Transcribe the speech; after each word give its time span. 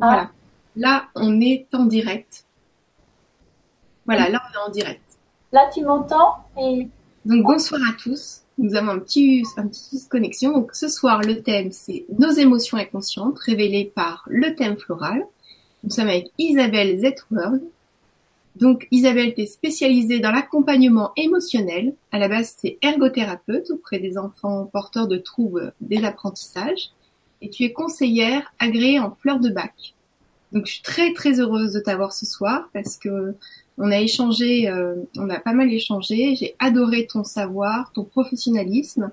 Voilà. 0.00 0.30
Là, 0.76 1.08
on 1.14 1.40
est 1.40 1.66
en 1.74 1.84
direct. 1.84 2.44
Voilà, 4.06 4.28
là, 4.28 4.42
on 4.48 4.54
est 4.54 4.68
en 4.68 4.70
direct. 4.70 5.02
Là, 5.52 5.68
tu 5.72 5.82
m'entends 5.82 6.36
et... 6.58 6.88
Donc, 7.24 7.44
bonsoir 7.44 7.80
à 7.88 7.92
tous. 8.00 8.42
Nous 8.56 8.74
avons 8.74 8.92
un 8.92 8.98
petit, 8.98 9.42
un 9.56 9.66
petit 9.66 10.06
connexion. 10.08 10.52
Donc, 10.52 10.74
ce 10.74 10.88
soir, 10.88 11.20
le 11.20 11.42
thème, 11.42 11.70
c'est 11.70 12.06
nos 12.18 12.30
émotions 12.30 12.78
inconscientes, 12.78 13.38
révélées 13.40 13.92
par 13.94 14.24
le 14.26 14.54
thème 14.54 14.78
floral. 14.78 15.24
Nous 15.84 15.90
sommes 15.90 16.08
avec 16.08 16.30
Isabelle 16.38 16.98
Zetworld. 16.98 17.62
Donc, 18.56 18.86
Isabelle, 18.90 19.34
tu 19.34 19.42
es 19.42 19.46
spécialisée 19.46 20.18
dans 20.18 20.30
l'accompagnement 20.30 21.12
émotionnel. 21.16 21.94
À 22.10 22.18
la 22.18 22.28
base, 22.28 22.56
c'est 22.58 22.78
ergothérapeute 22.82 23.70
auprès 23.70 23.98
des 23.98 24.18
enfants 24.18 24.66
porteurs 24.72 25.08
de 25.08 25.18
troubles 25.18 25.72
des 25.80 26.04
apprentissages. 26.04 26.90
Et 27.42 27.50
tu 27.50 27.64
es 27.64 27.72
conseillère 27.72 28.52
agréée 28.58 28.98
en 28.98 29.10
fleurs 29.10 29.40
de 29.40 29.50
bac. 29.50 29.94
Donc, 30.52 30.66
je 30.66 30.72
suis 30.74 30.82
très, 30.82 31.12
très 31.12 31.40
heureuse 31.40 31.72
de 31.72 31.80
t'avoir 31.80 32.12
ce 32.12 32.26
soir 32.26 32.68
parce 32.72 32.96
que 32.96 33.34
on 33.78 33.90
a 33.90 34.00
échangé, 34.00 34.68
euh, 34.68 34.96
on 35.16 35.30
a 35.30 35.40
pas 35.40 35.52
mal 35.52 35.72
échangé. 35.72 36.34
J'ai 36.36 36.54
adoré 36.58 37.06
ton 37.06 37.24
savoir, 37.24 37.92
ton 37.92 38.04
professionnalisme 38.04 39.10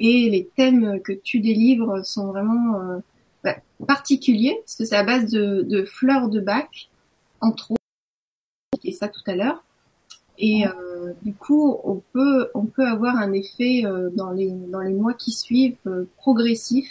et 0.00 0.30
les 0.30 0.48
thèmes 0.56 1.00
que 1.02 1.12
tu 1.12 1.40
délivres 1.40 2.04
sont 2.04 2.28
vraiment 2.28 2.80
euh, 2.80 2.98
bah, 3.44 3.56
particuliers 3.86 4.56
parce 4.64 4.76
que 4.76 4.84
c'est 4.84 4.96
à 4.96 5.04
base 5.04 5.30
de, 5.30 5.62
de 5.62 5.84
fleurs 5.84 6.28
de 6.28 6.40
bac, 6.40 6.88
entre 7.40 7.72
autres. 7.72 7.80
Et 8.82 8.92
ça 8.92 9.08
tout 9.08 9.22
à 9.26 9.34
l'heure. 9.34 9.62
Et 10.40 10.66
euh, 10.66 11.12
du 11.22 11.34
coup, 11.34 11.78
on 11.84 12.02
peut 12.12 12.48
on 12.54 12.64
peut 12.64 12.86
avoir 12.86 13.16
un 13.16 13.32
effet 13.32 13.82
euh, 13.84 14.08
dans 14.10 14.30
les 14.30 14.50
dans 14.50 14.80
les 14.80 14.94
mois 14.94 15.12
qui 15.12 15.32
suivent 15.32 15.76
euh, 15.86 16.08
progressif 16.16 16.88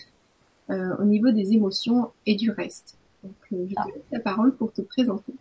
au 0.99 1.03
niveau 1.03 1.31
des 1.31 1.53
émotions 1.53 2.12
et 2.27 2.35
du 2.35 2.51
reste. 2.51 2.98
Donc, 3.23 3.34
je 3.52 3.76
te 3.76 3.88
laisse 3.88 4.04
la 4.12 4.20
parole 4.20 4.55
pour 4.55 4.71
te 4.71 4.82
présenter. 4.82 5.34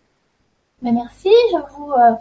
Mais 0.82 0.92
merci, 0.92 1.30
je 1.52 1.76
vous 1.76 1.92
euh, 1.92 2.14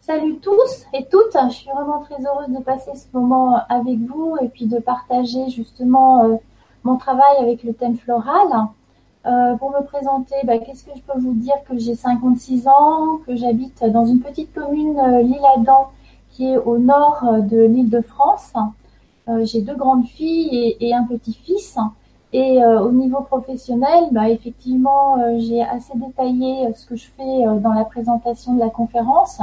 salue 0.00 0.40
tous 0.40 0.86
et 0.94 1.06
toutes. 1.06 1.36
Je 1.48 1.54
suis 1.54 1.70
vraiment 1.70 2.00
très 2.00 2.16
heureuse 2.24 2.48
de 2.48 2.62
passer 2.62 2.92
ce 2.94 3.06
moment 3.12 3.60
avec 3.68 3.98
vous 3.98 4.36
et 4.40 4.48
puis 4.48 4.66
de 4.66 4.78
partager 4.78 5.48
justement 5.50 6.24
euh, 6.24 6.36
mon 6.84 6.96
travail 6.96 7.36
avec 7.38 7.62
le 7.62 7.74
thème 7.74 7.96
floral. 7.96 8.48
Euh, 9.26 9.54
pour 9.56 9.70
me 9.70 9.84
présenter, 9.84 10.34
bah, 10.44 10.58
qu'est-ce 10.58 10.84
que 10.84 10.92
je 10.96 11.02
peux 11.02 11.18
vous 11.18 11.34
dire 11.34 11.54
Que 11.68 11.78
j'ai 11.78 11.94
56 11.94 12.68
ans, 12.68 13.18
que 13.26 13.36
j'habite 13.36 13.84
dans 13.84 14.06
une 14.06 14.20
petite 14.20 14.52
commune, 14.54 14.98
euh, 14.98 15.22
l'île 15.22 15.44
Adam, 15.56 15.90
qui 16.30 16.46
est 16.46 16.56
au 16.56 16.78
nord 16.78 17.22
de 17.42 17.60
l'île 17.62 17.90
de 17.90 18.00
France. 18.00 18.52
j'ai 19.42 19.62
deux 19.62 19.74
grandes 19.74 20.06
filles 20.06 20.48
et, 20.52 20.88
et 20.88 20.94
un 20.94 21.04
petit-fils. 21.04 21.76
Et 22.32 22.62
euh, 22.62 22.80
au 22.80 22.92
niveau 22.92 23.22
professionnel, 23.22 24.04
bah, 24.12 24.28
effectivement, 24.28 25.18
euh, 25.18 25.38
j'ai 25.40 25.62
assez 25.62 25.92
détaillé 25.96 26.66
euh, 26.66 26.72
ce 26.74 26.86
que 26.86 26.94
je 26.94 27.06
fais 27.16 27.44
dans 27.60 27.72
la 27.72 27.84
présentation 27.84 28.54
de 28.54 28.60
la 28.60 28.70
conférence. 28.70 29.40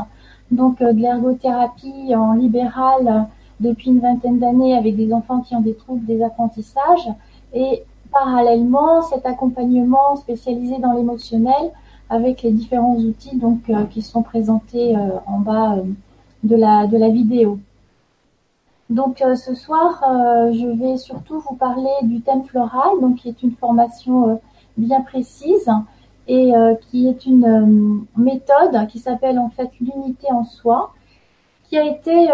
Donc 0.52 0.80
de 0.80 1.02
l'ergothérapie 1.02 2.16
en 2.16 2.32
libéral 2.32 3.28
depuis 3.60 3.90
une 3.90 4.00
vingtaine 4.00 4.40
d'années 4.40 4.78
avec 4.78 4.96
des 4.96 5.12
enfants 5.12 5.42
qui 5.42 5.54
ont 5.56 5.60
des 5.60 5.76
troubles 5.76 6.06
des 6.06 6.24
apprentissages. 6.24 7.10
Et 7.54 7.84
parallèlement, 8.14 9.02
cet 9.02 9.26
accompagnement 9.26 10.16
spécialisé 10.16 10.78
dans 10.78 10.94
l'émotionnel 10.94 11.72
avec 12.10 12.44
les 12.44 12.52
différents 12.52 12.96
outils 12.96 13.36
donc 13.36 13.70
qui 13.90 14.02
sont 14.02 14.22
présentés 14.22 14.96
en 15.26 15.40
bas 15.40 15.76
de 16.46 16.56
la, 16.56 16.88
de 16.88 16.96
la 16.96 17.10
vidéo. 17.10 17.60
Donc 18.90 19.22
euh, 19.22 19.36
ce 19.36 19.54
soir, 19.54 20.02
euh, 20.04 20.54
je 20.54 20.68
vais 20.68 20.98
surtout 20.98 21.40
vous 21.40 21.56
parler 21.56 21.92
du 22.04 22.22
thème 22.22 22.46
floral, 22.46 23.02
donc 23.02 23.18
qui 23.18 23.30
est 23.30 23.44
une 23.44 23.52
formation 23.52 24.30
euh, 24.30 24.36
bien 24.78 25.02
précise 25.02 25.70
et 26.30 26.52
qui 26.82 27.08
est 27.08 27.26
une 27.26 28.06
méthode 28.18 28.86
qui 28.90 29.00
s'appelle 29.00 29.40
en 29.40 29.50
fait 29.50 29.70
l'unité 29.80 30.28
en 30.30 30.44
soi, 30.44 30.92
qui 31.64 31.78
a 31.78 31.86
été 31.86 32.28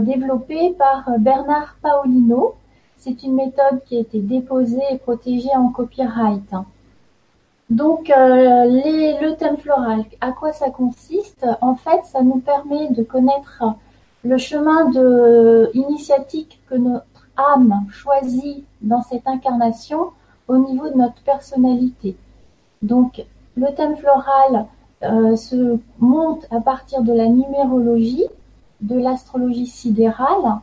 développée 0.00 0.70
par 0.78 1.10
Bernard 1.18 1.76
Paolino. 1.82 2.54
C'est 2.96 3.22
une 3.22 3.34
méthode 3.34 3.82
qui 3.84 3.98
a 3.98 4.00
été 4.00 4.20
déposée 4.20 4.80
et 4.90 4.96
protégée 4.96 5.54
en 5.54 5.68
copyright. 5.68 6.54
Donc, 7.68 8.08
le 8.08 9.34
thème 9.34 9.58
floral, 9.58 10.06
à 10.22 10.32
quoi 10.32 10.54
ça 10.54 10.70
consiste? 10.70 11.46
En 11.60 11.74
fait, 11.74 12.02
ça 12.04 12.22
nous 12.22 12.38
permet 12.38 12.88
de 12.88 13.02
connaître 13.02 13.62
le 14.28 14.36
chemin 14.36 14.90
de 14.90 15.70
initiatique 15.72 16.60
que 16.68 16.74
notre 16.74 17.26
âme 17.38 17.86
choisit 17.90 18.62
dans 18.82 19.00
cette 19.00 19.26
incarnation 19.26 20.10
au 20.48 20.58
niveau 20.58 20.90
de 20.90 20.98
notre 20.98 21.22
personnalité. 21.22 22.14
Donc, 22.82 23.24
le 23.56 23.74
thème 23.74 23.96
floral 23.96 24.66
euh, 25.02 25.34
se 25.34 25.78
monte 25.98 26.46
à 26.50 26.60
partir 26.60 27.02
de 27.02 27.12
la 27.14 27.26
numérologie, 27.26 28.26
de 28.82 28.96
l'astrologie 28.96 29.66
sidérale 29.66 30.58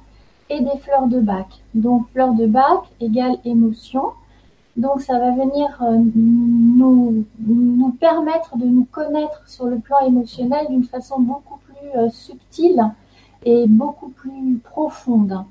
et 0.52 0.62
des 0.62 0.78
fleurs 0.78 1.08
de 1.08 1.20
bac. 1.20 1.48
Donc, 1.74 2.08
fleurs 2.12 2.34
de 2.34 2.46
bac 2.46 2.82
égale 3.02 3.38
émotion. 3.46 4.12
Donc, 4.78 5.02
ça 5.02 5.18
va 5.18 5.32
venir 5.32 5.68
euh, 5.82 5.98
nous, 6.16 7.26
permettre 8.00 8.58
de 8.58 8.66
nous 8.66 8.86
connaître 8.92 9.42
sur 9.48 9.66
le 9.66 9.80
plan 9.80 10.00
émotionnel 10.06 10.68
d'une 10.70 10.84
façon 10.84 11.20
beaucoup 11.20 11.58
plus 11.66 12.00
euh, 12.00 12.10
subtile 12.12 12.92
est 13.46 13.68
beaucoup 13.68 14.10
plus 14.10 14.58
profonde. 14.64 15.46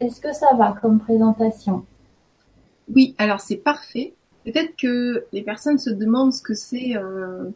Est-ce 0.00 0.20
que 0.20 0.32
ça 0.32 0.54
va 0.54 0.76
comme 0.80 0.98
présentation? 0.98 1.84
Oui, 2.94 3.14
alors 3.18 3.40
c'est 3.40 3.56
parfait. 3.56 4.14
Peut-être 4.44 4.76
que 4.76 5.24
les 5.32 5.42
personnes 5.42 5.78
se 5.78 5.90
demandent 5.90 6.32
ce 6.32 6.42
que 6.42 6.54
c'est, 6.54 6.96
euh, 6.96 7.50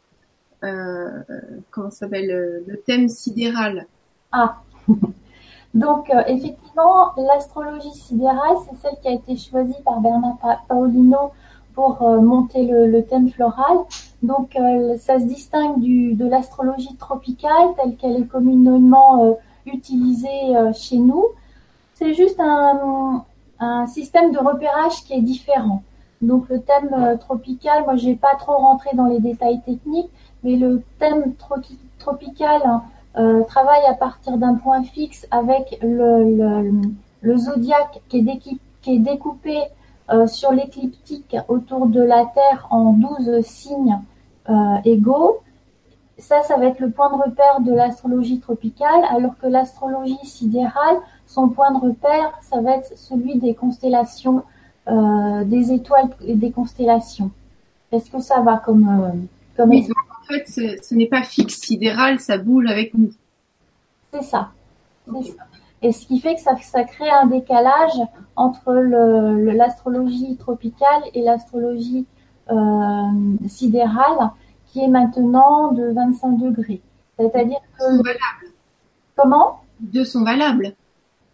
euh, 0.64 1.22
comment 1.70 1.90
s'appelle, 1.90 2.30
euh, 2.30 2.64
le 2.66 2.80
thème 2.80 3.08
sidéral. 3.08 3.86
Ah, 4.32 4.62
donc 5.74 6.08
euh, 6.10 6.22
effectivement, 6.28 7.12
l'astrologie 7.16 7.92
sidérale, 7.92 8.56
c'est 8.68 8.76
celle 8.76 8.98
qui 9.00 9.08
a 9.08 9.12
été 9.12 9.36
choisie 9.36 9.82
par 9.84 10.00
Bernard 10.00 10.38
Paolino 10.68 11.32
pour 11.76 12.03
euh, 12.03 12.20
monter 12.20 12.66
le, 12.66 13.04
thème 13.04 13.28
floral. 13.28 13.76
Donc 14.22 14.56
euh, 14.56 14.97
ça 14.97 15.20
se 15.20 15.25
distingue 15.26 15.78
du, 15.78 16.14
de 16.14 16.26
l'astrologie 16.26 16.97
tropicale 16.97 17.69
telle 17.76 17.97
qu'elle 17.97 18.16
est 18.16 18.26
communément 18.26 19.25
euh, 19.25 19.34
utilisée 19.66 20.54
chez 20.75 20.97
nous. 20.97 21.26
C'est 21.94 22.14
juste 22.14 22.41
un, 22.41 23.25
un, 23.60 23.87
système 23.87 24.32
de 24.32 24.38
repérage 24.38 25.04
qui 25.04 25.12
est 25.12 25.20
différent. 25.20 25.82
Donc 26.22 26.48
le 26.48 26.60
thème 26.60 27.19
tropical, 27.19 27.84
moi 27.84 27.97
je 27.97 28.06
vais 28.06 28.14
pas 28.14 28.37
trop 28.38 28.56
rentrer 28.56 28.91
dans 28.94 29.06
les 29.06 29.20
détails 29.20 29.60
techniques, 29.60 30.10
mais 30.43 30.56
le 30.56 30.82
thème 30.98 31.34
tropical 31.98 32.62
travaille 33.48 33.84
à 33.88 33.94
partir 33.94 34.38
d'un 34.38 34.54
point 34.54 34.82
fixe 34.82 35.26
avec 35.31 35.78
le, 35.82 36.72
le, 37.22 37.37
zodiaque 37.37 38.00
qui 38.08 38.19
est, 38.19 38.98
découpé 38.98 39.58
sur 40.27 40.53
l'écliptique 40.53 41.37
autour 41.49 41.87
de 41.87 42.00
la 42.00 42.27
Terre 42.27 42.67
en 42.71 42.93
12 42.93 43.44
signes 43.44 43.99
euh, 44.49 44.77
égaux. 44.84 45.41
Ça, 46.19 46.43
ça 46.43 46.56
va 46.56 46.67
être 46.67 46.78
le 46.78 46.91
point 46.91 47.11
de 47.11 47.21
repère 47.21 47.61
de 47.61 47.72
l'astrologie 47.72 48.39
tropicale, 48.39 49.03
alors 49.11 49.37
que 49.39 49.49
l'astrologie 49.49 50.25
sidérale, 50.25 50.99
son 51.27 51.49
point 51.49 51.72
de 51.72 51.78
repère, 51.78 52.33
ça 52.43 52.61
va 52.61 52.77
être 52.77 52.97
celui 52.97 53.39
des 53.39 53.55
constellations, 53.55 54.44
euh, 54.89 55.44
des 55.44 55.72
étoiles 55.72 56.09
et 56.25 56.37
des 56.37 56.53
constellations. 56.53 57.31
Est-ce 57.91 58.09
que 58.09 58.21
ça 58.21 58.41
va 58.41 58.56
comme, 58.56 58.88
euh, 58.88 59.27
comme 59.56 59.71
oui, 59.71 59.88
En 60.23 60.27
fait, 60.27 60.47
ce 60.47 60.94
n'est 60.94 61.09
pas 61.09 61.23
fixe 61.23 61.56
sidéral, 61.56 62.21
ça 62.21 62.38
bouge 62.38 62.67
avec 62.71 62.94
nous. 62.94 63.11
C'est 64.12 64.23
ça. 64.23 64.50
C'est 65.06 65.33
ça. 65.33 65.43
Et 65.82 65.92
ce 65.92 66.06
qui 66.06 66.20
fait 66.20 66.34
que 66.34 66.41
ça, 66.41 66.56
ça 66.56 66.84
crée 66.84 67.10
un 67.10 67.26
décalage 67.26 68.00
entre 68.34 68.72
l'astrologie 68.72 70.31
le, 70.31 70.37
tropicale 70.37 71.02
et 71.14 71.23
l'astrologie 71.23 72.06
euh, 72.50 73.46
sidérale 73.46 74.31
qui 74.67 74.81
est 74.81 74.88
maintenant 74.88 75.73
de 75.73 75.93
25 75.93 76.38
degrés. 76.38 76.81
C'est-à-dire 77.19 77.58
que... 77.78 77.84
Sont 77.84 78.02
valables. 78.02 78.55
Comment? 79.17 79.61
Les 79.81 79.88
deux 79.88 80.05
sont 80.05 80.25
valables. 80.25 80.75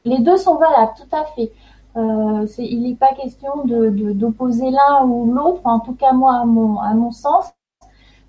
Les 0.04 0.18
deux 0.18 0.36
sont 0.36 0.56
valables, 0.56 0.92
tout 0.96 1.16
à 1.16 1.24
fait. 1.36 1.52
Euh, 1.96 2.46
il 2.58 2.82
n'est 2.82 2.94
pas 2.94 3.12
question 3.14 3.64
d'opposer 3.64 4.70
de, 4.70 4.74
l'un 4.74 5.04
ou 5.04 5.32
l'autre, 5.32 5.60
en 5.64 5.80
tout 5.80 5.94
cas 5.94 6.12
moi 6.12 6.36
à 6.36 6.44
mon, 6.44 6.78
à 6.78 6.94
mon 6.94 7.10
sens. 7.10 7.52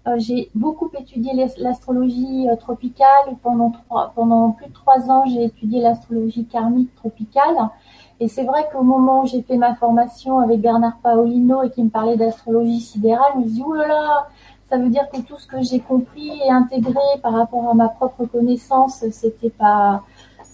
Euh, 0.06 0.16
j'ai 0.18 0.50
beaucoup 0.54 0.90
étudié 1.00 1.32
l'astrologie 1.58 2.50
euh, 2.50 2.56
tropicale. 2.58 3.38
Pendant, 3.42 3.72
trois, 3.72 4.12
pendant 4.16 4.52
plus 4.52 4.68
de 4.68 4.74
trois 4.74 5.10
ans, 5.10 5.26
j'ai 5.26 5.46
étudié 5.46 5.82
l'astrologie 5.82 6.46
karmique 6.46 6.94
tropicale. 6.96 7.70
Et 8.20 8.28
c'est 8.28 8.44
vrai 8.44 8.68
qu'au 8.72 8.84
moment 8.84 9.24
où 9.24 9.26
j'ai 9.26 9.42
fait 9.42 9.58
ma 9.58 9.76
formation 9.76 10.40
avec 10.40 10.62
Bernard 10.62 10.98
Paolino 11.02 11.64
et 11.64 11.70
qui 11.72 11.84
me 11.84 11.90
parlait 11.90 12.18
d'astrologie 12.18 12.82
sidérale, 12.82 13.32
je 13.36 13.62
me 13.62 13.66
oh 13.66 13.74
là 13.76 13.88
là, 13.88 14.28
ça 14.70 14.78
veut 14.78 14.90
dire 14.90 15.10
que 15.10 15.22
tout 15.22 15.38
ce 15.38 15.48
que 15.48 15.62
j'ai 15.62 15.80
compris 15.80 16.32
et 16.46 16.52
intégré 16.52 17.00
par 17.22 17.34
rapport 17.34 17.70
à 17.70 17.74
ma 17.74 17.90
propre 17.90 18.26
connaissance, 18.26 19.04
c'était 19.12 19.50
pas, 19.50 20.04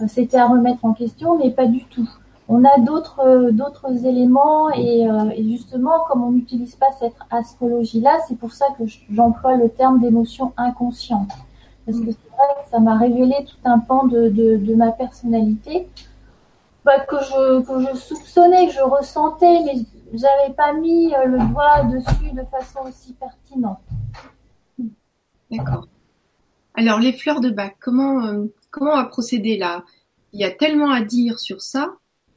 c'était 0.07 0.37
à 0.37 0.47
remettre 0.47 0.85
en 0.85 0.93
question, 0.93 1.37
mais 1.37 1.51
pas 1.51 1.65
du 1.65 1.83
tout. 1.85 2.09
On 2.49 2.65
a 2.65 2.79
d'autres 2.79 3.51
d'autres 3.51 4.05
éléments 4.05 4.69
et, 4.71 5.07
et, 5.35 5.43
justement 5.49 6.03
comme 6.07 6.23
on 6.23 6.31
n'utilise 6.31 6.75
pas 6.75 6.91
cette 6.99 7.15
astrologie 7.29 8.01
là, 8.01 8.17
c'est 8.27 8.37
pour 8.37 8.51
ça 8.51 8.65
que 8.77 8.83
j'emploie 9.11 9.55
le 9.55 9.69
terme 9.69 9.99
d'émotion 10.01 10.51
inconsciente 10.57 11.29
parce 11.89 11.99
que 11.99 12.11
c'est 12.11 12.29
vrai 12.29 12.63
que 12.63 12.69
ça 12.69 12.79
m'a 12.79 12.97
révélé 12.97 13.33
tout 13.45 13.57
un 13.65 13.79
pan 13.79 14.05
de, 14.05 14.29
de, 14.29 14.75
ma 14.75 14.91
personnalité 14.91 15.87
bah, 16.85 16.99
que 16.99 17.17
je 17.17 17.61
que 17.61 17.79
je 17.81 17.97
soupçonnais, 17.97 18.67
que 18.67 18.73
je 18.73 18.81
ressentais, 18.81 19.59
mais 19.65 19.73
j'avais 20.13 20.53
pas 20.53 20.73
mis 20.73 21.09
le 21.09 21.39
doigt 21.51 21.83
dessus 21.83 22.31
de 22.31 22.43
façon 22.45 22.79
aussi 22.87 23.13
pertinente. 23.13 23.79
D'accord. 25.51 25.87
Alors 26.75 26.99
les 26.99 27.13
fleurs 27.13 27.41
de 27.41 27.49
bac, 27.49 27.75
comment 27.79 28.45
comment 28.71 28.91
on 28.91 28.97
va 28.97 29.05
procéder 29.05 29.57
là? 29.57 29.83
Il 30.31 30.39
y 30.39 30.45
a 30.45 30.51
tellement 30.51 30.91
à 30.91 31.01
dire 31.01 31.39
sur 31.39 31.61
ça. 31.61 31.87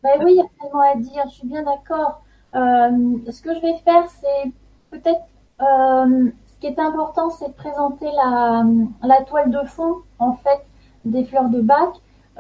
Ben 0.03 0.11
oui, 0.25 0.33
il 0.33 0.37
y 0.37 0.41
a 0.41 0.45
tellement 0.61 0.81
à 0.81 0.97
dire, 0.97 1.23
je 1.27 1.35
suis 1.35 1.47
bien 1.47 1.63
d'accord. 1.63 2.23
Euh, 2.55 3.19
ce 3.31 3.41
que 3.41 3.55
je 3.55 3.61
vais 3.61 3.77
faire, 3.79 4.09
c'est 4.09 4.51
peut-être 4.91 5.23
euh, 5.61 6.31
ce 6.47 6.59
qui 6.61 6.67
est 6.67 6.79
important, 6.79 7.31
c'est 7.31 7.49
de 7.49 7.53
présenter 7.53 8.07
la, 8.13 8.65
la 9.03 9.23
toile 9.23 9.51
de 9.51 9.63
fond, 9.67 9.97
en 10.19 10.33
fait, 10.35 10.61
des 11.05 11.25
fleurs 11.25 11.49
de 11.49 11.61
bac, 11.61 11.91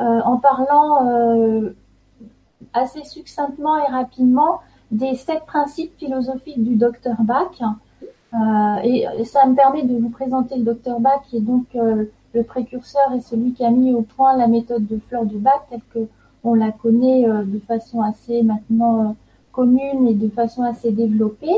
euh, 0.01 0.21
en 0.25 0.39
parlant 0.39 1.07
euh, 1.09 1.77
assez 2.75 3.05
succinctement 3.05 3.77
et 3.77 3.91
rapidement 3.91 4.61
des 4.91 5.15
sept 5.15 5.45
principes 5.47 5.97
philosophiques 5.99 6.63
du 6.63 6.77
docteur 6.77 7.17
Bach. 7.21 7.61
Euh, 8.35 8.77
et 8.83 9.25
ça 9.25 9.47
me 9.47 9.55
permet 9.55 9.83
de 9.83 9.97
vous 9.99 10.09
présenter 10.11 10.57
le 10.57 10.65
docteur 10.65 11.01
Bach, 11.01 11.23
qui 11.29 11.37
est 11.37 11.41
donc 11.41 11.67
euh, 11.75 12.07
le 12.35 12.43
précurseur 12.43 13.13
et 13.15 13.21
celui 13.21 13.53
qui 13.53 13.65
a 13.65 13.71
mis 13.71 13.93
au 13.93 14.03
point 14.03 14.37
la 14.37 14.49
méthode 14.49 14.87
de 14.87 14.99
fleurs 15.09 15.27
de 15.27 15.37
Bach 15.37 15.63
telle 15.71 15.83
que 15.93 16.09
on 16.45 16.55
la 16.55 16.73
connaît 16.73 17.29
euh, 17.29 17.45
de 17.45 17.59
façon 17.61 18.03
assez 18.03 18.43
maintenant 18.43 19.17
commune 19.53 20.09
et 20.09 20.15
de 20.15 20.29
façon 20.29 20.63
assez 20.63 20.91
développée. 20.91 21.57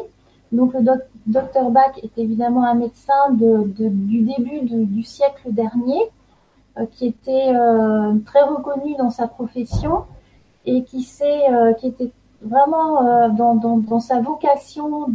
Donc 0.52 0.74
le 0.74 0.80
docteur 1.26 1.70
Bach 1.70 1.92
est 2.02 2.18
évidemment 2.18 2.64
un 2.64 2.74
médecin 2.74 3.30
de, 3.32 3.64
de, 3.76 3.88
du 3.88 4.20
début 4.20 4.60
du 4.62 5.02
siècle 5.02 5.52
dernier, 5.52 6.00
euh, 6.78 6.86
qui 6.90 7.06
était 7.06 7.52
euh, 7.54 8.14
très 8.26 8.42
reconnu 8.42 8.94
dans 8.96 9.10
sa 9.10 9.26
profession 9.26 10.04
et 10.66 10.82
qui 10.84 11.06
qui 11.78 11.86
était 11.86 12.10
vraiment 12.40 13.28
dans, 13.30 13.54
dans, 13.54 14.00
sa 14.00 14.20
vocation 14.20 15.08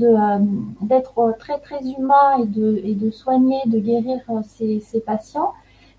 d'être 0.81 1.35
très 1.39 1.59
très 1.59 1.79
humain 1.91 2.37
et 2.41 2.45
de, 2.45 2.81
et 2.83 2.93
de 2.93 3.09
soigner, 3.11 3.59
de 3.65 3.79
guérir 3.79 4.19
ses 4.43 4.99
patients 5.05 5.53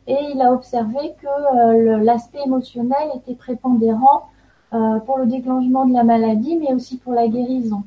et 0.07 0.17
il 0.35 0.41
a 0.41 0.53
observé 0.53 1.15
que 1.21 1.27
euh, 1.27 2.03
l'aspect 2.03 2.41
émotionnel 2.45 3.11
était 3.17 3.35
prépondérant 3.35 4.29
euh, 4.73 4.99
pour 5.01 5.19
le 5.19 5.27
déclenchement 5.27 5.87
de 5.87 5.93
la 5.93 6.05
maladie, 6.05 6.57
mais 6.57 6.73
aussi 6.73 6.99
pour 6.99 7.13
la 7.13 7.29
guérison. 7.29 7.85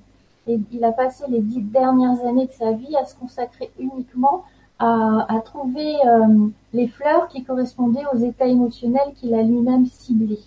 Et 0.47 0.59
il 0.71 0.83
a 0.83 0.91
passé 0.91 1.23
les 1.29 1.39
dix 1.39 1.61
dernières 1.61 2.23
années 2.25 2.47
de 2.47 2.51
sa 2.51 2.73
vie 2.73 2.95
à 2.95 3.05
se 3.05 3.15
consacrer 3.15 3.71
uniquement 3.79 4.43
à, 4.79 5.39
trouver 5.45 5.95
euh, 6.05 6.47
les 6.73 6.89
fleurs 6.89 7.29
qui 7.29 7.45
correspondaient 7.45 8.03
aux 8.13 8.17
états 8.17 8.47
émotionnels 8.47 9.13
qu'il 9.15 9.33
a 9.33 9.41
lui-même 9.41 9.85
ciblés. 9.85 10.41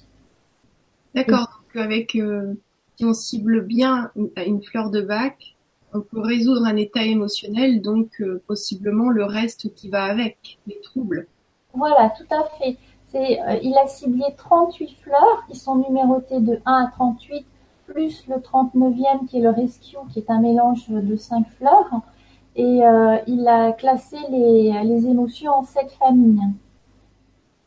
D'accord. 1.15 1.63
Donc 1.75 1.83
avec 1.83 2.11
si 2.11 3.05
on 3.07 3.15
cible 3.15 3.63
bien 3.63 4.11
une, 4.15 4.63
fleur 4.63 4.91
de 4.91 5.01
bac, 5.01 5.57
on 5.95 6.03
peut 6.03 6.21
résoudre 6.21 6.67
un 6.67 6.77
état 6.77 7.03
émotionnel, 7.03 7.81
donc 7.81 8.23
possiblement 8.47 9.09
le 9.09 9.25
reste 9.25 9.73
qui 9.73 9.89
va 9.89 10.05
avec, 10.05 10.59
les 10.67 10.83
troubles. 10.83 11.27
Voilà, 11.77 12.11
tout 12.11 12.35
à 12.35 12.45
fait. 12.59 12.77
Euh, 13.15 13.59
il 13.63 13.77
a 13.79 13.87
ciblé 13.87 14.25
38 14.37 14.97
fleurs 15.01 15.47
qui 15.49 15.57
sont 15.57 15.77
numérotées 15.77 16.41
de 16.41 16.61
1 16.67 16.85
à 16.85 16.91
38, 16.91 17.47
plus 17.87 18.27
le 18.29 18.37
39e 18.37 19.27
qui 19.27 19.39
est 19.39 19.43
le 19.43 19.51
rescue, 19.51 19.97
qui 20.13 20.19
est 20.19 20.31
un 20.31 20.41
mélange 20.41 20.89
de 20.89 21.17
5 21.17 21.47
fleurs. 21.59 21.91
Et 22.57 22.85
euh, 22.87 23.17
il 23.27 23.47
a 23.47 23.73
classé 23.73 24.17
les, 24.31 25.07
émotions 25.07 25.53
en 25.53 25.63
7 25.63 25.93
familles. 25.93 26.41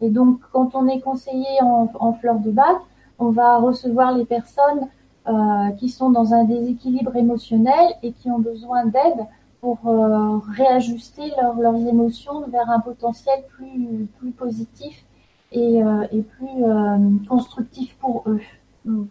Et 0.02 0.10
donc, 0.10 0.40
quand 0.52 0.76
on 0.76 0.88
est 0.88 1.00
conseillé 1.00 1.62
en, 1.62 1.90
en 2.00 2.14
fleurs 2.14 2.40
de 2.40 2.52
bac, 2.52 2.78
on 3.20 3.30
va 3.30 3.58
recevoir 3.58 4.16
les 4.18 4.26
personnes 4.26 4.88
euh, 5.28 5.70
qui 5.78 5.90
sont 5.90 6.10
dans 6.10 6.34
un 6.34 6.46
déséquilibre 6.46 7.16
émotionnel 7.16 7.94
et 8.02 8.14
qui 8.14 8.32
ont 8.32 8.40
besoin 8.40 8.86
d'aide 8.86 9.28
pour 9.62 9.80
euh, 9.88 10.38
réajuster 10.56 11.32
leur, 11.42 11.56
leurs 11.56 11.88
émotions 11.88 12.48
vers 12.48 12.70
un 12.70 12.80
potentiel 12.80 13.44
plus, 13.50 14.08
plus 14.18 14.32
positif 14.32 15.06
et, 15.52 15.84
euh, 15.84 16.08
et 16.12 16.22
plus 16.22 16.64
euh, 16.64 16.98
constructif 17.28 17.96
pour 17.98 18.24
eux. 18.28 18.42
Mm. 18.86 19.04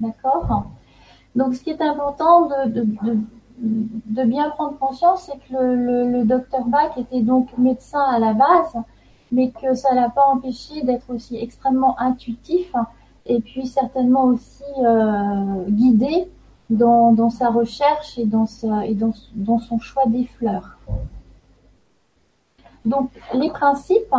D'accord? 0.00 0.66
Donc, 1.36 1.54
ce 1.54 1.62
qui 1.62 1.70
est 1.70 1.82
important 1.82 2.46
de, 2.46 2.70
de, 2.70 2.80
de, 2.82 3.18
de 3.58 4.24
bien 4.24 4.50
prendre 4.50 4.76
conscience, 4.78 5.30
c'est 5.30 5.38
que 5.48 5.60
le, 5.60 5.76
le, 5.76 6.10
le, 6.10 6.24
docteur 6.24 6.64
Bach 6.66 6.96
était 6.96 7.22
donc 7.22 7.56
médecin 7.56 8.02
à 8.02 8.18
la 8.18 8.34
base, 8.34 8.76
mais 9.30 9.50
que 9.50 9.74
ça 9.74 9.94
l'a 9.94 10.10
pas 10.10 10.26
empêché 10.26 10.82
d'être 10.82 11.10
aussi 11.10 11.36
extrêmement 11.36 11.98
intuitif 12.00 12.72
et 13.26 13.40
puis 13.40 13.66
certainement 13.66 14.24
aussi 14.24 14.64
guidé 15.68 16.28
dans, 16.70 17.30
sa 17.30 17.50
recherche 17.50 18.18
et, 18.18 18.24
dans, 18.24 18.46
son 18.46 19.78
choix 19.78 20.04
des 20.06 20.24
fleurs. 20.24 20.78
Donc 22.84 23.10
les 23.32 23.50
principes, 23.50 24.14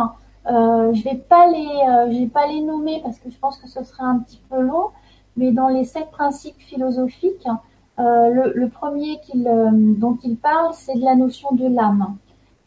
euh, 0.46 0.92
je 0.92 1.04
vais 1.04 1.10
euh, 1.10 2.06
vais 2.06 2.26
pas 2.26 2.46
les 2.46 2.60
nommer 2.60 3.00
parce 3.02 3.18
que 3.18 3.30
je 3.30 3.38
pense 3.38 3.58
que 3.58 3.68
ce 3.68 3.82
serait 3.84 4.04
un 4.04 4.18
petit 4.18 4.40
peu 4.50 4.60
long, 4.60 4.88
mais 5.36 5.52
dans 5.52 5.68
les 5.68 5.84
sept 5.84 6.10
principes 6.10 6.58
philosophiques, 6.58 7.46
euh, 7.98 8.52
le, 8.54 8.68
premier 8.68 9.20
dont 9.34 10.18
il 10.22 10.36
parle, 10.36 10.72
c'est 10.74 10.94
de 10.94 11.04
la 11.04 11.14
notion 11.14 11.52
de 11.52 11.66
l'âme. 11.66 12.16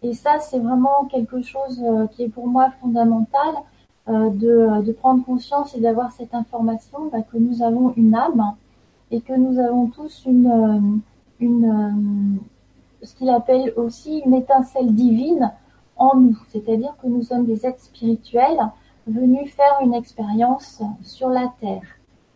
Et 0.02 0.14
ça, 0.14 0.40
c'est 0.40 0.60
vraiment 0.60 1.06
quelque 1.12 1.42
chose 1.42 1.84
qui 2.12 2.24
est 2.24 2.30
pour 2.30 2.48
moi 2.48 2.70
fondamental 2.82 3.56
de, 4.08 4.82
de, 4.82 4.92
prendre 4.94 5.24
conscience 5.24 5.76
et 5.76 5.82
d'avoir 5.82 6.12
cette 6.14 6.34
information 6.34 7.10
bah, 7.12 7.22
que 7.22 7.38
nous 7.38 7.62
avons 7.62 7.94
une 7.96 8.16
âme 8.16 8.56
et 9.12 9.22
que 9.22 9.34
nous 9.34 9.60
avons 9.60 9.88
tous 9.88 10.24
une, 10.26 10.48
euh, 10.48 11.00
une 11.40 12.40
euh, 13.02 13.06
ce 13.06 13.16
qu'il 13.16 13.30
appelle 13.30 13.74
aussi 13.78 14.20
une 14.26 14.34
étincelle 14.34 14.94
divine 14.94 15.52
en 15.98 16.16
nous, 16.16 16.38
c'est-à-dire 16.50 16.96
que 17.02 17.08
nous 17.08 17.24
sommes 17.24 17.46
des 17.46 17.66
êtres 17.66 17.82
spirituels 17.82 18.60
venus 19.08 19.54
faire 19.54 19.80
une 19.82 19.94
expérience 19.94 20.82
sur 21.02 21.30
la 21.30 21.52
terre. 21.60 21.84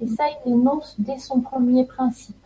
Et 0.02 0.08
ça, 0.08 0.24
il 0.46 0.54
énonce 0.54 0.96
dès 1.00 1.18
son 1.18 1.42
premier 1.42 1.86
principe. 1.86 2.46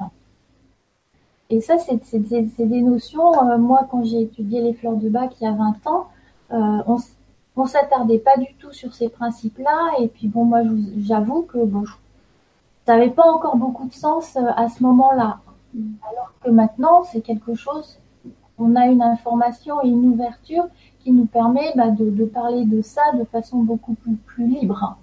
Et 1.49 1.61
ça, 1.61 1.77
c'est 1.77 2.19
des 2.19 2.81
notions, 2.81 3.49
euh, 3.49 3.57
moi, 3.57 3.87
quand 3.89 4.03
j'ai 4.03 4.21
étudié 4.23 4.61
les 4.61 4.73
fleurs 4.73 4.97
de 4.97 5.09
bac 5.09 5.33
il 5.39 5.45
y 5.45 5.47
a 5.47 5.53
20 5.53 5.87
ans, 5.87 6.07
on, 6.49 6.97
on 7.57 7.65
s'attardait 7.65 8.19
pas 8.19 8.37
du 8.37 8.53
tout 8.59 8.71
sur 8.71 8.93
ces 8.93 9.09
principes-là. 9.09 9.99
Et 9.99 10.07
puis 10.07 10.27
bon, 10.27 10.45
moi, 10.45 10.61
j'avoue 10.99 11.43
que 11.43 11.57
bon, 11.57 11.83
ça 12.87 12.95
n'avait 12.95 13.11
pas 13.11 13.29
encore 13.29 13.57
beaucoup 13.57 13.85
de 13.85 13.93
sens 13.93 14.37
à 14.37 14.69
ce 14.69 14.81
moment-là. 14.81 15.39
Alors 16.09 16.31
que 16.41 16.49
maintenant, 16.49 17.03
c'est 17.03 17.19
quelque 17.19 17.53
chose, 17.53 17.99
on 18.57 18.77
a 18.77 18.85
une 18.85 19.01
information 19.01 19.83
et 19.83 19.89
une 19.89 20.05
ouverture 20.13 20.69
qui 20.99 21.11
nous 21.11 21.25
permet 21.25 21.73
bah, 21.75 21.89
de, 21.89 22.09
de, 22.09 22.23
parler 22.23 22.63
de 22.63 22.81
ça 22.81 23.01
de 23.19 23.25
façon 23.25 23.57
beaucoup 23.57 23.93
plus, 23.95 24.15
plus 24.15 24.47
libre. 24.47 24.95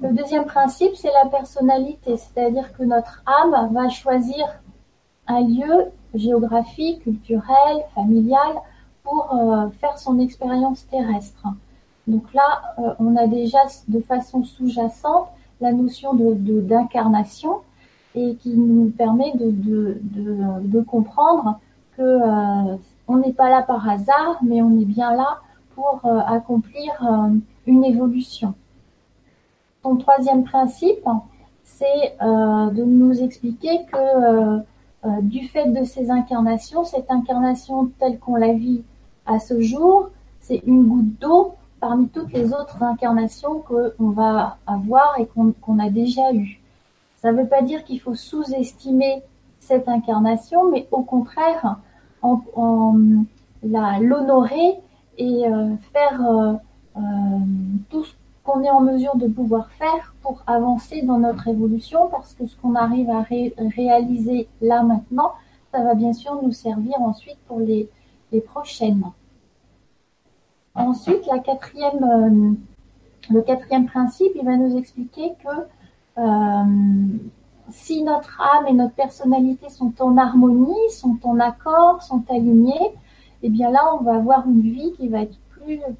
Le 0.00 0.14
deuxième 0.14 0.46
principe, 0.46 0.96
c'est 0.96 1.12
la 1.22 1.28
personnalité, 1.28 2.16
c'est-à-dire 2.16 2.72
que 2.72 2.82
notre 2.82 3.22
âme 3.26 3.74
va 3.74 3.90
choisir 3.90 4.46
un 5.26 5.42
lieu 5.42 5.92
géographique, 6.14 7.02
culturel, 7.02 7.84
familial 7.94 8.54
pour 9.04 9.34
euh, 9.34 9.68
faire 9.80 9.98
son 9.98 10.18
expérience 10.18 10.86
terrestre. 10.88 11.46
Donc 12.06 12.32
là, 12.32 12.74
euh, 12.78 12.94
on 13.00 13.16
a 13.16 13.26
déjà 13.26 13.58
de 13.86 14.00
façon 14.00 14.44
sous-jacente 14.44 15.28
la 15.60 15.72
notion 15.72 16.14
de 16.14 16.60
d'incarnation 16.60 17.60
et 18.14 18.34
qui 18.36 18.56
nous 18.56 18.90
permet 18.90 19.32
de, 19.34 19.50
de, 19.50 19.98
de, 20.02 20.66
de 20.66 20.80
comprendre 20.80 21.58
que 21.96 22.02
euh, 22.02 22.76
on 23.08 23.16
n'est 23.18 23.32
pas 23.32 23.50
là 23.50 23.62
par 23.62 23.88
hasard, 23.88 24.38
mais 24.42 24.62
on 24.62 24.78
est 24.78 24.84
bien 24.84 25.14
là 25.14 25.40
pour 25.74 26.00
euh, 26.04 26.18
accomplir 26.26 26.92
euh, 27.02 27.28
une 27.66 27.84
évolution. 27.84 28.54
Son 29.82 29.96
troisième 29.96 30.44
principe, 30.44 31.06
c'est 31.62 32.16
euh, 32.22 32.70
de 32.70 32.82
nous 32.82 33.22
expliquer 33.22 33.84
que 33.92 34.62
du 35.20 35.46
fait 35.46 35.68
de 35.68 35.84
ces 35.84 36.10
incarnations, 36.10 36.82
cette 36.82 37.12
incarnation 37.12 37.92
telle 38.00 38.18
qu'on 38.18 38.34
la 38.34 38.54
vit 38.54 38.82
à 39.24 39.38
ce 39.38 39.60
jour, 39.60 40.08
c'est 40.40 40.62
une 40.66 40.84
goutte 40.88 41.20
d'eau 41.20 41.54
parmi 41.86 42.08
toutes 42.08 42.32
les 42.32 42.52
autres 42.52 42.82
incarnations 42.82 43.60
qu'on 43.60 44.10
va 44.10 44.56
avoir 44.66 45.14
et 45.20 45.26
qu'on 45.26 45.52
qu 45.52 45.80
a 45.80 45.88
déjà 45.88 46.32
eues. 46.32 46.60
Ça 47.18 47.30
ne 47.30 47.40
veut 47.40 47.46
pas 47.46 47.62
dire 47.62 47.84
qu'il 47.84 48.00
faut 48.00 48.16
sous-estimer 48.16 49.22
cette 49.60 49.88
incarnation, 49.88 50.68
mais 50.68 50.88
au 50.90 51.02
contraire, 51.02 51.76
en, 52.22 52.42
l'honorer 53.62 54.80
et 55.16 55.46
euh, 55.46 55.76
faire 55.92 56.20
euh, 56.28 56.54
euh, 56.96 57.00
tout 57.88 58.02
ce 58.02 58.14
qu'on 58.42 58.64
est 58.64 58.70
en 58.70 58.80
mesure 58.80 59.14
de 59.14 59.28
pouvoir 59.28 59.70
faire 59.78 60.12
pour 60.22 60.42
avancer 60.48 61.02
dans 61.02 61.20
notre 61.20 61.46
évolution, 61.46 62.08
parce 62.10 62.34
que 62.34 62.48
ce 62.48 62.56
qu'on 62.56 62.74
arrive 62.74 63.10
à 63.10 63.22
réaliser 63.76 64.48
là 64.60 64.82
maintenant, 64.82 65.30
ça 65.72 65.84
va 65.84 65.94
bien 65.94 66.12
sûr 66.12 66.36
nous 66.42 66.52
servir 66.52 67.00
ensuite 67.00 67.38
pour 67.46 67.60
les 67.60 67.88
prochaines. 68.40 69.04
Ensuite, 70.76 71.26
la 71.26 71.38
quatrième, 71.38 72.04
euh, 72.04 73.32
le 73.34 73.40
quatrième 73.40 73.86
principe, 73.86 74.32
il 74.34 74.44
va 74.44 74.56
nous 74.56 74.76
expliquer 74.76 75.32
que 75.42 76.20
euh, 76.20 77.18
si 77.70 78.02
notre 78.02 78.40
âme 78.40 78.66
et 78.68 78.74
notre 78.74 78.94
personnalité 78.94 79.70
sont 79.70 79.94
en 80.00 80.18
harmonie, 80.18 80.90
sont 80.90 81.18
en 81.24 81.40
accord, 81.40 82.02
sont 82.02 82.22
alignées, 82.28 82.94
eh 83.42 83.48
bien 83.48 83.70
là, 83.70 83.80
on 83.98 84.04
va 84.04 84.16
avoir 84.16 84.46
une 84.46 84.60
vie 84.60 84.92
qui 84.98 85.08
va 85.08 85.22
être 85.22 85.38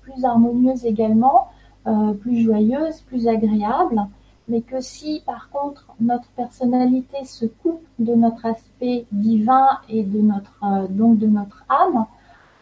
plus, 0.02 0.24
harmonieuse 0.24 0.84
également, 0.84 1.48
euh, 1.86 2.12
plus 2.12 2.40
joyeuse, 2.40 3.00
plus 3.00 3.28
agréable. 3.28 4.06
Mais 4.48 4.60
que 4.60 4.80
si, 4.80 5.22
par 5.24 5.48
contre, 5.50 5.86
notre 6.00 6.28
personnalité 6.28 7.24
se 7.24 7.46
coupe 7.46 7.82
de 7.98 8.14
notre 8.14 8.44
aspect 8.44 9.06
divin 9.10 9.66
et 9.88 10.04
de 10.04 10.20
notre, 10.20 10.86
donc 10.90 11.18
de 11.18 11.26
notre 11.26 11.64
âme, 11.68 12.06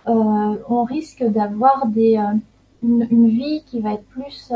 on 0.07 0.85
risque 0.85 1.25
d'avoir 1.25 1.87
des, 1.87 2.19
une, 2.83 3.29
vie 3.29 3.63
qui 3.67 3.81
va 3.81 3.95
être 3.95 4.05
plus 4.07 4.53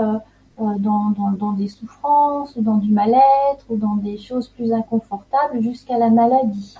euh, 0.60 0.74
dans, 0.78 1.52
des 1.52 1.68
souffrances 1.68 2.56
ou 2.56 2.62
dans 2.62 2.78
du 2.78 2.90
mal-être 2.92 3.64
ou 3.70 3.76
dans 3.76 3.94
des 3.94 4.18
choses 4.18 4.48
plus 4.48 4.72
inconfortables 4.72 5.60
jusqu'à 5.60 5.98
la 5.98 6.10
maladie. 6.10 6.76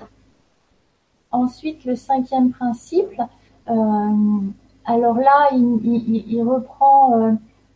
Ensuite, 1.30 1.84
le 1.84 1.94
cinquième 1.94 2.50
principe, 2.50 3.20
euh, 3.68 4.40
alors 4.84 5.18
là, 5.18 5.50
il, 5.52 6.42
reprend 6.42 7.20
euh, 7.20 7.32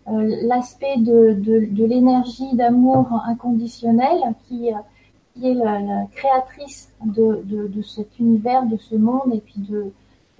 euh 0.09 0.37
l'aspect 0.43 0.97
de, 0.97 1.87
l'énergie 1.87 2.53
d'amour 2.55 3.07
inconditionnel 3.27 4.35
qui, 4.49 4.73
euh, 4.73 5.47
est 5.47 5.55
la, 5.55 6.07
créatrice 6.17 6.93
de, 7.05 7.43
de, 7.45 7.83
cet 7.83 8.19
univers, 8.19 8.67
de 8.67 8.77
ce 8.77 8.97
monde 8.97 9.33
et 9.33 9.41
puis 9.41 9.61
de, 9.61 9.93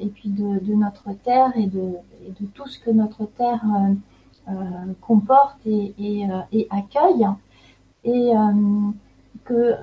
et 0.03 0.09
puis 0.09 0.29
de, 0.29 0.75
notre 0.75 1.13
terre 1.25 1.53
et 1.57 1.67
de, 1.67 1.95
tout 2.55 2.67
ce 2.67 2.79
que 2.79 2.91
notre 2.91 3.25
terre 3.27 3.65
euh, 4.49 4.53
comporte 5.01 5.59
et, 5.67 5.95
et, 5.99 6.31
euh, 6.31 6.41
et, 6.53 6.67
accueille, 6.71 7.27
et 8.05 8.37
euh, 8.37 8.91
que 9.45 9.75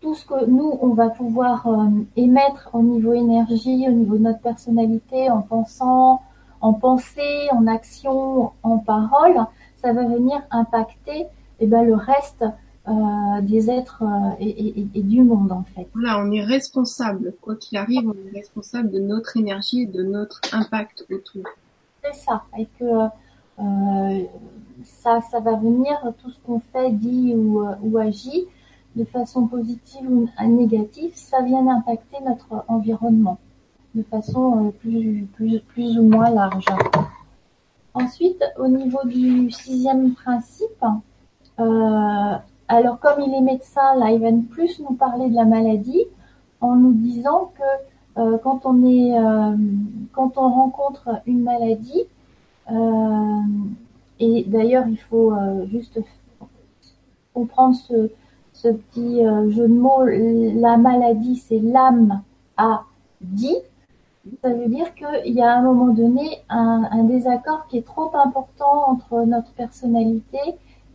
tout 0.00 0.14
ce 0.14 0.24
que 0.24 0.46
nous, 0.46 0.78
on 0.80 0.94
va 0.94 1.10
pouvoir 1.10 1.68
émettre 2.16 2.70
au 2.72 2.80
niveau 2.82 3.12
énergie, 3.12 3.86
au 3.86 3.92
niveau 3.92 4.16
de 4.16 4.22
notre 4.22 4.40
personnalité, 4.40 5.30
en 5.30 5.42
pensant, 5.42 6.22
en 6.62 6.72
pensée, 6.72 7.48
en 7.52 7.66
action, 7.66 8.52
en 8.62 8.78
parole, 8.78 9.44
ça 9.76 9.92
va 9.92 10.04
venir 10.04 10.40
impacter 10.50 11.26
eh 11.60 11.66
ben, 11.66 11.82
le 11.82 11.94
reste 11.94 12.44
euh, 12.90 13.40
des 13.42 13.70
êtres 13.70 14.02
euh, 14.02 14.34
et, 14.40 14.80
et, 14.80 14.88
et, 14.94 15.02
du 15.02 15.22
monde 15.22 15.52
en 15.52 15.64
fait. 15.74 15.86
Voilà, 15.94 16.20
on 16.20 16.30
est 16.32 16.42
responsable, 16.42 17.34
quoi 17.40 17.54
qu'il 17.54 17.78
arrive, 17.78 18.08
on 18.08 18.28
est 18.28 18.36
responsable 18.36 18.90
de 18.90 18.98
notre 18.98 19.36
énergie 19.36 19.82
et 19.82 19.86
de 19.86 20.02
notre 20.02 20.40
impact 20.52 21.06
autour. 21.10 21.44
C'est 22.02 22.14
ça, 22.14 22.42
et 22.58 22.66
que 22.78 22.84
euh, 22.84 24.24
ça, 24.84 25.20
ça 25.20 25.40
va 25.40 25.54
venir, 25.54 25.96
tout 26.20 26.30
ce 26.30 26.38
qu'on 26.44 26.60
fait, 26.60 26.90
dit 26.90 27.34
ou, 27.36 27.64
ou 27.82 27.98
agit, 27.98 28.46
de 28.96 29.04
façon 29.04 29.46
positive 29.46 30.10
ou 30.10 30.28
négative, 30.48 31.12
ça 31.14 31.42
vient 31.42 31.68
impacter 31.68 32.16
notre 32.26 32.64
environnement 32.66 33.38
de 33.94 34.02
façon 34.02 34.72
plus, 34.80 35.26
plus, 35.34 35.60
plus 35.60 35.98
ou 35.98 36.02
moins 36.02 36.30
large. 36.30 36.66
Ensuite, 37.94 38.42
au 38.58 38.68
niveau 38.68 39.04
du 39.04 39.50
sixième 39.50 40.14
principe, 40.14 40.84
euh, 41.58 42.36
alors 42.70 43.00
comme 43.00 43.20
il 43.20 43.34
est 43.34 43.40
médecin, 43.40 43.96
là, 43.96 44.12
il 44.12 44.20
va 44.20 44.28
plus 44.48 44.78
nous 44.78 44.94
parler 44.94 45.28
de 45.28 45.34
la 45.34 45.44
maladie 45.44 46.04
en 46.60 46.76
nous 46.76 46.92
disant 46.92 47.52
que 47.56 48.20
euh, 48.20 48.38
quand 48.38 48.60
on 48.64 48.84
est, 48.84 49.18
euh, 49.18 49.56
quand 50.12 50.38
on 50.38 50.48
rencontre 50.48 51.20
une 51.26 51.42
maladie, 51.42 52.04
euh, 52.70 53.40
et 54.20 54.44
d'ailleurs, 54.44 54.86
il 54.86 54.98
faut 54.98 55.32
juste 55.68 55.98
comprendre 57.34 57.74
ce, 57.74 58.10
ce 58.52 58.68
petit 58.68 59.24
jeu 59.50 59.66
de 59.66 59.74
mots. 59.74 60.04
La 60.04 60.76
maladie, 60.76 61.36
c'est 61.36 61.58
l'âme 61.58 62.22
a 62.56 62.84
dit. 63.20 63.56
Ça 64.42 64.50
veut 64.50 64.68
dire 64.68 64.94
qu'il 64.94 65.32
y 65.32 65.40
a 65.40 65.54
à 65.54 65.58
un 65.58 65.62
moment 65.62 65.94
donné 65.94 66.42
un, 66.50 67.02
désaccord 67.04 67.66
qui 67.68 67.78
est 67.78 67.86
trop 67.86 68.14
important 68.14 68.90
entre 68.90 69.24
notre 69.24 69.52
personnalité 69.52 70.38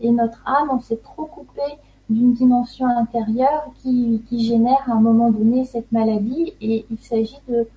et 0.02 0.12
notre 0.12 0.44
âme. 0.48 0.70
On 0.72 0.80
s'est 0.80 0.98
trop 0.98 1.26
coupé 1.26 1.62
d'une 2.10 2.34
dimension 2.34 2.88
intérieure 2.88 3.72
qui, 3.82 4.22
qui, 4.28 4.46
génère 4.46 4.84
à 4.88 4.94
un 4.94 5.02
moment 5.02 5.32
donné 5.32 5.66
cette 5.66 5.92
maladie 5.92 6.54
et 6.62 6.86
il 6.92 7.00
s'agit 7.00 7.40
de, 7.48 7.68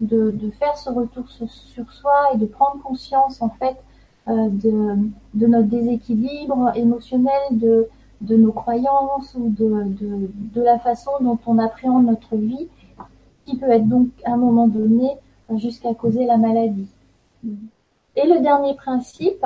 de, 0.00 0.30
de, 0.30 0.50
faire 0.50 0.76
ce 0.76 0.90
retour 0.90 1.24
sur, 1.28 1.90
soi 1.90 2.34
et 2.34 2.36
de 2.36 2.46
prendre 2.46 2.82
conscience 2.82 3.40
en 3.40 3.48
fait 3.48 3.76
euh, 4.28 4.48
de, 4.50 4.96
de, 5.34 5.46
notre 5.46 5.68
déséquilibre 5.68 6.72
émotionnel, 6.76 7.40
de, 7.52 7.88
de 8.20 8.36
nos 8.36 8.52
croyances 8.52 9.34
ou 9.34 9.48
de, 9.48 9.84
de, 10.54 10.60
la 10.60 10.78
façon 10.78 11.12
dont 11.20 11.38
on 11.46 11.58
appréhende 11.58 12.04
notre 12.04 12.36
vie, 12.36 12.68
qui 13.46 13.56
peut 13.56 13.70
être 13.70 13.88
donc 13.88 14.08
à 14.24 14.32
un 14.32 14.36
moment 14.36 14.68
donné 14.68 15.16
jusqu'à 15.56 15.94
causer 15.94 16.26
la 16.26 16.36
maladie. 16.36 16.90
Et 18.16 18.26
le 18.26 18.40
dernier 18.40 18.74
principe, 18.74 19.44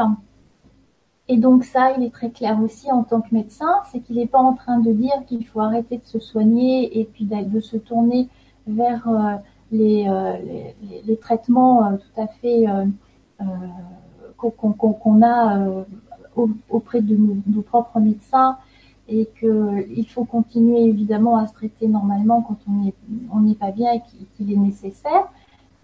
et 1.29 1.37
donc 1.37 1.64
ça, 1.64 1.93
il 1.97 2.05
est 2.05 2.12
très 2.12 2.31
clair 2.31 2.61
aussi 2.62 2.91
en 2.91 3.05
tant 3.05 3.21
que 3.21 3.33
médecin, 3.33 3.81
c'est 3.91 4.00
qu'il 4.00 4.17
n'est 4.17 4.26
pas 4.26 4.41
en 4.41 4.55
train 4.55 4.79
de 4.81 4.93
dire 4.93 5.25
qu'il 5.26 5.47
faut 5.47 5.61
arrêter 5.61 5.99
de 5.99 6.05
se 6.05 6.19
soigner 6.19 6.99
et 6.99 7.05
puis 7.05 7.25
de 7.26 7.61
se 7.61 7.76
tourner 7.76 8.29
vers 8.67 9.09
euh, 9.09 9.37
les, 9.71 10.07
euh, 10.09 10.37
les, 11.07 11.17
traitements 11.17 11.87
euh, 11.87 11.97
tout 11.97 12.21
à 12.21 12.26
fait 12.26 12.67
qu'on 14.37 14.73
qu 14.73 15.25
a 15.25 15.85
auprès 16.71 17.00
de 17.00 17.17
nos, 17.17 17.62
propres 17.62 18.00
médecins 18.00 18.59
et 19.09 19.29
qu'il 19.38 20.07
faut 20.09 20.25
continuer 20.25 20.85
évidemment 20.85 21.37
à 21.37 21.47
se 21.47 21.52
traiter 21.55 21.87
normalement 21.87 22.43
quand 22.43 22.59
on 23.33 23.41
n'est 23.41 23.55
pas 23.55 23.71
bien 23.71 23.93
et 23.93 24.02
qu'il 24.37 24.52
est 24.52 24.57
nécessaire, 24.57 25.29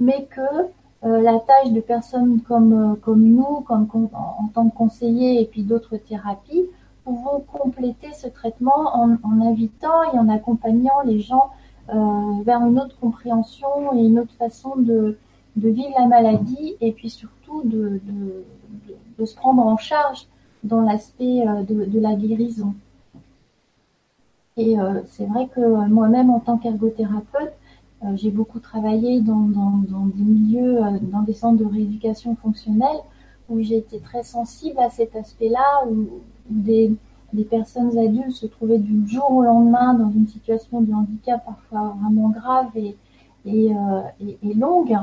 mais 0.01 0.27
que 0.31 0.69
la 1.03 1.39
tâche 1.39 1.73
de 1.73 1.81
personnes 1.81 2.41
comme, 2.41 2.97
comme 3.03 3.23
nous, 3.23 3.61
comme, 3.61 3.87
comme 3.87 4.09
en, 4.13 4.49
tant 4.53 4.69
que 4.69 4.77
conseillers 4.77 5.41
et 5.41 5.47
puis 5.47 5.63
d'autres 5.63 5.97
thérapies, 5.97 6.67
pouvons 7.09 7.41
compléter 7.41 8.13
ce 8.13 8.29
traitement 8.29 8.95
en, 8.95 9.41
invitant 9.41 10.03
et 10.13 10.19
en 10.19 10.29
accompagnant 10.29 11.01
les 11.05 11.21
gens 11.21 11.51
euh, 11.89 12.43
vers 12.45 12.61
une 12.67 12.79
autre 12.79 12.99
compréhension 13.01 13.95
et 13.95 14.05
une 14.05 14.19
autre 14.19 14.35
façon 14.35 14.77
de, 14.77 15.17
de 15.57 15.69
vivre 15.71 15.95
la 15.99 16.07
maladie 16.07 16.77
et 16.83 16.93
puis 16.93 17.09
surtout 17.09 17.63
de, 17.65 18.01
de, 19.19 19.25
se 19.25 19.35
prendre 19.35 19.67
en 19.67 19.77
charge 19.77 20.29
dans 20.65 20.83
l'aspect 20.83 21.47
euh, 21.47 21.63
de, 21.63 21.99
la 21.99 22.15
guérison. 22.15 22.75
Et 24.57 24.79
euh, 24.79 25.01
c'est 25.07 25.25
vrai 25.25 25.49
que 25.49 25.61
moi-même, 25.89 26.31
en 26.31 26.41
tant 26.41 26.59
qu'ergothérapeute, 26.59 27.53
euh, 27.53 27.58
j'ai 28.15 28.31
beaucoup 28.31 28.61
travaillé 28.61 29.21
dans, 29.21 29.41
dans, 29.41 29.83
dans, 29.89 30.07
des 30.07 30.23
milieux, 30.23 30.85
euh, 30.85 30.99
dans 31.03 31.23
des 31.23 31.33
centres 31.33 31.59
de 31.59 31.65
rééducation 31.65 32.37
fonctionnelle, 32.37 32.99
où 33.49 33.61
j'ai 33.61 33.79
été 33.79 33.99
très 33.99 34.23
sensible 34.23 34.79
à 34.79 34.91
cet 34.91 35.17
aspect-là, 35.17 35.87
où, 35.89 35.93
où 35.93 36.21
des, 36.49 36.95
des 37.33 37.45
personnes 37.45 37.97
adultes 37.99 38.33
se 38.33 38.47
trouvaient 38.47 38.79
du 38.79 39.07
jour 39.09 39.31
au 39.31 39.43
lendemain 39.43 39.95
dans 39.95 40.11
une 40.11 40.29
situation 40.29 40.81
de 40.81 40.93
handicap 40.93 41.45
parfois 41.45 41.97
vraiment 42.01 42.29
grave 42.29 42.69
et, 42.77 42.97
et, 43.45 43.73
euh, 43.73 44.01
et, 44.21 44.39
et 44.43 44.55
longue. 44.55 44.97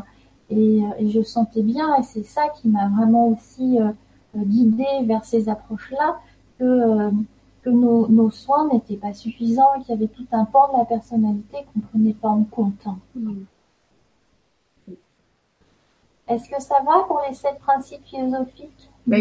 Et, 0.49 0.81
et, 0.99 1.09
je 1.09 1.21
sentais 1.23 1.63
bien, 1.63 1.95
et 1.95 2.03
c'est 2.03 2.23
ça 2.23 2.43
qui 2.49 2.69
m'a 2.69 2.87
vraiment 2.89 3.29
aussi 3.29 3.79
euh, 3.79 3.91
guidée 4.35 5.03
vers 5.03 5.25
ces 5.25 5.49
approches-là, 5.49 6.19
que, 6.59 6.63
euh, 6.63 7.11
que 7.65 7.71
nos, 7.71 8.07
nos 8.07 8.29
soins 8.29 8.69
n'étaient 8.71 8.95
pas 8.95 9.13
suffisants 9.13 9.73
et 9.75 9.81
qu'il 9.81 9.95
y 9.95 9.97
avait 9.97 10.07
tout 10.07 10.27
un 10.31 10.45
pan 10.45 10.71
de 10.71 10.77
la 10.77 10.85
personnalité 10.85 11.57
qu'on 11.73 11.79
ne 11.79 11.85
prenait 11.85 12.13
pas 12.13 12.29
en 12.29 12.43
compte. 12.43 12.85
Mmh. 13.15 13.43
Est-ce 16.27 16.49
que 16.49 16.61
ça 16.61 16.75
va 16.85 17.03
pour 17.07 17.21
les 17.27 17.33
sept 17.33 17.57
principes 17.59 18.05
philosophiques 18.05 18.89
bah, 19.07 19.17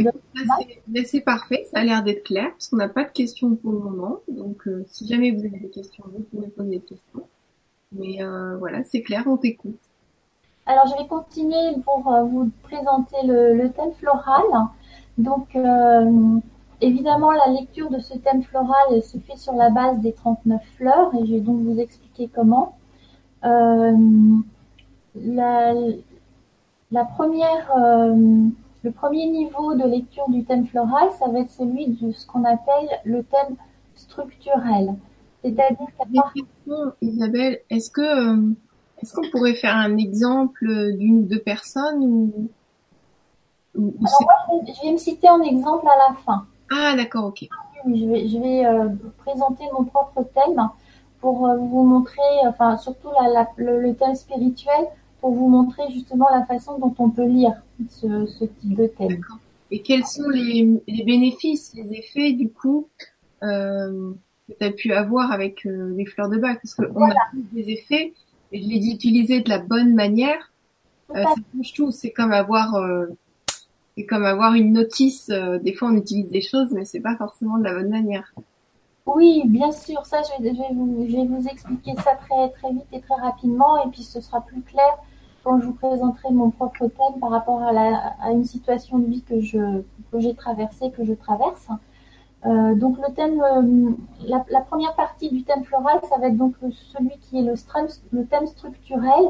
c'est 1.05 1.21
parfait, 1.21 1.67
ça 1.71 1.81
a 1.81 1.85
l'air 1.85 2.03
d'être 2.03 2.25
clair, 2.25 2.51
parce 2.53 2.69
qu'on 2.69 2.77
n'a 2.77 2.89
pas 2.89 3.05
de 3.05 3.11
questions 3.11 3.55
pour 3.55 3.73
le 3.73 3.81
moment. 3.81 4.21
Donc, 4.29 4.67
euh, 4.67 4.83
si 4.89 5.07
jamais 5.07 5.31
vous 5.31 5.41
avez 5.41 5.59
des 5.59 5.69
questions, 5.69 6.03
vous 6.11 6.23
pouvez 6.23 6.49
poser 6.49 6.71
des 6.71 6.81
questions. 6.81 7.27
Mais 7.93 8.23
euh, 8.23 8.57
voilà, 8.57 8.83
c'est 8.85 9.03
clair, 9.03 9.25
on 9.27 9.37
t'écoute. 9.37 9.79
Alors, 10.65 10.87
je 10.87 11.03
vais 11.03 11.07
continuer 11.07 11.83
pour 11.85 12.11
euh, 12.11 12.23
vous 12.23 12.51
présenter 12.63 13.17
le, 13.27 13.55
le, 13.55 13.71
thème 13.73 13.93
floral. 13.93 14.43
Donc, 15.19 15.55
euh, 15.55 16.41
évidemment, 16.81 17.31
la 17.31 17.53
lecture 17.53 17.91
de 17.91 17.99
ce 17.99 18.17
thème 18.19 18.43
floral 18.43 19.03
se 19.03 19.19
fait 19.19 19.37
sur 19.37 19.55
la 19.55 19.71
base 19.71 20.01
des 20.01 20.13
39 20.13 20.61
fleurs, 20.77 21.15
et 21.15 21.27
je 21.27 21.35
vais 21.35 21.41
donc 21.41 21.61
vous 21.63 21.79
expliquer 21.79 22.29
comment. 22.35 22.77
Euh, 23.45 23.97
la, 25.15 25.75
la, 26.91 27.05
première 27.05 27.71
Le 27.77 28.91
premier 28.91 29.27
niveau 29.31 29.75
de 29.75 29.87
lecture 29.87 30.29
du 30.29 30.45
thème 30.45 30.67
floral, 30.67 31.11
ça 31.19 31.29
va 31.29 31.41
être 31.41 31.51
celui 31.51 31.89
de 31.89 32.13
ce 32.13 32.27
qu'on 32.27 32.45
appelle 32.45 32.89
le 33.05 33.23
thème 33.23 33.57
structurel. 33.95 34.95
C'est-à-dire 35.43 35.87
qu'à 35.99 36.85
Isabelle, 37.03 37.61
est-ce 37.69 37.91
que 37.91 38.01
euh, 38.01 38.55
est-ce 39.03 39.13
qu'on 39.13 39.29
pourrait 39.31 39.55
faire 39.55 39.77
un 39.77 39.99
exemple 39.99 40.67
d'une 40.95 41.19
ou 41.19 41.23
deux 41.23 41.41
personnes 41.41 42.03
ou, 42.03 42.51
Alors 43.77 44.65
je 44.67 44.87
vais 44.87 44.93
me 44.93 44.97
citer 44.97 45.29
un 45.29 45.43
exemple 45.43 45.87
à 45.87 46.11
la 46.11 46.17
fin. 46.17 46.47
Ah 46.77 46.97
d'accord, 46.97 47.27
ok. 47.27 47.47
je 47.87 48.05
vais, 48.05 48.29
je 48.29 48.39
vais 48.39 48.67
euh, 48.67 48.89
présenter 49.19 49.65
mon 49.73 49.85
propre 49.85 50.27
thème 50.35 50.69
pour 51.21 51.47
euh, 51.47 51.57
vous 51.57 51.85
montrer, 51.85 52.21
enfin 52.47 52.77
surtout 52.77 53.09
le, 53.57 53.93
thème 53.93 54.17
spirituel, 54.17 54.87
pour 55.21 55.33
vous 55.35 55.49
montrer 55.49 55.85
justement 55.93 56.27
la 56.33 56.45
façon 56.45 56.79
dont 56.79 56.95
on 56.99 57.11
peut 57.11 57.27
lire 57.27 57.53
ce, 57.89 58.27
ce 58.27 58.45
type 58.45 58.75
de 58.75 58.89
thème. 58.89 59.21
Et 59.71 59.83
quels 59.83 60.05
sont 60.05 60.29
les, 60.29 60.69
les, 60.89 61.05
bénéfices, 61.05 61.73
les 61.75 61.93
effets 61.95 62.33
du 62.33 62.51
coup 62.51 62.89
euh, 63.43 64.13
que 64.49 64.55
tu 64.59 64.65
as 64.65 64.71
pu 64.71 64.93
avoir 64.93 65.31
avec 65.31 65.65
euh, 65.67 65.95
les 65.97 66.07
fleurs 66.07 66.29
de 66.29 66.39
bac? 66.39 66.61
Parce 66.61 66.75
qu'on 66.75 67.05
a 67.05 67.15
des 67.53 67.71
effets, 67.71 68.13
et 68.53 68.61
je 68.61 68.69
les 68.69 68.89
utiliser 68.89 69.41
de 69.41 69.49
la 69.49 69.59
bonne 69.59 69.95
manière, 69.95 70.53
euh, 71.11 71.23
ça 71.23 71.35
change 71.55 71.73
tout. 71.73 71.91
C'est 71.91 72.11
comme 72.11 72.33
avoir 72.33 72.75
euh, 72.75 73.07
c'est 73.97 74.07
comme 74.07 74.25
avoir 74.25 74.55
une 74.55 74.73
notice. 74.73 75.29
des 75.29 75.73
fois, 75.75 75.89
on 75.89 75.97
utilise 75.97 76.29
des 76.29 76.41
choses, 76.41 76.73
mais 76.73 76.85
c'est 76.85 77.01
pas 77.01 77.17
forcément 77.17 77.59
de 77.59 77.65
la 77.65 77.75
bonne 77.75 77.91
manière. 77.91 78.33
Oui, 79.07 79.43
bien 79.47 79.71
sûr, 79.71 80.07
ça 80.07 80.23
je 80.23 80.43
vais, 80.43 80.53
vous, 80.73 81.05
je 81.07 81.17
vais 81.17 81.27
vous 81.27 81.47
expliquer 81.47 81.93
ça 81.97 82.15
très, 82.15 82.49
très 82.51 82.73
vite 82.73 82.87
et 82.91 83.01
très 83.01 83.17
rapidement 83.17 83.85
et 83.85 83.91
puis 83.91 84.03
ce 84.03 84.21
sera 84.23 84.41
plus 84.41 84.63
clair 84.63 84.99
quand 85.45 85.61
je 85.61 85.67
vous 85.67 85.75
présenterai 85.75 86.33
mon 86.33 86.51
propre 86.51 86.87
thème 86.87 87.21
par 87.21 87.29
rapport 87.29 87.63
à, 87.63 87.73
la, 87.73 88.15
à 88.23 88.31
une 88.31 88.45
situation 88.45 88.99
de 88.99 89.07
vie 89.07 89.23
que 89.23 89.41
je 89.41 89.83
que 90.11 90.21
j'ai 90.21 90.35
traversée, 90.35 90.91
que 90.91 91.05
je 91.05 91.13
traverse. 91.13 91.69
Euh, 92.47 92.75
donc 92.75 92.97
le 92.99 93.13
thème, 93.15 93.43
euh, 93.43 93.93
la, 94.27 94.45
la, 94.49 94.61
première 94.61 94.95
partie 94.95 95.29
du 95.31 95.45
thème 95.45 95.65
floral, 95.65 96.01
ça 96.09 96.17
va 96.19 96.29
être 96.29 96.37
donc 96.37 96.55
celui 96.61 97.19
qui 97.21 97.39
est 97.39 97.43
le, 97.43 97.55
le 98.13 98.27
thème 98.27 98.47
structurel, 98.47 99.25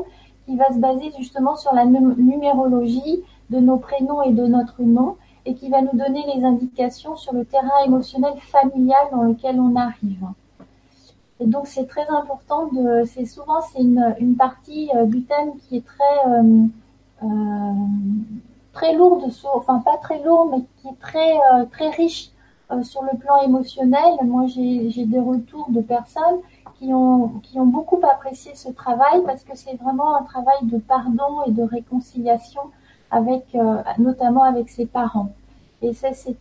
qui 0.47 0.57
va 0.57 0.69
se 0.73 0.79
baser 0.79 1.11
justement 1.19 1.57
sur 1.57 1.75
la 1.75 1.85
numérologie 1.85 3.25
de 3.55 3.61
nos 3.61 3.77
prénoms 3.77 4.23
et 4.23 4.33
de 4.33 4.47
notre 4.47 4.83
nom 4.83 5.17
et 5.47 5.55
qui 5.55 5.69
va 5.69 5.81
nous 5.83 5.97
donner 5.97 6.25
les 6.35 6.45
indications 6.45 7.17
sur 7.17 7.33
le 7.33 7.45
terrain 7.45 7.85
émotionnel 7.87 8.35
familial 8.39 9.05
dans 9.13 9.23
lequel 9.23 9.61
on 9.61 9.77
arrive. 9.77 10.27
Et 11.41 11.47
donc 11.47 11.67
c'est 11.67 11.87
très 11.87 12.07
important 12.09 12.67
de, 12.69 13.05
c'est 13.05 13.27
souvent 13.27 13.61
c'est 13.61 13.83
une, 13.83 14.37
partie 14.37 14.91
euh, 14.95 15.05
du 15.07 15.23
thème 15.25 15.53
qui 15.59 15.77
est 15.79 15.87
très 15.87 16.19
euh, 16.29 16.65
euh, 17.23 17.27
très 18.73 18.95
lourde, 18.95 19.25
enfin 19.53 19.81
pas 19.81 19.99
très 19.99 20.23
lourde, 20.23 20.51
mais 20.53 20.63
qui 20.77 20.89
est 20.89 21.01
très 21.01 21.33
euh, 21.33 21.65
très 21.71 21.91
riche 21.91 22.31
sur 22.83 23.03
le 23.03 23.17
plan 23.19 23.37
émotionnel. 23.43 24.15
Moi 24.25 24.47
j'ai 24.47 24.91
j'ai 24.91 25.05
des 25.05 25.21
retours 25.21 25.67
de 25.71 25.81
personnes 25.81 26.41
qui 26.79 26.93
ont 26.95 27.41
qui 27.43 27.59
ont 27.61 27.67
beaucoup 27.67 28.01
apprécié 28.03 28.55
ce 28.55 28.71
travail 28.71 29.23
parce 29.27 29.45
que 29.45 29.57
c'est 29.57 29.77
vraiment 29.77 30.17
un 30.17 30.23
travail 30.23 30.61
de 30.63 30.79
pardon 30.79 31.43
et 31.47 31.51
de 31.51 31.63
réconciliation 31.63 32.63
euh, 33.17 33.83
notamment 33.99 34.45
avec 34.45 34.69
ses 34.69 34.87
parents. 34.87 35.31
Et 35.83 35.93
ça, 35.93 36.09
c'est 36.15 36.37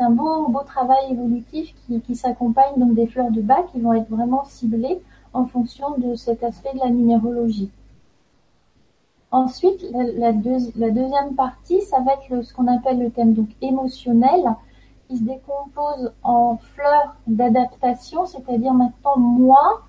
un 0.00 0.10
beau, 0.10 0.62
travail 0.64 1.10
évolutif 1.10 1.74
qui, 2.06 2.14
s'accompagne 2.14 2.74
donc 2.76 2.94
des 2.94 3.06
fleurs 3.06 3.30
de 3.30 3.40
bac 3.40 3.66
qui 3.72 3.80
vont 3.80 3.92
être 3.92 4.08
vraiment 4.08 4.44
ciblées 4.44 5.00
en 5.32 5.46
fonction 5.46 5.98
de 5.98 6.14
cet 6.14 6.44
aspect 6.44 6.72
de 6.74 6.78
la 6.78 6.90
numérologie. 6.90 7.70
Ensuite, 9.32 9.84
la, 9.92 10.32
deuxième 10.32 11.34
partie, 11.34 11.80
ça 11.82 11.98
va 12.00 12.12
être 12.12 12.44
ce 12.44 12.54
qu'on 12.54 12.68
appelle 12.68 13.00
le 13.00 13.10
thème 13.10 13.34
donc 13.34 13.48
émotionnel, 13.60 14.54
qui 15.08 15.18
se 15.18 15.24
décompose 15.24 16.12
en 16.22 16.56
fleurs 16.56 17.16
d'adaptation, 17.26 18.26
c'est-à-dire 18.26 18.72
maintenant 18.72 19.18
moi, 19.18 19.82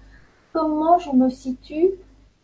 comment 0.54 0.98
je 0.98 1.12
me 1.12 1.30
situe 1.30 1.92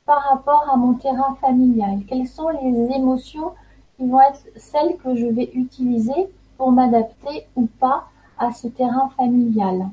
par 0.06 0.22
rapport 0.24 0.70
à 0.72 0.76
mon 0.76 0.94
terrain 0.94 1.36
familial. 1.42 2.00
Quelles 2.08 2.28
sont 2.28 2.50
les 2.50 2.96
émotions 2.96 3.54
qui 3.98 4.08
vont 4.08 4.22
être 4.22 4.44
celles 4.56 4.98
que 4.98 5.16
je 5.16 5.28
vais 5.28 5.52
utiliser 5.54 6.30
pour 6.58 6.72
m'adapter 6.72 7.48
ou 7.56 7.68
pas 7.80 8.06
à 8.38 8.52
ce 8.52 8.68
terrain 8.68 9.10
familial? 9.16 9.90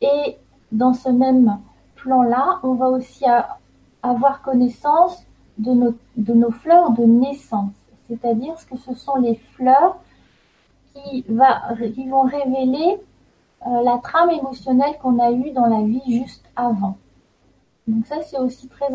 Et 0.00 0.36
dans 0.72 0.94
ce 0.94 1.10
même 1.10 1.58
plan-là, 1.96 2.60
on 2.62 2.74
va 2.74 2.88
aussi 2.88 3.24
avoir 4.02 4.42
connaissance 4.42 5.24
de 5.58 5.74
nos, 6.34 6.50
fleurs 6.50 6.92
de 6.92 7.04
naissance, 7.04 7.72
c'est-à-dire 8.08 8.54
que 8.70 8.78
ce 8.78 8.94
sont 8.94 9.16
les 9.16 9.34
fleurs 9.54 9.98
qui 10.94 11.24
vont 11.28 12.22
révéler 12.22 12.98
euh, 13.66 13.82
la 13.82 13.98
trame 13.98 14.30
émotionnelle 14.30 14.96
qu'on 15.02 15.18
a 15.18 15.30
eue 15.32 15.50
dans 15.50 15.66
la 15.66 15.82
vie 15.82 16.00
juste 16.06 16.44
avant. 16.56 16.96
Donc 17.90 18.06
ça, 18.06 18.22
c'est 18.22 18.38
aussi 18.38 18.68
très 18.68 18.88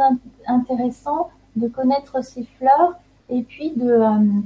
intéressant 0.48 1.30
de 1.58 1.68
connaître 1.68 2.24
ces 2.24 2.44
fleurs 2.44 2.94
et 3.30 3.44
puis 3.44 3.72
de 3.72 3.90
euh, 3.90 4.42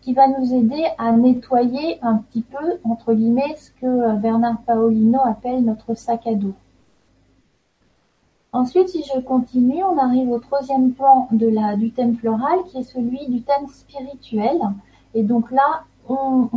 qui 0.00 0.14
va 0.14 0.26
nous 0.28 0.54
aider 0.54 0.86
à 0.96 1.12
nettoyer 1.12 1.98
un 2.02 2.16
petit 2.16 2.42
peu 2.42 2.78
entre 2.84 3.12
guillemets 3.12 3.54
ce 3.58 3.70
que 3.72 3.86
euh, 3.86 4.12
Bernard 4.14 4.62
Paolino 4.62 5.20
appelle 5.22 5.62
notre 5.64 5.94
sac 5.94 6.26
à 6.26 6.34
dos. 6.34 6.54
Ensuite, 8.52 8.88
si 8.88 9.04
je 9.04 9.20
continue, 9.20 9.84
on 9.84 9.98
arrive 9.98 10.30
au 10.30 10.38
troisième 10.38 10.92
plan 10.92 11.28
de 11.30 11.46
la, 11.46 11.76
du 11.76 11.92
thème 11.92 12.16
floral 12.16 12.60
qui 12.68 12.78
est 12.78 12.82
celui 12.82 13.28
du 13.28 13.42
thème 13.42 13.68
spirituel. 13.68 14.58
Et 15.14 15.22
donc 15.22 15.50
là, 15.50 15.84
on, 16.08 16.48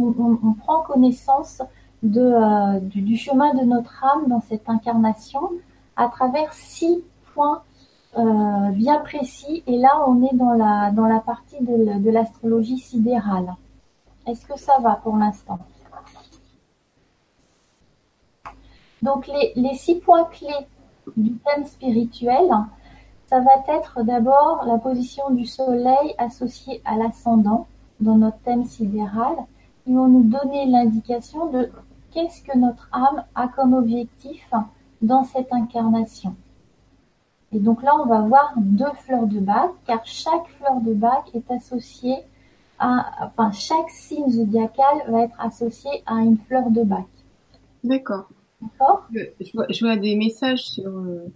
prend 0.60 0.82
connaissance 0.82 1.62
de, 2.02 2.22
euh, 2.22 2.80
du, 2.80 3.02
du, 3.02 3.18
chemin 3.18 3.54
de 3.54 3.64
notre 3.66 4.04
âme 4.04 4.28
dans 4.28 4.42
cette 4.42 4.68
incarnation 4.70 5.42
à 5.96 6.08
travers 6.08 6.52
six 6.54 7.04
points 7.34 7.64
euh, 8.18 8.70
bien 8.72 9.00
précis. 9.00 9.64
Et 9.68 9.78
là, 9.78 10.04
on 10.08 10.24
est 10.24 10.36
dans 10.36 10.54
la, 10.54 11.20
partie 11.26 11.62
de, 11.62 12.10
l'astrologie 12.10 12.78
sidérale. 12.78 13.56
Est-ce 14.28 14.46
que 14.46 14.58
ça 14.58 14.78
va 14.80 14.96
pour 14.96 15.18
l'instant? 15.18 15.60
Donc, 19.02 19.28
les, 19.28 19.52
les 19.56 19.74
six 19.74 19.96
points 19.96 20.26
clés 20.26 20.68
du 21.18 21.34
thème 21.40 21.66
spirituel, 21.66 22.50
ça 23.28 23.40
va 23.40 23.52
être 23.68 24.04
d'abord 24.04 24.64
la 24.66 24.78
position 24.78 25.30
du 25.32 25.46
soleil 25.46 26.16
associée 26.18 26.82
à 26.86 26.96
l'ascendant 26.96 27.68
dans 28.00 28.16
notre 28.16 28.38
thème 28.40 28.64
sidéral. 28.64 29.36
Ils 29.88 29.96
vont 29.96 30.08
nous 30.08 30.24
donner 30.24 30.66
l'indication 30.68 31.48
de 31.48 31.70
qu'est-ce 32.12 32.44
que 32.44 32.58
notre 32.58 32.90
âme 32.94 33.26
a 33.36 33.48
comme 33.48 33.74
objectif 33.74 34.54
dans 35.02 35.24
cette 35.24 35.52
incarnation. 35.52 36.36
Et 37.54 37.60
donc 37.60 37.84
là, 37.84 37.92
on 38.02 38.08
va 38.08 38.22
voir 38.22 38.54
deux 38.58 38.92
fleurs 39.06 39.28
de 39.28 39.40
bac, 39.40 39.72
car 39.86 40.06
chaque 40.06 40.48
fleur 40.58 40.82
de 40.82 40.94
bac 40.94 41.24
est 41.34 41.52
associée 41.52 42.18
à, 42.80 43.28
enfin, 43.28 43.52
chaque 43.52 43.90
signe 43.90 44.30
zodiacal 44.30 45.04
va 45.08 45.24
être 45.24 45.40
associé 45.40 45.92
à 46.06 46.16
une 46.16 46.38
fleur 46.38 46.70
de 46.72 46.84
bac. 46.84 47.06
D'accord. 47.84 48.28
D'accord? 48.62 49.08
Je, 49.12 49.86
vois, 49.86 49.98
des 49.98 50.16
messages 50.16 50.64
sur, 50.64 50.90
euh, 50.90 51.28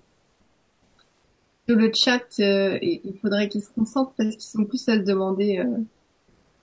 sur 1.68 1.78
le 1.78 1.92
chat 1.94 2.24
euh, 2.40 2.80
et 2.82 3.02
il 3.04 3.18
faudrait 3.20 3.50
qu'ils 3.50 3.62
se 3.62 3.70
concentrent 3.72 4.14
parce 4.18 4.32
qu'ils 4.32 4.42
sont 4.42 4.66
plus 4.66 4.88
à 4.90 4.96
se 4.96 5.04
demander 5.04 5.60
euh, 5.60 5.78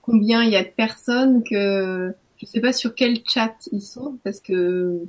combien 0.01 0.43
il 0.43 0.51
y 0.51 0.55
a 0.55 0.63
de 0.63 0.69
personnes 0.69 1.43
que 1.43 2.13
je 2.37 2.45
sais 2.45 2.59
pas 2.59 2.73
sur 2.73 2.95
quel 2.95 3.19
chat 3.25 3.53
ils 3.71 3.81
sont 3.81 4.17
parce 4.23 4.39
que 4.39 5.01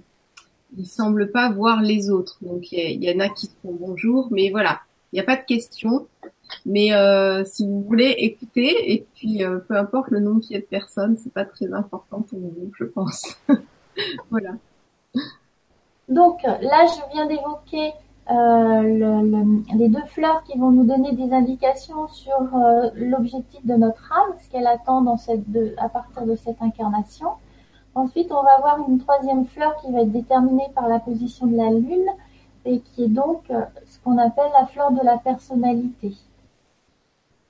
il 0.77 0.87
semble 0.87 1.31
pas 1.31 1.51
voir 1.51 1.83
les 1.83 2.11
autres. 2.11 2.39
Donc 2.43 2.73
il 2.73 3.03
y, 3.03 3.13
en 3.15 3.21
a 3.21 3.29
qui 3.29 3.51
font 3.63 3.77
bonjour, 3.79 4.29
mais 4.31 4.51
voilà, 4.51 4.81
il 5.13 5.17
n'y 5.17 5.21
a 5.21 5.25
pas 5.25 5.37
de 5.37 5.45
questions. 5.45 6.07
Mais 6.65 6.93
euh, 6.93 7.45
si 7.45 7.67
vous 7.67 7.83
voulez 7.83 8.15
écouter, 8.19 8.93
et 8.93 9.07
puis 9.15 9.45
euh, 9.45 9.59
peu 9.59 9.77
importe 9.77 10.11
le 10.11 10.21
nombre 10.21 10.41
qu'il 10.41 10.53
y 10.53 10.59
a 10.59 10.61
de 10.61 10.67
personnes, 10.67 11.17
c'est 11.17 11.33
pas 11.33 11.45
très 11.45 11.73
important 11.73 12.23
pour 12.23 12.39
vous, 12.39 12.71
je 12.79 12.85
pense. 12.85 13.37
voilà. 14.31 14.53
Donc 16.09 16.43
là, 16.45 16.87
je 16.87 17.13
viens 17.13 17.27
d'évoquer 17.27 17.93
euh, 18.29 18.83
le, 18.83 19.23
le, 19.23 19.79
les 19.79 19.89
deux 19.89 20.05
fleurs 20.07 20.43
qui 20.43 20.59
vont 20.59 20.73
nous 20.73 20.85
donner 20.85 21.13
des 21.13 21.33
indications 21.33 22.09
sur 22.09 22.35
euh, 22.35 22.91
l'objectif 22.97 23.65
de 23.65 23.75
notre 23.75 24.13
âme, 24.13 24.35
ce 24.43 24.51
qu'elle 24.51 24.67
attend 24.67 25.03
dans 25.03 25.17
cette 25.17 25.49
de, 25.51 25.75
à 25.79 25.89
partir 25.89 26.27
de 26.27 26.35
cette 26.35 26.61
incarnation. 26.61 27.29
Ensuite, 27.97 28.31
on 28.31 28.43
va 28.43 28.59
avoir 28.59 28.87
une 28.87 28.99
troisième 28.99 29.47
fleur 29.47 29.75
qui 29.81 29.91
va 29.91 30.03
être 30.03 30.13
déterminée 30.13 30.69
par 30.75 30.87
la 30.87 30.99
position 30.99 31.47
de 31.47 31.57
la 31.57 31.71
lune 31.71 32.11
et 32.67 32.81
qui 32.81 33.05
est 33.05 33.09
donc 33.09 33.51
euh, 33.51 33.65
ce 33.87 33.99
qu'on 34.01 34.19
appelle 34.19 34.51
la 34.53 34.67
fleur 34.67 34.91
de 34.91 35.03
la 35.03 35.17
personnalité. 35.17 36.15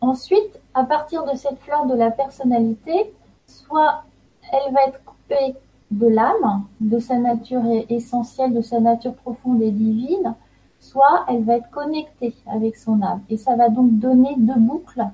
Ensuite, 0.00 0.60
à 0.72 0.84
partir 0.84 1.24
de 1.24 1.36
cette 1.36 1.58
fleur 1.58 1.86
de 1.86 1.96
la 1.96 2.12
personnalité, 2.12 3.12
soit 3.48 4.04
elle 4.52 4.72
va 4.72 4.84
être 4.86 5.02
coupée 5.04 5.56
de 5.90 6.06
l'âme, 6.06 6.64
de 6.80 7.00
sa 7.00 7.18
nature 7.18 7.64
essentielle, 7.88 8.54
de 8.54 8.60
sa 8.60 8.78
nature 8.78 9.14
profonde 9.14 9.60
et 9.62 9.72
divine, 9.72 10.36
soit 10.78 11.24
elle 11.28 11.42
va 11.42 11.56
être 11.56 11.70
connectée 11.70 12.36
avec 12.46 12.76
son 12.76 13.02
âme. 13.02 13.22
Et 13.30 13.36
ça 13.36 13.56
va 13.56 13.68
donc 13.68 13.98
donner 13.98 14.36
deux 14.36 14.60
boucles 14.60 15.06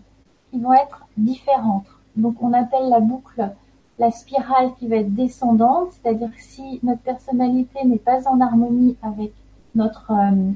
qui 0.51 0.59
vont 0.59 0.75
être 0.75 1.07
différentes. 1.17 1.87
donc 2.17 2.35
on 2.43 2.53
appelle 2.53 2.91
la 2.91 3.01
boucle 3.01 3.51
la 3.99 4.11
spirale 4.11 4.73
qui 4.79 4.89
va 4.89 4.97
être 4.97 5.15
descendante, 5.15 5.91
c'est-à-dire 5.93 6.31
si 6.39 6.81
notre 6.83 7.03
personnalité 7.03 7.85
n'est 7.85 7.99
pas 7.99 8.29
en 8.29 8.41
harmonie 8.41 8.97
avec 9.03 9.33
notre, 9.75 10.11
euh, 10.11 10.51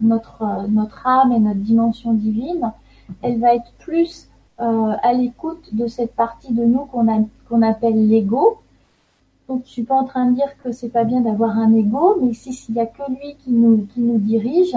notre, 0.00 0.42
euh, 0.42 0.66
notre 0.68 1.06
âme 1.06 1.32
et 1.32 1.38
notre 1.38 1.60
dimension 1.60 2.12
divine, 2.12 2.72
elle 3.22 3.38
va 3.38 3.54
être 3.54 3.72
plus 3.78 4.28
euh, 4.60 4.92
à 5.02 5.12
l'écoute 5.12 5.74
de 5.74 5.86
cette 5.86 6.14
partie 6.14 6.52
de 6.52 6.64
nous 6.64 6.84
qu'on 6.86 7.06
qu'on 7.48 7.62
appelle 7.62 8.08
l'ego. 8.08 8.58
Donc 9.48 9.62
je 9.64 9.70
suis 9.70 9.82
pas 9.82 9.96
en 9.96 10.04
train 10.04 10.26
de 10.26 10.34
dire 10.34 10.50
que 10.62 10.70
c'est 10.70 10.90
pas 10.90 11.04
bien 11.04 11.20
d'avoir 11.20 11.58
un 11.58 11.74
ego, 11.74 12.18
mais 12.22 12.34
si 12.34 12.52
s'il 12.52 12.76
y 12.76 12.80
a 12.80 12.86
que 12.86 13.02
lui 13.10 13.34
qui 13.40 13.50
nous 13.50 13.86
qui 13.92 14.00
nous 14.00 14.18
dirige, 14.18 14.76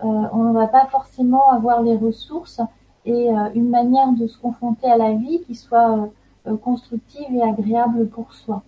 on 0.00 0.44
ne 0.44 0.52
va 0.52 0.66
pas 0.66 0.86
forcément 0.86 1.50
avoir 1.50 1.82
les 1.82 1.96
ressources 1.96 2.60
et 3.06 3.28
une 3.54 3.68
manière 3.68 4.12
de 4.12 4.26
se 4.26 4.38
confronter 4.38 4.90
à 4.90 4.96
la 4.96 5.12
vie 5.12 5.40
qui 5.46 5.54
soit 5.54 5.98
euh, 5.98 6.06
constructive 6.62 7.34
et 7.34 7.42
agréable 7.42 8.08
pour 8.08 8.32
soi. 8.32 8.62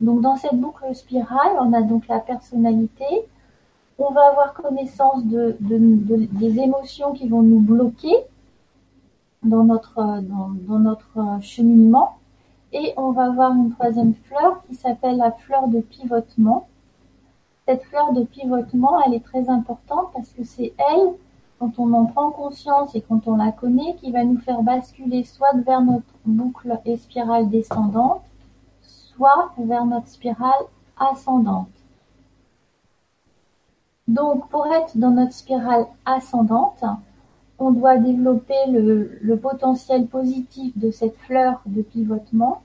Donc 0.00 0.20
dans 0.20 0.36
cette 0.36 0.54
boucle 0.54 0.94
spirale, 0.94 1.52
on 1.60 1.72
a 1.72 1.82
donc 1.82 2.08
la 2.08 2.18
personnalité, 2.18 3.04
on 3.98 4.10
va 4.10 4.28
avoir 4.28 4.54
connaissance 4.54 5.24
de, 5.24 5.56
des 5.60 6.58
émotions 6.58 7.12
qui 7.12 7.28
vont 7.28 7.42
nous 7.42 7.60
bloquer 7.60 8.14
dans 9.42 9.64
notre, 9.64 10.20
dans, 10.22 10.78
notre 10.78 11.38
cheminement. 11.40 12.16
Et 12.72 12.92
on 12.96 13.12
va 13.12 13.26
avoir 13.26 13.54
une 13.54 13.70
troisième 13.70 14.14
fleur 14.14 14.62
qui 14.66 14.74
s'appelle 14.74 15.16
la 15.16 15.30
fleur 15.30 15.68
de 15.68 15.80
pivotement. 15.80 16.66
Cette 17.68 17.84
fleur 17.84 18.12
de 18.12 18.24
pivotement, 18.24 19.00
elle 19.06 19.14
est 19.14 19.24
très 19.24 19.48
importante 19.48 20.08
parce 20.12 20.30
que 20.30 20.42
c'est 20.42 20.74
elle 20.78 21.14
quand 21.58 21.78
on 21.78 21.92
en 21.92 22.06
prend 22.06 22.30
conscience 22.30 22.94
et 22.94 23.00
quand 23.00 23.26
on 23.26 23.36
la 23.36 23.52
connaît, 23.52 23.94
qui 23.96 24.10
va 24.10 24.24
nous 24.24 24.38
faire 24.38 24.62
basculer 24.62 25.24
soit 25.24 25.52
vers 25.64 25.82
notre 25.82 26.04
boucle 26.24 26.78
et 26.84 26.96
spirale 26.96 27.48
descendante, 27.48 28.22
soit 28.82 29.52
vers 29.58 29.86
notre 29.86 30.08
spirale 30.08 30.64
ascendante. 30.98 31.68
Donc, 34.08 34.48
pour 34.50 34.66
être 34.66 34.96
dans 34.98 35.12
notre 35.12 35.32
spirale 35.32 35.86
ascendante, 36.04 36.84
on 37.58 37.70
doit 37.70 37.96
développer 37.96 38.66
le, 38.68 39.36
potentiel 39.36 40.06
positif 40.06 40.76
de 40.76 40.90
cette 40.90 41.16
fleur 41.18 41.62
de 41.66 41.82
pivotement, 41.82 42.62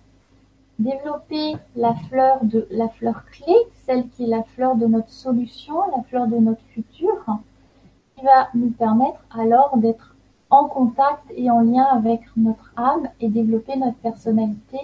développer 0.79 1.55
la 1.75 1.93
fleur 1.93 2.39
la 2.71 2.89
fleur 2.89 3.23
clé, 3.31 3.53
celle 3.85 4.09
qui 4.09 4.23
est 4.23 4.27
la 4.27 4.43
fleur 4.43 4.75
de 4.75 4.85
notre 4.85 5.11
solution, 5.11 5.75
la 5.95 6.03
fleur 6.03 6.27
de 6.27 6.37
notre 6.37 6.63
futur, 6.73 7.39
va 8.23 8.49
nous 8.53 8.71
permettre 8.71 9.19
alors 9.31 9.77
d'être 9.77 10.15
en 10.49 10.65
contact 10.67 11.23
et 11.35 11.49
en 11.51 11.61
lien 11.61 11.83
avec 11.83 12.21
notre 12.35 12.71
âme 12.75 13.07
et 13.19 13.29
développer 13.29 13.75
notre 13.77 13.97
personnalité 13.97 14.79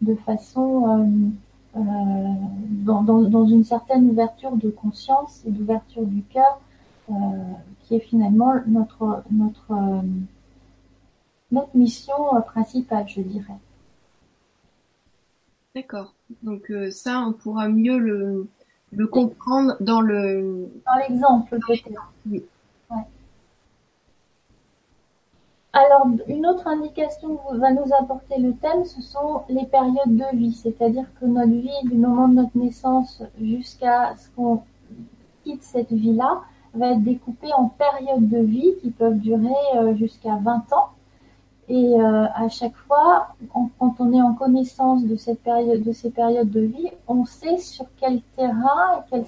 de 0.00 0.14
façon 0.14 1.00
euh, 1.76 1.80
euh, 1.80 1.82
dans, 2.84 3.02
dans, 3.02 3.46
une 3.46 3.64
certaine 3.64 4.08
ouverture 4.10 4.56
de 4.56 4.70
conscience 4.70 5.42
et 5.44 5.50
d'ouverture 5.50 6.04
du 6.04 6.22
cœur 6.22 6.60
euh, 7.10 7.14
qui 7.82 7.96
est 7.96 8.00
finalement 8.00 8.54
notre 8.66 9.24
notre 9.30 10.02
notre 11.50 11.76
mission 11.76 12.14
principale, 12.46 13.08
je 13.08 13.22
dirais. 13.22 13.58
D'accord. 15.74 16.14
Donc 16.42 16.70
ça, 16.90 17.24
on 17.26 17.32
pourra 17.32 17.68
mieux 17.68 17.98
le, 17.98 18.48
le 18.92 19.06
comprendre 19.06 19.76
dans 19.80 20.00
le 20.00 20.70
dans 20.86 21.08
l'exemple 21.08 21.58
peut-être. 21.58 22.12
Oui. 22.30 22.44
Alors, 25.80 26.08
une 26.26 26.44
autre 26.44 26.66
indication 26.66 27.36
que 27.36 27.56
va 27.56 27.70
nous 27.70 27.94
apporter 27.96 28.36
le 28.40 28.52
thème, 28.54 28.84
ce 28.84 29.00
sont 29.00 29.42
les 29.48 29.64
périodes 29.64 30.16
de 30.16 30.36
vie. 30.36 30.52
C'est-à-dire 30.52 31.04
que 31.20 31.24
notre 31.24 31.52
vie, 31.52 31.70
du 31.84 31.96
moment 31.96 32.26
de 32.26 32.34
notre 32.34 32.58
naissance 32.58 33.22
jusqu'à 33.40 34.16
ce 34.16 34.28
qu'on 34.34 34.62
quitte 35.44 35.62
cette 35.62 35.92
vie-là, 35.92 36.40
va 36.74 36.88
être 36.88 37.04
découpée 37.04 37.52
en 37.52 37.68
périodes 37.68 38.28
de 38.28 38.38
vie 38.38 38.74
qui 38.82 38.90
peuvent 38.90 39.18
durer 39.18 39.54
euh, 39.76 39.94
jusqu'à 39.94 40.34
20 40.34 40.72
ans. 40.72 40.88
Et 41.68 41.94
euh, 41.94 42.26
à 42.34 42.48
chaque 42.48 42.74
fois, 42.74 43.28
quand 43.52 43.94
on 44.00 44.12
est 44.12 44.20
en 44.20 44.34
connaissance 44.34 45.04
de, 45.04 45.14
cette 45.14 45.44
période, 45.44 45.84
de 45.84 45.92
ces 45.92 46.10
périodes 46.10 46.50
de 46.50 46.62
vie, 46.62 46.90
on 47.06 47.24
sait 47.24 47.58
sur 47.58 47.86
quel 48.00 48.20
terrain, 48.36 49.04
quel 49.10 49.24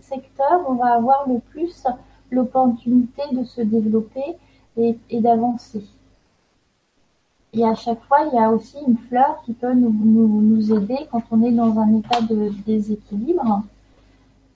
secteur 0.00 0.64
on 0.68 0.74
va 0.74 0.94
avoir 0.94 1.28
le 1.28 1.40
plus 1.40 1.84
l'opportunité 2.30 3.22
de 3.32 3.42
se 3.42 3.62
développer 3.62 4.36
et, 4.78 5.20
d'avancer. 5.20 5.84
Et 7.52 7.64
à 7.64 7.74
chaque 7.74 8.02
fois, 8.04 8.18
il 8.30 8.36
y 8.36 8.38
a 8.38 8.50
aussi 8.50 8.76
une 8.86 8.96
fleur 8.96 9.42
qui 9.44 9.52
peut 9.52 9.72
nous, 9.72 9.90
nous, 9.90 10.72
aider 10.72 11.08
quand 11.10 11.22
on 11.30 11.42
est 11.42 11.52
dans 11.52 11.78
un 11.78 11.96
état 11.96 12.20
de 12.20 12.50
déséquilibre. 12.66 13.62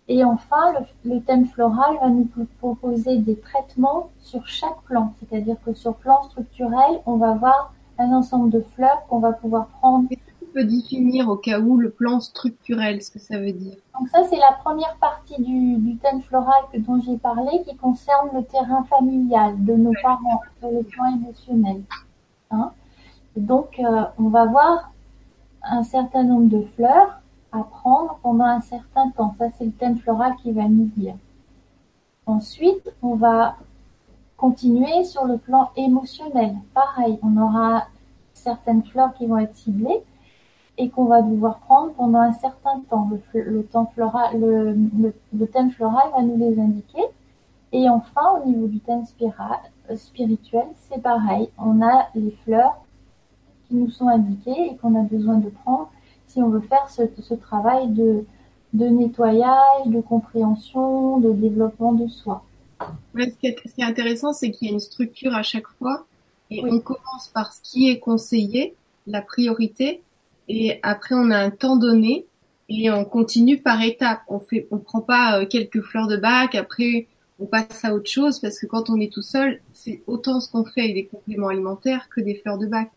Et 0.08 0.24
enfin, 0.24 0.74
le, 1.04 1.20
thème 1.20 1.46
floral 1.46 1.96
va 2.00 2.08
nous 2.08 2.28
proposer 2.58 3.18
des 3.18 3.38
traitements 3.38 4.10
sur 4.20 4.46
chaque 4.46 4.80
plan. 4.82 5.14
C'est-à-dire 5.18 5.56
que 5.64 5.72
sur 5.74 5.94
plan 5.94 6.22
structurel, 6.24 7.00
on 7.06 7.16
va 7.16 7.30
avoir 7.30 7.72
un 7.98 8.12
ensemble 8.12 8.50
de 8.50 8.60
fleurs 8.60 9.06
qu'on 9.08 9.20
va 9.20 9.32
pouvoir 9.32 9.66
prendre 9.80 10.08
peut 10.52 10.64
définir 10.64 11.28
au 11.28 11.36
cas 11.36 11.60
où 11.60 11.78
le 11.78 11.90
plan 11.90 12.20
structurel, 12.20 13.02
ce 13.02 13.10
que 13.10 13.18
ça 13.18 13.38
veut 13.38 13.52
dire 13.52 13.76
Donc 13.98 14.08
ça, 14.08 14.24
c'est 14.28 14.38
la 14.38 14.52
première 14.62 14.96
partie 14.96 15.40
du, 15.42 15.96
thème 15.96 16.22
floral 16.22 16.62
que, 16.72 16.78
dont 16.78 17.00
j'ai 17.00 17.16
parlé 17.16 17.62
qui 17.66 17.76
concerne 17.76 18.28
le 18.34 18.44
terrain 18.44 18.84
familial 18.84 19.64
de 19.64 19.74
nos 19.74 19.92
parents 20.02 20.40
sur 20.58 20.70
le 20.70 20.82
plan 20.82 21.06
émotionnel. 21.06 21.82
Hein 22.50 22.72
donc, 23.36 23.78
euh, 23.78 24.04
on 24.18 24.28
va 24.28 24.46
voir 24.46 24.92
un 25.62 25.82
certain 25.82 26.24
nombre 26.24 26.48
de 26.48 26.62
fleurs 26.76 27.20
à 27.52 27.62
prendre 27.62 28.18
pendant 28.22 28.44
un 28.44 28.60
certain 28.60 29.10
temps. 29.10 29.34
Ça, 29.38 29.46
c'est 29.56 29.64
le 29.64 29.72
thème 29.72 29.98
floral 29.98 30.34
qui 30.42 30.52
va 30.52 30.68
nous 30.68 30.90
dire. 30.96 31.14
Ensuite, 32.26 32.92
on 33.02 33.14
va 33.14 33.56
continuer 34.36 35.04
sur 35.04 35.24
le 35.24 35.38
plan 35.38 35.70
émotionnel. 35.76 36.56
Pareil, 36.74 37.18
on 37.22 37.36
aura 37.36 37.86
certaines 38.34 38.82
fleurs 38.84 39.14
qui 39.14 39.26
vont 39.26 39.38
être 39.38 39.54
ciblées 39.54 40.02
et 40.78 40.88
qu'on 40.88 41.04
va 41.04 41.22
devoir 41.22 41.58
prendre 41.60 41.92
pendant 41.92 42.20
un 42.20 42.32
certain 42.32 42.80
temps. 42.88 43.10
Le, 43.34 43.62
temps 43.62 43.90
floral, 43.94 44.40
le, 44.40 45.46
thème 45.46 45.70
floral 45.70 46.10
va 46.14 46.22
nous 46.22 46.38
les 46.38 46.58
indiquer. 46.58 47.02
Et 47.72 47.88
enfin, 47.88 48.40
au 48.40 48.48
niveau 48.48 48.66
du 48.66 48.80
thème 48.80 49.04
euh, 49.20 49.96
spirituel, 49.96 50.66
c'est 50.88 51.00
pareil. 51.00 51.48
On 51.58 51.82
a 51.82 52.08
les 52.14 52.32
fleurs 52.44 52.82
qui 53.68 53.76
nous 53.76 53.90
sont 53.90 54.08
indiquées 54.08 54.72
et 54.72 54.76
qu'on 54.76 54.94
a 54.98 55.02
besoin 55.02 55.38
de 55.38 55.48
prendre 55.48 55.90
si 56.26 56.42
on 56.42 56.48
veut 56.48 56.60
faire 56.60 56.88
ce, 56.88 57.02
ce 57.20 57.34
travail 57.34 57.88
de, 57.88 58.24
de 58.72 58.86
nettoyage, 58.86 59.86
de 59.86 60.00
compréhension, 60.00 61.18
de 61.18 61.32
développement 61.32 61.92
de 61.92 62.08
soi. 62.08 62.42
ce, 63.14 63.24
qui 63.38 63.46
est, 63.46 63.84
intéressant, 63.84 64.32
c'est 64.32 64.50
qu'il 64.50 64.68
y 64.68 64.70
a 64.70 64.74
une 64.74 64.80
structure 64.80 65.34
à 65.34 65.42
chaque 65.42 65.68
fois 65.78 66.06
et 66.50 66.62
on 66.64 66.80
commence 66.80 67.28
par 67.32 67.52
ce 67.52 67.60
qui 67.62 67.90
est 67.90 67.98
conseillé, 67.98 68.74
la 69.06 69.22
priorité, 69.22 70.02
et 70.48 70.78
après 70.82 71.14
on 71.14 71.30
a 71.30 71.38
un 71.38 71.50
temps 71.50 71.76
donné 71.76 72.26
et 72.68 72.90
on 72.90 73.04
continue 73.04 73.58
par 73.58 73.82
étapes. 73.82 74.22
On 74.28 74.40
fait, 74.40 74.66
on 74.70 74.78
prend 74.78 75.00
pas 75.00 75.40
euh, 75.40 75.46
quelques 75.46 75.82
fleurs 75.82 76.08
de 76.08 76.16
bac, 76.16 76.54
après 76.54 77.06
on 77.38 77.46
passe 77.46 77.84
à 77.84 77.94
autre 77.94 78.10
chose 78.10 78.38
parce 78.38 78.58
que 78.58 78.66
quand 78.66 78.88
on 78.88 79.00
est 79.00 79.12
tout 79.12 79.22
seul, 79.22 79.60
c'est 79.72 80.02
autant 80.06 80.40
ce 80.40 80.50
qu'on 80.50 80.64
fait 80.64 80.82
avec 80.82 80.94
des 80.94 81.06
compléments 81.06 81.48
alimentaires 81.48 82.08
que 82.08 82.20
des 82.20 82.36
fleurs 82.36 82.58
de 82.58 82.66
bac. 82.66 82.90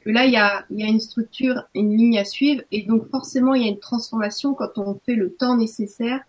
Que 0.00 0.08
là, 0.08 0.24
il 0.24 0.32
y 0.32 0.36
a, 0.36 0.64
il 0.70 0.80
y 0.80 0.82
a 0.82 0.86
une 0.86 1.00
structure, 1.00 1.64
une 1.74 1.94
ligne 1.94 2.18
à 2.18 2.24
suivre 2.24 2.62
et 2.72 2.82
donc 2.82 3.10
forcément 3.10 3.54
il 3.54 3.62
y 3.62 3.66
a 3.66 3.68
une 3.70 3.78
transformation 3.78 4.54
quand 4.54 4.78
on 4.78 4.98
fait 5.04 5.14
le 5.14 5.30
temps 5.30 5.56
nécessaire 5.56 6.20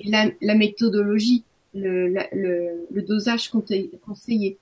et 0.00 0.10
la, 0.10 0.26
la 0.40 0.56
méthodologie, 0.56 1.44
le, 1.74 2.08
le, 2.08 2.86
le, 2.90 3.02
dosage 3.02 3.48
conseillé. 3.50 4.58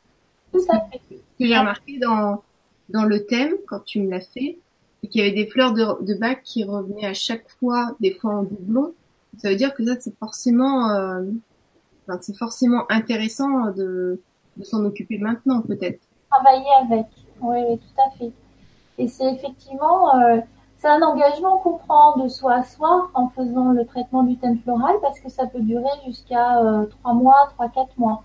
Ce 0.53 0.59
que 0.59 1.47
j'ai 1.47 1.59
remarqué 1.59 1.99
dans, 1.99 2.43
dans 2.91 3.05
le 3.05 3.25
thème, 3.25 3.55
quand 3.67 3.81
tu 3.81 4.01
me 4.01 4.11
l'as 4.11 4.21
fait, 4.21 4.59
et 5.03 5.09
qu'il 5.09 5.21
y 5.21 5.25
avait 5.25 5.35
des 5.35 5.47
fleurs 5.47 5.73
de, 5.73 6.05
de, 6.05 6.15
bac 6.15 6.43
qui 6.45 6.65
revenaient 6.65 7.07
à 7.07 7.15
chaque 7.15 7.49
fois, 7.49 7.95
des 8.01 8.12
fois 8.15 8.35
en 8.35 8.43
doublon, 8.45 8.95
ça 9.38 9.49
veut 9.49 9.57
dire 9.57 9.75
que 9.75 9.85
ça 9.85 9.97
c'est 9.99 10.17
forcément, 10.19 10.91
euh, 10.91 11.23
enfin, 12.07 12.19
c'est 12.21 12.37
forcément 12.37 12.85
intéressant 12.91 13.71
de, 13.73 14.21
de 14.57 14.65
s'en 14.65 14.85
occuper 14.85 15.19
maintenant 15.19 15.61
peut-être. 15.62 16.01
Travailler 16.31 16.65
avec, 16.83 17.07
oui, 17.41 17.57
oui, 17.69 17.79
tout 17.79 18.01
à 18.01 18.11
fait. 18.17 18.33
Et 18.99 19.09
c'est 19.09 19.33
effectivement, 19.33 20.15
euh, 20.17 20.38
c'est 20.79 20.88
un 20.88 21.03
engagement 21.03 21.59
qu'on 21.59 21.79
prend 21.79 22.17
de 22.19 22.29
soi 22.29 22.55
à 22.55 22.62
soi 22.62 23.11
en 23.15 23.29
faisant 23.31 23.73
le 23.73 23.85
traitement 23.87 24.23
du 24.23 24.37
thème 24.37 24.59
floral 24.61 24.97
parce 25.01 25.19
que 25.21 25.31
ça 25.31 25.47
peut 25.47 25.61
durer 25.61 25.91
jusqu'à 26.07 26.62
euh, 26.62 26.87
trois 26.87 27.15
mois, 27.15 27.49
trois 27.55 27.69
quatre 27.69 27.97
mois. 27.99 28.23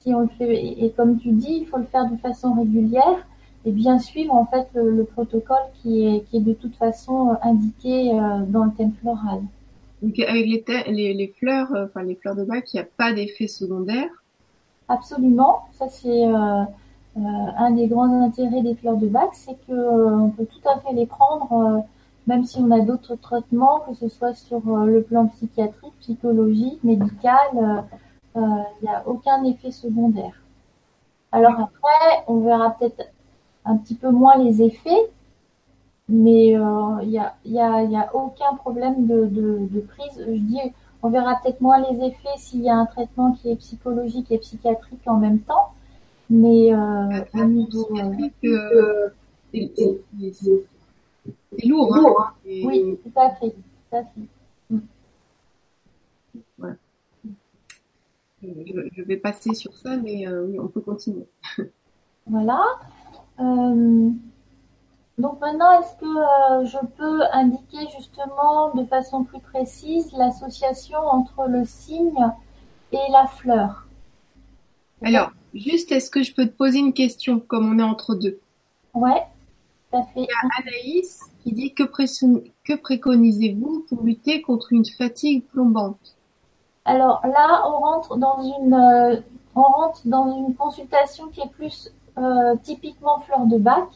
Si 0.00 0.14
on 0.14 0.20
le 0.20 0.28
fait, 0.38 0.84
et 0.84 0.92
comme 0.96 1.18
tu 1.18 1.30
dis, 1.30 1.58
il 1.62 1.66
faut 1.66 1.78
le 1.78 1.84
faire 1.84 2.08
de 2.10 2.16
façon 2.16 2.54
régulière 2.54 3.26
et 3.66 3.72
bien 3.72 3.98
suivre 3.98 4.32
en 4.32 4.46
fait 4.46 4.68
le, 4.74 5.04
protocole 5.04 5.66
qui 5.74 6.06
est, 6.06 6.20
qui 6.30 6.36
est 6.38 6.40
de 6.40 6.52
toute 6.52 6.76
façon 6.76 7.30
euh, 7.30 7.34
indiqué 7.42 8.12
euh, 8.14 8.38
dans 8.46 8.64
le 8.64 8.70
thème 8.70 8.92
floral. 9.00 9.40
Donc 10.02 10.18
avec 10.20 10.46
les, 10.46 10.64
les, 10.92 11.14
les 11.14 11.28
fleurs, 11.38 11.74
euh, 11.74 11.86
enfin 11.86 12.04
les 12.04 12.14
fleurs 12.14 12.36
de 12.36 12.44
bac, 12.44 12.72
il 12.72 12.76
n'y 12.76 12.82
a 12.82 12.86
pas 12.96 13.12
d'effet 13.12 13.48
secondaire? 13.48 14.08
Absolument, 14.88 15.62
ça 15.72 15.88
c'est 15.88 16.24
un 17.16 17.70
des 17.72 17.88
grands 17.88 18.22
intérêts 18.22 18.62
des 18.62 18.76
fleurs 18.76 18.98
de 18.98 19.08
bac, 19.08 19.30
c'est 19.32 19.56
que 19.66 19.72
on 19.72 20.28
peut 20.28 20.46
tout 20.46 20.68
à 20.68 20.78
fait 20.78 20.92
les 20.92 21.06
prendre, 21.06 21.82
même 22.28 22.44
si 22.44 22.58
on 22.60 22.70
a 22.70 22.78
d'autres 22.80 23.16
traitements, 23.16 23.80
que 23.80 23.94
ce 23.94 24.08
soit 24.08 24.34
sur 24.34 24.60
le 24.84 25.02
plan 25.02 25.26
psychiatrique, 25.26 25.94
psychologique, 25.98 26.78
médical, 26.84 27.84
il 28.36 28.42
n'y 28.82 28.88
a 28.88 29.02
aucun 29.06 29.42
effet 29.42 29.72
secondaire. 29.72 30.40
Alors 31.32 31.58
après, 31.58 32.22
on 32.28 32.40
verra 32.40 32.70
peut-être 32.70 33.10
un 33.66 33.76
petit 33.76 33.94
peu 33.94 34.10
moins 34.10 34.42
les 34.42 34.62
effets, 34.62 35.10
mais 36.08 36.48
il 36.48 36.56
euh, 36.56 37.04
n'y 37.04 37.18
a, 37.18 37.34
y 37.44 37.58
a, 37.58 37.82
y 37.82 37.96
a, 37.96 38.14
aucun 38.14 38.54
problème 38.56 39.06
de, 39.06 39.26
de, 39.26 39.68
de, 39.70 39.80
prise. 39.80 40.24
Je 40.26 40.38
dis, 40.38 40.60
on 41.02 41.10
verra 41.10 41.38
peut-être 41.42 41.60
moins 41.60 41.80
les 41.80 42.06
effets 42.06 42.38
s'il 42.38 42.62
y 42.62 42.70
a 42.70 42.76
un 42.76 42.86
traitement 42.86 43.32
qui 43.32 43.50
est 43.50 43.56
psychologique 43.56 44.30
et 44.30 44.38
psychiatrique 44.38 45.02
en 45.06 45.18
même 45.18 45.40
temps, 45.40 45.74
mais 46.30 46.72
euh, 46.72 47.24
au 47.34 47.44
niveau 47.44 47.86
euh, 48.44 49.10
c'est 49.52 50.00
lourd. 51.66 51.94
Hein. 51.94 52.32
Oui, 52.44 52.98
tout 53.02 53.20
à 53.20 53.30
fait, 53.30 53.50
tout 53.50 53.96
à 53.96 54.04
fait. 54.04 54.20
Mm. 54.70 54.78
Je, 58.42 58.88
je, 58.92 59.02
vais 59.02 59.16
passer 59.16 59.54
sur 59.54 59.74
ça, 59.74 59.96
mais 59.96 60.28
euh, 60.28 60.46
oui, 60.46 60.60
on 60.60 60.68
peut 60.68 60.80
continuer. 60.80 61.26
voilà. 62.28 62.62
Euh, 63.40 64.10
donc 65.18 65.40
maintenant, 65.40 65.80
est-ce 65.80 65.96
que 65.96 66.04
euh, 66.04 66.66
je 66.66 66.78
peux 66.96 67.22
indiquer 67.32 67.88
justement 67.96 68.74
de 68.74 68.84
façon 68.84 69.24
plus 69.24 69.40
précise 69.40 70.12
l'association 70.12 70.98
entre 70.98 71.46
le 71.48 71.64
signe 71.64 72.32
et 72.92 73.10
la 73.10 73.26
fleur? 73.26 73.86
Alors, 75.02 75.30
juste, 75.54 75.92
est-ce 75.92 76.10
que 76.10 76.22
je 76.22 76.34
peux 76.34 76.46
te 76.46 76.56
poser 76.56 76.78
une 76.78 76.92
question 76.92 77.40
comme 77.40 77.72
on 77.72 77.78
est 77.78 77.82
entre 77.82 78.14
deux? 78.14 78.38
Ouais, 78.94 79.26
tout 79.90 79.98
à 79.98 80.02
fait. 80.02 80.20
Il 80.20 80.22
y 80.22 80.26
a 80.26 80.62
Anaïs 80.62 81.20
qui 81.42 81.52
dit 81.52 81.74
que, 81.74 81.84
que 81.84 82.74
préconisez-vous 82.74 83.86
pour 83.88 84.02
lutter 84.02 84.42
contre 84.42 84.72
une 84.72 84.84
fatigue 84.84 85.44
plombante? 85.46 86.16
Alors 86.84 87.20
là, 87.24 87.64
on 87.68 87.78
rentre 87.78 88.16
dans 88.16 88.42
une, 88.42 88.74
euh, 88.74 89.20
on 89.54 89.62
rentre 89.62 90.00
dans 90.04 90.36
une 90.36 90.54
consultation 90.54 91.28
qui 91.28 91.40
est 91.40 91.50
plus 91.50 91.90
typiquement 92.62 93.20
fleur 93.20 93.46
de 93.46 93.58
bac. 93.58 93.88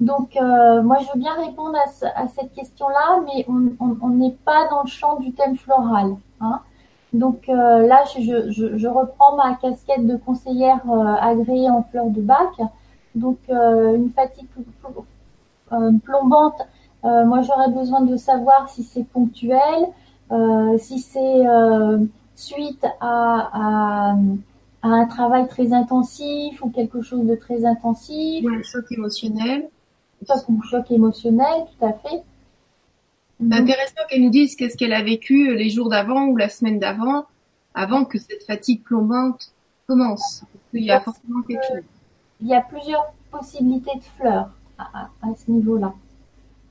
Donc, 0.00 0.36
euh, 0.36 0.82
moi, 0.82 0.98
je 1.00 1.06
veux 1.12 1.20
bien 1.20 1.34
répondre 1.34 1.76
à, 2.14 2.28
cette 2.28 2.52
question-là, 2.52 3.20
mais 3.24 3.46
on 3.48 4.08
n'est 4.08 4.36
pas 4.44 4.68
dans 4.68 4.82
le 4.82 4.88
champ 4.88 5.18
du 5.20 5.32
thème 5.32 5.56
floral. 5.56 6.16
Hein. 6.40 6.60
Donc 7.14 7.48
euh, 7.48 7.86
là, 7.86 8.02
je, 8.12 8.50
je, 8.50 8.76
je, 8.76 8.88
reprends 8.88 9.36
ma 9.36 9.54
casquette 9.54 10.04
de 10.04 10.16
conseillère 10.16 10.80
euh, 10.90 11.14
agréée 11.20 11.70
en 11.70 11.84
fleurs 11.84 12.10
de 12.10 12.20
bac. 12.20 12.50
Donc, 13.14 13.38
euh, 13.48 13.94
une 13.94 14.10
fatigue 14.10 14.48
plombante, 16.04 16.60
moi, 17.04 17.42
j'aurais 17.42 17.70
besoin 17.70 18.00
de 18.00 18.16
savoir 18.16 18.68
si 18.68 18.82
c'est 18.82 19.04
ponctuel, 19.04 19.86
si 20.78 20.98
c'est 20.98 21.44
suite 22.34 22.84
à, 23.00 23.50
à, 23.52 24.16
à, 24.84 24.88
un 24.88 25.06
travail 25.06 25.48
très 25.48 25.72
intensif 25.72 26.62
ou 26.62 26.70
quelque 26.70 27.02
chose 27.02 27.26
de 27.26 27.34
très 27.34 27.64
intensif. 27.64 28.44
Ou 28.44 28.48
un 28.48 28.62
choc 28.62 28.84
émotionnel 28.92 29.68
choc 30.26 30.48
ou 30.48 30.62
choc 30.62 30.90
émotionnel, 30.90 31.64
tout 31.78 31.84
à 31.84 31.92
fait. 31.92 32.22
C'est 33.40 33.54
intéressant 33.54 34.02
qu'elle 34.08 34.22
nous 34.22 34.30
dise 34.30 34.56
qu'est-ce 34.56 34.76
qu'elle 34.76 34.92
a 34.92 35.02
vécu 35.02 35.54
les 35.54 35.68
jours 35.68 35.88
d'avant 35.88 36.26
ou 36.26 36.36
la 36.36 36.48
semaine 36.48 36.78
d'avant, 36.78 37.26
avant 37.74 38.04
que 38.04 38.18
cette 38.18 38.44
fatigue 38.44 38.82
plombante 38.82 39.52
commence. 39.86 40.44
Il 40.72 40.84
y 40.84 40.90
a 40.90 41.00
forcément 41.00 41.42
quelque 41.42 41.64
chose. 41.66 41.82
Il 42.40 42.48
y 42.48 42.54
a 42.54 42.60
plusieurs 42.60 43.12
possibilités 43.30 43.96
de 43.96 44.04
fleurs 44.18 44.50
à, 44.78 45.08
ce 45.36 45.50
niveau-là. 45.50 45.94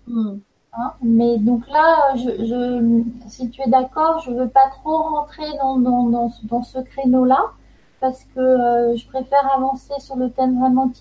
Hmm. 0.08 0.38
Hein, 0.76 0.94
mais 1.04 1.38
donc 1.38 1.68
là, 1.68 2.16
je, 2.16 2.46
je, 2.46 3.04
si 3.30 3.50
tu 3.50 3.62
es 3.62 3.70
d'accord, 3.70 4.20
je 4.26 4.32
veux 4.32 4.50
pas 4.50 4.70
trop 4.72 5.04
rentrer 5.04 5.46
dans, 5.60 5.78
dans, 5.78 6.04
dans, 6.08 6.32
dans 6.44 6.64
ce 6.64 6.80
créneau-là 6.80 7.52
parce 8.04 8.26
que 8.36 8.40
euh, 8.40 8.98
je 8.98 9.08
préfère 9.08 9.50
avancer 9.56 9.94
sur 10.00 10.18
le 10.18 10.30
thème 10.30 10.60
vraiment 10.60 10.92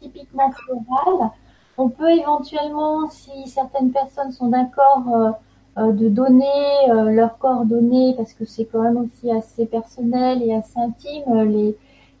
typiquement 0.00 0.50
floral 0.52 1.30
on 1.76 1.88
peut 1.88 2.10
éventuellement, 2.10 3.08
si 3.08 3.48
certaines 3.48 3.90
personnes 3.90 4.32
sont 4.32 4.48
d'accord, 4.48 5.02
euh, 5.12 5.30
euh, 5.78 5.92
de 5.92 6.08
donner 6.08 6.44
euh, 6.88 7.10
leurs 7.10 7.38
coordonnées, 7.38 8.14
parce 8.16 8.32
que 8.32 8.44
c'est 8.44 8.64
quand 8.66 8.82
même 8.82 8.96
aussi 8.96 9.30
assez 9.30 9.66
personnel 9.66 10.42
et 10.42 10.54
assez 10.54 10.78
intime, 10.78 11.50
les, 11.50 11.76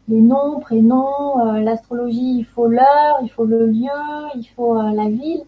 noms, 0.08 0.58
prénoms, 0.60 1.54
l'astrologie, 1.60 2.38
il 2.38 2.44
faut 2.44 2.66
l'heure, 2.66 3.18
il 3.22 3.28
faut 3.28 3.46
le 3.46 3.66
lieu, 3.66 3.88
il 4.34 4.44
faut 4.54 4.74
la 4.74 5.08
ville. 5.08 5.44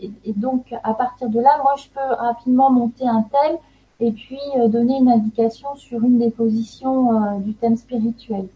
Et, 0.00 0.32
donc, 0.32 0.74
à 0.82 0.94
partir 0.94 1.28
de 1.28 1.38
là, 1.40 1.50
moi, 1.62 1.74
je 1.76 1.88
peux 1.88 2.14
rapidement 2.14 2.70
monter 2.70 3.06
un 3.06 3.22
thème 3.22 3.56
et 4.00 4.12
puis 4.12 4.38
donner 4.68 4.98
une 4.98 5.08
indication 5.08 5.74
sur 5.76 6.02
une 6.02 6.18
des 6.18 6.30
positions 6.30 7.40
du 7.40 7.54
thème 7.54 7.76
spirituel. 7.76 8.48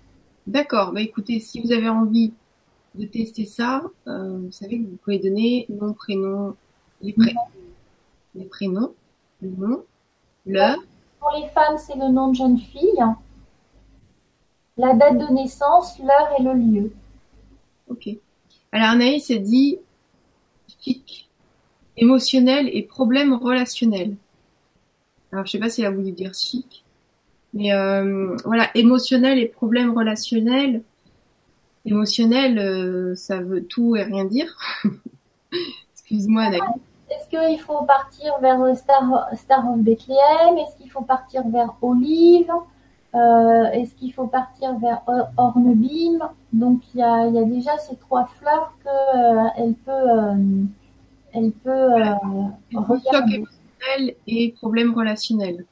D'accord. 0.47 0.93
Bah 0.93 1.01
écoutez, 1.01 1.39
si 1.41 1.61
vous 1.61 1.73
avez 1.73 1.89
envie 1.89 2.33
de 2.95 3.07
tester 3.07 3.45
ça, 3.45 3.83
euh, 4.09 4.39
vous 4.39 4.53
savez 4.53 4.79
que 4.79 4.89
vous 4.89 4.97
pouvez 4.97 5.19
donner 5.19 5.67
nom, 5.69 5.93
prénom, 5.93 6.57
les 7.03 7.13
prénoms, 7.13 7.41
les 8.35 8.45
prénoms, 8.45 8.93
le 9.41 9.51
nom, 9.51 9.85
l'heure. 10.47 10.79
Pour 11.21 11.31
les 11.39 11.49
femmes, 11.51 11.79
c'est 11.79 11.97
le 11.97 12.09
nom 12.09 12.29
de 12.29 12.37
jeune 12.37 12.59
fille, 12.59 13.05
la 14.77 14.95
date 14.95 15.19
de 15.19 15.33
naissance, 15.33 15.99
l'heure 15.99 16.35
et 16.39 16.43
le 16.43 16.55
lieu. 16.55 16.93
Ok. 17.89 18.09
Alors 18.73 18.89
Anaïs 18.91 19.31
a 19.31 19.37
dit 19.37 19.79
chic, 20.81 21.29
émotionnel 21.97 22.69
et 22.73 22.83
problème 22.83 23.35
relationnel. 23.35 24.17
Alors 25.33 25.47
je 25.47 25.53
sais 25.53 25.59
pas 25.59 25.71
si 25.71 25.83
elle 25.83 25.89
a 25.89 25.91
voulu 25.91 26.13
dire 26.13 26.35
chic, 26.35 26.85
mais 27.55 27.73
euh, 27.73 28.37
voilà, 28.45 28.69
émotionnel 28.75 29.39
et 29.39 29.47
problème 29.47 29.97
relationnel. 29.97 30.83
Émotionnel, 31.87 32.59
euh, 32.59 33.15
ça 33.15 33.39
veut 33.39 33.65
tout 33.65 33.97
et 33.97 34.03
rien 34.03 34.25
dire. 34.25 34.57
Excuse-moi, 35.93 36.47
Est-ce 37.11 37.29
qu'il 37.29 37.61
faut 37.61 37.83
partir 37.85 38.39
vers 38.41 38.77
Star, 38.77 39.29
Star 39.35 39.71
of 39.71 39.79
Bethlehem 39.79 40.59
Est-ce 40.59 40.77
qu'il 40.77 40.91
faut 40.91 41.03
partir 41.03 41.47
vers 41.49 41.75
Olive? 41.81 42.53
Euh, 43.15 43.65
Est-ce 43.73 43.95
qu'il 43.95 44.13
faut 44.13 44.27
partir 44.27 44.79
vers 44.79 45.03
Hornbeam? 45.37 46.29
Donc 46.53 46.83
il 46.95 47.01
y 47.01 47.03
a, 47.03 47.27
y 47.29 47.39
a, 47.39 47.45
déjà 47.45 47.79
ces 47.79 47.97
trois 47.97 48.27
fleurs 48.27 48.75
que 48.85 48.89
euh, 48.89 49.49
elle 49.57 49.75
peut, 49.75 50.71
elle 51.33 51.53
peut 51.53 51.91
choc 53.11 53.49
et 54.27 54.53
problème 54.53 54.95
relationnel. 54.95 55.65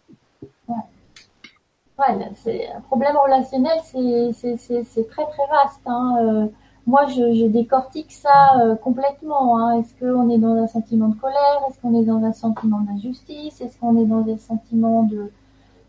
Ouais, 1.98 2.30
c'est 2.36 2.68
un 2.68 2.80
problème 2.82 3.16
relationnel, 3.16 3.78
c'est 3.82 5.08
très 5.08 5.26
très 5.26 5.46
vaste. 5.50 5.80
Hein. 5.86 6.16
Euh, 6.20 6.46
moi, 6.86 7.06
je, 7.06 7.34
je, 7.34 7.46
décortique 7.46 8.12
ça 8.12 8.60
euh, 8.60 8.76
complètement. 8.76 9.58
Hein. 9.58 9.80
Est-ce 9.80 9.94
qu'on 9.98 10.30
est 10.30 10.38
dans 10.38 10.54
un 10.54 10.68
sentiment 10.68 11.08
de 11.08 11.16
colère? 11.16 11.60
Est-ce 11.68 11.80
qu'on 11.80 12.00
est 12.00 12.04
dans 12.04 12.22
un 12.22 12.32
sentiment 12.32 12.80
d'injustice? 12.80 13.60
Est-ce 13.60 13.78
qu'on 13.78 14.00
est 14.00 14.06
dans 14.06 14.26
un 14.26 14.38
sentiment 14.38 15.02
de 15.02 15.30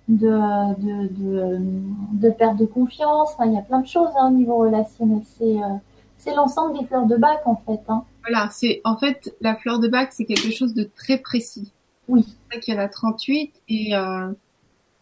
de, 0.07 0.27
de, 0.81 1.07
de, 1.09 1.61
de, 2.13 2.29
perte 2.31 2.57
de 2.57 2.65
confiance? 2.65 3.29
Enfin, 3.35 3.45
il 3.45 3.53
y 3.53 3.57
a 3.57 3.61
plein 3.61 3.79
de 3.79 3.87
choses 3.87 4.09
hein, 4.17 4.29
au 4.29 4.33
niveau 4.33 4.57
relationnel. 4.57 5.21
C'est 5.23 5.61
euh, 5.63 5.77
c'est 6.17 6.35
l'ensemble 6.35 6.77
des 6.77 6.85
fleurs 6.85 7.05
de 7.05 7.15
bac 7.15 7.41
en 7.45 7.55
fait. 7.55 7.81
Hein. 7.87 8.03
Voilà, 8.27 8.49
c'est 8.51 8.81
en 8.83 8.97
fait 8.97 9.33
la 9.41 9.55
fleur 9.55 9.79
de 9.79 9.87
bac, 9.87 10.09
c'est 10.11 10.25
quelque 10.25 10.51
chose 10.51 10.73
de 10.73 10.83
très 10.83 11.17
précis. 11.17 11.71
Oui. 12.09 12.25
C'est 12.25 12.55
vrai 12.55 12.59
qu'il 12.59 12.73
y 12.73 12.77
en 12.77 12.81
a 12.81 12.87
38 12.87 13.53
et 13.69 13.95
euh, 13.95 14.31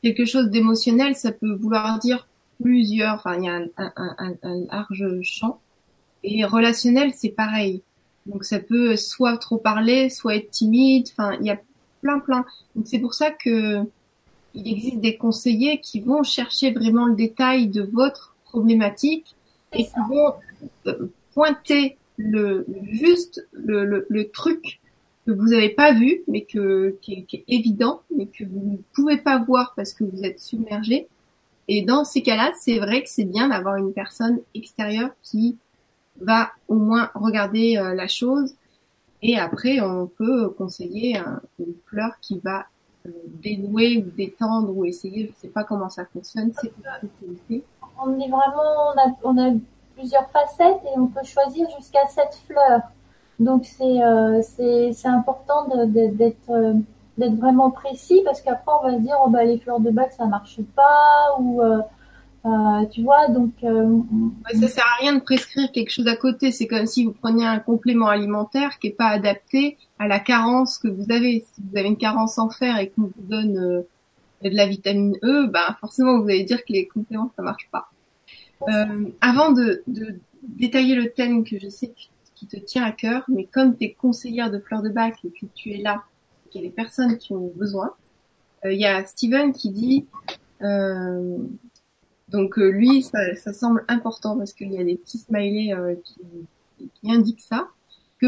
quelque 0.04 0.26
chose 0.26 0.50
d'émotionnel, 0.50 1.15
ça 1.15 1.32
peut 1.32 1.54
vouloir 1.54 2.00
dire 2.00 2.28
plusieurs, 2.62 3.15
enfin 3.15 3.38
il 3.38 3.46
y 3.46 3.48
a 3.48 3.56
un, 3.56 3.67
un, 3.78 4.36
un, 4.43 4.56
large 4.70 5.06
champ. 5.24 5.60
Et 6.24 6.43
relationnel, 6.43 7.13
c'est 7.15 7.30
pareil. 7.30 7.82
Donc 8.26 8.43
ça 8.43 8.60
peut 8.60 8.98
soit 8.98 9.38
trop 9.38 9.58
parler, 9.58 10.10
soit 10.10 10.36
être 10.36 10.52
timide, 10.52 11.08
enfin 11.12 11.38
il 11.39 11.46
y 11.46 11.50
a 11.50 11.58
plein 12.02 12.20
plein. 12.20 12.46
Donc 12.76 12.88
c'est 12.88 13.00
pour 13.00 13.13
ça 13.13 13.32
que 13.32 13.84
il 14.54 14.67
existe 14.67 15.00
des 15.00 15.15
conseillers 15.15 15.80
qui 15.80 16.02
vont 16.02 16.24
chercher 16.24 16.72
vraiment 16.72 17.06
le 17.06 17.15
détail 17.15 17.67
de 17.67 17.84
votre 17.84 18.36
problématique 18.43 19.34
et 19.72 19.86
qui 19.86 20.00
vont 20.10 20.34
euh, 20.88 21.10
pointer 21.34 21.96
le 22.17 22.65
juste 22.91 23.48
le, 23.54 23.86
le, 23.86 24.06
le 24.10 24.30
truc 24.30 24.82
que 25.28 25.34
vous 25.34 25.50
n'avez 25.50 25.70
pas 25.70 25.92
vu, 25.92 26.24
mais 26.30 26.46
que, 26.46 26.98
qui, 27.02 27.13
est, 27.13 27.24
qui 27.24 27.36
est 27.36 27.44
évident, 27.50 28.02
mais 28.16 28.28
que 28.28 28.46
vous 28.46 28.72
ne 28.72 28.78
pouvez 28.94 29.18
pas 29.18 29.38
voir 29.38 29.74
parce 29.76 29.94
que 29.94 30.06
vous 30.06 30.24
êtes 30.24 30.40
submergé. 30.40 31.10
Et 31.68 31.82
dans 31.82 32.06
ces 32.06 32.22
cas-là, 32.22 32.54
c'est 32.58 32.80
vrai 32.80 33.04
que 33.04 33.10
c'est 33.10 33.26
bien 33.26 33.50
d'avoir 33.50 33.76
une 33.76 33.92
personne 33.92 34.40
extérieure 34.56 35.10
qui 35.22 35.58
va 36.22 36.52
au 36.70 36.76
moins 36.76 37.12
regarder 37.13 37.78
euh, 37.78 37.94
la 37.94 38.08
chose. 38.08 38.56
Et 39.22 39.38
après, 39.38 39.82
on 39.82 40.08
peut 40.08 40.50
conseiller 40.50 41.20
une 41.60 41.74
fleur 41.88 42.12
qui 42.22 42.40
va 42.40 42.66
euh, 43.06 43.10
dénouer 43.26 43.98
ou 43.98 44.10
détendre 44.16 44.76
ou 44.76 44.86
essayer, 44.86 45.28
je 45.28 45.42
sais 45.42 45.50
pas 45.50 45.66
comment 45.66 45.90
ça 45.90 46.06
fonctionne, 46.06 46.54
c'est 46.62 46.72
On 48.00 48.18
est 48.18 48.30
vraiment, 48.30 48.94
on 48.94 48.98
a, 48.98 49.18
on 49.24 49.38
a 49.38 49.54
plusieurs 49.98 50.30
facettes 50.30 50.82
et 50.86 50.98
on 50.98 51.08
peut 51.08 51.26
choisir 51.26 51.68
jusqu'à 51.78 52.08
sept 52.08 52.40
fleurs. 52.48 52.84
Donc 53.39 53.65
c'est 53.65 54.04
euh, 54.04 54.41
c'est 54.41 54.93
c'est 54.93 55.08
important 55.08 55.67
d'être 55.67 56.50
euh, 56.50 56.73
d'être 57.17 57.36
vraiment 57.36 57.69
précis 57.69 58.21
parce 58.26 58.41
qu'après 58.41 58.71
on 58.82 58.88
va 58.88 58.97
se 58.97 59.02
dire 59.02 59.15
oh 59.23 59.30
bah 59.30 59.43
les 59.43 59.60
fleurs 59.60 59.80
de 59.80 59.91
bac 59.91 60.12
ça 60.12 60.26
marche 60.26 60.60
pas 60.76 61.39
ou 61.39 61.62
euh, 61.62 61.80
euh 62.45 62.86
tu 62.91 63.04
vois 63.04 63.28
donc 63.28 63.52
euh, 63.63 64.00
ça 64.60 64.67
sert 64.67 64.86
à 64.86 65.02
rien 65.02 65.13
de 65.15 65.19
prescrire 65.19 65.71
quelque 65.71 65.91
chose 65.91 66.08
à 66.08 66.15
côté. 66.15 66.52
C'est 66.52 66.65
comme 66.65 66.88
si 66.88 67.06
vous 67.06 67.12
preniez 67.12 67.45
un 67.45 67.60
complément 67.60 68.08
alimentaire 68.08 68.80
qui 68.80 68.88
est 68.88 68.97
pas 68.97 69.10
adapté 69.10 69.78
à 70.00 70.08
la 70.08 70.19
carence 70.19 70.80
que 70.80 70.88
vous 70.88 71.12
avez. 71.12 71.45
Si 71.54 71.62
vous 71.62 71.78
avez 71.78 71.89
une 71.89 71.97
carence 71.97 72.39
en 72.39 72.50
fer 72.50 72.80
et 72.80 72.89
qu'on 72.89 73.04
vous 73.04 73.13
donne 73.17 73.54
de 74.43 74.50
la 74.50 74.65
vitamine 74.65 75.15
E 75.23 75.45
bah 75.45 75.78
forcément 75.80 76.19
vous 76.19 76.30
allez 76.30 76.43
dire 76.43 76.65
que 76.65 76.73
les 76.73 76.88
compléments 76.88 77.32
ça 77.36 77.43
marche 77.43 77.69
pas. 77.71 77.91
Avant 79.21 79.52
de, 79.52 79.84
de 79.86 80.15
détailler 80.41 80.95
le 80.95 81.12
thème 81.12 81.43
que 81.43 81.60
je 81.60 81.69
sais 81.69 81.89
que 81.89 82.17
qui 82.38 82.45
te 82.45 82.58
tient 82.58 82.84
à 82.84 82.91
cœur, 82.91 83.23
mais 83.28 83.45
comme 83.45 83.76
tu 83.76 83.86
es 83.86 83.93
conseillère 83.93 84.52
de 84.52 84.60
fleurs 84.60 84.84
de 84.84 84.89
bac 84.89 85.15
et 85.26 85.32
que 85.32 85.47
tu 85.56 85.71
es 85.71 85.78
là, 85.78 86.04
qu'il 86.50 86.62
y 86.62 86.65
a 86.65 86.67
des 86.67 86.73
personnes 86.73 87.17
qui 87.17 87.34
ont 87.34 87.52
besoin, 87.56 87.93
euh, 88.63 88.71
il 88.71 88.80
y 88.80 88.86
a 88.86 89.04
Steven 89.06 89.52
qui 89.54 89.71
dit, 89.71 90.06
euh, 90.62 91.38
donc 92.30 92.60
euh, 92.60 92.69
lui, 92.69 93.02
ça, 93.02 93.36
ça, 93.36 93.54
semble 93.54 93.84
important 93.88 94.38
parce 94.38 94.54
qu'il 94.54 94.71
y 94.71 94.80
a 94.80 94.84
des 94.84 94.97
petits 94.97 95.17
smileys 95.17 95.73
qui, 96.04 96.15
qui, 96.93 97.12
indiquent 97.12 97.41
ça. 97.41 97.69
Que 98.21 98.28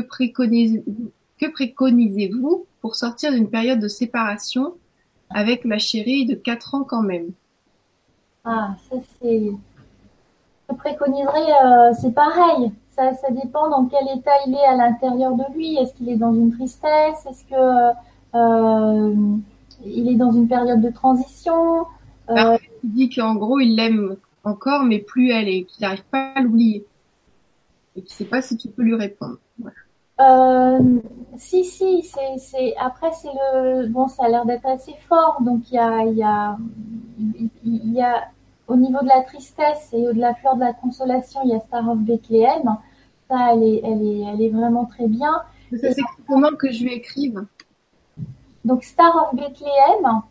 préconisez-vous 1.47 2.65
pour 2.81 2.95
sortir 2.95 3.31
d'une 3.31 3.49
période 3.49 3.79
de 3.79 3.87
séparation 3.87 4.73
avec 5.29 5.65
ma 5.65 5.77
chérie 5.77 6.25
de 6.25 6.33
4 6.33 6.75
ans 6.75 6.83
quand 6.83 7.03
même? 7.03 7.29
Ah, 8.43 8.75
ça 8.89 8.95
c'est... 9.21 9.51
Je 10.69 10.75
préconiserais, 10.75 11.93
c'est 11.99 12.13
pareil 12.13 12.71
ça, 13.21 13.31
dépend 13.31 13.69
dans 13.69 13.85
quel 13.85 14.17
état 14.17 14.31
il 14.47 14.53
est 14.53 14.65
à 14.65 14.75
l'intérieur 14.75 15.35
de 15.35 15.43
lui. 15.53 15.77
Est-ce 15.77 15.93
qu'il 15.93 16.09
est 16.09 16.17
dans 16.17 16.33
une 16.33 16.51
tristesse? 16.51 17.25
Est-ce 17.29 17.45
que 17.45 17.93
euh, 18.35 19.15
il 19.85 20.09
est 20.09 20.15
dans 20.15 20.31
une 20.31 20.47
période 20.47 20.81
de 20.81 20.89
transition? 20.89 21.85
Euh... 22.29 22.57
Il 22.83 22.93
dit 22.93 23.09
qu'en 23.09 23.35
gros 23.35 23.59
il 23.59 23.75
l'aime 23.75 24.15
encore, 24.43 24.83
mais 24.83 24.99
plus 24.99 25.31
elle 25.31 25.49
et 25.49 25.63
qu'il 25.65 25.81
n'arrive 25.81 26.03
pas 26.11 26.31
à 26.35 26.41
l'oublier. 26.41 26.85
Et 27.95 28.01
qu'il 28.01 28.13
ne 28.13 28.17
sait 28.17 28.25
pas 28.25 28.41
si 28.41 28.55
tu 28.57 28.69
peux 28.69 28.83
lui 28.83 28.95
répondre. 28.95 29.37
Euh, 30.19 30.99
si 31.37 31.63
si, 31.63 32.03
c'est 32.03 32.75
après 32.77 33.11
c'est 33.13 33.29
le 33.29 33.87
bon, 33.87 34.09
ça 34.09 34.25
a 34.25 34.29
l'air 34.29 34.45
d'être 34.45 34.65
assez 34.65 34.93
fort, 35.07 35.37
donc 35.39 35.71
il 35.71 35.75
y 35.75 35.77
a 35.77 36.03
il 36.03 36.17
y 36.17 36.23
a 36.23 36.57
il 37.63 37.93
y 37.93 38.01
a 38.01 38.25
au 38.67 38.75
niveau 38.75 39.01
de 39.01 39.07
la 39.07 39.21
tristesse 39.21 39.89
et 39.93 40.01
de 40.01 40.19
la 40.19 40.35
fleur 40.35 40.55
de 40.55 40.61
la 40.61 40.73
consolation, 40.73 41.39
il 41.45 41.51
y 41.51 41.55
a 41.55 41.61
Star 41.61 41.87
of 41.89 41.99
Bethlehem 41.99 42.77
ça, 43.29 43.53
elle 43.53 43.63
est, 43.63 43.81
elle 43.83 44.05
est, 44.05 44.21
elle 44.21 44.41
est 44.41 44.49
vraiment 44.49 44.85
très 44.85 45.07
bien. 45.07 45.43
Ça, 45.71 45.93
c'est 45.93 46.01
comment 46.27 46.51
que 46.51 46.71
je 46.71 46.83
lui 46.83 46.93
écrive 46.93 47.45
Donc, 48.65 48.83
Star 48.83 49.15
of 49.15 49.35
Bethlehem. 49.35 50.21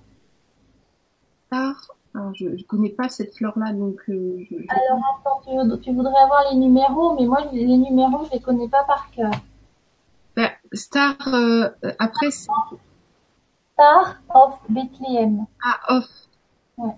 Star. 1.47 1.89
Alors, 2.15 2.35
je 2.35 2.47
ne 2.47 2.63
connais 2.63 2.89
pas 2.91 3.09
cette 3.09 3.37
fleur-là, 3.37 3.73
donc. 3.73 4.01
Euh, 4.09 4.45
Alors, 4.69 5.21
attends, 5.21 5.79
tu, 5.79 5.93
voudrais 5.93 6.21
avoir 6.21 6.51
les 6.51 6.57
numéros, 6.57 7.15
mais 7.15 7.27
moi, 7.27 7.39
les 7.53 7.65
numéros, 7.65 8.25
je 8.27 8.33
les 8.33 8.41
connais 8.41 8.69
pas 8.69 8.83
par 8.85 9.09
cœur. 9.13 9.31
Ben, 10.35 10.51
Star, 10.73 11.17
euh, 11.29 11.69
après. 11.99 12.31
Star 12.31 14.17
of 14.35 14.59
Bethlehem. 14.69 15.47
Ah, 15.65 15.97
off. 15.97 16.09
Ouais. 16.79 16.97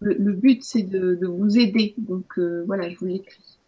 Le, 0.00 0.32
but 0.32 0.62
c'est 0.62 0.82
de, 0.82 1.26
vous 1.26 1.58
aider. 1.58 1.94
Donc 1.98 2.38
euh, 2.38 2.64
voilà, 2.66 2.88
je 2.88 2.96
vous 2.98 3.06
l'écris. 3.06 3.58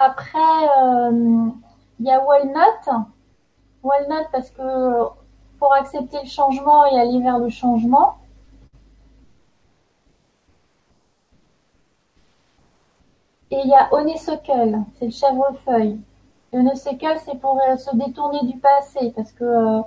Après, 0.00 0.38
euh, 0.38 1.48
il 2.00 2.06
y 2.06 2.10
a 2.10 2.24
Walnut. 2.24 3.08
Walnut 3.82 4.26
parce 4.30 4.50
que 4.50 5.08
pour 5.58 5.72
accepter 5.74 6.18
le 6.22 6.28
changement 6.28 6.84
et 6.86 6.98
aller 6.98 7.20
vers 7.20 7.38
le 7.38 7.48
changement. 7.48 8.16
Et 13.50 13.60
il 13.64 13.68
y 13.68 13.74
a 13.74 13.92
Honeysuckle, 13.92 14.78
c'est 14.94 15.04
le 15.06 15.10
chèvrefeuille. 15.10 16.00
Le 16.52 16.60
honeysuckle, 16.60 17.18
c'est 17.24 17.38
pour 17.38 17.60
euh, 17.60 17.76
se 17.76 17.94
détourner 17.96 18.40
du 18.44 18.58
passé 18.58 19.12
parce 19.14 19.32
que 19.32 19.80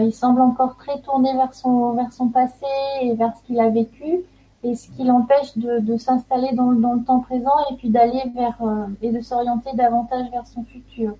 il 0.00 0.12
semble 0.12 0.40
encore 0.40 0.76
très 0.76 1.00
tourné 1.02 1.32
vers 1.34 1.54
son 1.54 1.92
vers 1.92 2.12
son 2.12 2.30
passé 2.30 2.66
et 3.00 3.14
vers 3.14 3.36
ce 3.36 3.44
qu'il 3.44 3.60
a 3.60 3.70
vécu 3.70 4.24
et 4.62 4.74
ce 4.74 4.90
qui 4.90 5.04
l'empêche 5.04 5.56
de, 5.56 5.78
de 5.78 5.96
s'installer 5.96 6.52
dans, 6.52 6.72
dans, 6.72 6.94
le 6.94 7.04
temps 7.04 7.20
présent 7.20 7.54
et 7.70 7.76
puis 7.76 7.90
d'aller 7.90 8.22
vers 8.34 8.60
euh, 8.62 8.86
et 9.02 9.10
de 9.10 9.20
s'orienter 9.20 9.70
davantage 9.74 10.30
vers 10.30 10.46
son 10.46 10.64
futur. 10.64 11.16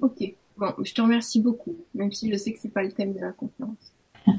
Ok, 0.00 0.34
bon, 0.56 0.72
je 0.82 0.94
te 0.94 1.00
remercie 1.00 1.40
beaucoup, 1.40 1.74
même 1.94 2.12
si 2.12 2.30
je 2.30 2.36
sais 2.36 2.52
que 2.52 2.60
c'est 2.60 2.68
pas 2.68 2.82
le 2.82 2.92
thème 2.92 3.12
de 3.12 3.20
la 3.20 3.32
conférence. 3.32 3.92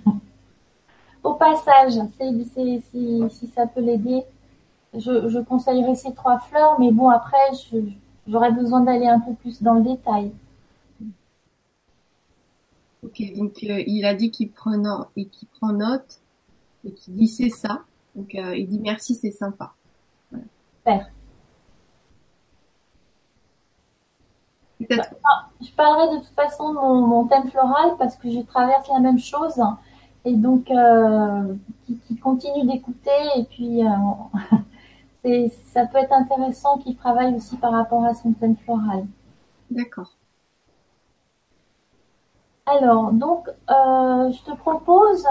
Au 1.24 1.34
passage, 1.34 1.94
si, 2.92 3.24
si 3.30 3.48
ça 3.48 3.68
peut 3.68 3.82
l'aider, 3.82 4.24
je, 4.94 5.28
je 5.28 5.40
conseillerais 5.40 5.96
ces 5.96 6.14
trois 6.14 6.40
fleurs, 6.40 6.80
mais 6.80 6.92
bon 6.92 7.10
après, 7.10 7.38
j'aurais 8.26 8.54
besoin 8.54 8.82
d'aller 8.82 9.08
un 9.08 9.20
peu 9.20 9.34
plus 9.34 9.62
dans 9.62 9.74
le 9.74 9.84
détail. 9.84 10.32
Ok, 13.04 13.22
donc 13.36 13.54
euh, 13.64 13.84
il 13.88 14.06
a 14.06 14.14
dit 14.14 14.30
qu'il 14.30 14.52
prend, 14.52 14.74
et 15.16 15.26
qu'il 15.26 15.48
prend 15.48 15.72
note 15.72 16.20
et 16.86 16.94
qui 16.94 17.12
dit 17.12 17.28
c'est 17.28 17.50
ça. 17.50 17.82
Donc 18.16 18.34
euh, 18.36 18.56
il 18.56 18.68
dit 18.68 18.80
merci, 18.80 19.16
c'est 19.16 19.32
sympa. 19.32 19.74
Super. 24.78 25.14
Ah, 25.26 25.50
je 25.62 25.72
parlerai 25.72 26.16
de 26.16 26.24
toute 26.24 26.36
façon 26.36 26.70
de 26.70 26.80
mon, 26.80 27.28
thème 27.28 27.50
floral 27.50 27.96
parce 27.98 28.16
que 28.16 28.32
je 28.32 28.40
traverse 28.40 28.88
la 28.88 29.00
même 29.00 29.20
chose 29.20 29.62
et 30.24 30.34
donc 30.34 30.72
euh, 30.72 31.54
qui, 31.86 32.18
continue 32.18 32.66
d'écouter 32.66 33.12
et 33.36 33.44
puis 33.44 33.86
euh, 33.86 35.48
ça 35.66 35.86
peut 35.86 35.98
être 35.98 36.14
intéressant 36.14 36.78
qu'il 36.78 36.96
travaille 36.96 37.36
aussi 37.36 37.58
par 37.58 37.74
rapport 37.74 38.06
à 38.06 38.14
son 38.14 38.32
thème 38.32 38.56
floral. 38.56 39.06
D'accord. 39.70 40.16
Alors 42.66 43.12
donc 43.12 43.50
je 43.68 44.44
te 44.44 44.56
propose 44.56 45.28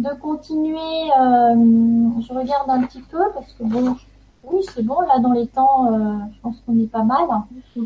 de 0.00 0.14
continuer. 0.20 1.10
Euh, 1.18 2.20
je 2.20 2.32
regarde 2.32 2.70
un 2.70 2.82
petit 2.82 3.02
peu 3.02 3.20
parce 3.34 3.52
que 3.52 3.64
bon, 3.64 3.96
oui, 4.44 4.60
c'est 4.74 4.82
bon. 4.82 5.00
Là, 5.00 5.18
dans 5.18 5.32
les 5.32 5.46
temps, 5.46 5.92
euh, 5.92 6.18
je 6.34 6.40
pense 6.40 6.60
qu'on 6.66 6.78
est 6.78 6.90
pas 6.90 7.04
mal. 7.04 7.26
Euh, 7.76 7.82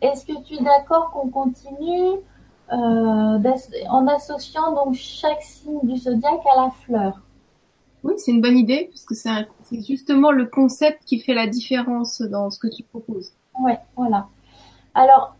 est-ce 0.00 0.26
que 0.26 0.40
tu 0.42 0.54
es 0.54 0.62
d'accord 0.62 1.10
qu'on 1.10 1.28
continue 1.28 2.20
en 2.68 4.06
associant 4.08 4.72
donc 4.72 4.94
chaque 4.94 5.42
signe 5.42 5.78
du 5.84 5.96
zodiaque 5.96 6.42
à 6.52 6.62
la 6.62 6.70
fleur? 6.70 7.20
Oui, 8.02 8.14
c'est 8.18 8.32
une 8.32 8.40
bonne 8.40 8.58
idée 8.58 8.90
parce 8.90 9.04
que 9.04 9.14
c'est 9.14 9.82
justement 9.82 10.30
le 10.30 10.46
concept 10.46 11.04
qui 11.04 11.18
fait 11.18 11.34
la 11.34 11.46
différence 11.46 12.20
dans 12.22 12.50
ce 12.50 12.58
que 12.58 12.68
tu 12.68 12.82
proposes. 12.82 13.32
Ouais, 13.60 13.78
voilà. 13.96 14.28
Alors, 14.94 15.34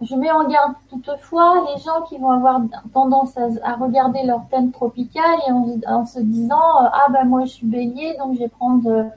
je 0.00 0.14
mets 0.14 0.30
en 0.30 0.46
garde 0.46 0.74
toutefois 0.88 1.64
les 1.74 1.80
gens 1.82 2.02
qui 2.08 2.18
vont 2.18 2.30
avoir 2.30 2.60
tendance 2.92 3.36
à, 3.36 3.74
regarder 3.74 4.22
leur 4.22 4.46
thème 4.48 4.70
tropical 4.70 5.38
et 5.48 5.86
en, 5.88 6.06
se 6.06 6.20
disant 6.20 6.54
euh, 6.54 6.88
ah 6.92 7.06
ben 7.10 7.24
moi 7.24 7.44
je 7.44 7.50
suis 7.50 7.66
bélier 7.66 8.16
donc 8.16 8.34
je 8.34 8.40
vais 8.40 8.48
prendre 8.48 9.10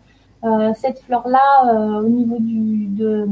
euh, 0.44 0.74
cette 0.74 1.00
fleur 1.02 1.28
là 1.28 1.40
euh, 1.68 2.02
au 2.02 2.10
niveau 2.10 2.38
du 2.40 2.88
de, 2.88 3.28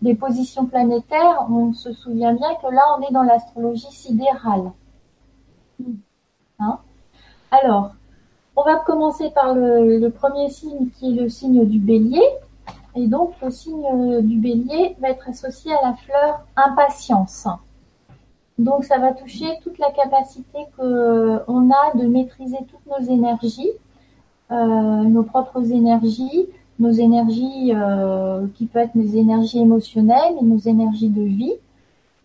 des 0.00 0.14
positions 0.14 0.66
planétaires. 0.66 1.46
On 1.50 1.72
se 1.72 1.92
souvient 1.92 2.34
bien 2.34 2.54
que 2.62 2.72
là 2.72 2.82
on 2.96 3.02
est 3.02 3.12
dans 3.12 3.24
l'astrologie 3.24 3.90
sidérale. 3.90 4.70
Hein? 6.60 6.78
Alors 7.50 7.90
on 8.54 8.62
va 8.62 8.76
commencer 8.76 9.30
par 9.30 9.54
le 9.54 10.08
premier 10.10 10.50
signe 10.50 10.88
qui 10.90 11.18
est 11.18 11.20
le 11.20 11.28
signe 11.28 11.66
du 11.66 11.80
bélier 11.80 12.22
et 12.94 13.06
donc, 13.06 13.32
le 13.42 13.50
signe 13.50 14.20
du 14.22 14.36
bélier 14.38 14.96
va 15.00 15.10
être 15.10 15.28
associé 15.28 15.72
à 15.72 15.88
la 15.88 15.94
fleur 15.94 16.44
impatience. 16.56 17.48
Donc, 18.58 18.84
ça 18.84 18.98
va 18.98 19.12
toucher 19.12 19.46
toute 19.62 19.78
la 19.78 19.90
capacité 19.90 20.58
qu'on 20.76 21.70
a 21.70 21.96
de 21.96 22.06
maîtriser 22.06 22.58
toutes 22.68 22.86
nos 22.86 23.04
énergies, 23.04 23.70
euh, 24.50 24.54
nos 24.56 25.22
propres 25.22 25.72
énergies, 25.72 26.46
nos 26.78 26.90
énergies 26.90 27.72
euh, 27.74 28.46
qui 28.54 28.66
peuvent 28.66 28.82
être 28.82 28.94
nos 28.94 29.06
énergies 29.06 29.60
émotionnelles 29.60 30.34
et 30.38 30.44
nos 30.44 30.58
énergies 30.58 31.08
de 31.08 31.22
vie, 31.22 31.54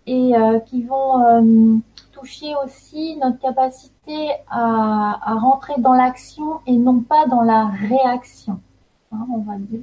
et 0.06 0.36
euh, 0.36 0.60
qui 0.60 0.84
vont 0.84 1.82
toucher 2.12 2.54
aussi 2.66 3.18
notre 3.18 3.40
capacité 3.40 4.32
à, 4.50 5.20
à 5.22 5.36
rentrer 5.36 5.76
dans 5.78 5.94
l'action 5.94 6.60
et 6.66 6.76
non 6.76 7.00
pas 7.00 7.26
dans 7.28 7.42
la 7.42 7.68
réaction. 7.68 8.60
Hein, 9.14 9.26
on 9.34 9.40
va 9.40 9.56
dire 9.58 9.80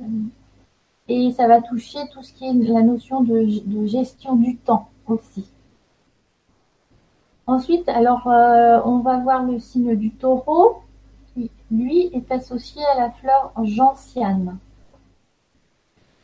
et 1.09 1.33
ça 1.33 1.47
va 1.47 1.61
toucher 1.61 1.99
tout 2.13 2.23
ce 2.23 2.33
qui 2.33 2.47
est 2.47 2.53
la 2.53 2.83
notion 2.83 3.23
de, 3.23 3.47
gestion 3.87 4.37
du 4.37 4.57
temps 4.57 4.89
aussi. 5.07 5.47
Ensuite, 7.47 7.89
alors, 7.89 8.27
euh, 8.27 8.81
on 8.87 9.01
va 9.01 9.19
voir 9.19 9.43
le 9.43 9.59
signe 9.59 9.97
du 9.97 10.11
taureau, 10.11 10.83
qui, 11.35 11.51
lui, 11.71 12.11
est 12.15 12.33
associé 12.33 12.83
à 12.95 13.01
la 13.01 13.11
fleur 13.11 13.53
gentiane. 13.65 14.57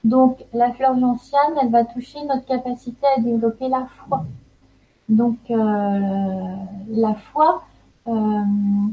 Donc, 0.03 0.45
la 0.55 0.73
fleur 0.73 0.99
gentiane, 0.99 1.59
elle 1.61 1.71
va 1.71 1.85
toucher 1.85 2.25
notre 2.25 2.47
capacité 2.47 3.07
à 3.17 3.21
développer 3.21 3.69
la 3.69 3.87
foi. 3.87 4.25
Donc, 5.11 5.39
euh, 5.51 6.57
la 6.89 7.15
foi, 7.15 7.65
euh, 8.07 8.13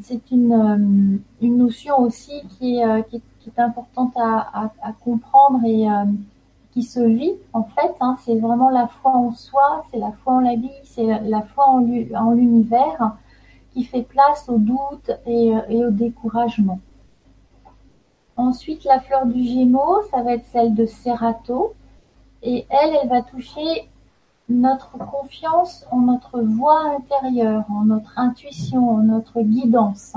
c'est 0.01 0.31
une, 0.31 1.21
notion 1.41 1.99
aussi 1.99 2.41
qui 2.57 2.79
est, 2.79 3.21
importante 3.57 4.13
à, 4.17 4.71
à, 4.81 4.91
comprendre 4.93 5.59
et 5.65 5.87
qui 6.71 6.83
se 6.83 6.99
vit 6.99 7.35
en 7.53 7.63
fait. 7.63 7.95
Hein, 7.99 8.17
c'est 8.23 8.37
vraiment 8.37 8.69
la 8.69 8.87
foi 8.87 9.11
en 9.11 9.31
soi, 9.31 9.85
c'est 9.91 9.99
la 9.99 10.11
foi 10.11 10.33
en 10.33 10.39
la 10.39 10.55
vie, 10.55 10.69
c'est 10.83 11.05
la 11.05 11.41
foi 11.41 11.65
en 11.67 11.79
l'univers 12.31 13.15
qui 13.73 13.83
fait 13.83 14.03
place 14.03 14.49
au 14.49 14.57
doute 14.57 15.11
et, 15.25 15.53
et 15.69 15.85
au 15.85 15.91
découragement. 15.91 16.79
Ensuite, 18.37 18.83
la 18.83 18.99
fleur 18.99 19.25
du 19.25 19.43
Gémeaux, 19.43 20.03
ça 20.11 20.21
va 20.21 20.33
être 20.33 20.45
celle 20.45 20.75
de 20.75 20.85
Serato. 20.85 21.73
Et 22.43 22.67
elle, 22.69 22.95
elle 23.01 23.09
va 23.09 23.23
toucher 23.23 23.89
notre 24.47 24.97
confiance 24.99 25.85
en 25.91 26.01
notre 26.01 26.39
voix 26.41 26.95
intérieure, 26.95 27.65
en 27.69 27.85
notre 27.85 28.17
intuition, 28.17 28.91
en 28.91 28.97
notre 28.99 29.41
guidance. 29.41 30.13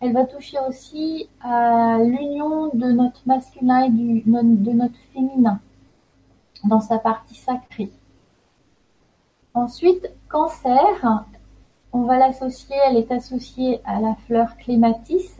Elle 0.00 0.12
va 0.12 0.24
toucher 0.24 0.58
aussi 0.68 1.28
à 1.40 1.98
l'union 1.98 2.68
de 2.74 2.92
notre 2.92 3.20
masculin 3.26 3.84
et 3.84 3.90
de 3.90 4.72
notre 4.72 4.98
féminin 5.14 5.60
dans 6.64 6.80
sa 6.80 6.98
partie 6.98 7.34
sacrée. 7.34 7.90
Ensuite, 9.54 10.10
cancer, 10.28 11.24
on 11.92 12.02
va 12.02 12.18
l'associer, 12.18 12.76
elle 12.86 12.96
est 12.98 13.10
associée 13.10 13.80
à 13.84 14.00
la 14.00 14.14
fleur 14.26 14.56
clématis, 14.58 15.38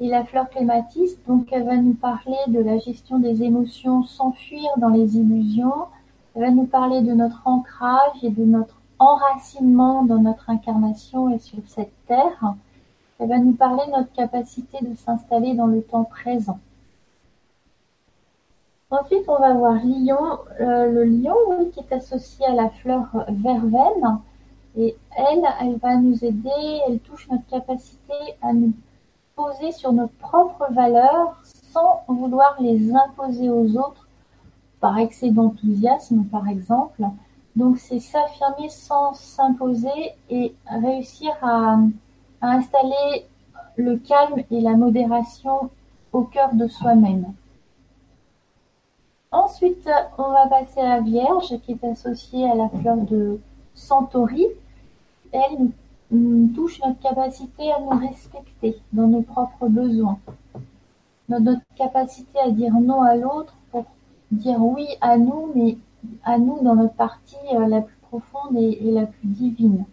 et 0.00 0.08
la 0.08 0.24
fleur 0.24 0.48
clématis, 0.48 1.18
donc, 1.28 1.48
elle 1.52 1.64
va 1.64 1.76
nous 1.76 1.92
parler 1.92 2.38
de 2.46 2.58
la 2.58 2.78
gestion 2.78 3.18
des 3.18 3.42
émotions 3.42 4.02
sans 4.02 4.32
fuir 4.32 4.70
dans 4.78 4.88
les 4.88 5.18
illusions. 5.18 5.86
Elle 6.34 6.42
va 6.42 6.50
nous 6.50 6.64
parler 6.64 7.02
de 7.02 7.12
notre 7.12 7.42
ancrage 7.44 8.16
et 8.22 8.30
de 8.30 8.44
notre 8.44 8.80
enracinement 8.98 10.02
dans 10.04 10.18
notre 10.18 10.48
incarnation 10.48 11.28
et 11.28 11.38
sur 11.38 11.58
cette 11.66 11.92
terre. 12.06 12.54
Elle 13.20 13.28
va 13.28 13.38
nous 13.38 13.52
parler 13.52 13.82
de 13.86 13.92
notre 13.92 14.12
capacité 14.12 14.78
de 14.82 14.94
s'installer 14.96 15.54
dans 15.54 15.66
le 15.66 15.82
temps 15.82 16.04
présent. 16.04 16.58
Ensuite, 18.90 19.28
on 19.28 19.38
va 19.38 19.52
voir 19.52 19.74
Lion. 19.74 20.38
Euh, 20.60 20.86
le 20.86 21.04
lion, 21.04 21.36
qui 21.72 21.80
est 21.80 21.92
associé 21.92 22.44
à 22.46 22.54
la 22.54 22.70
fleur 22.70 23.06
verveine. 23.28 24.18
Et 24.76 24.96
elle, 25.16 25.44
elle 25.60 25.76
va 25.76 25.96
nous 25.96 26.24
aider, 26.24 26.80
elle 26.88 26.98
touche 27.00 27.28
notre 27.30 27.46
capacité 27.46 28.14
à 28.42 28.52
nous 28.52 28.72
sur 29.72 29.92
nos 29.92 30.08
propres 30.20 30.66
valeurs 30.70 31.40
sans 31.44 32.02
vouloir 32.08 32.56
les 32.60 32.92
imposer 32.94 33.48
aux 33.48 33.76
autres 33.76 34.06
par 34.80 34.98
excès 34.98 35.30
d'enthousiasme, 35.30 36.24
par 36.24 36.48
exemple. 36.48 37.04
Donc, 37.56 37.78
c'est 37.78 38.00
s'affirmer 38.00 38.68
sans 38.68 39.14
s'imposer 39.14 40.14
et 40.28 40.54
réussir 40.66 41.30
à, 41.42 41.78
installer 42.42 43.26
le 43.76 43.96
calme 43.96 44.42
et 44.50 44.60
la 44.60 44.76
modération 44.76 45.70
au 46.12 46.22
cœur 46.22 46.54
de 46.54 46.66
soi-même. 46.66 47.32
Ensuite, 49.32 49.88
on 50.18 50.30
va 50.30 50.48
passer 50.48 50.80
à 50.80 50.96
la 50.96 51.00
Vierge 51.00 51.54
qui 51.62 51.72
est 51.72 51.84
associée 51.84 52.50
à 52.50 52.54
la 52.54 52.68
fleur 52.68 52.96
de 52.96 53.38
Centauri. 53.74 54.46
Elle 55.32 55.70
touche 56.54 56.80
notre 56.84 56.98
capacité 57.00 57.72
à 57.72 57.80
nous 57.80 57.90
respecter 57.90 58.76
dans 58.92 59.06
nos 59.06 59.22
propres 59.22 59.68
besoins, 59.68 60.18
notre 61.28 61.62
capacité 61.76 62.38
à 62.40 62.50
dire 62.50 62.72
non 62.72 63.02
à 63.02 63.14
l'autre 63.14 63.54
pour 63.70 63.84
dire 64.32 64.60
oui 64.60 64.88
à 65.00 65.16
nous, 65.16 65.52
mais 65.54 65.76
à 66.24 66.38
nous 66.38 66.58
dans 66.62 66.74
notre 66.74 66.94
partie 66.94 67.36
euh, 67.54 67.68
la 67.68 67.82
plus 67.82 67.96
profonde 68.02 68.56
et, 68.56 68.78
la 68.90 69.06
plus 69.06 69.28
divine. 69.28 69.84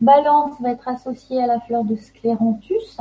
Balance 0.00 0.58
va 0.60 0.70
être 0.70 0.88
associée 0.88 1.42
à 1.42 1.46
la 1.46 1.60
fleur 1.60 1.84
de 1.84 1.94
scléranthus 1.94 2.98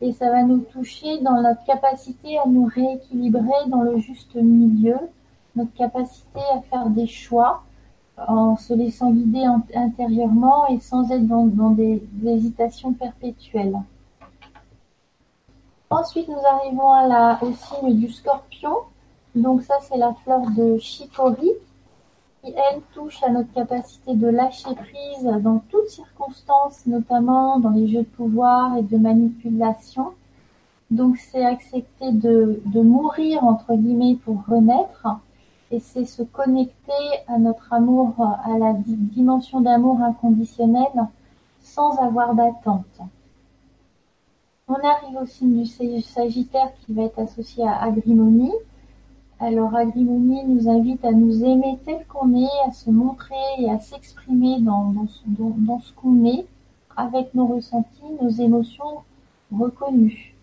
et 0.00 0.12
ça 0.12 0.30
va 0.30 0.42
nous 0.42 0.60
toucher 0.60 1.18
dans 1.18 1.40
notre 1.40 1.64
capacité 1.64 2.38
à 2.38 2.46
nous 2.46 2.66
rééquilibrer 2.66 3.68
dans 3.68 3.82
le 3.82 3.98
juste 3.98 4.34
milieu, 4.34 4.98
notre 5.56 5.72
capacité 5.74 6.40
à 6.54 6.60
faire 6.60 6.90
des 6.90 7.06
choix, 7.06 7.62
en 8.26 8.56
se 8.56 8.74
laissant 8.74 9.10
guider 9.12 9.44
intérieurement 9.74 10.66
et 10.68 10.80
sans 10.80 11.10
être 11.10 11.26
dans, 11.26 11.70
des, 11.70 12.02
hésitations 12.26 12.92
perpétuelles. 12.92 13.76
Ensuite, 15.90 16.28
nous 16.28 16.44
arrivons 16.46 16.92
à 16.92 17.06
la, 17.06 17.38
au 17.42 17.52
signe 17.52 17.94
du 17.94 18.10
scorpion. 18.10 18.74
Donc 19.34 19.62
ça, 19.62 19.76
c'est 19.80 19.96
la 19.96 20.12
fleur 20.24 20.42
de 20.50 20.76
Chicory 20.78 21.52
qui, 22.42 22.52
elle, 22.52 22.80
touche 22.94 23.22
à 23.22 23.30
notre 23.30 23.52
capacité 23.52 24.14
de 24.14 24.28
lâcher 24.28 24.74
prise 24.74 25.42
dans 25.42 25.58
toutes 25.70 25.88
circonstances, 25.88 26.86
notamment 26.86 27.58
dans 27.58 27.70
les 27.70 27.88
jeux 27.88 28.02
de 28.02 28.16
pouvoir 28.16 28.76
et 28.76 28.82
de 28.82 28.96
manipulation. 28.96 30.12
Donc 30.90 31.18
c'est 31.18 31.44
accepter 31.44 32.12
de, 32.12 32.62
de 32.64 32.80
mourir, 32.80 33.44
entre 33.44 33.74
guillemets, 33.74 34.16
pour 34.24 34.44
renaître 34.46 35.06
et 35.70 35.80
c'est 35.80 36.06
se 36.06 36.22
connecter 36.22 36.92
à 37.26 37.38
notre 37.38 37.72
amour, 37.72 38.14
à 38.20 38.58
la 38.58 38.72
dimension 38.74 39.60
d'amour 39.60 40.00
inconditionnel 40.00 41.08
sans 41.60 41.98
avoir 41.98 42.34
d'attente. 42.34 43.00
On 44.66 44.74
arrive 44.74 45.16
au 45.22 45.26
signe 45.26 45.62
du 45.62 46.02
Sagittaire 46.02 46.72
qui 46.80 46.92
va 46.94 47.04
être 47.04 47.18
associé 47.18 47.66
à 47.66 47.82
Agrimonie. 47.82 48.52
Alors 49.40 49.74
Agrimonie 49.76 50.44
nous 50.44 50.68
invite 50.68 51.04
à 51.04 51.12
nous 51.12 51.44
aimer 51.44 51.78
tel 51.84 52.04
qu'on 52.06 52.34
est, 52.34 52.66
à 52.66 52.72
se 52.72 52.90
montrer 52.90 53.36
et 53.58 53.70
à 53.70 53.78
s'exprimer 53.78 54.60
dans, 54.60 54.92
ce 55.08 55.92
qu'on 55.92 56.24
est, 56.24 56.46
avec 56.96 57.34
nos 57.34 57.46
ressentis, 57.46 58.02
nos 58.20 58.30
émotions 58.30 59.02
reconnues. 59.52 60.34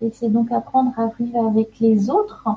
Et 0.00 0.10
c'est 0.10 0.28
donc 0.28 0.52
apprendre 0.52 0.92
à 0.98 1.08
vivre 1.18 1.46
avec 1.46 1.80
les 1.80 2.10
autres 2.10 2.48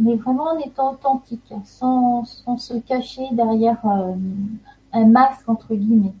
mais 0.00 0.16
vraiment 0.16 0.44
en 0.44 0.58
étant 0.58 0.92
authentique, 0.92 1.52
sans, 1.64 2.24
sans 2.24 2.56
se 2.56 2.74
cacher 2.74 3.28
derrière 3.32 3.78
euh, 3.84 4.14
un 4.92 5.04
masque 5.04 5.48
entre 5.48 5.74
guillemets. 5.74 6.14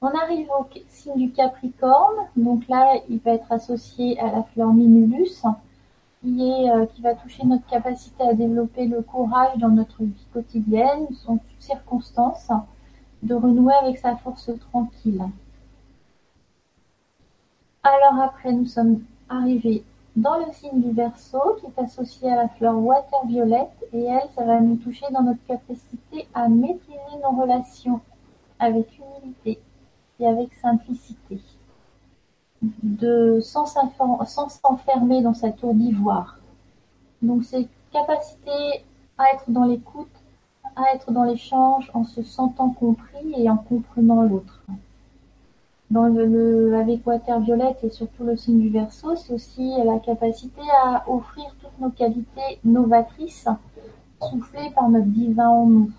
On 0.00 0.08
arrive 0.08 0.48
au 0.58 0.66
signe 0.88 1.16
du 1.16 1.30
Capricorne, 1.30 2.26
donc 2.36 2.66
là 2.68 2.94
il 3.08 3.18
va 3.20 3.32
être 3.32 3.50
associé 3.52 4.18
à 4.18 4.32
la 4.32 4.42
fleur 4.42 4.72
Minulus, 4.72 5.44
qui, 6.22 6.48
est, 6.48 6.70
euh, 6.70 6.86
qui 6.86 7.02
va 7.02 7.14
toucher 7.14 7.44
notre 7.44 7.66
capacité 7.66 8.22
à 8.22 8.34
développer 8.34 8.86
le 8.86 9.02
courage 9.02 9.58
dans 9.58 9.68
notre 9.68 10.02
vie 10.02 10.26
quotidienne, 10.32 11.06
en 11.26 11.36
toutes 11.36 11.60
circonstances, 11.60 12.50
de 13.22 13.34
renouer 13.34 13.74
avec 13.74 13.98
sa 13.98 14.16
force 14.16 14.50
tranquille. 14.70 15.22
Alors 17.82 18.22
après, 18.22 18.52
nous 18.52 18.66
sommes 18.66 19.02
arrivés 19.28 19.84
dans 20.14 20.38
le 20.38 20.52
signe 20.52 20.80
du 20.80 20.92
Verseau, 20.92 21.56
qui 21.58 21.66
est 21.66 21.82
associé 21.82 22.30
à 22.30 22.36
la 22.36 22.48
fleur 22.48 22.78
water 22.78 23.26
violette, 23.26 23.84
et 23.92 24.04
elle, 24.04 24.28
ça 24.36 24.44
va 24.44 24.60
nous 24.60 24.76
toucher 24.76 25.06
dans 25.10 25.22
notre 25.22 25.44
capacité 25.46 26.28
à 26.34 26.48
maîtriser 26.48 27.16
nos 27.22 27.40
relations 27.40 28.00
avec 28.58 28.86
humilité 28.98 29.58
et 30.20 30.26
avec 30.26 30.54
simplicité, 30.54 31.40
de 32.62 33.40
sans 33.40 33.66
s'enfermer 33.66 35.22
dans 35.22 35.34
sa 35.34 35.50
tour 35.50 35.74
d'ivoire. 35.74 36.38
Donc 37.20 37.44
c'est 37.44 37.68
capacité 37.92 38.84
à 39.18 39.24
être 39.34 39.44
dans 39.48 39.64
l'écoute, 39.64 40.08
à 40.76 40.94
être 40.94 41.10
dans 41.10 41.24
l'échange 41.24 41.90
en 41.94 42.04
se 42.04 42.22
sentant 42.22 42.70
compris 42.70 43.34
et 43.36 43.50
en 43.50 43.56
comprenant 43.56 44.22
l'autre 44.22 44.62
dans 45.92 46.06
le, 46.06 46.74
avec 46.74 47.06
Water 47.06 47.38
Violette 47.40 47.84
et 47.84 47.90
surtout 47.90 48.24
le 48.24 48.34
signe 48.36 48.60
du 48.60 48.70
Verseau, 48.70 49.14
c'est 49.14 49.34
aussi 49.34 49.74
la 49.84 49.98
capacité 49.98 50.62
à 50.82 51.04
offrir 51.06 51.44
toutes 51.60 51.78
nos 51.78 51.90
qualités 51.90 52.58
novatrices 52.64 53.46
soufflées 54.20 54.70
par 54.74 54.88
notre 54.88 55.06
divin 55.06 55.48
en 55.48 55.66
nous. 55.66 55.90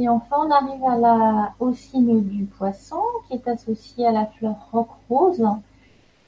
Et 0.00 0.08
enfin, 0.08 0.36
on 0.46 0.50
arrive 0.50 0.82
au 1.60 1.74
signe 1.74 2.22
du 2.22 2.46
Poisson, 2.46 3.02
qui 3.28 3.34
est 3.34 3.46
associé 3.46 4.06
à 4.06 4.12
la 4.12 4.24
fleur 4.26 4.56
roc 4.72 4.88
rose 5.10 5.46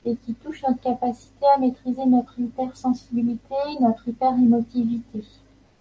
et 0.05 0.15
qui 0.15 0.35
touche 0.35 0.63
notre 0.69 0.81
capacité 0.81 1.47
à 1.57 1.59
maîtriser 1.59 2.05
notre 2.05 2.39
hypersensibilité, 2.39 3.55
notre 3.81 4.07
hyper-émotivité, 4.07 5.25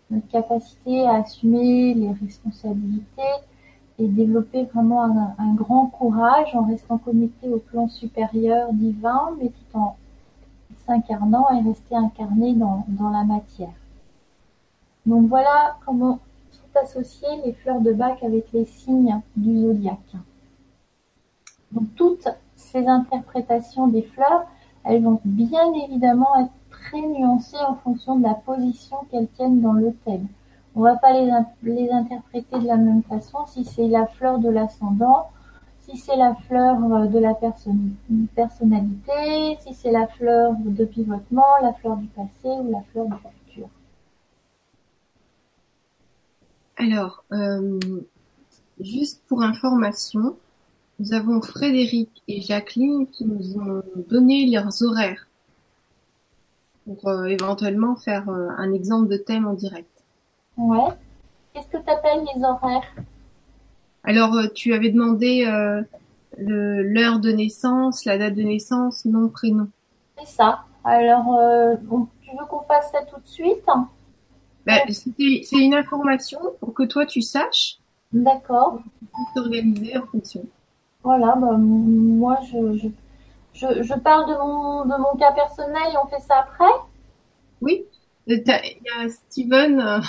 notre 0.10 0.28
capacité 0.30 1.06
à 1.06 1.16
assumer 1.16 1.94
les 1.94 2.14
responsabilités, 2.14 3.36
et 4.00 4.08
développer 4.08 4.64
vraiment 4.64 5.04
un, 5.38 5.54
grand 5.54 5.88
courage 5.88 6.56
en 6.56 6.64
restant 6.64 6.98
connecté 6.98 7.50
au 7.50 7.60
plan 7.60 7.90
supérieur 7.90 8.72
divin, 8.72 9.32
mais 9.38 9.50
tout 9.50 9.78
en 9.78 9.98
s'incarnant 10.88 11.50
et 11.52 11.62
rester 11.62 11.96
incarné 11.96 12.54
dans, 12.54 12.86
la 13.12 13.26
matière. 13.26 13.74
Donc 15.06 15.28
voilà 15.28 15.78
comment 15.86 16.20
associer 16.78 17.28
les 17.46 17.54
fleurs 17.54 17.82
de 17.82 17.94
bac 17.94 18.24
avec 18.24 18.52
les 18.52 18.66
signes 18.66 19.22
du 19.36 19.62
zodiaque. 19.62 20.16
Donc 21.72 21.88
toutes 21.96 22.28
ces 22.56 22.88
interprétations 22.88 23.88
des 23.88 24.04
fleurs, 24.04 24.46
elles 24.84 25.04
vont 25.04 25.20
bien 25.24 25.74
évidemment 25.86 26.36
être 26.40 26.52
très 26.70 27.02
nuancées 27.02 27.64
en 27.68 27.76
fonction 27.76 28.18
de 28.18 28.24
la 28.24 28.34
position 28.34 28.98
qu'elles 29.10 29.30
tiennent 29.30 29.62
dans 29.62 29.74
le 29.74 29.94
thème. 30.06 30.28
On 30.76 30.82
va 30.82 30.96
pas 30.96 31.14
les, 31.14 31.30
les 31.64 31.92
interpréter 31.92 32.60
de 32.60 32.68
la 32.68 32.78
même 32.78 33.04
façon 33.04 33.40
si 33.46 33.66
c'est 33.66 33.88
la 33.88 34.08
fleur 34.08 34.40
de 34.40 34.50
l'ascendant, 34.50 35.28
si 35.82 35.98
c'est 35.98 36.16
la 36.16 36.36
fleur 36.36 36.78
euh, 36.84 37.08
de 37.08 37.20
la 37.20 37.34
personnalité, 38.36 39.58
si 39.60 39.74
c'est 39.74 39.92
la 39.92 40.08
fleur 40.08 40.54
de 40.64 40.86
pivotement, 40.86 41.44
la 41.62 41.74
fleur 41.74 41.98
du 41.98 42.08
passé 42.08 42.30
ou 42.46 42.72
la 42.72 42.82
fleur 42.92 43.06
du 43.06 43.16
futur. 43.16 43.41
Alors, 46.82 47.24
euh, 47.32 47.80
juste 48.80 49.22
pour 49.28 49.44
information, 49.44 50.36
nous 50.98 51.14
avons 51.14 51.40
Frédéric 51.40 52.10
et 52.28 52.42
Jacqueline 52.42 53.06
qui 53.06 53.26
nous 53.26 53.56
ont 53.60 53.84
donné 54.10 54.50
leurs 54.50 54.82
horaires 54.82 55.28
pour 56.86 57.08
euh, 57.08 57.26
éventuellement 57.26 57.96
faire 57.96 58.28
un 58.30 58.74
exemple 58.74 59.10
de 59.10 59.18
thème 59.18 59.46
en 59.46 59.54
direct. 59.54 59.92
Ouais. 60.58 60.90
Qu'est-ce 61.54 61.68
que 61.68 61.78
tu 61.78 61.90
appelles 61.92 62.26
les 62.36 62.44
horaires? 62.44 62.96
Alors, 64.04 64.34
euh, 64.34 64.48
tu 64.48 64.74
avais 64.74 64.90
demandé 64.90 65.46
euh, 65.46 65.84
l'heure 66.40 67.20
de 67.20 67.32
naissance, 67.32 68.06
la 68.06 68.18
date 68.18 68.34
de 68.34 68.42
naissance, 68.42 69.06
nom, 69.06 69.30
prénom. 69.30 69.68
C'est 70.18 70.28
ça. 70.28 70.62
Alors, 70.84 71.36
euh, 71.40 71.76
tu 72.24 72.32
veux 72.32 72.46
qu'on 72.50 72.62
fasse 72.62 72.92
ça 72.92 73.04
tout 73.04 73.20
de 73.22 73.28
suite? 73.28 73.68
Bah, 74.66 74.82
C'est 74.88 75.58
une 75.58 75.74
information 75.74 76.40
pour 76.60 76.74
que 76.74 76.84
toi 76.84 77.06
tu 77.06 77.22
saches. 77.22 77.78
D'accord. 78.14 78.80
T'organiser 79.36 79.98
en 79.98 80.06
fonction. 80.06 80.46
Voilà, 81.04 81.36
bah, 81.36 81.56
moi 81.58 82.38
je, 82.52 82.78
je, 82.78 82.88
je, 83.54 83.84
je, 83.84 83.94
parle 83.96 84.30
de 84.30 84.38
mon, 84.38 84.86
de 84.86 85.02
mon 85.02 85.18
cas 85.18 85.32
personnel 85.32 85.82
et 85.94 85.98
on 86.04 86.08
fait 86.08 86.22
ça 86.22 86.40
après 86.40 86.72
Oui. 87.62 87.86
Il 88.28 88.44
y 88.46 88.52
a 88.52 89.10
Steven 89.10 90.02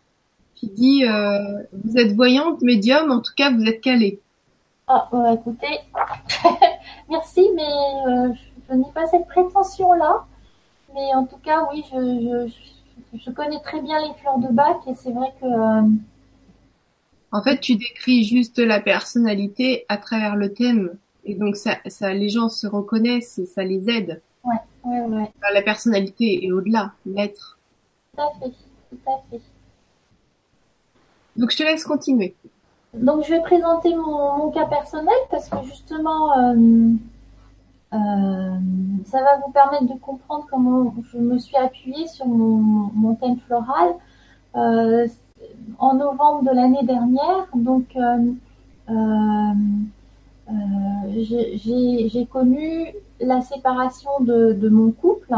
qui 0.54 0.68
dit 0.68 1.04
euh, 1.06 1.62
vous 1.84 1.96
êtes 1.96 2.12
voyante, 2.14 2.62
médium, 2.62 3.10
en 3.10 3.20
tout 3.20 3.32
cas 3.36 3.50
vous 3.50 3.64
êtes 3.64 3.80
calée. 3.80 4.20
Ah, 4.88 5.08
bah, 5.12 5.34
écoutez, 5.34 5.78
merci, 7.08 7.48
mais 7.54 7.62
euh, 8.08 8.32
je, 8.68 8.74
n'ai 8.74 8.90
pas 8.92 9.06
cette 9.06 9.28
prétention-là. 9.28 10.24
Mais 10.94 11.14
en 11.14 11.24
tout 11.26 11.38
cas, 11.38 11.68
oui, 11.70 11.84
je, 11.92 11.96
je, 12.48 12.52
je, 13.14 13.30
connais 13.30 13.60
très 13.60 13.80
bien 13.80 14.00
les 14.00 14.14
fleurs 14.20 14.38
de 14.38 14.48
bac 14.48 14.76
et 14.86 14.94
c'est 14.94 15.12
vrai 15.12 15.32
que. 15.40 15.46
Euh, 15.46 15.88
en 17.32 17.42
fait, 17.42 17.60
tu 17.60 17.76
décris 17.76 18.24
juste 18.24 18.58
la 18.58 18.80
personnalité 18.80 19.84
à 19.88 19.96
travers 19.96 20.36
le 20.36 20.52
thème. 20.52 20.96
Et 21.24 21.34
donc, 21.34 21.56
ça, 21.56 21.76
ça, 21.86 22.12
les 22.12 22.28
gens 22.28 22.48
se 22.48 22.66
reconnaissent 22.66 23.38
et 23.38 23.46
ça 23.46 23.62
les 23.62 23.88
aide. 23.88 24.20
Ouais, 24.42 24.56
ouais, 24.84 25.00
ouais. 25.00 25.32
la 25.52 25.62
personnalité 25.62 26.44
est 26.44 26.50
au-delà, 26.50 26.92
l'être. 27.06 27.58
Tout 28.14 28.22
à 28.22 28.30
fait, 28.40 28.50
tout 28.90 29.10
à 29.10 29.22
fait. 29.30 29.40
Donc 31.36 31.50
je 31.52 31.56
te 31.56 31.62
laisse 31.62 31.84
continuer. 31.84 32.34
Donc 32.94 33.24
je 33.24 33.30
vais 33.30 33.40
présenter 33.40 33.94
mon, 33.94 34.50
cas 34.50 34.66
personnel 34.66 35.14
parce 35.30 35.48
que 35.48 35.56
justement 35.64 36.38
euh, 36.38 36.92
euh, 37.92 38.56
ça 39.04 39.22
va 39.22 39.38
vous 39.44 39.50
permettre 39.52 39.84
de 39.84 39.98
comprendre 39.98 40.46
comment 40.50 40.94
je 41.12 41.18
me 41.18 41.38
suis 41.38 41.56
appuyée 41.56 42.06
sur 42.06 42.26
mon, 42.26 43.14
thème 43.16 43.38
floral 43.38 43.94
euh, 44.56 45.08
en 45.78 45.94
novembre 45.94 46.42
de 46.42 46.54
l'année 46.54 46.84
dernière. 46.84 47.48
Donc 47.54 47.96
j'ai 51.08 52.26
connu 52.26 52.94
la 53.20 53.40
séparation 53.40 54.10
de, 54.20 54.68
mon 54.68 54.92
couple 54.92 55.34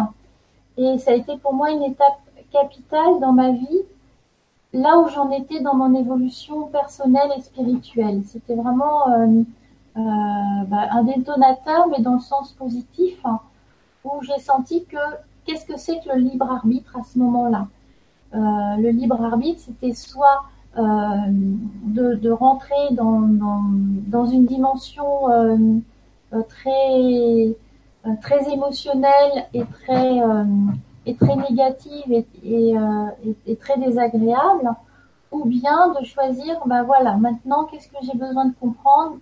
et 0.77 0.99
ça 0.99 1.13
a 1.13 1.15
été 1.15 1.37
pour 1.39 1.55
moi 1.55 1.71
une 1.71 1.83
étape 1.83 2.21
capitale 2.53 3.21
dans 3.21 3.33
ma 3.33 3.53
vie 3.53 3.83
là 4.73 4.99
où 4.99 5.09
j'en 5.09 5.31
étais 5.31 5.61
dans 5.61 5.75
mon 5.75 5.95
évolution 5.95 6.69
personnelle 6.69 7.31
et 7.37 7.41
spirituelle. 7.41 8.23
C'était 8.25 8.55
vraiment 8.55 9.09
euh, 9.11 9.27
euh, 9.27 9.43
bah, 9.95 10.89
un 10.91 11.03
détonateur, 11.05 11.89
mais 11.89 12.01
dans 12.01 12.15
le 12.15 12.21
sens 12.21 12.53
positif, 12.53 13.19
hein, 13.25 13.41
où 14.05 14.23
j'ai 14.23 14.39
senti 14.39 14.85
que 14.85 14.97
qu'est-ce 15.45 15.67
que 15.67 15.77
c'est 15.77 16.01
que 16.01 16.11
le 16.15 16.21
libre 16.21 16.51
arbitre 16.51 16.97
à 16.99 17.03
ce 17.03 17.19
moment-là? 17.19 17.69
Euh, 18.35 18.39
Le 18.79 18.91
libre 18.91 19.23
arbitre, 19.23 19.61
c'était 19.61 19.95
soit 19.95 20.45
de, 20.75 22.15
de, 22.15 22.31
rentrer 22.31 22.87
dans, 22.93 23.21
dans, 23.21 24.25
une 24.25 24.47
dimension 24.47 25.07
très 26.49 27.55
très 28.23 28.51
émotionnelle 28.51 29.47
et 29.53 29.65
très 29.67 30.23
est 31.07 31.19
très 31.19 31.37
négative 31.37 32.11
et, 32.11 32.27
et, 32.45 32.79
euh, 32.79 33.07
et, 33.47 33.57
très 33.57 33.79
désagréable, 33.79 34.71
ou 35.31 35.45
bien 35.45 35.95
de 35.99 36.05
choisir, 36.05 36.61
ben 36.67 36.83
voilà, 36.83 37.17
maintenant 37.17 37.65
qu'est-ce 37.65 37.89
que 37.89 37.97
j'ai 38.03 38.17
besoin 38.17 38.47
de 38.47 38.55
comprendre, 38.61 39.17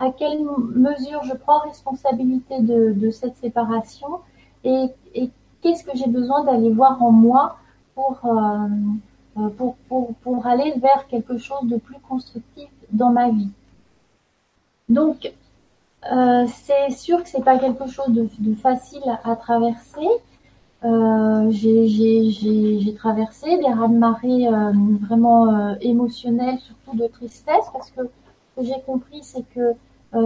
à 0.00 0.10
quelle 0.12 0.44
mesure 0.44 1.24
je 1.24 1.34
prends 1.34 1.58
responsabilité 1.60 2.60
de, 2.60 3.10
cette 3.10 3.36
séparation 3.36 4.20
et, 4.64 4.90
qu'est-ce 5.60 5.82
que 5.82 5.96
j'ai 5.96 6.06
besoin 6.06 6.44
d'aller 6.44 6.70
voir 6.70 7.02
en 7.02 7.10
moi 7.10 7.56
pour, 7.96 8.20
euh, 8.24 8.68
euh, 9.38 9.48
pour, 10.22 10.46
aller 10.46 10.72
vers 10.76 11.08
quelque 11.08 11.36
chose 11.36 11.64
de 11.64 11.78
plus 11.78 11.98
constructif 12.08 12.68
dans 12.92 13.10
ma 13.10 13.30
vie. 13.30 13.50
Donc, 14.88 15.32
euh, 16.12 16.46
c'est 16.46 16.90
sûr 16.90 17.24
que 17.24 17.28
c'est 17.28 17.42
pas 17.42 17.58
quelque 17.58 17.88
chose 17.88 18.10
de, 18.10 18.54
facile 18.54 19.02
à 19.24 19.34
traverser, 19.34 20.06
j'ai 21.50 22.94
traversé 22.94 23.58
des 23.58 23.66
raz-de-marée 23.66 24.48
vraiment 25.08 25.74
émotionnels, 25.80 26.58
surtout 26.60 26.96
de 26.96 27.08
tristesse, 27.08 27.66
parce 27.72 27.90
que 27.90 28.02
ce 28.04 28.60
que 28.60 28.66
j'ai 28.66 28.80
compris, 28.86 29.24
c'est 29.24 29.42
que 29.52 29.74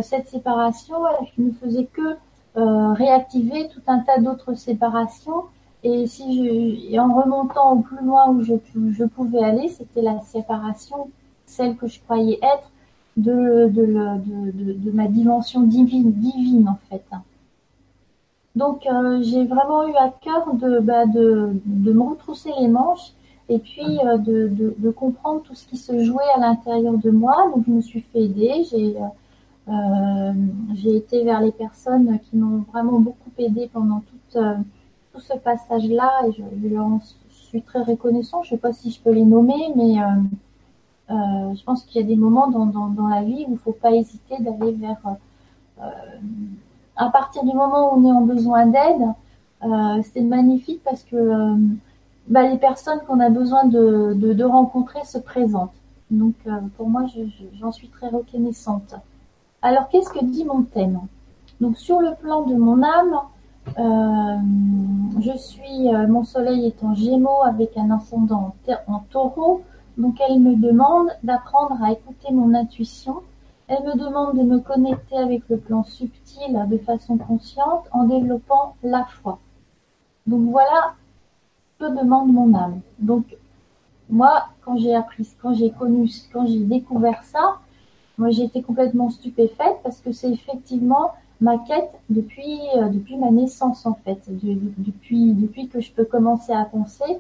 cette 0.03 0.29
séparation, 0.29 0.97
elle 1.07 1.47
ne 1.47 1.53
faisait 1.53 1.87
que 1.87 2.17
réactiver 2.55 3.69
tout 3.69 3.81
un 3.87 4.01
tas 4.01 4.19
d'autres 4.19 4.55
séparations. 4.55 5.45
Et 5.85 6.07
si 6.07 6.39
je, 6.39 6.93
et 6.93 7.01
en 7.01 7.13
remontant 7.13 7.73
au 7.73 7.81
plus 7.81 8.05
loin 8.05 8.29
où 8.29 8.43
je, 8.43 8.55
je 8.93 9.05
pouvais 9.05 9.43
aller, 9.43 9.69
c'était 9.69 10.03
la 10.03 10.21
séparation, 10.21 11.11
celle 11.47 11.77
que 11.77 11.89
je 11.89 12.01
croyais 12.01 12.39
être 12.43 12.71
de, 13.17 13.69
de, 13.69 13.87
de, 13.87 14.51
de, 14.53 14.73
de 14.73 14.91
ma 14.93 15.09
dimension 15.09 15.63
divine, 15.63 16.13
divine 16.13 16.69
en 16.69 16.79
fait. 16.89 17.05
Donc 18.55 18.87
euh, 18.87 19.23
j'ai 19.23 19.45
vraiment 19.45 19.87
eu 19.87 19.95
à 19.95 20.13
cœur 20.21 20.53
de, 20.55 20.81
bah, 20.81 21.07
de, 21.07 21.51
de 21.65 21.93
me 21.93 22.03
retrousser 22.03 22.51
les 22.61 22.69
manches 22.69 23.13
et 23.49 23.59
puis 23.59 23.99
euh, 24.05 24.19
de, 24.19 24.49
de, 24.49 24.75
de, 24.77 24.91
comprendre 24.91 25.43
tout 25.43 25.55
ce 25.55 25.67
qui 25.67 25.77
se 25.77 26.05
jouait 26.05 26.31
à 26.37 26.41
l'intérieur 26.41 26.95
de 26.99 27.11
moi. 27.11 27.51
Donc 27.55 27.65
je 27.67 27.73
me 27.73 27.81
suis 27.81 28.01
fait 28.01 28.25
aider, 28.25 28.65
j'ai 28.71 28.97
euh, 28.97 29.07
j'ai 30.75 30.97
été 30.97 31.25
vers 31.25 31.41
les 31.41 31.53
personnes 31.53 32.19
qui 32.21 32.37
m'ont 32.37 32.65
vraiment 32.73 32.99
beaucoup 32.99 33.31
aidé 33.39 33.71
pendant 33.73 34.01
tout, 34.01 34.39
euh, 34.39 34.55
ce 35.19 35.37
passage-là 35.39 36.27
et 36.27 36.33
je, 36.33 36.43
je, 36.63 36.69
leur 36.69 36.89
suis 37.31 37.63
très 37.63 37.83
reconnaissant. 37.83 38.43
Je 38.43 38.51
sais 38.51 38.57
pas 38.57 38.73
si 38.73 38.91
je 38.91 39.01
peux 39.01 39.13
les 39.13 39.25
nommer, 39.25 39.73
mais 39.77 39.97
je 41.09 41.63
pense 41.65 41.85
qu'il 41.85 42.01
y 42.01 42.05
a 42.05 42.07
des 42.07 42.17
moments 42.17 42.49
dans, 42.49 42.67
dans, 42.67 42.89
dans 42.89 43.09
la 43.09 43.23
vie 43.23 43.45
où 43.49 43.53
il 43.53 43.59
faut 43.59 43.73
pas 43.73 43.93
hésiter 43.93 44.43
d'aller 44.43 44.73
vers 44.73 44.99
à 46.97 47.11
partir 47.11 47.45
du 47.45 47.55
moment 47.55 47.93
où 47.93 48.01
on 48.01 48.09
est 48.09 48.13
en 48.13 48.23
besoin 48.23 48.67
d'aide, 48.67 49.03
euh, 49.65 50.03
c'est 50.13 50.21
magnifique 50.21 50.83
parce 50.85 51.03
que 51.03 51.17
euh, 51.17 51.57
bah, 52.29 52.43
les 52.49 52.59
personnes 52.59 53.01
qu'on 53.07 53.21
a 53.21 53.31
besoin 53.31 53.65
de, 53.65 54.15
de, 54.15 54.33
de, 54.33 54.45
rencontrer 54.45 55.05
se 55.05 55.19
présentent. 55.19 55.75
Donc 56.11 56.35
euh, 56.47 56.53
pour 56.77 56.89
moi, 56.89 57.05
j'en 57.59 57.73
suis 57.73 57.89
très 57.89 58.09
reconnaissante. 58.09 58.95
Alors 59.63 59.89
qu'est-ce 59.89 60.11
que 60.11 60.25
dit 60.25 60.45
mon 60.45 60.63
thème? 60.63 61.01
Donc 61.61 61.79
sur 61.79 62.01
le 62.01 62.15
plan 62.15 62.43
de 62.43 62.55
mon 62.55 62.83
âme, 62.83 63.21
je 65.21 65.37
suis, 65.37 65.91
mon 66.09 66.25
soleil 66.25 66.67
est 66.67 66.83
en 66.83 66.95
Gémeaux 66.95 67.43
avec 67.45 67.77
un 67.77 67.91
ascendant 67.91 68.55
en, 68.89 68.99
Taureau. 69.11 69.63
Donc 69.97 70.17
elle 70.29 70.41
me 70.41 70.57
demande 70.57 71.09
d'apprendre 71.23 71.83
à 71.83 71.93
écouter 71.93 72.33
mon 72.33 72.55
intuition 72.55 73.23
elle 73.69 73.85
me 73.85 73.97
demande 73.97 74.37
de 74.37 74.43
me 74.43 74.59
connecter 74.59 75.17
avec 75.17 75.49
le 75.49 75.57
plan 75.57 75.83
subtil 75.83 76.67
de 76.69 76.79
façon 76.79 77.17
consciente 77.17 77.87
en 77.93 78.05
développant 78.05 78.77
la 78.83 79.05
foi. 79.05 79.39
Donc 80.27 80.51
voilà 80.51 80.95
que 81.79 81.87
demande 81.87 82.33
mon 82.33 82.55
âme. 82.55 82.81
Donc 82.99 83.25
moi, 84.11 84.49
quand 84.63 84.77
j'ai 84.77 84.95
appris, 84.95 85.27
quand 85.41 85.55
j'ai 85.55 85.71
connu, 85.71 86.11
quand 86.33 86.47
j'ai 86.47 86.65
découvert 86.65 87.23
ça, 87.23 87.61
moi 88.19 88.31
j'ai 88.31 88.45
été 88.45 88.63
complètement 88.63 89.11
stupéfaite 89.11 89.77
parce 89.83 90.01
que 90.01 90.13
c'est 90.13 90.31
effectivement 90.31 91.13
ma 91.41 91.59
quête 91.59 91.91
depuis 92.11 92.61
euh, 92.77 92.89
depuis 92.89 93.17
ma 93.17 93.31
naissance 93.31 93.87
en 93.87 93.95
fait, 93.95 94.21
depuis 94.29 95.33
depuis 95.33 95.69
que 95.69 95.81
je 95.81 95.93
peux 95.93 96.05
commencer 96.05 96.53
à 96.53 96.65
penser. 96.65 97.19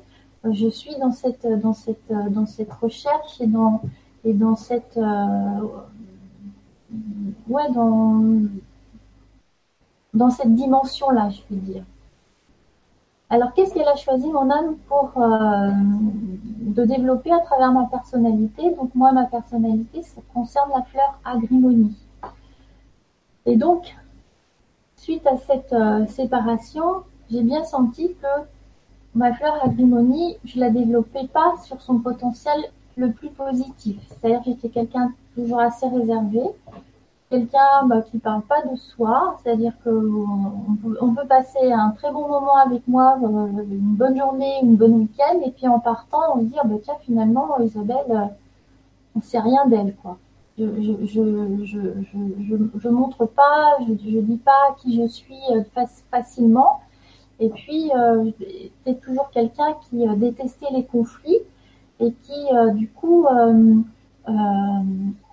je 0.50 0.68
suis 0.68 0.94
dans 1.00 1.12
cette 1.12 1.46
dans 1.60 1.74
cette 1.74 2.12
dans 2.30 2.46
cette 2.46 2.72
recherche 2.72 3.40
et 3.40 3.46
dans 3.46 3.80
et 4.24 4.32
dans 4.32 4.56
cette 4.56 4.98
ouais 7.48 7.70
dans 7.74 8.22
dans 10.14 10.30
cette 10.30 10.54
dimension 10.54 11.10
là 11.10 11.30
je 11.30 11.40
veux 11.50 11.60
dire 11.60 11.84
alors 13.32 13.52
qu'est-ce 13.54 13.72
qu'elle 13.74 13.88
a 13.88 13.96
choisi 13.96 14.28
mon 14.30 14.50
âme 14.50 14.76
pour 14.88 15.10
de 16.76 16.84
développer 16.84 17.32
à 17.32 17.40
travers 17.40 17.72
ma 17.72 17.86
personnalité? 17.86 18.74
Donc 18.76 18.94
moi 18.94 19.12
ma 19.12 19.24
personnalité 19.24 20.02
ça 20.02 20.20
concerne 20.32 20.70
la 20.76 20.82
fleur 20.82 21.18
agrimonie 21.24 21.96
et 23.46 23.56
donc 23.56 23.96
suite 24.96 25.26
à 25.26 25.36
cette 25.36 25.74
séparation 26.10 27.04
j'ai 27.30 27.42
bien 27.42 27.64
senti 27.64 28.14
que 28.14 28.32
ma 29.14 29.32
fleur 29.34 29.64
agrimonie, 29.64 30.36
je 30.44 30.58
la 30.58 30.70
développais 30.70 31.26
pas 31.28 31.54
sur 31.64 31.80
son 31.80 31.98
potentiel 31.98 32.58
le 32.96 33.12
plus 33.12 33.30
positif. 33.30 33.96
C'est-à-dire 34.08 34.40
que 34.40 34.50
j'étais 34.50 34.68
quelqu'un 34.68 35.12
toujours 35.34 35.60
assez 35.60 35.86
réservé, 35.88 36.42
quelqu'un 37.32 37.86
bah, 37.86 38.02
qui 38.02 38.18
parle 38.18 38.42
pas 38.42 38.60
de 38.62 38.76
soi, 38.76 39.38
c'est-à-dire 39.42 39.72
que 39.84 39.90
on 41.00 41.14
peut, 41.14 41.26
passer 41.26 41.72
un 41.72 41.90
très 41.90 42.12
bon 42.12 42.28
moment 42.28 42.56
avec 42.58 42.86
moi, 42.86 43.18
euh, 43.22 43.62
une 43.70 43.96
bonne 43.96 44.18
journée, 44.18 44.58
une 44.62 44.76
bonne 44.76 44.94
week-end, 44.94 45.40
et 45.44 45.50
puis 45.50 45.66
en 45.66 45.80
partant, 45.80 46.36
on 46.36 46.40
se 46.40 46.44
dit 46.44 46.56
ah, 46.58 46.66
bah, 46.66 46.76
tiens 46.82 46.96
finalement 47.00 47.58
Isabelle, 47.60 48.10
euh, 48.10 48.26
on 49.16 49.22
sait 49.22 49.40
rien 49.40 49.66
d'elle 49.66 49.94
quoi. 49.96 50.18
Je 50.58 50.66
je, 50.82 51.06
je, 51.06 51.64
je, 51.64 52.56
je, 52.78 52.88
montre 52.88 53.24
pas, 53.24 53.78
je, 53.80 53.94
je 53.94 54.18
dis 54.18 54.36
pas 54.36 54.76
qui 54.78 55.00
je 55.00 55.06
suis 55.06 55.40
euh, 55.52 55.62
facilement. 56.10 56.80
Et 57.40 57.48
puis, 57.48 57.90
euh, 57.96 58.30
toujours 59.02 59.30
quelqu'un 59.30 59.74
qui 59.88 60.06
détestait 60.18 60.70
les 60.72 60.84
conflits 60.84 61.40
et 61.98 62.12
qui, 62.12 62.46
du 62.74 62.88
coup, 62.88 63.26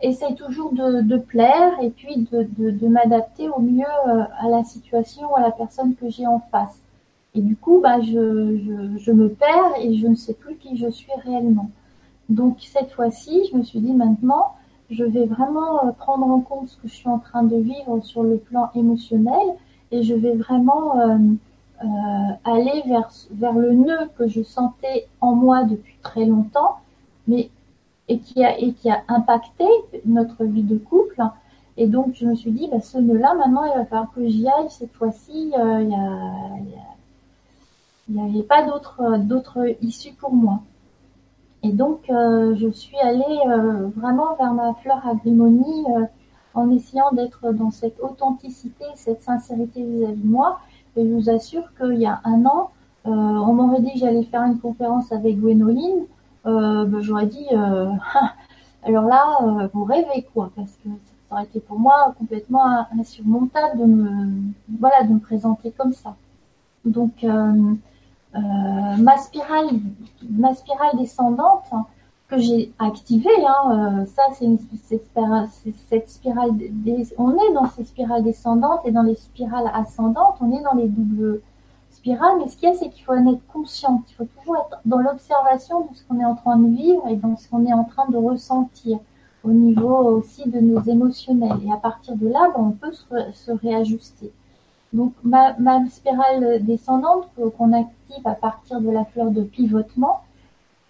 essaye 0.01 0.35
toujours 0.35 0.71
de, 0.73 1.17
plaire 1.17 1.73
et 1.81 1.89
puis 1.89 2.27
de, 2.31 2.87
m'adapter 2.87 3.49
au 3.49 3.59
mieux 3.59 3.85
à 4.39 4.47
la 4.49 4.63
situation, 4.63 5.35
à 5.35 5.41
la 5.41 5.51
personne 5.51 5.95
que 5.95 6.09
j'ai 6.09 6.27
en 6.27 6.39
face. 6.51 6.81
Et 7.35 7.41
du 7.41 7.55
coup, 7.55 7.79
bah, 7.81 8.01
je, 8.01 8.57
je, 8.97 9.11
me 9.11 9.29
perds 9.29 9.73
et 9.79 9.95
je 9.95 10.07
ne 10.07 10.15
sais 10.15 10.33
plus 10.33 10.55
qui 10.55 10.77
je 10.77 10.89
suis 10.89 11.11
réellement. 11.23 11.69
Donc 12.27 12.57
cette 12.61 12.91
fois-ci, 12.91 13.49
je 13.51 13.57
me 13.57 13.63
suis 13.63 13.79
dit 13.79 13.93
maintenant, 13.93 14.53
je 14.89 15.03
vais 15.03 15.25
vraiment 15.25 15.93
prendre 15.97 16.27
en 16.27 16.39
compte 16.39 16.69
ce 16.69 16.77
que 16.77 16.87
je 16.87 16.93
suis 16.93 17.09
en 17.09 17.19
train 17.19 17.43
de 17.43 17.57
vivre 17.57 17.99
sur 18.01 18.23
le 18.23 18.37
plan 18.37 18.71
émotionnel 18.75 19.55
et 19.91 20.03
je 20.03 20.15
vais 20.15 20.35
vraiment 20.35 20.99
euh, 20.99 21.87
aller 22.43 22.83
vers, 22.87 23.09
vers 23.31 23.53
le 23.53 23.73
nœud 23.73 24.09
que 24.17 24.27
je 24.27 24.43
sentais 24.43 25.07
en 25.21 25.33
moi 25.33 25.63
depuis 25.63 25.95
très 26.01 26.25
longtemps, 26.25 26.77
mais 27.27 27.49
et 28.09 28.19
qui 28.19 28.43
a, 28.43 28.59
et 28.59 28.73
qui 28.73 28.89
a 28.89 29.03
impacté 29.07 29.65
notre 30.05 30.43
vie 30.43 30.63
de 30.63 30.77
couple. 30.77 31.21
Et 31.77 31.87
donc, 31.87 32.13
je 32.15 32.25
me 32.25 32.35
suis 32.35 32.51
dit, 32.51 32.67
bah, 32.69 32.81
ce 32.81 32.97
nœud-là, 32.97 33.35
maintenant, 33.35 33.63
il 33.63 33.77
va 33.77 33.85
falloir 33.85 34.11
que 34.13 34.27
j'y 34.27 34.47
aille. 34.47 34.69
Cette 34.69 34.91
fois-ci, 34.93 35.53
euh, 35.57 36.59
il 38.09 38.15
n'y 38.15 38.21
avait 38.21 38.43
pas 38.43 38.63
d'autre, 38.63 39.75
issue 39.81 40.13
pour 40.13 40.33
moi. 40.33 40.59
Et 41.63 41.71
donc, 41.71 42.09
euh, 42.09 42.55
je 42.55 42.69
suis 42.69 42.97
allée 42.97 43.39
vraiment 43.95 44.35
vers 44.35 44.53
ma 44.53 44.73
fleur 44.75 45.05
agrimonie 45.07 45.85
en 46.53 46.69
essayant 46.71 47.11
d'être 47.11 47.53
dans 47.53 47.71
cette 47.71 47.99
authenticité, 48.01 48.85
cette 48.95 49.21
sincérité 49.21 49.83
vis-à-vis 49.83 50.21
de 50.21 50.27
moi. 50.27 50.59
Et 50.97 51.07
je 51.07 51.13
vous 51.13 51.29
assure 51.29 51.63
qu'il 51.77 51.99
y 51.99 52.05
a 52.05 52.19
un 52.25 52.45
an, 52.45 52.71
euh, 53.05 53.11
on 53.11 53.53
m'aurait 53.53 53.81
dit 53.81 53.93
que 53.93 53.99
j'allais 53.99 54.23
faire 54.23 54.43
une 54.43 54.59
conférence 54.59 55.11
avec 55.11 55.39
Gwénoline. 55.39 56.05
Euh, 56.45 56.85
ben, 56.85 57.01
j'aurais 57.01 57.27
dit, 57.27 57.45
euh, 57.51 57.91
alors 58.83 59.05
là, 59.05 59.69
vous 59.73 59.83
rêvez 59.83 60.27
quoi, 60.33 60.51
parce 60.55 60.71
que 60.83 60.89
ça 60.89 61.35
aurait 61.35 61.43
été 61.43 61.59
pour 61.59 61.79
moi 61.79 62.13
complètement 62.17 62.85
insurmontable 62.97 63.79
de 63.79 63.85
me, 63.85 64.41
voilà, 64.79 65.03
de 65.03 65.13
me 65.13 65.19
présenter 65.19 65.71
comme 65.71 65.93
ça. 65.93 66.15
Donc, 66.85 67.23
ma 68.33 69.17
spirale, 69.17 69.67
ma 70.29 70.53
spirale 70.55 70.97
descendante, 70.97 71.71
que 72.29 72.37
j'ai 72.37 72.71
activé. 72.79 73.29
Hein, 73.45 74.01
euh, 74.01 74.05
ça, 74.05 74.23
c'est 74.33 74.47
cette 75.89 76.09
spirale. 76.09 76.51
on 77.17 77.33
est 77.33 77.53
dans 77.53 77.67
ces 77.67 77.83
spirales 77.83 78.23
descendantes 78.23 78.81
et 78.85 78.91
dans 78.91 79.01
les 79.03 79.15
spirales 79.15 79.69
ascendantes. 79.73 80.35
On 80.39 80.51
est 80.51 80.61
dans 80.61 80.75
les 80.75 80.87
doubles 80.87 81.41
Mais 82.37 82.47
ce 82.47 82.57
qu'il 82.57 82.69
y 82.69 82.71
a, 82.71 82.75
c'est 82.75 82.89
qu'il 82.89 83.03
faut 83.03 83.13
en 83.13 83.33
être 83.33 83.45
conscient. 83.47 84.03
Il 84.09 84.13
faut 84.15 84.25
toujours 84.25 84.57
être 84.57 84.79
dans 84.85 84.99
l'observation 84.99 85.81
de 85.81 85.95
ce 85.95 86.03
qu'on 86.03 86.19
est 86.19 86.25
en 86.25 86.35
train 86.35 86.57
de 86.57 86.75
vivre 86.75 87.07
et 87.07 87.15
dans 87.15 87.35
ce 87.37 87.47
qu'on 87.49 87.65
est 87.65 87.73
en 87.73 87.83
train 87.83 88.07
de 88.09 88.17
ressentir 88.17 88.99
au 89.43 89.51
niveau 89.51 89.95
aussi 90.17 90.49
de 90.49 90.59
nos 90.59 90.81
émotionnels. 90.81 91.59
Et 91.65 91.71
à 91.71 91.77
partir 91.77 92.15
de 92.15 92.27
là, 92.27 92.51
ben, 92.55 92.63
on 92.63 92.71
peut 92.71 92.91
se, 92.91 93.51
réajuster. 93.51 94.31
Donc 94.91 95.13
ma, 95.23 95.53
ma 95.59 95.85
spirale 95.87 96.63
descendante 96.65 97.27
qu'on 97.57 97.73
active 97.73 98.25
à 98.25 98.33
partir 98.33 98.81
de 98.81 98.89
la 98.89 99.05
fleur 99.05 99.29
de 99.31 99.43
pivotement, 99.43 100.21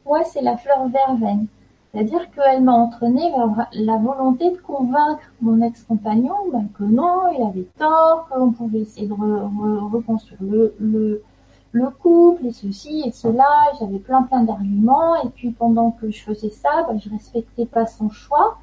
moi, 0.06 0.24
c'est 0.24 0.42
la 0.42 0.58
fleur 0.58 0.88
verveine. 0.88 1.46
C'est-à-dire 1.92 2.30
qu'elle 2.32 2.64
m'a 2.64 2.74
entraîné 2.74 3.32
vers 3.32 3.68
la 3.74 3.98
volonté 3.98 4.52
de 4.52 4.58
convaincre 4.58 5.24
mon 5.42 5.62
ex-compagnon 5.62 6.36
ben, 6.54 6.68
que 6.78 6.84
non, 6.84 7.32
il 7.36 7.42
avait 7.42 7.68
tort, 7.80 8.28
qu'on 8.30 8.52
pouvait 8.52 8.82
essayer 8.82 9.08
de 9.08 9.14
reconstruire 9.14 10.40
le, 10.80 11.24
le, 11.72 11.90
couple 11.90 12.46
et 12.46 12.52
ceci 12.52 13.04
et 13.06 13.12
cela. 13.12 13.48
J'avais 13.80 13.98
plein 13.98 14.22
plein 14.22 14.44
d'arguments 14.44 15.16
et 15.24 15.30
puis 15.30 15.50
pendant 15.50 15.92
que 15.92 16.12
je 16.12 16.22
faisais 16.22 16.52
ça, 16.52 16.86
ben, 16.88 17.00
je 17.00 17.10
respectais 17.10 17.66
pas 17.66 17.88
son 17.88 18.10
choix. 18.10 18.58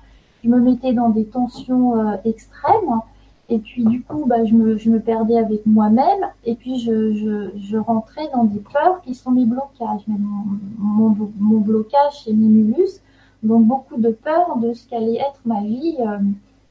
Je 0.45 0.49
me 0.49 0.61
mettais 0.61 0.93
dans 0.93 1.09
des 1.09 1.25
tensions 1.25 1.99
euh, 1.99 2.17
extrêmes 2.25 3.01
et 3.49 3.59
puis 3.59 3.85
du 3.85 4.03
coup, 4.03 4.25
bah, 4.27 4.45
je, 4.45 4.55
me, 4.55 4.77
je 4.77 4.91
me 4.91 4.99
perdais 4.99 5.39
avec 5.39 5.65
moi-même 5.67 6.27
et 6.45 6.57
puis 6.57 6.81
je, 6.81 7.15
je, 7.15 7.51
je, 7.57 7.77
rentrais 7.77 8.29
dans 8.33 8.45
des 8.45 8.59
peurs 8.59 9.01
qui 9.03 9.15
sont 9.15 9.31
mes 9.31 9.45
blocages. 9.45 10.03
Mon, 10.09 11.15
mon, 11.39 11.61
blocage 11.61 12.25
chez 12.25 12.33
Mimulus, 12.33 13.01
donc 13.47 13.67
beaucoup 13.67 13.97
de 13.97 14.11
peur 14.11 14.57
de 14.59 14.73
ce 14.73 14.89
qu'allait 14.89 15.17
être 15.17 15.41
ma 15.45 15.63
vie 15.63 15.97
euh, 16.01 16.19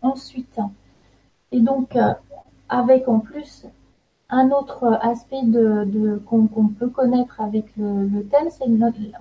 ensuite. 0.01 0.59
Et 1.51 1.59
donc, 1.59 1.95
euh, 1.95 2.13
avec 2.69 3.07
en 3.07 3.19
plus 3.19 3.65
un 4.29 4.49
autre 4.51 4.97
aspect 5.01 5.43
de, 5.43 6.21
qu'on 6.25 6.47
peut 6.47 6.89
connaître 6.89 7.39
avec 7.41 7.65
le, 7.77 8.23
thème, 8.23 8.49
c'est 8.49 8.65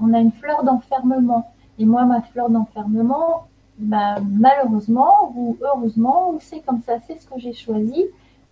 on 0.00 0.12
a 0.14 0.18
une 0.18 0.32
fleur 0.32 0.64
d'enfermement. 0.64 1.50
Et 1.78 1.84
moi, 1.84 2.04
ma 2.04 2.22
fleur 2.22 2.48
d'enfermement, 2.50 3.46
bah, 3.78 4.16
malheureusement 4.22 5.32
ou 5.36 5.56
heureusement, 5.60 6.34
c'est 6.40 6.60
comme 6.60 6.80
ça, 6.80 6.94
c'est 7.06 7.16
ce 7.16 7.26
que 7.26 7.38
j'ai 7.38 7.52
choisi. 7.52 8.04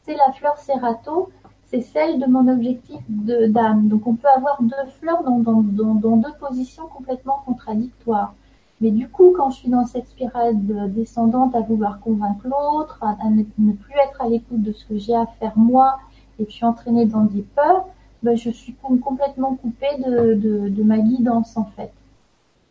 C'est 0.03 0.17
la 0.17 0.33
fleur 0.33 0.59
Serato, 0.59 1.31
c'est 1.65 1.81
celle 1.81 2.19
de 2.19 2.27
mon 2.27 2.49
objectif 2.49 3.01
d'âme. 3.09 3.89
Donc 3.89 4.07
on 4.07 4.15
peut 4.15 4.29
avoir 4.29 4.61
deux 4.61 4.91
fleurs 5.01 5.23
dans, 5.25 5.63
deux 5.63 6.33
positions 6.39 6.87
complètement 6.89 7.41
contradictoires. 7.47 8.35
Mais 8.83 8.91
du 8.91 9.09
coup, 9.09 9.33
quand 9.37 9.51
je 9.51 9.59
suis 9.59 9.69
dans 9.69 9.87
cette 9.87 10.09
spirale 10.09 10.57
descendante 10.93 11.55
à 11.55 11.61
vouloir 11.61 12.01
convaincre 12.01 12.49
l'autre, 12.49 12.99
à, 13.01 13.31
ne, 13.31 13.45
plus 13.45 13.95
être 14.05 14.21
à 14.21 14.29
l'écoute 14.29 14.61
de 14.61 14.73
ce 14.73 14.85
que 14.85 14.99
j'ai 14.99 15.15
à 15.15 15.25
faire 15.39 15.53
moi, 15.57 16.01
et 16.41 16.45
puis 16.45 16.65
entraînée 16.65 17.07
dans 17.07 17.23
des 17.23 17.43
peurs, 17.43 17.87
bah, 18.25 18.35
je 18.35 18.51
suis 18.51 18.75
complètement 18.75 19.55
coupée 19.55 19.97
de, 19.99 20.83
ma 20.83 20.99
guidance 20.99 21.57
en 21.57 21.67
fait. 21.77 21.93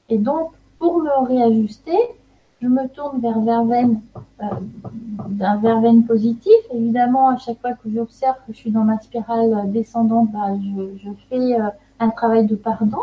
Et 0.10 0.18
donc, 0.18 0.52
pour 0.80 1.02
me 1.02 1.26
réajuster, 1.26 1.98
je 2.62 2.68
me 2.68 2.90
tourne 2.90 3.22
vers 3.22 3.40
verveine, 3.40 4.02
euh, 4.44 5.56
verveine 5.62 6.04
positif. 6.04 6.52
Évidemment, 6.74 7.30
à 7.30 7.38
chaque 7.38 7.62
fois 7.62 7.72
que 7.72 7.90
j'observe 7.90 8.36
que 8.46 8.52
je 8.52 8.58
suis 8.58 8.72
dans 8.72 8.84
ma 8.84 9.00
spirale 9.00 9.72
descendante, 9.72 10.30
bah, 10.34 10.58
je, 10.60 11.10
fais 11.30 11.58
euh, 11.58 11.70
un 12.02 12.10
travail 12.10 12.48
de 12.48 12.56
pardon. 12.56 13.00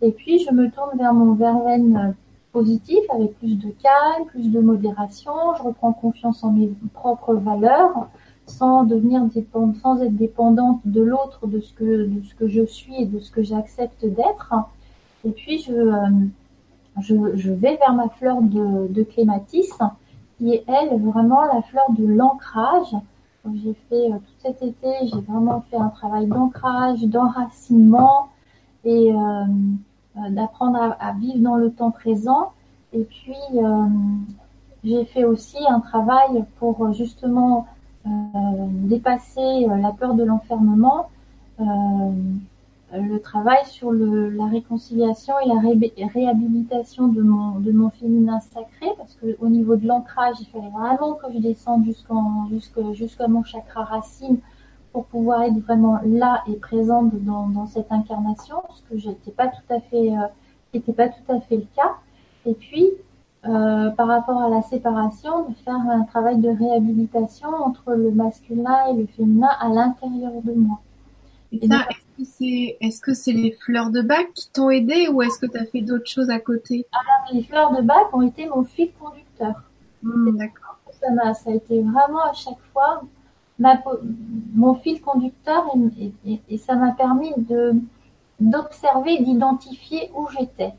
Et 0.00 0.10
puis, 0.10 0.40
je 0.40 0.52
me 0.52 0.68
tourne 0.72 0.98
vers 0.98 1.14
mon 1.14 1.34
verveine 1.34 1.96
euh, 1.96 2.12
positif 2.52 3.00
avec 3.10 3.38
plus 3.38 3.56
de 3.56 3.70
calme, 3.82 4.26
plus 4.26 4.50
de 4.50 4.60
modération. 4.60 5.32
Je 5.58 5.62
reprends 5.62 5.92
confiance 5.92 6.44
en 6.44 6.52
mes 6.52 6.70
propres 6.92 7.34
valeurs 7.34 8.08
sans 8.46 8.84
devenir 8.84 9.24
dépendante, 9.26 9.76
sans 9.76 10.02
être 10.02 10.16
dépendante 10.16 10.80
de 10.84 11.02
l'autre, 11.02 11.46
de 11.46 11.60
ce 11.60 11.72
que, 11.72 12.06
de 12.06 12.22
ce 12.24 12.34
que 12.34 12.48
je 12.48 12.64
suis 12.64 12.94
et 13.02 13.06
de 13.06 13.18
ce 13.18 13.30
que 13.30 13.42
j'accepte 13.42 14.04
d'être. 14.04 14.54
Et 15.24 15.30
puis, 15.30 15.58
je, 15.58 15.72
je, 17.00 17.14
je, 17.36 17.52
vais 17.52 17.76
vers 17.76 17.94
ma 17.94 18.08
fleur 18.08 18.42
de, 18.42 18.88
de, 18.88 19.02
clématis, 19.02 19.72
qui 20.38 20.52
est 20.52 20.64
elle 20.66 21.00
vraiment 21.00 21.44
la 21.44 21.62
fleur 21.62 21.84
de 21.90 22.06
l'ancrage. 22.06 22.94
J'ai 23.62 23.74
fait 23.88 24.12
euh, 24.12 24.16
tout 24.16 24.34
cet 24.38 24.62
été, 24.62 24.88
j'ai 25.02 25.20
vraiment 25.20 25.64
fait 25.70 25.76
un 25.76 25.88
travail 25.88 26.26
d'ancrage, 26.26 27.02
d'enracinement 27.02 28.28
et 28.84 29.12
euh, 29.12 29.16
euh 29.16 29.46
d'apprendre 30.16 30.96
à, 30.98 31.12
vivre 31.12 31.38
dans 31.38 31.56
le 31.56 31.70
temps 31.70 31.90
présent. 31.90 32.52
Et 32.92 33.04
puis 33.04 33.34
euh, 33.54 33.86
j'ai 34.84 35.04
fait 35.06 35.24
aussi 35.24 35.58
un 35.68 35.80
travail 35.80 36.44
pour 36.58 36.92
justement 36.92 37.66
euh, 38.06 38.10
dépasser 38.68 39.66
la 39.66 39.92
peur 39.92 40.14
de 40.14 40.24
l'enfermement 40.24 41.08
le 42.94 43.18
travail 43.18 43.64
sur 43.66 43.90
la 43.92 44.46
réconciliation 44.46 45.34
et 45.44 45.48
la 45.48 46.08
réhabilitation 46.08 47.08
de 47.08 47.22
mon, 47.22 47.58
de 47.58 47.72
féminin 47.98 48.40
sacré, 48.40 48.86
parce 48.98 49.14
que 49.14 49.36
au 49.40 49.48
niveau 49.48 49.76
de 49.76 49.86
l'ancrage, 49.86 50.36
il 50.40 50.46
fallait 50.46 50.70
vraiment 50.70 51.14
que 51.14 51.32
je 51.32 51.38
descende 51.38 51.84
jusqu'à 51.84 53.28
mon 53.28 53.44
chakra 53.44 53.84
racine 53.84 54.38
pour 54.92 55.06
pouvoir 55.06 55.42
être 55.42 55.58
vraiment 55.58 56.00
là 56.04 56.42
et 56.46 56.56
présente 56.56 57.14
dans, 57.24 57.48
dans 57.48 57.66
cette 57.66 57.90
incarnation, 57.90 58.56
ce 58.74 58.82
que 58.82 58.98
j'étais 58.98 59.30
pas 59.30 59.48
tout 59.48 59.74
à 59.74 59.80
fait, 59.80 60.12
euh, 60.12 60.92
pas 60.92 61.08
tout 61.08 61.32
à 61.32 61.40
fait 61.40 61.56
le 61.56 61.66
cas. 61.74 61.96
Et 62.44 62.54
puis, 62.54 62.90
euh, 63.46 63.90
par 63.90 64.06
rapport 64.06 64.40
à 64.42 64.48
la 64.48 64.62
séparation, 64.62 65.48
de 65.48 65.54
faire 65.64 65.74
un 65.74 66.04
travail 66.04 66.38
de 66.38 66.48
réhabilitation 66.48 67.48
entre 67.48 67.92
le 67.94 68.10
masculin 68.10 68.86
et 68.90 68.96
le 68.96 69.06
féminin 69.06 69.50
à 69.60 69.68
l'intérieur 69.68 70.32
de 70.44 70.52
moi. 70.52 70.80
Et, 71.52 71.66
ça, 71.66 71.86
est-ce 71.90 72.16
que 72.16 72.24
c'est 72.24 72.76
est 72.80 73.04
-ce 73.04 73.14
c'est 73.14 73.32
les 73.32 73.52
fleurs 73.52 73.90
de 73.90 74.00
bac 74.00 74.32
qui 74.34 74.50
t'ont 74.50 74.70
aidé 74.70 75.08
ou 75.08 75.22
est-ce 75.22 75.38
que 75.38 75.46
tu 75.46 75.58
as 75.58 75.66
fait 75.66 75.82
d'autres 75.82 76.08
choses 76.08 76.30
à 76.30 76.38
côté? 76.38 76.86
Alors, 76.92 77.34
les 77.34 77.42
fleurs 77.42 77.72
de 77.76 77.82
bac 77.82 78.06
ont 78.12 78.22
été 78.22 78.48
mon 78.48 78.64
fil 78.64 78.90
conducteur. 79.00 79.56
Hmm, 80.02 80.36
d'accord. 80.36 80.78
Ça, 81.00 81.34
ça 81.34 81.50
a 81.50 81.54
été 81.54 81.80
vraiment 81.82 82.24
à 82.30 82.32
chaque 82.32 82.62
fois 82.72 83.02
mon 84.54 84.74
fil 84.74 85.00
conducteur 85.00 85.64
et, 86.48 86.58
ça 86.58 86.74
m'a 86.74 86.92
permis 86.92 87.32
d'observer, 88.40 89.18
d'identifier 89.18 90.10
où 90.14 90.28
j'étais. 90.28 90.74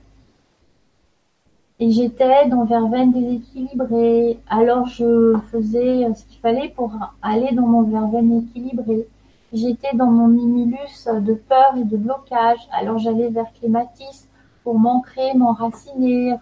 Et 1.80 1.92
j'étais 1.92 2.48
dans 2.48 2.66
verveine 2.66 3.12
déséquilibrée. 3.12 4.40
Alors 4.48 4.88
je 4.88 5.36
faisais 5.52 6.08
ce 6.14 6.26
qu'il 6.26 6.40
fallait 6.40 6.70
pour 6.70 6.94
aller 7.22 7.54
dans 7.54 7.68
mon 7.68 7.84
verveine 7.84 8.44
équilibré. 8.44 9.08
J'étais 9.52 9.96
dans 9.96 10.12
mon 10.12 10.28
mimulus 10.28 11.08
de 11.08 11.34
peur 11.34 11.76
et 11.78 11.84
de 11.84 11.98
blocage. 11.98 12.68
Alors 12.72 13.00
j'allais 13.00 13.30
vers 13.30 13.52
Clématis 13.54 14.28
pour 14.64 14.80
m'ancrer, 14.80 15.34
m'enraciner, 15.36 16.36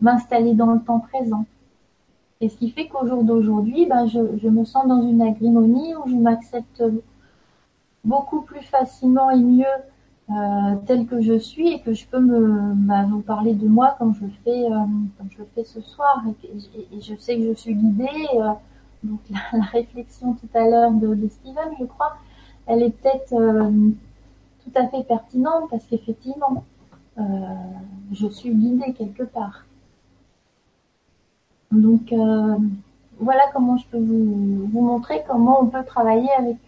m'installer 0.00 0.54
dans 0.54 0.72
le 0.72 0.80
temps 0.80 1.00
présent. 1.00 1.44
Et 2.40 2.48
ce 2.48 2.56
qui 2.56 2.70
fait 2.70 2.88
qu'au 2.88 3.06
jour 3.06 3.22
d'aujourd'hui, 3.22 3.86
ben, 3.86 4.06
je, 4.06 4.18
je, 4.42 4.48
me 4.48 4.64
sens 4.64 4.86
dans 4.86 5.02
une 5.02 5.22
agrimonie 5.22 5.94
où 5.94 6.08
je 6.08 6.16
m'accepte 6.16 6.82
beaucoup 8.04 8.42
plus 8.42 8.60
facilement 8.62 9.30
et 9.30 9.38
mieux 9.38 9.64
euh, 10.30 10.76
telle 10.86 11.06
que 11.06 11.20
je 11.20 11.38
suis 11.38 11.68
et 11.68 11.80
que 11.80 11.92
je 11.92 12.06
peux 12.06 12.20
me 12.20 12.72
bah, 12.74 13.04
vous 13.08 13.20
parler 13.20 13.54
de 13.54 13.68
moi 13.68 13.94
comme 13.98 14.14
je 14.14 14.24
le 14.24 14.32
fais 14.42 14.64
euh, 14.64 14.78
comme 15.18 15.30
je 15.30 15.38
le 15.38 15.46
fais 15.54 15.64
ce 15.64 15.80
soir. 15.80 16.24
Et, 16.44 17.00
je 17.00 17.14
sais 17.16 17.36
que 17.36 17.48
je 17.48 17.54
suis 17.54 17.74
guidée 17.74 18.26
euh, 18.34 18.52
donc 19.02 19.20
la, 19.30 19.58
la, 19.58 19.64
réflexion 19.64 20.34
tout 20.34 20.48
à 20.54 20.66
l'heure 20.68 20.92
de, 20.92 21.14
de, 21.14 21.28
Steven 21.28 21.70
je 21.78 21.84
crois 21.84 22.16
elle 22.66 22.82
est 22.82 22.90
peut-être 22.90 23.34
euh, 23.34 23.90
tout 24.64 24.72
à 24.74 24.88
fait 24.88 25.02
pertinente 25.04 25.68
parce 25.70 25.84
qu'effectivement 25.84 26.64
euh, 27.18 27.22
je 28.12 28.26
suis 28.28 28.50
guidée 28.50 28.92
quelque 28.94 29.24
part 29.24 29.66
donc 31.74 32.12
euh, 32.12 32.56
voilà 33.18 33.42
comment 33.52 33.76
je 33.76 33.86
peux 33.86 33.98
vous, 33.98 34.68
vous 34.72 34.80
montrer 34.80 35.22
comment 35.28 35.62
on 35.62 35.66
peut 35.66 35.84
travailler 35.84 36.30
avec 36.38 36.58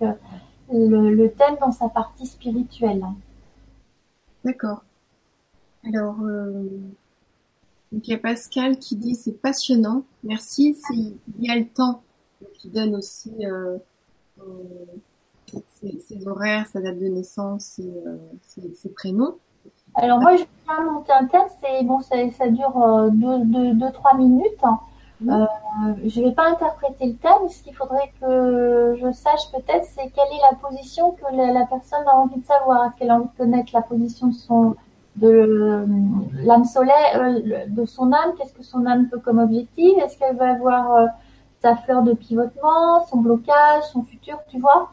le, 0.72 1.14
le 1.14 1.30
thème 1.32 1.56
dans 1.60 1.72
sa 1.72 1.88
partie 1.88 2.26
spirituelle 2.26 3.02
D'accord. 4.46 4.84
Alors, 5.84 6.20
euh, 6.22 6.68
il 7.90 8.06
y 8.06 8.14
a 8.14 8.18
Pascal 8.18 8.78
qui 8.78 8.94
dit 8.94 9.16
c'est 9.16 9.40
passionnant. 9.40 10.04
Merci. 10.22 10.74
S'il 10.74 11.16
y 11.40 11.50
a 11.50 11.56
le 11.56 11.66
temps, 11.66 12.02
qui 12.54 12.68
donne 12.68 12.94
aussi 12.94 13.32
euh, 13.44 13.76
euh, 14.40 15.58
ses, 15.80 16.28
horaires, 16.28 16.66
sa 16.68 16.80
date 16.80 16.98
de 16.98 17.06
naissance 17.06 17.80
et 17.80 17.92
ses, 18.74 18.88
prénoms. 18.90 19.36
Alors 19.94 20.20
moi, 20.20 20.36
je 20.36 20.42
vais 20.42 20.84
monter 20.84 21.12
un 21.12 21.26
thème. 21.26 21.48
C'est 21.60 21.84
bon, 21.84 22.00
ça, 22.00 22.16
ça 22.30 22.48
dure 22.48 22.70
2-3 22.70 24.16
minutes. 24.16 24.62
Euh, 25.22 25.46
je 26.04 26.20
vais 26.20 26.32
pas 26.32 26.50
interpréter 26.50 27.06
le 27.06 27.14
thème. 27.14 27.48
Ce 27.48 27.62
qu'il 27.62 27.74
faudrait 27.74 28.12
que 28.20 28.96
je 29.00 29.12
sache 29.12 29.50
peut-être, 29.52 29.84
c'est 29.84 30.10
quelle 30.10 30.32
est 30.32 30.50
la 30.50 30.56
position 30.56 31.12
que 31.12 31.24
la, 31.34 31.66
personne 31.66 32.06
a 32.06 32.16
envie 32.16 32.40
de 32.40 32.44
savoir. 32.46 32.86
Est-ce 32.86 32.98
qu'elle 32.98 33.10
a 33.10 33.16
envie 33.16 33.28
de 33.28 33.36
connaître 33.36 33.70
la 33.72 33.82
position 33.82 34.28
de 34.28 34.34
son 34.34 34.76
de 35.16 35.86
l'âme 36.44 36.64
solaire, 36.66 37.22
euh, 37.22 37.66
de 37.68 37.84
son 37.86 38.12
âme? 38.12 38.34
Qu'est-ce 38.38 38.52
que 38.52 38.62
son 38.62 38.84
âme 38.84 39.08
peut 39.08 39.18
comme 39.18 39.38
objectif? 39.38 39.96
Est-ce 39.98 40.18
qu'elle 40.18 40.36
va 40.36 40.52
avoir 40.52 40.94
euh, 40.94 41.06
sa 41.62 41.76
fleur 41.76 42.02
de 42.02 42.12
pivotement, 42.12 43.06
son 43.06 43.18
blocage, 43.18 43.84
son 43.92 44.02
futur 44.02 44.38
Tu 44.50 44.60
vois? 44.60 44.92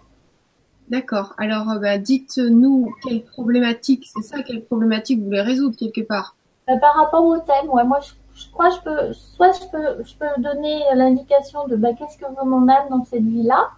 D'accord. 0.90 1.34
Alors, 1.38 1.66
bah, 1.82 1.98
dites-nous 1.98 2.94
quelle 3.04 3.24
problématique, 3.24 4.06
c'est 4.14 4.22
ça, 4.22 4.42
quelle 4.44 4.64
problématique 4.64 5.20
vous 5.20 5.26
voulez 5.26 5.42
résoudre 5.42 5.76
quelque 5.76 6.02
part 6.02 6.36
Par 6.66 6.96
rapport 6.96 7.26
au 7.26 7.38
thème, 7.40 7.70
ouais, 7.70 7.84
moi 7.84 8.00
je 8.02 8.12
je 8.44 8.52
crois 8.52 8.70
que 8.70 8.76
je 8.76 8.82
peux, 8.82 9.14
soit 9.14 9.52
je 9.52 9.68
peux, 9.68 10.04
je 10.04 10.16
peux 10.16 10.42
donner 10.42 10.82
l'indication 10.96 11.68
de 11.68 11.76
bah, 11.76 11.90
qu'est-ce 11.98 12.18
que 12.18 12.26
veut 12.26 12.50
mon 12.50 12.68
âme 12.68 12.90
dans 12.90 13.04
cette 13.06 13.24
vie-là. 13.24 13.70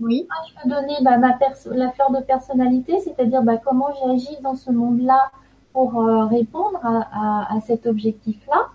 Oui. 0.00 0.26
Soit 0.26 0.44
je 0.48 0.62
peux 0.62 0.68
donner 0.74 0.94
bah, 1.02 1.18
ma 1.18 1.38
la 1.76 1.90
fleur 1.92 2.10
de 2.10 2.20
personnalité, 2.20 3.00
c'est-à-dire 3.00 3.42
bah, 3.42 3.56
comment 3.56 3.88
j'agis 4.04 4.36
dans 4.42 4.54
ce 4.54 4.70
monde-là 4.70 5.30
pour 5.72 6.00
euh, 6.00 6.26
répondre 6.26 6.78
à, 6.82 7.08
à, 7.12 7.56
à 7.56 7.60
cet 7.60 7.86
objectif-là. 7.86 8.68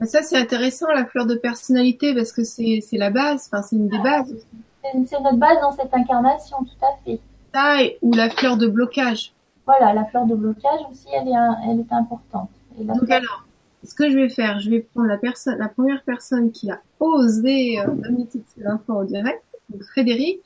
Bah, 0.00 0.06
ça, 0.06 0.22
c'est 0.22 0.36
intéressant, 0.36 0.86
la 0.88 1.06
fleur 1.06 1.26
de 1.26 1.34
personnalité, 1.34 2.14
parce 2.14 2.32
que 2.32 2.44
c'est 2.44 2.80
la 2.92 3.10
base, 3.10 3.48
enfin, 3.50 3.62
c'est 3.62 3.76
une 3.76 3.88
des 3.88 3.98
bases. 3.98 4.34
C'est 4.82 5.20
notre 5.20 5.36
base 5.36 5.60
dans 5.62 5.72
cette 5.72 5.94
incarnation, 5.94 6.58
tout 6.58 6.84
à 6.84 6.96
fait. 7.04 7.20
Ça, 7.54 7.76
ou 8.02 8.12
la 8.12 8.28
fleur 8.28 8.56
de 8.56 8.66
blocage. 8.66 9.32
Voilà, 9.66 9.94
la 9.94 10.04
fleur 10.04 10.26
de 10.26 10.34
blocage 10.34 10.80
aussi, 10.90 11.06
elle 11.14 11.28
est, 11.28 11.70
elle 11.70 11.80
est 11.80 11.92
importante. 11.92 12.50
Et 12.78 12.84
Donc 12.84 13.08
alors, 13.08 13.43
ce 13.84 13.94
que 13.94 14.10
je 14.10 14.16
vais 14.16 14.28
faire, 14.28 14.60
je 14.60 14.70
vais 14.70 14.80
prendre 14.80 15.08
la 15.08 15.18
personne, 15.18 15.58
la 15.58 15.68
première 15.68 16.02
personne 16.04 16.50
qui 16.52 16.70
a 16.70 16.80
osé 17.00 17.80
euh, 17.80 17.86
donner 17.88 18.26
toutes 18.26 18.46
ces 18.54 18.64
infos 18.66 18.92
en 18.94 19.04
direct, 19.04 19.42
donc 19.68 19.82
Frédéric. 19.82 20.40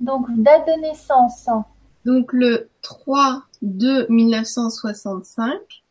Donc, 0.00 0.26
date 0.42 0.66
de 0.66 0.80
naissance. 0.80 1.48
Donc, 2.04 2.32
le 2.32 2.68
3 2.82 3.44
2 3.62 4.08
1965. 4.08 5.84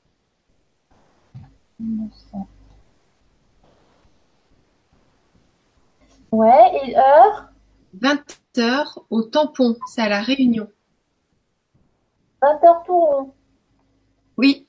Ouais, 6.32 6.72
et 6.84 6.98
heure? 6.98 7.50
20 8.02 8.20
heures 8.58 9.06
au 9.10 9.22
tampon, 9.22 9.76
c'est 9.88 10.02
à 10.02 10.10
la 10.10 10.22
Réunion. 10.22 10.68
20 12.42 12.64
heures 12.64 12.84
tout 12.86 13.00
rond. 13.00 13.34
Oui. 14.38 14.68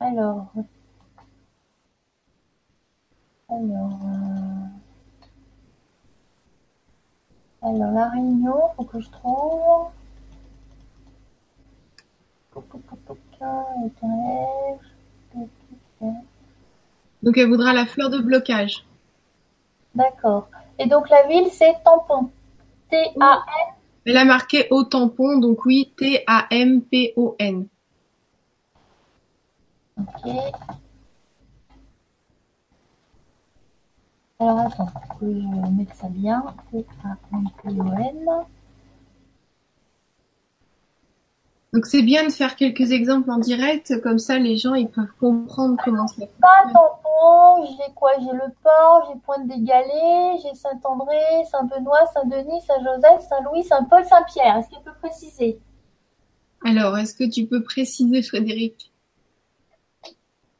Alors. 0.00 0.52
Alors. 3.48 3.98
Euh... 4.04 4.66
Alors, 7.64 7.92
la 7.92 8.08
réunion, 8.08 8.60
faut 8.76 8.84
que 8.84 9.00
je 9.00 9.08
trouve. 9.10 9.90
Donc, 17.22 17.38
elle 17.38 17.48
voudra 17.48 17.72
la 17.72 17.86
fleur 17.86 18.10
de 18.10 18.18
blocage. 18.18 18.84
D'accord. 19.94 20.48
Et 20.78 20.86
donc 20.86 21.08
la 21.10 21.26
ville, 21.26 21.48
c'est 21.50 21.74
Tampon. 21.84 22.30
T-A-M. 22.90 23.71
Elle 24.04 24.16
a 24.16 24.24
marqué 24.24 24.66
au 24.70 24.82
tampon, 24.84 25.38
donc 25.38 25.64
oui, 25.64 25.92
T-A-M-P-O-N. 25.96 27.66
Ok. 29.98 30.30
Alors 34.40 34.58
attends, 34.58 34.88
que 35.20 35.26
je 35.26 35.70
mette 35.70 35.94
ça 35.94 36.08
bien. 36.08 36.42
T-A-M-P-O-N. 36.72 38.28
Donc 41.72 41.86
c'est 41.86 42.02
bien 42.02 42.26
de 42.26 42.30
faire 42.30 42.54
quelques 42.56 42.92
exemples 42.92 43.30
en 43.30 43.38
direct, 43.38 43.98
comme 44.02 44.18
ça 44.18 44.38
les 44.38 44.58
gens 44.58 44.74
ils 44.74 44.90
peuvent 44.90 45.14
comprendre 45.18 45.80
comment 45.82 46.06
ça 46.06 46.16
fait. 46.16 46.30
Pas 46.38 46.70
tampon, 46.70 47.64
j'ai 47.64 47.92
quoi? 47.94 48.10
J'ai 48.18 48.32
le 48.32 48.52
port, 48.62 49.08
j'ai 49.08 49.18
Pointe 49.20 49.46
des 49.48 49.60
Galets, 49.60 50.42
j'ai 50.42 50.54
Saint-André, 50.54 51.16
Saint-Benoît, 51.50 52.06
Saint-Denis, 52.12 52.60
Saint-Joseph, 52.66 53.26
Saint-Louis, 53.26 53.64
Saint-Paul, 53.64 54.04
Saint-Pierre. 54.04 54.58
Est-ce 54.58 54.68
qu'il 54.68 54.80
peut 54.80 54.92
préciser? 55.00 55.60
Alors, 56.62 56.98
est-ce 56.98 57.14
que 57.14 57.24
tu 57.24 57.46
peux 57.46 57.62
préciser, 57.62 58.20
Frédéric? 58.22 58.92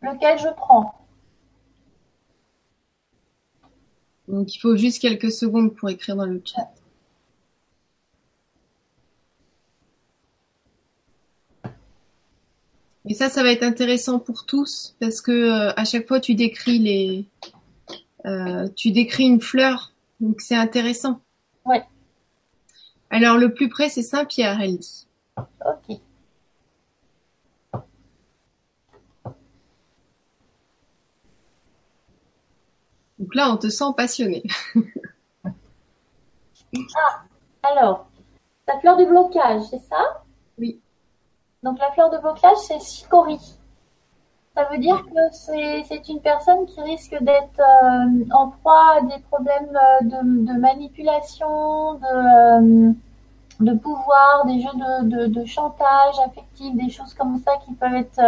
Lequel 0.00 0.38
je 0.38 0.48
prends? 0.48 0.94
Donc 4.28 4.54
il 4.54 4.58
faut 4.58 4.76
juste 4.76 5.02
quelques 5.02 5.30
secondes 5.30 5.74
pour 5.74 5.90
écrire 5.90 6.16
dans 6.16 6.24
le 6.24 6.40
chat. 6.42 6.70
Et 13.08 13.14
ça, 13.14 13.28
ça 13.28 13.42
va 13.42 13.50
être 13.50 13.64
intéressant 13.64 14.18
pour 14.18 14.46
tous 14.46 14.94
parce 15.00 15.20
que 15.20 15.32
euh, 15.32 15.72
à 15.76 15.84
chaque 15.84 16.06
fois 16.06 16.20
tu 16.20 16.34
décris 16.34 16.78
les, 16.78 17.26
euh, 18.26 18.68
tu 18.76 18.92
décris 18.92 19.24
une 19.24 19.40
fleur, 19.40 19.92
donc 20.20 20.40
c'est 20.40 20.54
intéressant. 20.54 21.20
Ouais. 21.64 21.82
Alors 23.10 23.38
le 23.38 23.52
plus 23.52 23.68
près 23.68 23.88
c'est 23.88 24.02
Saint-Pierre, 24.02 24.60
elle 24.60 24.78
dit. 24.78 25.06
Ok. 25.36 25.98
Donc 33.22 33.36
là, 33.36 33.52
on 33.52 33.56
te 33.56 33.68
sent 33.68 33.84
passionné. 33.96 34.42
Ah, 36.74 37.22
alors, 37.62 38.06
la 38.66 38.80
fleur 38.80 38.96
du 38.96 39.04
blocage, 39.04 39.60
c'est 39.70 39.82
ça? 39.90 40.21
Donc 41.62 41.78
la 41.78 41.90
fleur 41.92 42.10
de 42.10 42.18
blocage, 42.18 42.56
c'est 42.66 42.80
chicorie. 42.80 43.56
Ça 44.54 44.64
veut 44.64 44.78
dire 44.78 45.02
que 45.02 45.20
c'est 45.32 46.08
une 46.08 46.20
personne 46.20 46.66
qui 46.66 46.80
risque 46.82 47.16
d'être 47.22 47.60
euh, 47.60 48.24
en 48.34 48.48
proie 48.48 48.96
à 48.98 49.00
des 49.00 49.22
problèmes 49.30 49.74
euh, 49.74 50.04
de, 50.04 50.58
manipulation, 50.58 51.94
de, 51.94 52.90
euh, 52.90 52.92
de 53.60 53.72
pouvoir, 53.78 54.44
des 54.44 54.60
jeux 54.60 54.68
de, 55.04 55.26
de, 55.28 55.44
chantage 55.46 56.18
affectif, 56.26 56.74
des 56.76 56.90
choses 56.90 57.14
comme 57.14 57.38
ça 57.38 57.52
qui 57.64 57.72
peuvent 57.72 57.94
être 57.94 58.20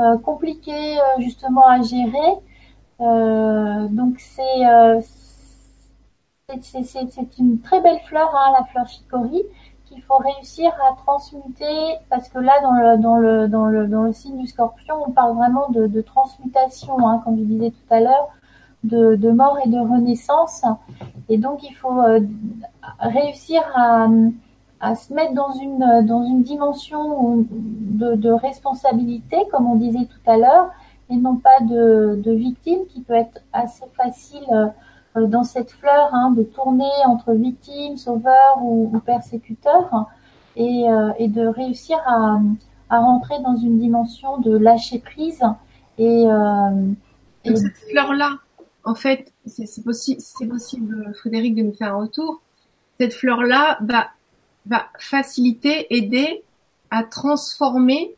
euh, 0.00 0.18
compliquées 0.18 0.98
euh, 0.98 1.20
justement 1.20 1.68
à 1.68 1.82
gérer. 1.82 2.34
Donc 2.98 4.18
c'est 4.18 4.62
une 7.38 7.60
très 7.60 7.80
belle 7.80 8.00
fleur, 8.06 8.34
hein, 8.34 8.54
la 8.58 8.64
fleur 8.64 8.88
chicorie, 8.88 9.44
qu'il 9.94 10.02
faut 10.02 10.16
réussir 10.16 10.72
à 10.90 10.96
transmuter, 10.96 11.96
parce 12.10 12.28
que 12.28 12.38
là, 12.38 12.52
dans 12.62 12.72
le, 12.72 12.98
dans 12.98 13.16
le, 13.16 13.48
dans 13.48 13.66
le, 13.66 13.86
dans 13.86 14.02
le 14.02 14.12
signe 14.12 14.38
du 14.38 14.46
scorpion, 14.46 14.96
on 15.06 15.12
parle 15.12 15.36
vraiment 15.36 15.68
de, 15.70 16.00
transmutation, 16.00 17.08
hein, 17.08 17.22
comme 17.24 17.38
je 17.38 17.44
disais 17.44 17.70
tout 17.70 17.94
à 17.94 18.00
l'heure, 18.00 18.28
de, 18.82 19.14
de 19.16 19.30
mort 19.30 19.58
et 19.64 19.68
de 19.68 19.78
renaissance. 19.78 20.64
Et 21.28 21.38
donc, 21.38 21.62
il 21.62 21.74
faut 21.74 22.00
euh, 22.00 22.20
réussir 22.98 23.62
à, 23.74 24.08
à 24.80 24.94
se 24.94 25.14
mettre 25.14 25.32
dans 25.32 25.52
une, 25.52 26.04
dans 26.06 26.24
une 26.24 26.42
dimension 26.42 27.46
de, 27.48 28.30
responsabilité, 28.30 29.36
comme 29.50 29.66
on 29.66 29.76
disait 29.76 30.06
tout 30.06 30.30
à 30.30 30.36
l'heure, 30.36 30.70
et 31.10 31.16
non 31.16 31.36
pas 31.36 31.60
de, 31.60 32.20
de 32.22 32.32
victime, 32.32 32.80
qui 32.88 33.00
peut 33.00 33.14
être 33.14 33.40
assez 33.52 33.84
facile 33.96 34.44
euh, 34.52 34.66
dans 35.16 35.44
cette 35.44 35.70
fleur 35.70 36.10
hein, 36.12 36.32
de 36.36 36.42
tourner 36.42 36.90
entre 37.06 37.32
victime, 37.32 37.96
sauveur 37.96 38.58
ou, 38.62 38.90
ou 38.92 38.98
persécuteur 39.00 40.06
et, 40.56 40.88
euh, 40.88 41.12
et 41.18 41.28
de 41.28 41.46
réussir 41.46 41.98
à, 42.06 42.38
à 42.90 42.98
rentrer 43.00 43.38
dans 43.42 43.56
une 43.56 43.78
dimension 43.78 44.38
de 44.38 44.56
lâcher 44.56 44.98
prise 44.98 45.42
et, 45.98 46.26
euh, 46.26 46.92
et 47.44 47.54
cette 47.56 47.76
fleur-là, 47.90 48.30
en 48.84 48.94
fait, 48.94 49.32
c'est 49.46 49.66
c'est 49.66 49.82
possi- 49.84 50.18
c'est 50.18 50.46
possible, 50.46 51.12
Frédéric, 51.14 51.54
de 51.54 51.62
nous 51.62 51.74
faire 51.74 51.94
un 51.94 51.98
retour. 51.98 52.40
Cette 52.98 53.14
fleur-là 53.14 53.78
va, 53.82 54.08
va 54.66 54.86
faciliter, 54.98 55.86
aider 55.94 56.42
à 56.90 57.02
transformer 57.04 58.14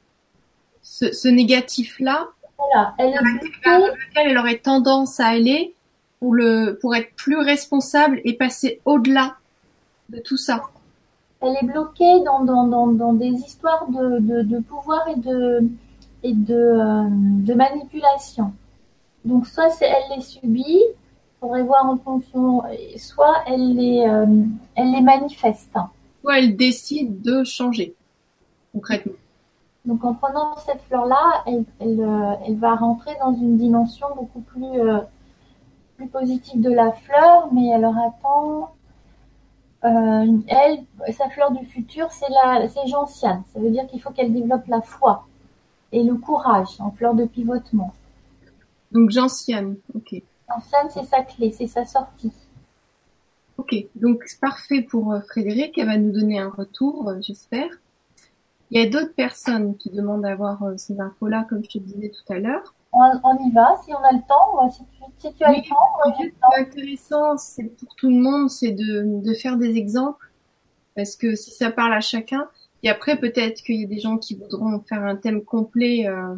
ce, 0.83 1.13
ce 1.13 1.29
négatif-là 1.29 2.29
voilà, 2.59 2.95
elle 2.99 3.09
est 3.09 3.13
vers 3.13 3.23
bloquée, 3.23 3.93
lequel 4.09 4.31
elle 4.31 4.39
aurait 4.39 4.59
tendance 4.59 5.21
à 5.21 5.27
aller 5.27 5.75
pour 6.21 6.35
le, 6.35 6.79
pour 6.81 6.95
être 6.95 7.15
plus 7.17 7.39
responsable 7.39 8.21
et 8.25 8.35
passer 8.35 8.81
au-delà 8.85 9.37
de 10.09 10.19
tout 10.19 10.37
ça. 10.37 10.63
elle 11.41 11.57
est 11.61 11.67
bloquée 11.67 12.23
dans, 12.25 12.45
dans, 12.45 12.67
dans, 12.67 12.87
dans 12.89 13.13
des 13.13 13.29
histoires 13.29 13.87
de, 13.89 14.19
de, 14.21 14.43
de 14.43 14.59
pouvoir 14.61 15.07
et 15.09 15.17
de, 15.17 15.69
et 16.23 16.33
de, 16.33 16.55
euh, 16.55 17.05
de 17.11 17.55
manipulation. 17.55 18.53
Donc 19.25 19.47
soit 19.47 19.71
c'est 19.71 19.87
elle 19.87 20.17
les 20.17 20.23
subit, 20.23 20.83
faudrait 21.41 21.63
voir 21.63 21.87
en 21.87 21.97
fonction, 21.99 22.63
soit 22.97 23.43
elle 23.47 23.75
les, 23.75 24.07
euh, 24.09 24.27
elle 24.75 24.93
les 24.93 25.03
manifeste. 25.03 25.77
Soit 26.23 26.39
elle 26.39 26.57
décide 26.57 27.21
de 27.23 27.45
changer, 27.45 27.95
concrètement. 28.73 29.13
Donc 29.85 30.05
en 30.05 30.15
prenant 30.15 30.57
cette 30.65 30.81
fleur-là, 30.89 31.45
elle, 31.47 31.65
elle, 31.81 32.01
euh, 32.01 32.33
elle 32.47 32.57
va 32.57 32.75
rentrer 32.75 33.13
dans 33.21 33.35
une 33.35 33.57
dimension 33.57 34.07
beaucoup 34.17 34.41
plus, 34.41 34.81
euh, 34.81 34.99
plus 35.97 36.09
positive 36.09 36.61
de 36.61 36.71
la 36.71 36.93
fleur, 36.93 37.53
mais 37.53 37.73
alors 37.73 37.97
attends, 37.97 38.75
euh, 39.85 40.39
elle, 40.49 41.13
sa 41.13 41.29
fleur 41.31 41.53
du 41.53 41.65
futur, 41.67 42.11
c'est 42.11 42.31
la, 42.31 42.69
c'est 42.69 42.87
gentiane. 42.87 43.43
Ça 43.53 43.61
veut 43.61 43.71
dire 43.71 43.87
qu'il 43.87 44.01
faut 44.01 44.11
qu'elle 44.11 44.33
développe 44.33 44.67
la 44.67 44.81
foi 44.81 45.27
et 45.93 46.03
le 46.03 46.15
courage 46.15 46.81
en 46.81 46.91
fleur 46.91 47.15
de 47.15 47.25
pivotement. 47.25 47.93
Donc 48.93 49.11
gentiane, 49.11 49.77
ok. 49.95 50.23
Gentiane, 50.49 50.91
c'est 50.91 51.05
sa 51.05 51.23
clé, 51.23 51.53
c'est 51.53 51.67
sa 51.67 51.85
sortie. 51.85 52.33
Ok, 53.59 53.75
donc 53.95 54.23
c'est 54.27 54.41
parfait 54.41 54.83
pour 54.83 55.13
euh, 55.13 55.21
Frédéric, 55.21 55.79
elle 55.79 55.87
va 55.87 55.97
nous 55.97 56.13
donner 56.13 56.39
un 56.39 56.51
retour, 56.51 57.09
euh, 57.09 57.19
j'espère. 57.21 57.71
Il 58.71 58.81
y 58.81 58.85
a 58.85 58.89
d'autres 58.89 59.15
personnes 59.15 59.77
qui 59.77 59.91
demandent 59.91 60.23
d'avoir 60.23 60.61
ces 60.77 61.01
infos-là, 61.01 61.47
comme 61.49 61.63
je 61.63 61.71
te 61.71 61.79
disais 61.79 62.11
tout 62.11 62.33
à 62.33 62.39
l'heure. 62.41 62.75
On, 62.93 63.21
on 63.25 63.39
y 63.49 63.53
va, 63.53 63.77
si 63.85 63.93
on 63.93 64.03
a 64.03 64.13
le 64.13 64.21
temps, 64.27 64.71
si 64.71 64.83
tu, 64.87 65.03
si 65.19 65.35
tu 65.35 65.45
as 65.45 65.51
Oui, 65.51 65.57
le 65.57 65.63
temps, 65.69 65.77
moi 65.97 66.15
j'ai 66.19 66.25
le 66.25 66.31
Ce 66.31 66.41
temps. 66.41 66.49
qui 66.49 66.61
est 66.61 66.61
intéressant, 66.63 67.37
c'est 67.37 67.65
pour 67.65 67.95
tout 67.97 68.09
le 68.09 68.17
monde, 68.17 68.51
c'est 68.51 68.73
de, 68.73 69.23
de 69.23 69.35
faire 69.35 69.57
des 69.59 69.77
exemples, 69.77 70.27
parce 70.97 71.17
que 71.17 71.35
si 71.37 71.51
ça 71.53 71.71
parle 71.71 71.95
à 71.95 72.01
chacun, 72.01 72.49
et 72.83 72.89
après 72.91 73.19
peut-être 73.19 73.63
qu'il 73.63 73.81
y 73.81 73.85
a 73.85 73.89
des 73.89 74.01
gens 74.01 74.19
qui 74.19 74.37
voudront 74.37 74.81
faire 74.89 75.03
un 75.05 75.17
thème 75.17 75.45
complet 75.45 76.07
euh, 76.09 76.37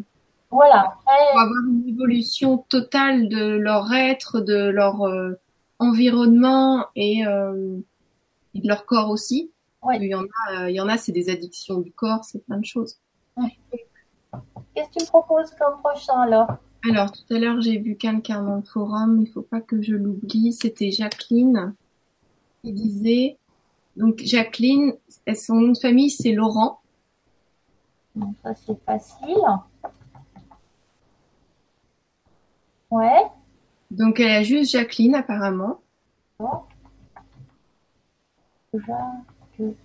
Voilà. 0.50 0.96
Pour 1.32 1.40
avoir 1.40 1.64
une 1.68 1.88
évolution 1.88 2.58
totale 2.68 3.28
de 3.28 3.56
leur 3.56 3.92
être, 3.94 4.40
de 4.40 4.68
leur 4.70 5.02
euh, 5.02 5.34
environnement 5.78 6.86
et, 6.96 7.26
euh, 7.26 7.78
et 8.54 8.60
de 8.60 8.68
leur 8.68 8.86
corps 8.86 9.10
aussi. 9.10 9.52
Ouais. 9.82 9.98
Il 10.00 10.04
y 10.08 10.14
en 10.14 10.22
a, 10.24 10.62
euh, 10.64 10.70
il 10.70 10.76
y 10.76 10.80
en 10.80 10.88
a, 10.88 10.96
c'est 10.98 11.12
des 11.12 11.30
addictions 11.30 11.78
du 11.80 11.92
corps, 11.92 12.24
c'est 12.24 12.44
plein 12.44 12.58
de 12.58 12.64
choses. 12.64 12.98
Qu'est-ce 14.78 14.88
que 14.90 14.98
tu 14.98 15.04
me 15.04 15.08
proposes 15.08 15.50
comme 15.58 15.78
prochain 15.80 16.20
alors 16.20 16.56
Alors, 16.88 17.10
tout 17.10 17.34
à 17.34 17.38
l'heure, 17.38 17.60
j'ai 17.60 17.78
vu 17.78 17.96
quelqu'un 17.96 18.42
dans 18.42 18.56
le 18.56 18.62
forum, 18.62 19.20
il 19.20 19.30
faut 19.30 19.42
pas 19.42 19.60
que 19.60 19.82
je 19.82 19.94
l'oublie, 19.94 20.52
c'était 20.52 20.90
Jacqueline 20.90 21.74
qui 22.62 22.72
disait, 22.72 23.38
donc 23.96 24.20
Jacqueline, 24.24 24.94
son 25.34 25.54
nom 25.54 25.72
de 25.72 25.78
famille, 25.78 26.10
c'est 26.10 26.32
Laurent. 26.32 26.80
Ça 28.42 28.54
c'est 28.54 28.78
facile. 28.84 29.36
Ouais. 32.90 33.22
Donc, 33.90 34.18
elle 34.20 34.30
a 34.30 34.42
juste 34.42 34.72
Jacqueline, 34.72 35.14
apparemment. 35.14 35.80
Jacqueline. 38.72 39.76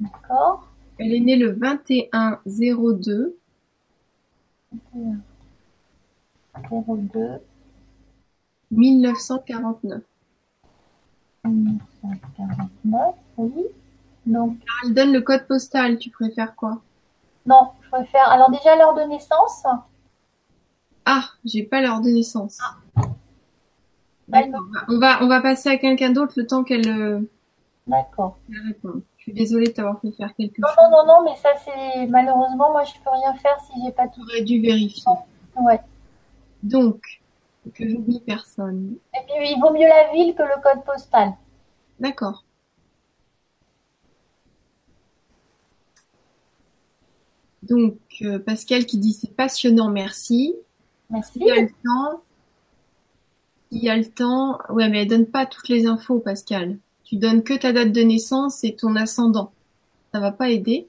D'accord. 0.00 0.69
Elle 1.02 1.14
est 1.14 1.20
née 1.20 1.36
le 1.36 1.54
21-02 1.54 3.32
02 6.70 7.40
1949. 8.70 10.02
1949. 11.44 13.14
Oui. 13.38 13.64
Donc, 14.26 14.58
Elle 14.84 14.92
donne 14.92 15.12
le 15.12 15.22
code 15.22 15.46
postal, 15.46 15.98
tu 15.98 16.10
préfères 16.10 16.54
quoi? 16.54 16.82
non, 17.46 17.70
je 17.82 17.88
préfère. 17.88 18.28
Alors, 18.30 18.50
déjà, 18.50 18.76
l'heure 18.76 18.94
de 18.94 19.02
naissance. 19.04 19.64
Ah, 21.06 21.24
j'ai 21.46 21.62
pas 21.62 21.80
l'heure 21.80 22.02
de 22.02 22.10
naissance. 22.10 22.58
D'accord. 24.28 24.60
On 24.88 24.98
va, 24.98 25.22
on 25.24 25.28
va 25.28 25.40
passer 25.40 25.70
à 25.70 25.78
quelqu'un 25.78 26.10
d'autre 26.10 26.34
le 26.36 26.46
temps 26.46 26.62
qu'elle 26.62 26.88
euh, 26.88 27.20
D'accord. 27.86 28.36
réponde. 28.66 29.02
Je 29.20 29.24
suis 29.24 29.32
désolée 29.34 29.66
de 29.66 29.72
t'avoir 29.72 30.00
fait 30.00 30.10
faire 30.12 30.34
quelque 30.34 30.60
Non, 30.60 30.68
chose. 30.68 30.76
non, 30.90 30.90
non, 30.90 31.06
non, 31.06 31.24
mais 31.30 31.36
ça 31.36 31.50
c'est 31.64 32.06
malheureusement 32.06 32.72
moi 32.72 32.84
je 32.84 32.92
peux 33.04 33.10
rien 33.10 33.34
faire 33.34 33.58
si 33.60 33.72
j'ai 33.84 33.92
pas 33.92 34.08
tout. 34.08 34.22
J'aurais 34.26 34.42
dû 34.42 34.60
vérifier. 34.60 35.04
Ouais. 35.56 35.80
Donc, 36.62 37.20
que 37.74 37.86
j'oublie 37.88 38.20
personne. 38.20 38.96
Et 39.14 39.18
puis 39.26 39.52
il 39.52 39.60
vaut 39.60 39.72
mieux 39.72 39.86
la 39.88 40.10
ville 40.12 40.34
que 40.34 40.42
le 40.42 40.60
code 40.62 40.84
postal. 40.84 41.32
D'accord. 42.00 42.44
Donc, 47.62 47.96
euh, 48.22 48.38
Pascal 48.38 48.86
qui 48.86 48.98
dit 48.98 49.12
c'est 49.12 49.34
passionnant, 49.34 49.90
merci. 49.90 50.54
Merci. 51.10 51.32
Il 51.40 51.46
y 51.46 51.50
a 51.50 51.60
le 51.60 51.68
temps. 51.68 52.22
Il 53.70 53.84
y 53.84 53.90
a 53.90 53.96
le 53.96 54.06
temps. 54.06 54.58
Ouais, 54.70 54.88
mais 54.88 55.02
elle 55.02 55.08
donne 55.08 55.26
pas 55.26 55.46
toutes 55.46 55.68
les 55.68 55.86
infos, 55.86 56.20
Pascal. 56.20 56.78
Tu 57.10 57.16
donnes 57.16 57.42
que 57.42 57.54
ta 57.54 57.72
date 57.72 57.90
de 57.90 58.02
naissance 58.02 58.62
et 58.62 58.76
ton 58.76 58.94
ascendant. 58.94 59.50
Ça 60.14 60.20
va 60.20 60.30
pas 60.30 60.48
aider. 60.48 60.86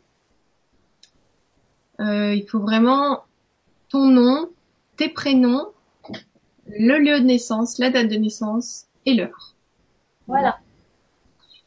Euh, 1.99 2.35
il 2.35 2.47
faut 2.47 2.59
vraiment 2.59 3.21
ton 3.89 4.05
nom, 4.05 4.47
tes 4.97 5.09
prénoms, 5.09 5.65
le 6.67 6.99
lieu 6.99 7.19
de 7.19 7.25
naissance, 7.25 7.79
la 7.79 7.89
date 7.89 8.07
de 8.07 8.17
naissance 8.17 8.85
et 9.07 9.15
l'heure. 9.15 9.55
Voilà. 10.27 10.59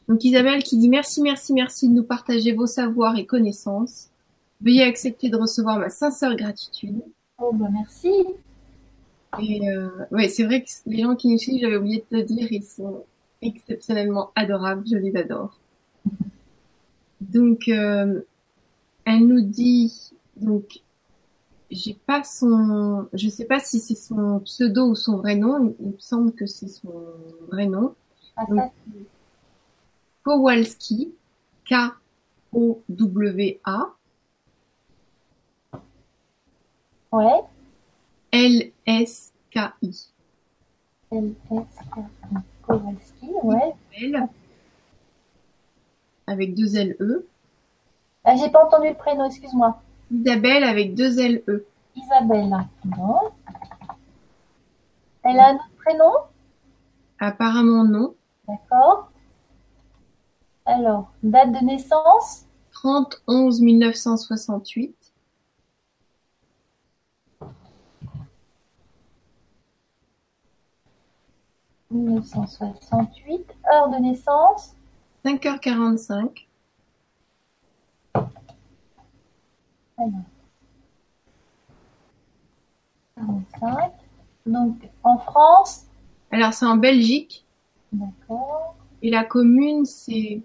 Donc 0.07 0.23
Isabelle 0.23 0.63
qui 0.63 0.77
dit 0.77 0.87
merci, 0.87 1.21
merci, 1.21 1.51
merci 1.51 1.89
de 1.89 1.93
nous 1.93 2.05
partager 2.05 2.53
vos 2.53 2.65
savoirs 2.65 3.17
et 3.17 3.25
connaissances. 3.25 4.07
Veuillez 4.61 4.83
accepter 4.83 5.27
de 5.27 5.35
recevoir 5.35 5.79
ma 5.79 5.89
sincère 5.89 6.33
gratitude. 6.37 7.01
Oh 7.39 7.51
bah 7.51 7.67
merci. 7.73 8.09
Et 9.41 9.69
euh, 9.69 9.89
ouais, 10.11 10.29
c'est 10.29 10.45
vrai 10.45 10.63
que 10.63 10.69
les 10.85 11.03
gens 11.03 11.17
qui 11.17 11.27
nous 11.27 11.37
suivent, 11.37 11.59
j'avais 11.59 11.75
oublié 11.75 12.05
de 12.09 12.19
te 12.19 12.23
dire, 12.23 12.49
ils 12.53 12.63
sont 12.63 13.03
exceptionnellement 13.45 14.31
adorables, 14.35 14.85
je 14.87 14.97
les 14.97 15.15
adore. 15.15 15.59
Donc, 17.21 17.67
euh, 17.67 18.21
elle 19.05 19.27
nous 19.27 19.41
dit, 19.41 20.11
donc, 20.35 20.81
j'ai 21.71 21.93
pas 21.93 22.23
son, 22.23 23.07
je 23.13 23.29
sais 23.29 23.45
pas 23.45 23.59
si 23.59 23.79
c'est 23.79 23.95
son 23.95 24.39
pseudo 24.41 24.89
ou 24.89 24.95
son 24.95 25.17
vrai 25.17 25.35
nom, 25.35 25.75
il 25.79 25.87
me 25.87 25.99
semble 25.99 26.31
que 26.33 26.45
c'est 26.45 26.67
son 26.67 26.93
vrai 27.49 27.67
nom. 27.67 27.95
Ah, 28.35 28.45
Donc, 28.49 28.71
Kowalski, 30.23 31.13
K-O-W-A, 31.65 32.69
ouais. 37.11 37.41
L-S-K-I. 38.31 40.11
L-S-K-I. 41.11 42.54
Kowalski, 42.67 43.29
ouais. 43.43 43.73
L, 44.01 44.27
avec 46.27 46.55
deux 46.55 46.75
L-E. 46.75 47.27
Ah, 48.23 48.35
j'ai 48.35 48.49
pas 48.49 48.65
entendu 48.65 48.89
le 48.89 48.95
prénom, 48.95 49.25
excuse-moi. 49.25 49.81
Isabelle 50.11 50.63
avec 50.63 50.95
deux 50.95 51.19
L-E. 51.19 51.65
Isabelle. 51.95 52.55
Non. 52.85 53.19
Elle 55.23 55.39
a 55.39 55.49
un 55.49 55.55
autre 55.55 55.69
prénom? 55.77 56.11
Apparemment 57.19 57.83
non. 57.83 58.15
D'accord. 58.47 59.11
Alors, 60.65 61.11
date 61.23 61.51
de 61.51 61.65
naissance? 61.65 62.45
30 62.71 63.21
1968. 71.95 71.95
«1968. 73.45 73.55
Heure 73.71 73.89
de 73.89 73.97
naissance 73.97 74.75
5h45. 75.25 76.45
Alors. 79.97 80.11
45. 83.15 83.91
Donc, 84.45 84.77
en 85.03 85.17
France 85.17 85.85
Alors 86.31 86.53
c'est 86.53 86.65
en 86.65 86.77
Belgique 86.77 87.45
D'accord. 87.91 88.75
et 89.01 89.09
la 89.09 89.23
commune 89.23 89.85
c'est 89.85 90.41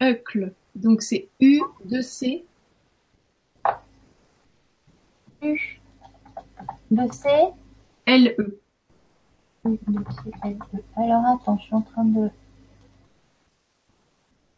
Uccle. 0.00 0.52
Donc 0.74 1.02
c'est 1.02 1.28
U 1.40 1.60
2 1.84 2.02
C 2.02 2.44
Alors, 9.64 11.24
attends, 11.26 11.58
je 11.58 11.64
suis 11.64 11.74
en 11.74 11.80
train 11.82 12.04
de... 12.04 12.30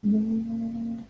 de- 0.02 1.02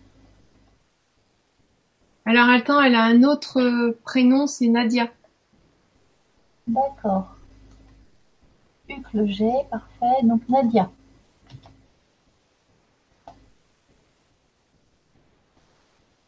Alors 2.25 2.49
attends, 2.49 2.81
elle 2.81 2.95
a 2.95 3.03
un 3.05 3.23
autre 3.23 3.61
euh, 3.61 3.97
prénom, 4.03 4.45
c'est 4.45 4.67
Nadia. 4.67 5.07
D'accord. 6.67 7.25
Hucle 8.87 9.25
G, 9.27 9.51
parfait. 9.69 10.23
Donc 10.23 10.47
Nadia. 10.47 10.89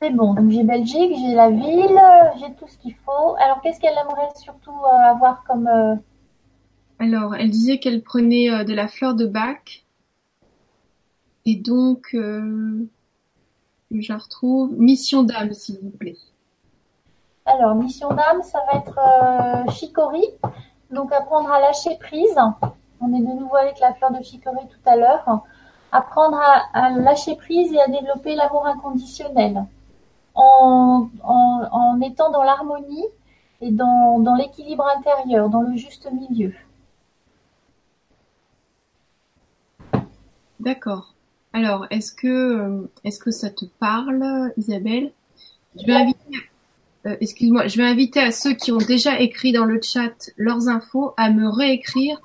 C'est 0.02 0.10
bon. 0.12 0.34
Donc 0.34 0.52
j'ai 0.52 0.64
Belgique, 0.64 1.14
j'ai 1.20 1.36
la 1.36 1.50
ville, 1.50 2.00
j'ai 2.40 2.54
tout 2.56 2.68
ce 2.68 2.78
qu'il 2.78 2.96
faut. 2.96 3.36
Alors 3.40 3.62
qu'est-ce 3.62 3.80
qu'elle 3.80 3.98
aimerait 3.98 4.30
surtout 4.36 4.72
euh, 4.72 4.88
avoir 5.12 5.44
comme... 5.44 5.68
Alors 7.06 7.36
elle 7.36 7.52
disait 7.52 7.78
qu'elle 7.78 8.02
prenait 8.02 8.50
euh, 8.50 8.64
de 8.64 8.74
la 8.74 8.88
fleur 8.88 9.14
de 9.14 9.28
bac 9.28 9.86
et 11.46 11.56
donc 11.56 12.16
euh, 12.16 12.88
retrouve 13.92 14.74
mission 14.76 15.22
d'âme 15.22 15.54
s'il 15.54 15.78
vous 15.82 15.92
plaît. 15.92 16.18
Alors, 17.46 17.76
mission 17.76 18.10
d'âme, 18.10 18.42
ça 18.42 18.60
va 18.66 18.80
être 18.80 18.98
euh. 18.98 19.72
Donc, 20.90 21.12
apprendre 21.12 21.52
à 21.52 21.60
lâcher 21.60 21.96
prise. 22.00 22.40
On 23.00 23.14
est 23.14 23.22
de 23.22 23.40
nouveau 23.40 23.56
avec 23.56 23.80
la 23.80 23.94
fleur 23.94 24.12
de 24.12 24.24
chicory 24.24 24.68
tout 24.68 24.90
à 24.90 24.96
l'heure. 24.96 25.44
Apprendre 25.92 26.40
à, 26.74 26.90
lâcher 26.90 27.36
prise 27.36 27.72
et 27.72 27.80
à 27.80 27.88
développer 27.88 28.36
l'amour 28.36 28.66
inconditionnel. 28.66 29.64
En, 30.34 31.08
étant 32.02 32.32
dans 32.32 32.42
l'harmonie 32.42 33.06
et 33.62 33.70
dans 33.70 34.36
l'équilibre 34.36 34.88
intérieur, 34.98 35.50
dans 35.50 35.62
le 35.62 35.76
juste 35.76 36.12
milieu. 36.12 36.52
D'accord. 40.60 41.14
Alors 41.54 41.88
est-ce 41.90 42.12
que 42.14 42.28
euh, 42.28 42.92
est-ce 43.04 43.20
que 43.20 43.32
ça 43.32 43.50
te 43.50 43.66
parle 43.80 44.52
Isabelle? 44.58 45.12
Je 45.80 45.86
vais 45.86 45.94
inviter 45.94 46.38
euh, 47.06 47.16
excuse-moi, 47.22 47.68
je 47.68 47.78
vais 47.78 47.84
inviter 47.84 48.20
à 48.20 48.32
ceux 48.32 48.54
qui 48.54 48.72
ont 48.72 48.78
déjà 48.78 49.20
écrit 49.20 49.52
dans 49.52 49.66
le 49.66 49.80
chat 49.82 50.32
leurs 50.38 50.70
infos 50.70 51.14
à 51.18 51.30
me 51.30 51.48
réécrire 51.48 52.20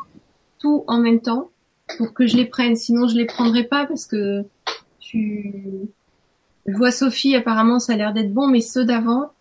tout 0.59 0.85
en 0.87 0.99
même 0.99 1.21
temps 1.21 1.51
pour 1.99 2.15
que 2.15 2.27
je 2.27 2.37
les 2.37 2.47
prenne. 2.47 2.77
Sinon, 2.77 3.07
je 3.07 3.17
les 3.17 3.27
prendrai 3.27 3.65
pas 3.65 3.85
parce 3.85 4.07
que 4.07 4.45
tu... 4.99 5.65
je 6.67 6.77
vois 6.77 6.93
Sophie, 6.93 7.37
apparemment, 7.37 7.79
ça 7.79 7.93
a 7.93 7.97
l'air 7.97 8.15
d'être 8.15 8.33
bon, 8.33 8.47
mais 8.47 8.63
ceux 8.63 8.85
d'avant, 8.87 9.33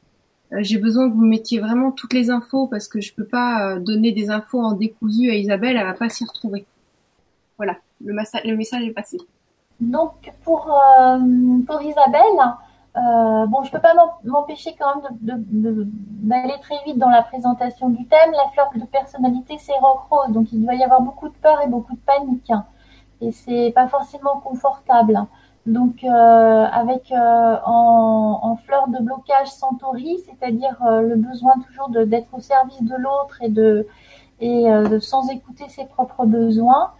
euh, 0.51 0.57
j'ai 0.59 0.77
besoin 0.77 1.09
que 1.09 1.15
vous 1.15 1.25
mettiez 1.25 1.59
vraiment 1.59 1.91
toutes 1.91 2.13
les 2.13 2.29
infos 2.29 2.67
parce 2.67 2.89
que 2.89 2.99
je 2.99 3.13
peux 3.13 3.25
pas 3.25 3.79
donner 3.79 4.11
des 4.11 4.29
infos 4.29 4.61
en 4.61 4.73
décousu 4.73 5.29
à 5.29 5.35
Isabelle, 5.35 5.77
elle 5.77 5.85
va 5.85 5.93
pas 5.93 6.09
s'y 6.09 6.25
retrouver. 6.25 6.65
Voilà, 7.59 7.75
le, 8.03 8.13
le 8.13 8.55
message 8.55 8.83
est 8.83 8.91
passé. 8.91 9.17
Donc 9.81 10.33
pour, 10.43 10.61
euh, 10.71 11.19
pour 11.67 11.81
Isabelle, 11.81 12.39
euh, 12.97 13.45
bon, 13.47 13.63
je 13.63 13.71
peux 13.71 13.79
pas 13.79 13.93
m'empêcher 14.23 14.75
quand 14.79 14.95
même 14.95 15.11
d'aller 15.21 16.55
très 16.61 16.81
vite 16.85 16.97
dans 16.97 17.09
la 17.09 17.21
présentation 17.21 17.89
du 17.89 18.05
thème. 18.07 18.31
La 18.31 18.49
fleur 18.53 18.69
de 18.73 18.85
personnalité, 18.85 19.57
c'est 19.59 19.73
rose, 19.81 20.31
donc 20.31 20.51
il 20.53 20.63
doit 20.63 20.75
y 20.75 20.83
avoir 20.83 21.01
beaucoup 21.01 21.27
de 21.27 21.33
peur 21.35 21.61
et 21.61 21.67
beaucoup 21.67 21.93
de 21.93 21.99
panique, 21.99 22.49
hein. 22.49 22.65
et 23.21 23.31
c'est 23.31 23.71
pas 23.75 23.87
forcément 23.89 24.39
confortable. 24.39 25.19
Donc 25.65 26.03
euh, 26.03 26.65
avec 26.71 27.11
euh, 27.11 27.57
en, 27.65 28.55
fleur 28.65 28.87
de 28.87 28.99
blocage 29.03 29.49
Centauri, 29.49 30.17
c'est-à-dire 30.25 30.77
le 30.81 31.15
besoin 31.15 31.53
toujours 31.67 31.89
d'être 31.89 32.33
au 32.33 32.39
service 32.39 32.81
de 32.81 32.95
l'autre 32.95 33.37
et 33.41 33.49
de 33.49 33.85
et 34.39 34.63
de- 34.69 34.99
sans 34.99 35.29
écouter 35.29 35.67
ses 35.67 35.85
propres 35.85 36.25
besoins. 36.25 36.91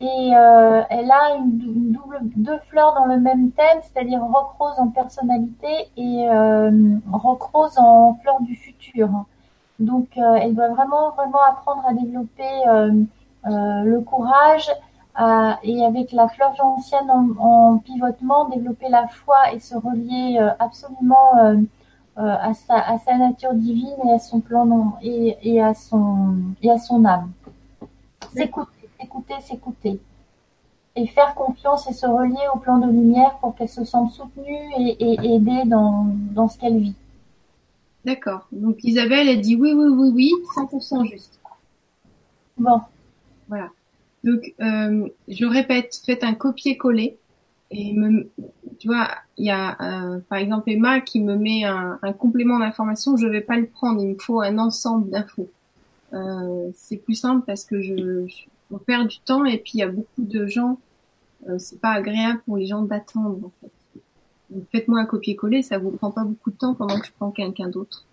Et 0.00 0.32
euh, 0.36 0.82
elle 0.90 1.10
a 1.10 1.36
une, 1.36 1.56
dou- 1.58 1.72
une 1.72 1.92
double, 1.92 2.18
deux 2.36 2.58
fleurs 2.68 2.94
dans 2.94 3.06
le 3.06 3.18
même 3.18 3.50
thème, 3.52 3.78
c'est-à-dire 3.82 4.20
rock 4.22 4.50
rose 4.58 4.78
en 4.78 4.88
personnalité 4.88 5.68
et 5.96 6.28
euh, 6.28 6.70
rock 7.12 7.42
rose 7.44 7.78
en 7.78 8.14
fleur 8.22 8.40
du 8.42 8.56
futur. 8.56 9.08
Donc, 9.78 10.08
euh, 10.18 10.34
elle 10.34 10.54
doit 10.54 10.68
vraiment, 10.68 11.10
vraiment 11.12 11.38
apprendre 11.48 11.82
à 11.86 11.94
développer 11.94 12.42
euh, 12.68 12.92
euh, 13.46 13.82
le 13.84 14.00
courage 14.02 14.70
à- 15.14 15.58
et 15.62 15.82
avec 15.84 16.12
la 16.12 16.28
fleur 16.28 16.54
gentienne 16.56 17.10
en, 17.10 17.28
en 17.38 17.78
pivotement, 17.78 18.48
développer 18.50 18.88
la 18.90 19.06
foi 19.08 19.52
et 19.54 19.60
se 19.60 19.74
relier 19.76 20.38
euh, 20.40 20.50
absolument 20.58 21.38
euh, 21.38 21.56
euh, 22.18 22.36
à, 22.40 22.52
sa, 22.54 22.78
à 22.80 22.98
sa 22.98 23.16
nature 23.16 23.54
divine 23.54 23.96
et 24.06 24.12
à 24.12 24.18
son 24.18 24.40
plan 24.40 24.66
non, 24.66 24.92
et, 25.02 25.36
et 25.42 25.62
à 25.62 25.72
son 25.74 26.36
et 26.62 26.70
à 26.70 26.78
son 26.78 27.04
âme. 27.06 27.30
S'écouter. 28.34 28.70
Écouter, 29.02 29.34
s'écouter. 29.42 29.98
Et 30.94 31.06
faire 31.08 31.34
confiance 31.34 31.88
et 31.90 31.92
se 31.92 32.06
relier 32.06 32.46
au 32.54 32.58
plan 32.58 32.78
de 32.78 32.86
lumière 32.86 33.36
pour 33.40 33.54
qu'elle 33.54 33.68
se 33.68 33.84
sente 33.84 34.12
soutenue 34.12 34.70
et, 34.78 35.04
et 35.04 35.34
aidée 35.34 35.62
dans, 35.66 36.06
dans 36.32 36.48
ce 36.48 36.58
qu'elle 36.58 36.78
vit. 36.78 36.94
D'accord. 38.04 38.46
Donc 38.52 38.82
Isabelle, 38.84 39.28
elle 39.28 39.40
dit 39.40 39.56
oui, 39.56 39.72
oui, 39.74 39.88
oui, 39.88 40.10
oui, 40.14 40.32
100% 40.56 41.10
juste. 41.10 41.38
Bon. 42.56 42.80
Voilà. 43.48 43.68
Donc, 44.24 44.54
euh, 44.60 45.08
je 45.28 45.44
répète, 45.44 46.00
faites 46.04 46.24
un 46.24 46.34
copier-coller. 46.34 47.16
Et 47.72 47.92
me, 47.94 48.28
tu 48.78 48.86
vois, 48.86 49.08
il 49.36 49.46
y 49.46 49.50
a 49.50 49.76
euh, 49.80 50.20
par 50.28 50.38
exemple 50.38 50.70
Emma 50.70 51.00
qui 51.00 51.20
me 51.20 51.36
met 51.36 51.64
un, 51.64 51.98
un 52.00 52.12
complément 52.12 52.60
d'information, 52.60 53.16
je 53.16 53.26
vais 53.26 53.40
pas 53.40 53.56
le 53.56 53.66
prendre, 53.66 54.00
il 54.00 54.10
me 54.10 54.18
faut 54.18 54.40
un 54.40 54.58
ensemble 54.58 55.10
d'infos. 55.10 55.48
Euh, 56.12 56.70
c'est 56.74 56.98
plus 56.98 57.14
simple 57.14 57.44
parce 57.44 57.64
que 57.64 57.80
je, 57.80 58.26
je 58.28 58.44
on 58.70 58.78
perd 58.78 59.08
du 59.08 59.18
temps 59.20 59.44
et 59.44 59.58
puis 59.58 59.72
il 59.74 59.80
y 59.80 59.82
a 59.82 59.88
beaucoup 59.88 60.22
de 60.22 60.46
gens, 60.46 60.78
euh, 61.48 61.58
c'est 61.58 61.80
pas 61.80 61.90
agréable 61.90 62.40
pour 62.46 62.56
les 62.56 62.66
gens 62.66 62.82
d'attendre 62.82 63.38
en 63.44 63.52
fait. 63.60 63.70
Faites-moi 64.70 65.00
un 65.00 65.06
copier-coller, 65.06 65.62
ça 65.62 65.78
vous 65.78 65.90
prend 65.90 66.12
pas 66.12 66.24
beaucoup 66.24 66.50
de 66.50 66.56
temps 66.56 66.74
pendant 66.74 67.00
que 67.00 67.06
je 67.06 67.12
prends 67.12 67.30
quelqu'un 67.30 67.68
d'autre. 67.68 68.06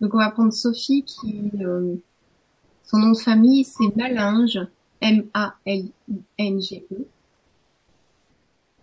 Donc 0.00 0.14
on 0.14 0.18
va 0.18 0.30
prendre 0.30 0.52
Sophie 0.52 1.04
qui 1.04 1.50
euh, 1.60 1.96
son 2.84 2.98
nom 2.98 3.12
de 3.12 3.18
famille 3.18 3.64
c'est 3.64 3.94
Malinge, 3.96 4.60
M-A-L-I-N-G-E. 5.00 7.06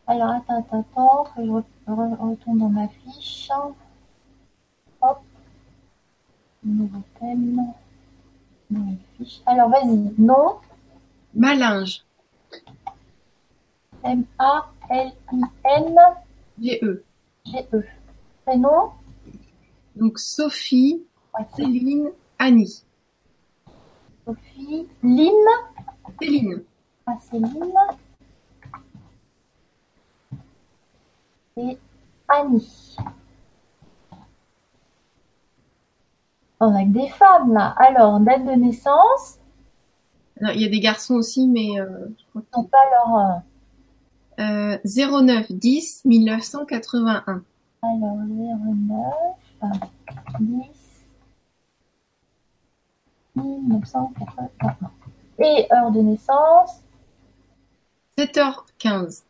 Alors, 0.08 0.30
attends, 0.30 0.58
attends, 0.58 0.80
attends, 0.80 1.28
je 1.38 1.52
retourne 1.52 2.58
dans 2.58 2.70
ma 2.70 2.88
fiche. 2.88 3.50
Hop. 5.02 5.22
Nouveau 6.64 7.04
thème. 7.20 7.74
Alors, 9.46 9.70
vas-y. 9.70 10.14
Nom. 10.18 10.60
Malinge. 11.34 12.04
M-A-L-I-N. 14.04 15.96
G-E. 16.62 17.04
G-E. 17.46 17.84
Prénom. 18.46 18.92
Donc, 19.96 20.20
Sophie, 20.20 21.04
Ouais. 21.38 21.46
Céline, 21.56 22.10
Annie. 22.40 22.84
Sophie. 24.26 24.88
Lynn. 25.04 25.46
Céline. 26.20 26.64
Ah, 27.06 27.18
Céline. 27.30 27.74
Et 31.58 31.78
Annie. 32.28 32.96
On 36.60 36.76
a 36.76 36.84
que 36.84 36.90
des 36.90 37.10
femmes 37.10 37.54
là. 37.54 37.74
Alors, 37.78 38.20
date 38.20 38.46
de 38.46 38.52
naissance? 38.52 39.38
Il 40.42 40.62
y 40.62 40.66
a 40.66 40.70
des 40.70 40.80
garçons 40.80 41.16
aussi, 41.16 41.48
mais 41.48 41.80
euh, 41.80 41.86
je 42.18 42.24
crois 42.30 42.42
n'ont 42.56 42.64
pas 42.66 42.78
leur. 42.92 43.44
euh, 44.40 44.76
euh, 44.76 44.78
09 45.22 45.52
10 45.52 46.06
1981. 46.06 47.44
Alors, 47.82 48.18
09, 48.18 49.74
10, 50.40 50.66
1981. 53.36 54.92
Et 55.42 55.68
heure 55.74 55.92
de 55.92 56.00
naissance, 56.02 56.82
7h15. 58.18 59.24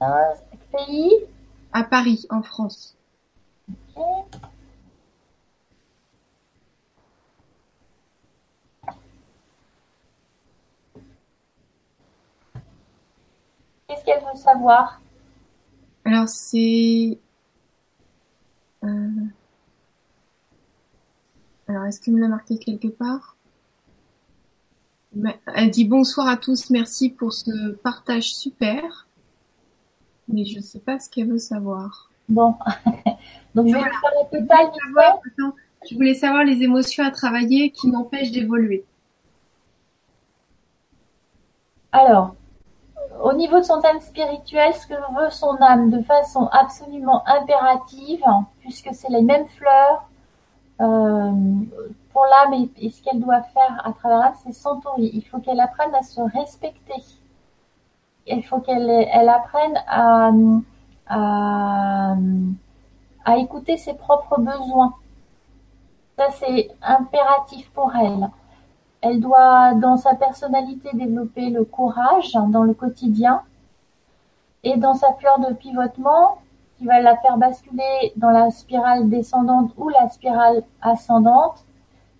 15, 0.00 0.42
pays, 0.72 1.12
À 1.72 1.84
Paris, 1.84 2.26
en 2.30 2.42
France. 2.42 2.96
Qu'est-ce 13.88 14.04
qu'elle 14.04 14.20
veut 14.20 14.38
savoir? 14.38 15.00
Alors, 16.04 16.28
c'est... 16.28 17.18
euh, 18.84 19.08
Alors, 21.68 21.84
est-ce 21.84 22.00
qu'il 22.00 22.14
me 22.14 22.20
l'a 22.20 22.28
marqué 22.28 22.58
quelque 22.58 22.88
part? 22.88 23.36
Mais- 25.14 25.38
Elle 25.54 25.70
dit 25.70 25.84
bonsoir 25.84 26.26
à 26.28 26.36
tous, 26.36 26.70
merci 26.70 27.10
pour 27.10 27.32
ce 27.32 27.72
partage 27.72 28.34
super. 28.34 29.06
Mais 30.28 30.44
je 30.44 30.60
sais 30.60 30.78
pas 30.80 30.98
ce 30.98 31.10
qu'elle 31.10 31.28
veut 31.28 31.38
savoir. 31.38 32.10
Bon. 32.28 32.54
Donc, 33.54 33.68
je 33.68 33.74
vais 33.74 33.80
faire 33.80 33.90
Je 34.32 34.38
voulais 34.38 34.46
savoir, 34.46 35.18
attends, 35.26 35.54
je 35.88 35.94
voulais 35.94 36.14
savoir 36.14 36.44
les 36.44 36.62
émotions 36.62 37.04
à 37.04 37.10
travailler 37.10 37.70
qui 37.70 37.88
m'empêchent 37.88 38.30
d'évoluer. 38.30 38.84
Alors, 41.92 42.34
au 43.22 43.32
niveau 43.34 43.58
de 43.58 43.64
son 43.64 43.80
thème 43.80 44.00
spirituel, 44.00 44.72
ce 44.74 44.86
que 44.86 44.94
veut 44.94 45.30
son 45.30 45.56
âme 45.60 45.90
de 45.90 46.02
façon 46.02 46.46
absolument 46.52 47.22
impérative, 47.28 48.22
puisque 48.60 48.88
c'est 48.92 49.10
les 49.10 49.22
mêmes 49.22 49.46
fleurs 49.58 50.08
euh, 50.80 51.32
pour 52.12 52.24
l'âme 52.24 52.54
et, 52.54 52.86
et 52.86 52.90
ce 52.90 53.02
qu'elle 53.02 53.20
doit 53.20 53.42
faire 53.42 53.82
à 53.84 53.92
travers 53.92 54.18
l'âme, 54.18 54.34
c'est 54.42 54.52
s'entourer. 54.52 55.10
Il 55.12 55.22
faut 55.22 55.38
qu'elle 55.38 55.60
apprenne 55.60 55.94
à 55.94 56.02
se 56.02 56.20
respecter. 56.20 57.02
Il 58.26 58.42
faut 58.44 58.60
qu'elle 58.60 58.88
elle 58.88 59.28
apprenne 59.28 59.78
à, 59.86 60.30
à, 61.06 62.14
à 63.24 63.36
écouter 63.38 63.76
ses 63.76 63.94
propres 63.94 64.40
besoins. 64.40 64.94
Ça, 66.18 66.26
c'est 66.30 66.70
impératif 66.82 67.70
pour 67.70 67.94
elle. 67.96 68.30
Elle 69.00 69.20
doit, 69.20 69.74
dans 69.74 69.96
sa 69.96 70.14
personnalité, 70.14 70.90
développer 70.92 71.50
le 71.50 71.64
courage 71.64 72.32
dans 72.48 72.62
le 72.62 72.74
quotidien 72.74 73.42
et 74.62 74.76
dans 74.76 74.94
sa 74.94 75.12
fleur 75.14 75.40
de 75.40 75.52
pivotement 75.54 76.38
qui 76.78 76.86
va 76.86 77.00
la 77.00 77.16
faire 77.16 77.36
basculer 77.36 78.12
dans 78.16 78.30
la 78.30 78.50
spirale 78.50 79.08
descendante 79.08 79.72
ou 79.76 79.88
la 79.88 80.08
spirale 80.08 80.62
ascendante, 80.80 81.64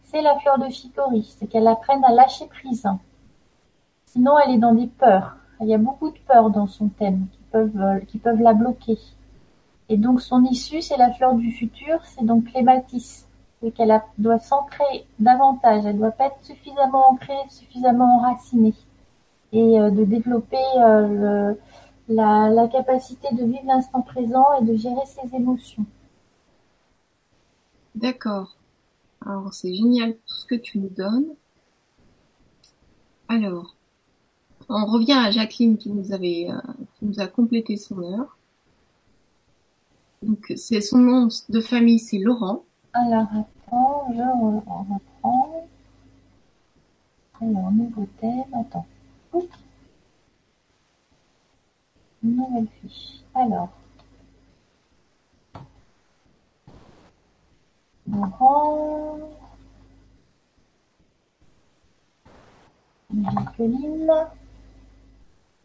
c'est 0.02 0.22
la 0.22 0.38
fleur 0.38 0.58
de 0.58 0.68
chicory. 0.68 1.34
C'est 1.38 1.46
qu'elle 1.46 1.68
apprenne 1.68 2.04
à 2.04 2.12
lâcher 2.12 2.46
prise. 2.46 2.88
Sinon, 4.06 4.38
elle 4.38 4.54
est 4.54 4.58
dans 4.58 4.74
des 4.74 4.88
peurs. 4.88 5.36
Il 5.60 5.68
y 5.68 5.74
a 5.74 5.78
beaucoup 5.78 6.10
de 6.10 6.18
peurs 6.26 6.50
dans 6.50 6.66
son 6.66 6.88
thème 6.88 7.26
peuvent, 7.52 7.80
euh, 7.80 8.00
qui 8.00 8.18
peuvent 8.18 8.40
la 8.40 8.54
bloquer. 8.54 8.98
Et 9.88 9.96
donc, 9.96 10.22
son 10.22 10.44
issue, 10.44 10.80
c'est 10.82 10.96
la 10.96 11.12
fleur 11.12 11.34
du 11.34 11.52
futur, 11.52 12.00
c'est 12.04 12.24
donc 12.24 12.46
clématis 12.46 13.26
c'est 13.62 13.70
qu'elle 13.70 14.02
doit 14.18 14.38
s'ancrer 14.40 15.06
davantage, 15.18 15.86
elle 15.86 15.98
doit 15.98 16.10
pas 16.10 16.26
être 16.26 16.38
suffisamment 16.42 17.10
ancrée, 17.10 17.32
suffisamment 17.48 18.16
enracinée, 18.18 18.74
et 19.52 19.78
euh, 19.78 19.90
de 19.90 20.04
développer 20.04 20.56
euh, 20.78 21.54
la, 22.08 22.48
la 22.48 22.68
capacité 22.68 23.32
de 23.32 23.44
vivre 23.44 23.66
l'instant 23.66 24.02
présent 24.02 24.46
et 24.60 24.64
de 24.64 24.74
gérer 24.74 25.06
ses 25.06 25.34
émotions. 25.36 25.86
D'accord. 27.94 28.56
Alors, 29.24 29.54
c'est 29.54 29.72
génial 29.72 30.14
tout 30.14 30.34
ce 30.34 30.46
que 30.46 30.56
tu 30.56 30.78
nous 30.78 30.88
donnes. 30.88 31.28
Alors, 33.28 33.76
on 34.74 34.86
revient 34.86 35.12
à 35.12 35.30
Jacqueline 35.30 35.76
qui 35.76 35.90
nous 35.90 36.12
avait, 36.12 36.48
euh, 36.50 36.60
qui 36.98 37.04
nous 37.06 37.20
a 37.20 37.26
complété 37.26 37.76
son 37.76 38.02
heure. 38.02 38.36
Donc, 40.22 40.52
c'est 40.56 40.80
son 40.80 40.98
nom 40.98 41.28
de 41.48 41.60
famille, 41.60 41.98
c'est 41.98 42.18
Laurent. 42.18 42.64
Alors 42.94 43.26
attends, 43.32 44.06
je 44.12 44.20
re- 44.20 44.62
on 44.66 44.94
reprend. 44.94 45.68
Alors, 47.40 47.72
nouveau 47.72 48.06
thème, 48.20 48.44
attends. 48.54 48.86
Nouvelle 52.22 52.68
fiche. 52.80 53.20
Alors. 53.34 53.70
Laurent. 58.06 59.18
Jacqueline. 63.12 64.10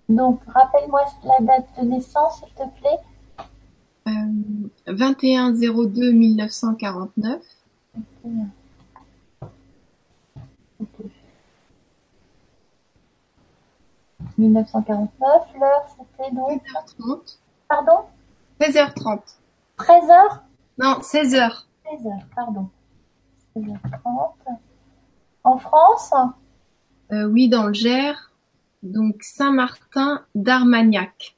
Donc, 0.09 0.41
rappelle-moi 0.47 1.01
la 1.23 1.45
date 1.45 1.67
de 1.79 1.85
naissance, 1.85 2.39
s'il 2.39 2.53
te 2.53 2.79
plaît. 2.79 2.99
Euh, 4.07 4.69
21 4.87 5.51
02 5.53 6.11
1949. 6.11 7.41
Ok. 10.79 11.05
1949, 14.37 15.47
l'heure 15.59 15.87
c'était 15.97 16.31
donc, 16.35 16.61
16h30. 16.61 17.37
pardon, 17.67 17.99
16h30. 18.61 19.19
13h 19.77 20.39
Non, 20.77 20.99
16h. 20.99 21.65
16h, 21.85 22.25
pardon. 22.35 22.69
16h30. 23.55 24.57
En 25.43 25.57
France? 25.57 26.13
Euh, 27.11 27.25
oui, 27.25 27.49
dans 27.49 27.63
le 27.67 27.73
Gers 27.73 28.26
donc 28.83 29.23
Saint-Martin 29.23 30.23
d'Armagnac. 30.35 31.35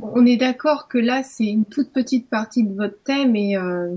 On 0.00 0.26
est 0.26 0.36
d'accord 0.36 0.88
que 0.88 0.98
là, 0.98 1.22
c'est 1.22 1.46
une 1.46 1.64
toute 1.64 1.92
petite 1.92 2.28
partie 2.28 2.64
de 2.64 2.74
votre 2.74 3.02
thème 3.02 3.36
et 3.36 3.56
euh, 3.56 3.96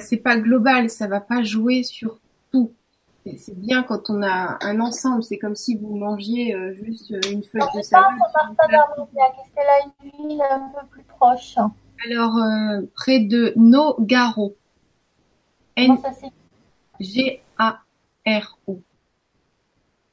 c'est 0.00 0.16
pas 0.16 0.36
global, 0.36 0.90
ça 0.90 1.06
va 1.06 1.20
pas 1.20 1.42
jouer 1.42 1.82
sur 1.82 2.18
c'est 3.36 3.58
bien 3.58 3.82
quand 3.82 4.08
on 4.08 4.22
a 4.22 4.56
un 4.60 4.78
ensemble, 4.78 5.24
c'est 5.24 5.38
comme 5.38 5.56
si 5.56 5.76
vous 5.76 5.96
mangiez 5.96 6.54
euh, 6.54 6.72
juste 6.74 7.10
euh, 7.10 7.18
une 7.32 7.42
feuille 7.42 7.60
de 7.74 7.82
salade. 7.82 8.12
Est-ce 8.14 8.30
qu'elle 9.54 9.66
a 9.66 9.80
une 10.04 10.28
ville 10.28 10.40
un 10.48 10.68
peu 10.68 10.86
plus 10.88 11.02
proche 11.02 11.56
Alors, 12.06 12.36
euh, 12.36 12.82
près 12.94 13.18
de 13.20 13.52
Nogaro. 13.56 14.54
N-G-A-R-O. 15.76 16.10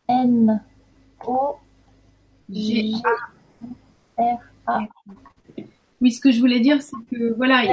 N-O-G-R-A. 0.09 1.59
G-A. 2.49 4.79
Oui, 6.01 6.11
ce 6.11 6.19
que 6.19 6.31
je 6.31 6.39
voulais 6.39 6.61
dire, 6.61 6.81
c'est 6.81 6.97
que 7.11 7.31
voilà, 7.35 7.71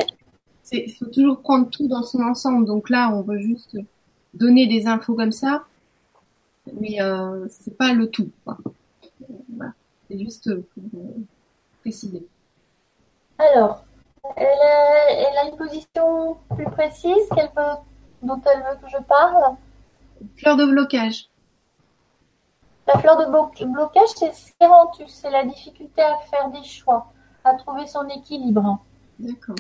il 0.70 0.92
faut 0.92 1.06
toujours 1.06 1.40
prendre 1.40 1.70
tout 1.70 1.88
dans 1.88 2.02
son 2.02 2.20
ensemble. 2.20 2.66
Donc 2.66 2.90
là, 2.90 3.10
on 3.14 3.22
veut 3.22 3.38
juste 3.38 3.78
donner 4.34 4.66
des 4.66 4.86
infos 4.86 5.14
comme 5.14 5.32
ça, 5.32 5.64
mais 6.72 7.00
euh, 7.00 7.46
c'est 7.48 7.76
pas 7.76 7.92
le 7.92 8.10
tout. 8.10 8.30
quoi. 8.44 8.58
Voilà. 9.48 9.72
C'est 10.08 10.18
juste 10.18 10.50
pour 10.54 10.82
euh, 11.00 11.08
préciser. 11.80 12.26
Alors, 13.38 13.84
elle 14.36 14.46
a, 14.46 15.10
elle 15.10 15.38
a 15.38 15.50
une 15.50 15.56
position 15.56 16.36
plus 16.54 16.66
précise 16.66 17.28
qu'elle 17.34 17.50
veut, 17.56 17.76
dont 18.22 18.40
elle 18.44 18.60
veut 18.60 18.78
que 18.82 18.88
je 18.90 19.02
parle? 19.04 19.56
Fleur 20.36 20.56
de 20.56 20.66
blocage. 20.66 21.28
La 22.86 22.98
fleur 22.98 23.16
de 23.18 23.24
blo- 23.26 23.72
blocage, 23.72 24.08
c'est 24.16 24.34
Scerantus, 24.34 25.08
c'est 25.08 25.30
la 25.30 25.44
difficulté 25.44 26.02
à 26.02 26.18
faire 26.30 26.50
des 26.50 26.64
choix, 26.64 27.12
à 27.44 27.54
trouver 27.54 27.86
son 27.86 28.06
équilibre. 28.08 28.80
D'accord. 29.18 29.56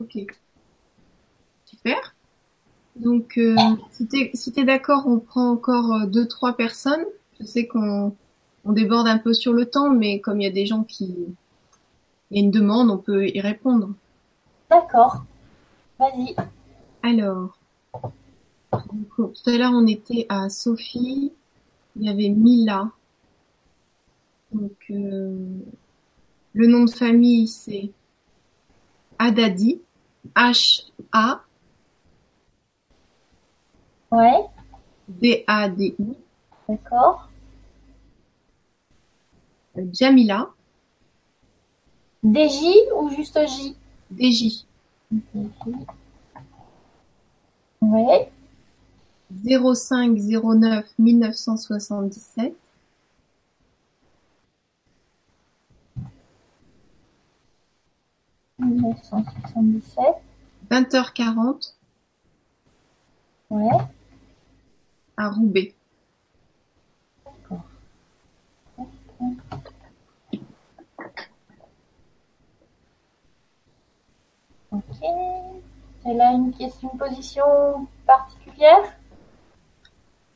Ok. 0.00 0.18
Super. 1.64 2.14
Donc, 2.96 3.38
euh, 3.38 3.56
si 3.92 4.06
t'es 4.06 4.30
si 4.34 4.52
t'es 4.52 4.64
d'accord, 4.64 5.04
on 5.06 5.18
prend 5.18 5.50
encore 5.50 5.92
euh, 5.92 6.06
deux, 6.06 6.26
trois 6.26 6.54
personnes. 6.54 7.04
Je 7.38 7.46
sais 7.46 7.66
qu'on 7.66 8.14
on 8.64 8.72
déborde 8.72 9.06
un 9.06 9.18
peu 9.18 9.32
sur 9.32 9.52
le 9.52 9.66
temps, 9.66 9.90
mais 9.90 10.20
comme 10.20 10.40
il 10.40 10.44
y 10.44 10.48
a 10.48 10.52
des 10.52 10.66
gens 10.66 10.82
qui... 10.84 11.14
Il 12.30 12.36
y 12.36 12.40
a 12.40 12.44
une 12.44 12.50
demande, 12.50 12.90
on 12.90 12.98
peut 12.98 13.26
y 13.28 13.40
répondre. 13.40 13.94
D'accord. 14.70 15.24
Vas-y. 15.98 16.36
Alors, 17.02 17.58
donc, 18.72 19.16
tout 19.16 19.50
à 19.50 19.56
l'heure, 19.56 19.72
on 19.72 19.86
était 19.86 20.26
à 20.28 20.50
Sophie. 20.50 21.32
Il 21.96 22.04
y 22.04 22.08
avait 22.08 22.28
Mila. 22.28 22.90
Donc, 24.52 24.76
euh, 24.90 25.38
le 26.52 26.66
nom 26.66 26.84
de 26.84 26.90
famille, 26.90 27.48
c'est 27.48 27.90
Hadadi. 30.34 30.84
H-A-D-A-D-I. 34.12 36.00
Ouais, 36.00 36.16
d'accord. 36.68 37.28
Euh, 39.76 39.86
Jamila. 39.92 40.50
DJ 42.24 42.88
ou 42.96 43.10
juste 43.10 43.38
J? 43.46 43.76
DJ. 44.10 44.64
Ouais, 47.80 48.30
05 49.30 50.16
09 50.16 50.84
1977. 50.98 52.54
Mille 58.58 58.80
neuf 58.82 59.02
cent 59.04 59.24
soixante-dix-sept. 59.24 60.14
20h40 60.70 61.74
Ouais, 63.50 63.78
à 65.16 65.30
Roubaix. 65.30 65.74
ok. 74.70 74.82
Elle 76.04 76.20
a 76.20 76.32
une, 76.32 76.52
question- 76.54 76.90
une 76.92 76.98
position 76.98 77.44
particulière? 78.06 78.96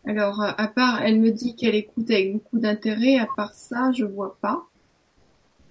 Alors, 0.07 0.43
à 0.43 0.67
part, 0.69 1.01
elle 1.03 1.21
me 1.21 1.31
dit 1.31 1.55
qu'elle 1.55 1.77
écoute 1.77 2.11
avec 2.11 2.33
beaucoup 2.35 2.59
d'intérêt. 2.59 3.19
À 3.19 3.27
part 3.37 3.55
ça, 3.55 3.93
je 3.93 4.05
vois 4.05 4.37
pas. 4.41 4.65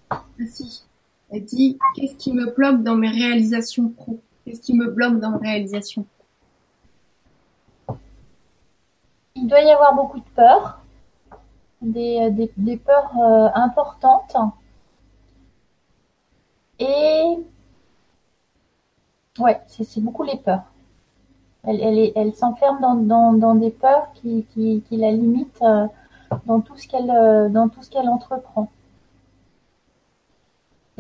Ah 0.10 0.22
si. 0.50 0.84
Elle 1.32 1.46
dit, 1.46 1.80
qu'est-ce 1.96 2.16
qui 2.16 2.34
me 2.34 2.54
bloque 2.54 2.84
dans 2.84 2.96
mes 2.96 3.10
réalisations 3.10 3.88
pro? 3.90 4.20
Qu'est-ce 4.44 4.60
qui 4.60 4.74
me 4.74 4.92
bloque 4.92 5.20
dans 5.20 5.32
mes 5.32 5.50
réalisations? 5.50 6.06
Il 9.36 9.48
doit 9.48 9.62
y 9.62 9.72
avoir 9.72 9.96
beaucoup 9.96 10.20
de 10.20 10.30
peurs, 10.36 10.82
des, 11.82 12.30
des, 12.32 12.52
des 12.58 12.78
peurs 12.78 13.12
euh, 13.18 13.48
importantes. 13.56 14.36
Et 16.80 17.38
ouais, 19.40 19.62
c'est 19.68 20.02
beaucoup 20.02 20.24
les 20.24 20.38
peurs. 20.38 20.64
Elle, 21.64 21.80
elle, 21.80 22.12
elle 22.16 22.34
s'enferme 22.34 22.82
dans, 22.82 23.34
dans, 23.34 23.56
des 23.56 23.72
peurs 23.72 24.12
qui, 24.16 24.46
qui, 24.54 24.84
qui 24.90 24.98
la 24.98 25.12
limitent 25.12 25.62
euh, 25.62 25.88
euh, 26.34 26.38
dans 26.38 26.60
tout 26.60 26.76
ce 26.76 27.90
qu'elle 27.90 28.10
entreprend. 28.10 28.70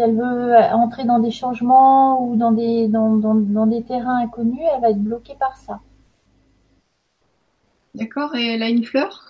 Elle 0.01 0.15
veut 0.15 0.55
entrer 0.73 1.03
dans 1.05 1.19
des 1.19 1.31
changements 1.31 2.23
ou 2.25 2.35
dans 2.35 2.51
des, 2.51 2.87
dans, 2.87 3.15
dans, 3.17 3.35
dans 3.35 3.67
des 3.67 3.83
terrains 3.83 4.17
inconnus, 4.19 4.61
elle 4.73 4.81
va 4.81 4.89
être 4.89 5.03
bloquée 5.03 5.35
par 5.39 5.55
ça. 5.57 5.79
D'accord? 7.95 8.35
Et 8.35 8.47
elle 8.47 8.63
a 8.63 8.69
une 8.69 8.83
fleur? 8.83 9.27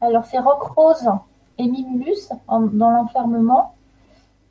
Alors, 0.00 0.24
c'est 0.24 0.38
Rock 0.38 0.62
Rose 0.76 1.08
et 1.58 1.66
Mimulus 1.68 2.30
en- 2.48 2.60
dans 2.62 2.90
l'enfermement. 2.90 3.74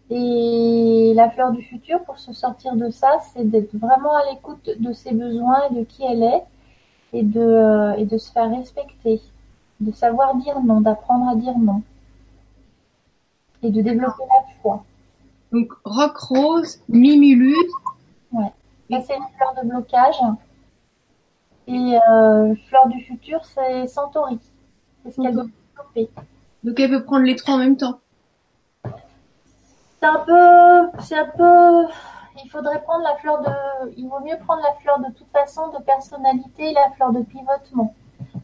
Et 0.09 1.13
la 1.15 1.29
fleur 1.29 1.51
du 1.51 1.63
futur, 1.63 2.03
pour 2.03 2.19
se 2.19 2.33
sortir 2.33 2.75
de 2.75 2.89
ça, 2.89 3.19
c'est 3.33 3.49
d'être 3.49 3.73
vraiment 3.75 4.15
à 4.15 4.31
l'écoute 4.31 4.69
de 4.79 4.93
ses 4.93 5.13
besoins 5.13 5.69
et 5.69 5.75
de 5.75 5.83
qui 5.83 6.03
elle 6.03 6.23
est 6.23 6.43
et 7.13 7.23
de, 7.23 7.41
euh, 7.41 7.93
et 7.97 8.05
de 8.05 8.17
se 8.17 8.31
faire 8.31 8.49
respecter, 8.49 9.21
de 9.81 9.91
savoir 9.91 10.35
dire 10.35 10.61
non, 10.61 10.81
d'apprendre 10.81 11.29
à 11.29 11.35
dire 11.35 11.57
non 11.57 11.81
et 13.63 13.71
de 13.71 13.81
développer 13.81 14.23
la 14.27 14.53
foi. 14.61 14.83
Donc, 15.51 15.71
Rock 15.83 16.17
Rose, 16.17 16.81
Mimulus, 16.87 17.55
Ça, 18.31 19.01
c'est 19.01 19.15
une 19.15 19.27
fleur 19.37 19.53
de 19.61 19.67
blocage. 19.67 20.15
Et 21.67 21.97
euh, 22.09 22.55
fleur 22.67 22.87
du 22.87 22.99
futur, 23.01 23.43
c'est 23.45 23.87
Centauri. 23.87 24.39
C'est 25.03 25.11
ce 25.11 25.21
qu'elle 25.21 25.33
doit 25.33 25.45
développer. 25.45 26.09
donc 26.63 26.79
elle 26.79 26.89
peut 26.89 27.03
prendre 27.03 27.23
les 27.25 27.35
trois 27.35 27.55
en 27.55 27.57
même 27.57 27.77
temps. 27.77 27.99
C'est 29.99 30.07
un 30.07 30.19
peu, 30.19 30.99
c'est 30.99 31.17
un 31.17 31.27
peu, 31.37 31.85
il 32.43 32.49
faudrait 32.49 32.81
prendre 32.81 33.03
la 33.03 33.15
fleur 33.17 33.41
de, 33.41 33.93
il 33.97 34.07
vaut 34.07 34.19
mieux 34.19 34.37
prendre 34.45 34.61
la 34.63 34.73
fleur 34.81 34.99
de 34.99 35.13
toute 35.13 35.29
façon 35.31 35.69
de 35.69 35.77
personnalité 35.83 36.71
et 36.71 36.73
la 36.73 36.89
fleur 36.95 37.11
de 37.11 37.21
pivotement. 37.21 37.93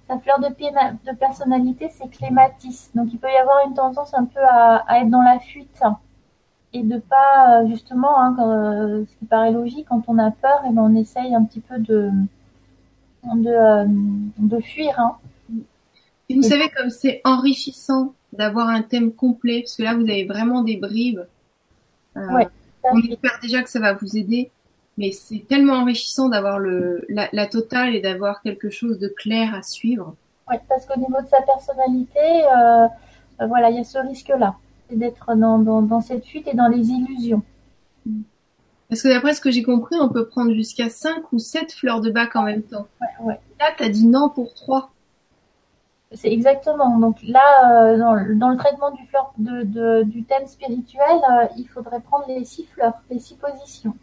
La 0.07 0.19
fleur 0.19 0.39
de, 0.39 0.47
de 0.47 1.15
personnalité, 1.17 1.89
c'est 1.89 2.07
clématis. 2.09 2.91
Donc 2.95 3.07
il 3.11 3.19
peut 3.19 3.31
y 3.31 3.37
avoir 3.37 3.65
une 3.65 3.73
tendance 3.73 4.13
un 4.13 4.25
peu 4.25 4.39
à, 4.39 4.83
à 4.87 4.99
être 4.99 5.09
dans 5.09 5.23
la 5.23 5.39
fuite 5.39 5.81
et 6.73 6.83
de 6.83 6.97
pas, 6.99 7.61
euh, 7.61 7.67
justement, 7.67 8.19
hein, 8.21 8.33
quand, 8.37 8.49
euh, 8.51 9.05
ce 9.05 9.15
qui 9.19 9.25
paraît 9.25 9.51
logique, 9.51 9.87
quand 9.89 10.03
on 10.07 10.17
a 10.19 10.31
peur, 10.31 10.63
et 10.69 10.73
ben 10.73 10.81
on 10.83 10.95
essaye 10.95 11.33
un 11.33 11.43
petit 11.43 11.61
peu 11.61 11.79
de, 11.79 12.09
de, 13.23 13.49
euh, 13.49 13.85
de 14.37 14.59
fuir. 14.59 14.93
Hein. 14.99 15.15
Et 16.29 16.35
vous 16.35 16.41
savez 16.43 16.69
comme 16.75 16.89
c'est 16.89 17.21
enrichissant 17.23 18.13
d'avoir 18.33 18.67
un 18.67 18.81
thème 18.81 19.13
complet, 19.13 19.61
parce 19.61 19.77
que 19.77 19.83
là 19.83 19.93
vous 19.95 20.01
avez 20.03 20.25
vraiment 20.25 20.61
des 20.61 20.77
bribes. 20.77 21.25
Euh, 22.17 22.33
Ouais. 22.33 22.47
on 22.83 22.99
espère 22.99 23.39
déjà 23.41 23.61
que 23.63 23.69
ça 23.69 23.79
va 23.79 23.93
vous 23.93 24.17
aider, 24.17 24.51
mais 24.97 25.11
c'est 25.11 25.45
tellement 25.47 25.75
enrichissant 25.75 26.27
d'avoir 26.29 26.59
le 26.59 27.05
la, 27.09 27.29
la 27.31 27.47
totale 27.47 27.95
et 27.95 28.01
d'avoir 28.01 28.41
quelque 28.41 28.69
chose 28.69 28.99
de 28.99 29.07
clair 29.07 29.53
à 29.55 29.61
suivre. 29.61 30.15
Ouais, 30.49 30.59
parce 30.67 30.85
qu'au 30.85 30.99
niveau 30.99 31.21
de 31.21 31.27
sa 31.27 31.41
personnalité, 31.41 32.19
euh, 32.19 32.87
voilà, 33.47 33.69
il 33.69 33.77
y 33.77 33.79
a 33.79 33.83
ce 33.83 33.97
risque-là, 33.99 34.55
d'être 34.91 35.35
dans, 35.35 35.59
dans, 35.59 35.81
dans 35.81 36.01
cette 36.01 36.25
fuite 36.25 36.47
et 36.47 36.55
dans 36.55 36.67
les 36.67 36.89
illusions. 36.89 37.41
Parce 38.89 39.01
que 39.01 39.09
d'après 39.09 39.33
ce 39.33 39.41
que 39.41 39.51
j'ai 39.51 39.63
compris, 39.63 39.95
on 39.99 40.07
peut 40.09 40.27
prendre 40.27 40.53
jusqu'à 40.53 40.89
5 40.89 41.33
ou 41.33 41.39
7 41.39 41.73
fleurs 41.73 41.99
de 42.01 42.09
bac 42.09 42.35
en 42.35 42.43
même 42.43 42.63
temps. 42.63 42.87
Ouais, 43.01 43.25
ouais. 43.25 43.39
Là, 43.59 43.65
t'as 43.77 43.89
dit 43.89 44.07
non 44.07 44.29
pour 44.29 44.53
3. 44.53 44.91
C'est 46.13 46.31
exactement. 46.31 46.97
Donc 46.99 47.17
là, 47.23 47.41
euh, 47.91 47.97
dans, 47.97 48.13
le- 48.13 48.35
dans 48.35 48.47
le 48.49 48.55
traitement 48.55 48.91
du, 48.91 49.05
fleur, 49.07 49.33
de, 49.37 49.63
de- 49.63 50.03
du 50.03 50.23
thème 50.23 50.47
spirituel, 50.47 51.03
euh, 51.31 51.47
il 51.57 51.67
faudrait 51.67 51.99
prendre 51.99 52.23
les 52.29 52.45
six 52.45 52.65
fleurs, 52.65 52.93
les 53.11 53.19
six 53.19 53.35
positions. 53.35 53.93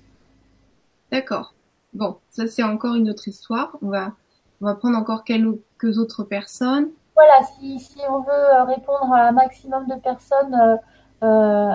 D'accord. 1.11 1.55
Bon, 1.95 2.17
ça 2.29 2.47
c'est 2.47 2.63
encore 2.63 2.95
une 2.97 3.09
autre 3.09 3.27
histoire. 3.29 3.79
On 3.81 3.89
va, 3.89 4.13
on 4.61 4.67
va 4.67 4.75
prendre 4.75 4.99
encore 4.99 5.25
quelques 5.25 5.97
autres 5.97 6.25
personnes. 6.25 6.89
Voilà, 7.15 7.45
si, 7.45 7.79
si 7.79 7.99
on 8.09 8.21
veut 8.21 8.63
répondre 8.67 9.13
à 9.13 9.29
un 9.29 9.33
maximum 9.33 9.87
de 9.87 9.95
personnes 9.95 10.55
euh, 10.55 10.77
euh, 11.23 11.73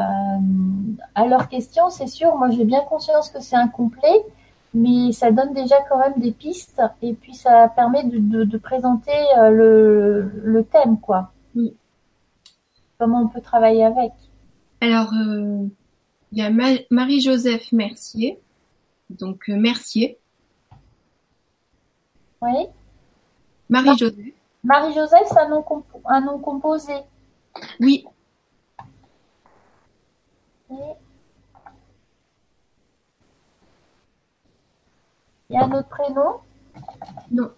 à 1.15 1.25
leurs 1.27 1.47
questions, 1.47 1.89
c'est 1.89 2.07
sûr. 2.07 2.35
Moi, 2.35 2.49
j'ai 2.51 2.65
bien 2.65 2.81
conscience 2.81 3.29
que 3.29 3.39
c'est 3.39 3.55
incomplet, 3.55 4.25
mais 4.73 5.11
ça 5.13 5.31
donne 5.31 5.53
déjà 5.53 5.77
quand 5.89 5.97
même 5.97 6.15
des 6.17 6.31
pistes 6.31 6.81
et 7.01 7.13
puis 7.13 7.33
ça 7.33 7.69
permet 7.69 8.03
de, 8.03 8.17
de, 8.17 8.43
de 8.43 8.57
présenter 8.57 9.11
euh, 9.37 9.49
le, 9.49 10.31
le 10.43 10.63
thème, 10.63 10.99
quoi. 10.99 11.31
Oui. 11.55 11.73
Comment 12.97 13.21
on 13.21 13.27
peut 13.27 13.41
travailler 13.41 13.85
avec. 13.85 14.11
Alors, 14.81 15.13
euh, 15.13 15.65
il 16.33 16.37
y 16.37 16.41
a 16.41 16.49
Marie-Joseph 16.91 17.71
Mercier. 17.71 18.39
Donc, 19.09 19.49
euh, 19.49 19.55
Mercier. 19.55 20.19
Oui. 22.41 22.67
Marie-Joseph. 23.69 24.33
Marie-Joseph, 24.63 25.27
c'est 25.27 25.39
un 25.39 25.49
nom, 25.49 25.65
un 26.05 26.21
nom 26.21 26.39
composé. 26.39 26.93
Oui. 27.79 28.05
Il 30.69 30.95
y 35.49 35.57
a 35.57 35.65
un 35.65 35.71
autre 35.71 35.89
prénom? 35.89 36.41
Non. 37.31 37.51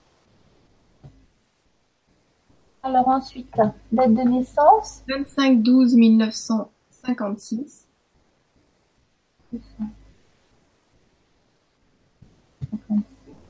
Alors 2.84 3.08
ensuite, 3.10 3.54
date 3.92 4.14
de 4.14 4.22
naissance? 4.22 5.04
25 5.08 5.62
12 5.62 5.96
1956. 5.96 7.88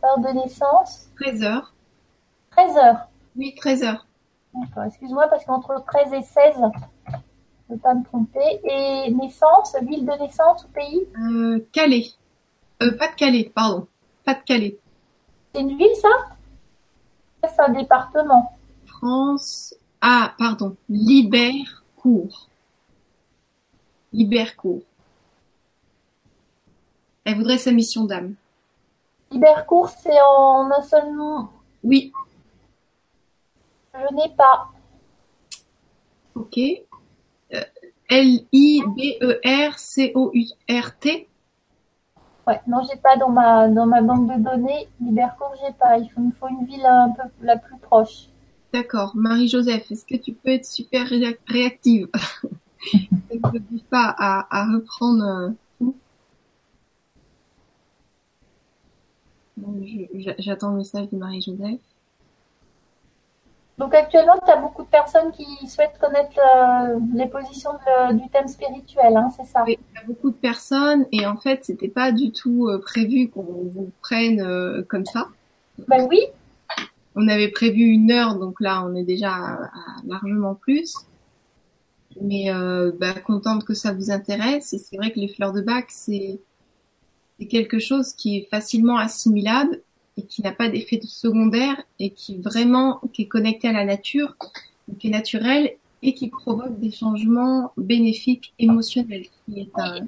Heure 0.04 0.20
de 0.20 0.30
naissance? 0.34 1.12
13 1.18 1.44
heures. 1.44 1.74
13 2.52 2.78
heures. 2.78 3.11
Oui, 3.36 3.56
13 3.56 3.84
heures. 3.84 4.06
D'accord, 4.54 4.84
excuse-moi 4.84 5.28
parce 5.28 5.46
qu'entre 5.46 5.84
13 5.86 6.14
et 6.14 6.22
16, 6.22 6.56
je 6.56 6.62
ne 6.62 7.18
veux 7.70 7.78
pas 7.78 7.94
me 7.94 8.04
tromper. 8.04 8.60
Et 8.64 9.12
naissance, 9.12 9.76
ville 9.82 10.06
de 10.06 10.12
naissance 10.22 10.66
ou 10.66 10.68
pays? 10.70 11.08
Euh, 11.18 11.66
Calais. 11.72 12.08
Euh, 12.84 12.98
pas 12.98 13.08
de 13.08 13.16
Calais, 13.16 13.52
pardon. 13.54 13.88
Pas 14.26 14.34
de 14.34 14.42
Calais. 14.44 14.78
C'est 15.54 15.62
une 15.62 15.78
ville 15.78 15.96
ça? 16.02 16.10
C'est 17.44 17.60
un 17.60 17.70
département? 17.70 18.58
France. 18.86 19.76
Ah, 20.02 20.34
pardon. 20.38 20.76
Libercourt. 20.90 22.50
Libercourt. 24.14 24.84
Elle 27.24 27.38
voudrait 27.38 27.58
sa 27.58 27.72
mission 27.72 28.06
d'âme. 28.06 28.36
Libercourt, 29.32 29.90
c'est 29.90 30.20
en 30.22 30.70
un 30.72 30.82
seul 30.82 31.14
nom? 31.14 31.48
Oui. 31.84 32.12
Je 33.94 34.16
n'ai 34.16 34.30
pas. 34.36 34.70
Ok. 36.36 36.58
Euh, 37.54 37.62
L-I-B-E-R-C-O-U-R-T. 38.10 38.48
Ouais, 42.48 42.60
non, 42.68 42.82
j'ai 42.90 42.98
pas 42.98 43.18
dans 43.18 43.30
ma 43.30 43.68
dans 43.68 43.86
ma 43.86 44.02
banque 44.02 44.28
de 44.28 44.42
données. 44.42 44.88
Libercourt, 45.00 45.54
j'ai 45.64 45.74
pas. 45.74 45.98
Il 46.00 46.10
faut, 46.10 46.22
me 46.22 46.32
faut 46.32 46.48
une 46.48 46.66
ville 46.66 46.86
un 46.86 47.10
peu 47.10 47.24
la 47.42 47.58
plus 47.58 47.78
proche. 47.78 48.30
D'accord. 48.74 49.12
Marie-Joseph, 49.16 49.92
est-ce 49.92 50.06
que 50.06 50.16
tu 50.16 50.34
peux 50.34 50.50
être 50.50 50.66
super 50.66 51.08
réactive? 51.48 52.08
Ne 53.32 53.38
te 53.38 53.58
dis 53.60 53.84
pas 53.92 54.16
à, 54.18 54.48
à 54.50 54.66
reprendre 54.66 55.24
euh, 55.24 55.50
tout. 55.78 55.96
J'attends 60.40 60.72
le 60.72 60.78
message 60.78 61.08
de 61.12 61.18
Marie-Joseph. 61.18 61.80
Donc 63.82 63.96
actuellement, 63.96 64.38
tu 64.46 64.52
as 64.52 64.58
beaucoup 64.58 64.84
de 64.84 64.90
personnes 64.90 65.32
qui 65.32 65.68
souhaitent 65.68 65.98
connaître 66.00 66.38
euh, 66.38 67.00
les 67.16 67.26
positions 67.26 67.72
de, 67.72 68.14
du 68.14 68.30
thème 68.30 68.48
spirituel, 68.48 69.18
hein, 69.18 69.30
c'est 69.36 69.48
ça? 69.48 69.64
Oui, 69.66 69.80
il 69.92 69.96
y 69.96 69.98
a 69.98 70.06
beaucoup 70.06 70.30
de 70.30 70.36
personnes 70.36 71.08
et 71.12 71.26
en 71.26 71.36
fait, 71.36 71.66
c'était 71.66 71.88
pas 71.88 72.12
du 72.12 72.32
tout 72.32 72.68
euh, 72.68 72.80
prévu 72.80 73.30
qu'on 73.32 73.42
vous 73.42 73.90
prenne 74.04 74.40
euh, 74.40 74.84
comme 74.88 75.06
ça. 75.06 75.30
Ben 75.88 76.06
oui. 76.12 76.20
On 77.16 77.28
avait 77.28 77.48
prévu 77.48 77.82
une 77.86 78.12
heure, 78.12 78.38
donc 78.38 78.62
là, 78.62 78.86
on 78.86 78.94
est 78.94 79.04
déjà 79.04 79.32
à, 79.32 79.54
à 79.64 79.70
largement 80.06 80.54
plus. 80.54 80.94
Mais 82.22 82.52
bah, 83.00 83.14
contente 83.26 83.66
que 83.66 83.74
ça 83.74 83.94
vous 83.94 84.12
intéresse. 84.12 84.74
Et 84.74 84.78
c'est 84.78 84.98
vrai 84.98 85.12
que 85.12 85.20
les 85.20 85.28
fleurs 85.28 85.54
de 85.54 85.62
bac, 85.62 85.86
c'est 85.90 86.40
quelque 87.50 87.80
chose 87.80 88.14
qui 88.14 88.38
est 88.38 88.48
facilement 88.52 88.98
assimilable 88.98 89.82
et 90.22 90.26
qui 90.26 90.42
n'a 90.44 90.52
pas 90.52 90.70
d'effet 90.70 91.00
secondaire 91.04 91.76
et 92.00 92.12
qui 92.12 92.38
vraiment 92.40 93.00
qui 93.14 93.24
est 93.24 93.28
connecté 93.28 93.68
à 93.70 93.72
la 93.72 93.86
nature, 93.86 94.36
qui 95.00 95.08
est 95.08 95.12
naturel 95.12 95.72
et 96.04 96.14
qui 96.14 96.30
provoque 96.30 96.80
des 96.80 96.92
changements 96.92 97.72
bénéfiques 97.78 98.54
émotionnels, 98.60 99.26
qui 99.46 99.62
est 99.62 99.72
un. 99.80 100.06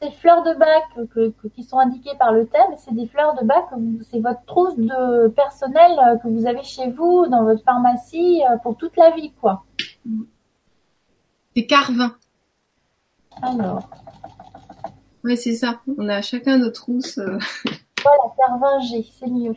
Ces 0.00 0.12
fleurs 0.12 0.44
de 0.44 0.54
bac 0.56 0.84
que, 1.12 1.30
que- 1.30 1.48
qui 1.48 1.64
sont 1.64 1.78
indiquées 1.78 2.16
par 2.18 2.32
le 2.32 2.46
thème, 2.46 2.72
c'est 2.76 2.94
des 2.94 3.08
fleurs 3.08 3.34
de 3.40 3.44
bac, 3.44 3.64
c'est 4.08 4.20
votre 4.20 4.44
trousse 4.46 4.76
de 4.76 5.26
personnel 5.28 5.90
euh, 6.06 6.16
que 6.18 6.28
vous 6.28 6.46
avez 6.46 6.62
chez 6.62 6.88
vous, 6.90 7.26
dans 7.26 7.42
votre 7.42 7.64
pharmacie, 7.64 8.42
euh, 8.48 8.56
pour 8.58 8.76
toute 8.76 8.96
la 8.96 9.10
vie, 9.10 9.32
quoi. 9.40 9.64
C'est 11.56 11.66
carvin. 11.66 12.14
Alors, 13.42 13.90
Ouais, 15.24 15.34
c'est 15.34 15.54
ça. 15.56 15.80
On 15.98 16.08
a 16.08 16.22
chacun 16.22 16.58
notre 16.58 16.80
trousse. 16.80 17.18
Euh. 17.98 18.10
voilà, 18.18 18.34
Carvin 18.36 18.80
G, 18.80 19.06
c'est 19.18 19.26
mieux. 19.26 19.54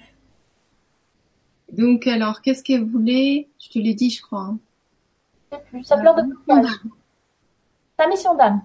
Donc 1.72 2.07
alors, 2.07 2.41
qu'est-ce 2.41 2.63
qu'elle 2.63 2.84
voulait? 2.84 3.47
Je 3.59 3.69
te 3.69 3.80
l'ai 3.80 3.93
dit, 3.93 4.09
je 4.09 4.22
crois. 4.22 4.41
hein. 4.41 4.57
Je 5.51 5.57
sais 5.57 5.63
plus. 5.63 5.84
Sa 5.84 5.97
fleur 5.97 6.15
de 6.15 6.23
coquillage. 6.23 6.80
Sa 7.99 8.07
mission 8.07 8.35
d'âme. 8.35 8.61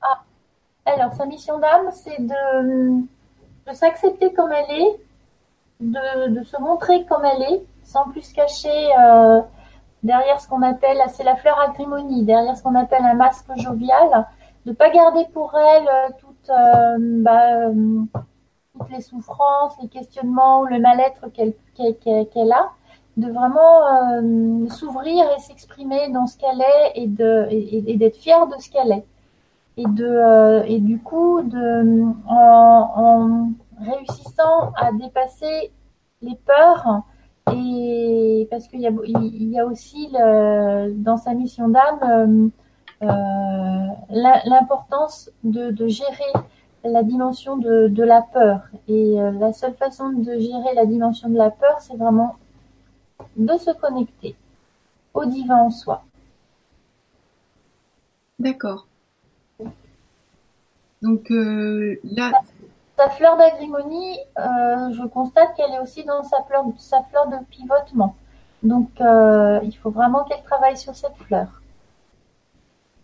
Ah. 0.00 0.22
Alors, 0.86 1.12
sa 1.12 1.26
mission 1.26 1.58
d'âme, 1.58 1.90
c'est 1.92 2.20
de, 2.20 3.00
de 3.66 3.72
s'accepter 3.72 4.32
comme 4.32 4.50
elle 4.52 4.78
est, 4.80 4.96
de, 5.80 6.28
de 6.38 6.42
se 6.44 6.60
montrer 6.60 7.04
comme 7.06 7.24
elle 7.24 7.42
est, 7.42 7.62
sans 7.84 8.08
plus 8.08 8.22
se 8.22 8.34
cacher 8.34 8.88
euh, 8.98 9.40
derrière 10.02 10.40
ce 10.40 10.48
qu'on 10.48 10.62
appelle, 10.62 10.98
c'est 11.08 11.22
la 11.24 11.36
fleur 11.36 11.58
acrimonie, 11.60 12.24
derrière 12.24 12.56
ce 12.56 12.62
qu'on 12.62 12.74
appelle 12.74 13.04
un 13.04 13.14
masque 13.14 13.46
jovial, 13.56 14.26
de 14.66 14.72
pas 14.72 14.90
garder 14.90 15.24
pour 15.32 15.54
elle 15.56 15.86
euh, 15.88 16.08
toute, 16.18 16.50
euh, 16.50 16.96
bah, 17.22 17.68
euh, 17.68 18.02
toutes 18.78 18.90
les 18.90 19.00
souffrances, 19.00 19.74
les 19.82 19.88
questionnements 19.88 20.64
le 20.64 20.78
mal-être 20.78 21.26
qu'elle 21.32 22.52
a, 22.52 22.70
de 23.16 23.30
vraiment 23.30 23.86
euh, 23.86 24.68
s'ouvrir 24.68 25.24
et 25.36 25.40
s'exprimer 25.40 26.08
dans 26.10 26.26
ce 26.26 26.38
qu'elle 26.38 26.60
est 26.60 26.92
et 26.94 27.90
et, 27.90 27.96
d'être 27.96 28.16
fière 28.16 28.46
de 28.46 28.54
ce 28.58 28.70
qu'elle 28.70 28.92
est. 28.92 29.04
Et 29.76 29.84
de 29.84 30.06
euh, 30.06 30.62
et 30.64 30.78
du 30.80 30.98
coup 31.00 31.42
de 31.42 32.04
en, 32.28 33.50
réussissant 33.80 34.72
à 34.76 34.92
dépasser 34.92 35.72
les 36.22 36.38
peurs 36.46 37.02
et 37.52 38.46
parce 38.50 38.68
qu'il 38.68 38.80
y 38.80 38.86
a 38.86 38.92
il 39.04 39.50
y 39.50 39.58
a 39.58 39.66
aussi 39.66 40.10
dans 40.12 41.16
sa 41.16 41.34
mission 41.34 41.68
d'âme 41.68 42.50
euh, 43.02 43.86
l'importance 44.10 45.30
de, 45.42 45.70
de 45.70 45.88
gérer 45.88 46.32
la 46.84 47.02
dimension 47.02 47.56
de, 47.56 47.88
de 47.88 48.02
la 48.02 48.22
peur 48.22 48.60
et 48.88 49.20
euh, 49.20 49.30
la 49.32 49.52
seule 49.52 49.74
façon 49.74 50.10
de 50.10 50.32
gérer 50.38 50.74
la 50.74 50.86
dimension 50.86 51.28
de 51.28 51.36
la 51.36 51.50
peur 51.50 51.78
c'est 51.80 51.96
vraiment 51.96 52.36
de 53.36 53.56
se 53.56 53.70
connecter 53.70 54.34
au 55.14 55.24
divin 55.24 55.56
en 55.56 55.70
soi 55.70 56.04
D'accord. 58.38 58.86
Donc 61.00 61.30
euh, 61.30 62.00
là, 62.02 62.32
Sa 62.96 63.08
fleur 63.10 63.36
d'agrimonie, 63.36 64.18
euh, 64.38 64.92
je 64.92 65.06
constate 65.06 65.54
qu'elle 65.56 65.72
est 65.72 65.80
aussi 65.80 66.04
dans 66.04 66.22
sa 66.24 66.42
fleur, 66.44 66.64
sa 66.78 67.02
fleur 67.04 67.28
de 67.28 67.36
pivotement. 67.50 68.16
Donc, 68.62 69.00
euh, 69.00 69.58
il 69.64 69.76
faut 69.76 69.90
vraiment 69.90 70.24
qu'elle 70.24 70.42
travaille 70.44 70.76
sur 70.76 70.94
cette 70.94 71.16
fleur. 71.16 71.60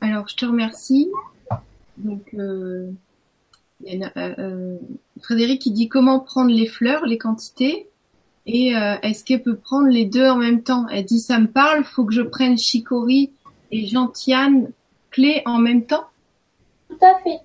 alors 0.01 0.29
je 0.29 0.37
te 0.37 0.47
remercie. 0.47 1.11
Donc 1.97 2.33
euh, 2.35 2.93
euh, 3.87 4.09
euh, 4.17 4.77
Frédéric 5.23 5.63
qui 5.63 5.71
dit 5.71 5.89
comment 5.89 6.21
prendre 6.21 6.51
les 6.51 6.67
fleurs, 6.67 7.07
les 7.07 7.19
quantités, 7.19 7.89
et 8.47 8.75
euh, 8.75 8.97
est-ce 9.03 9.25
qu'elle 9.25 9.43
peut 9.43 9.57
prendre 9.57 9.89
les 9.89 10.05
deux 10.05 10.27
en 10.29 10.37
même 10.37 10.63
temps? 10.63 10.87
Elle 10.89 11.05
dit 11.05 11.21
ça 11.21 11.39
me 11.39 11.47
parle, 11.47 11.85
faut 11.85 12.05
que 12.05 12.13
je 12.13 12.23
prenne 12.23 12.59
chicory 12.59 13.31
et 13.71 13.87
gentiane 13.87 14.71
clé 15.11 15.43
en 15.47 15.59
même 15.59 15.85
temps? 15.85 16.05
Tout 16.89 16.99
à 17.03 17.19
fait. 17.21 17.41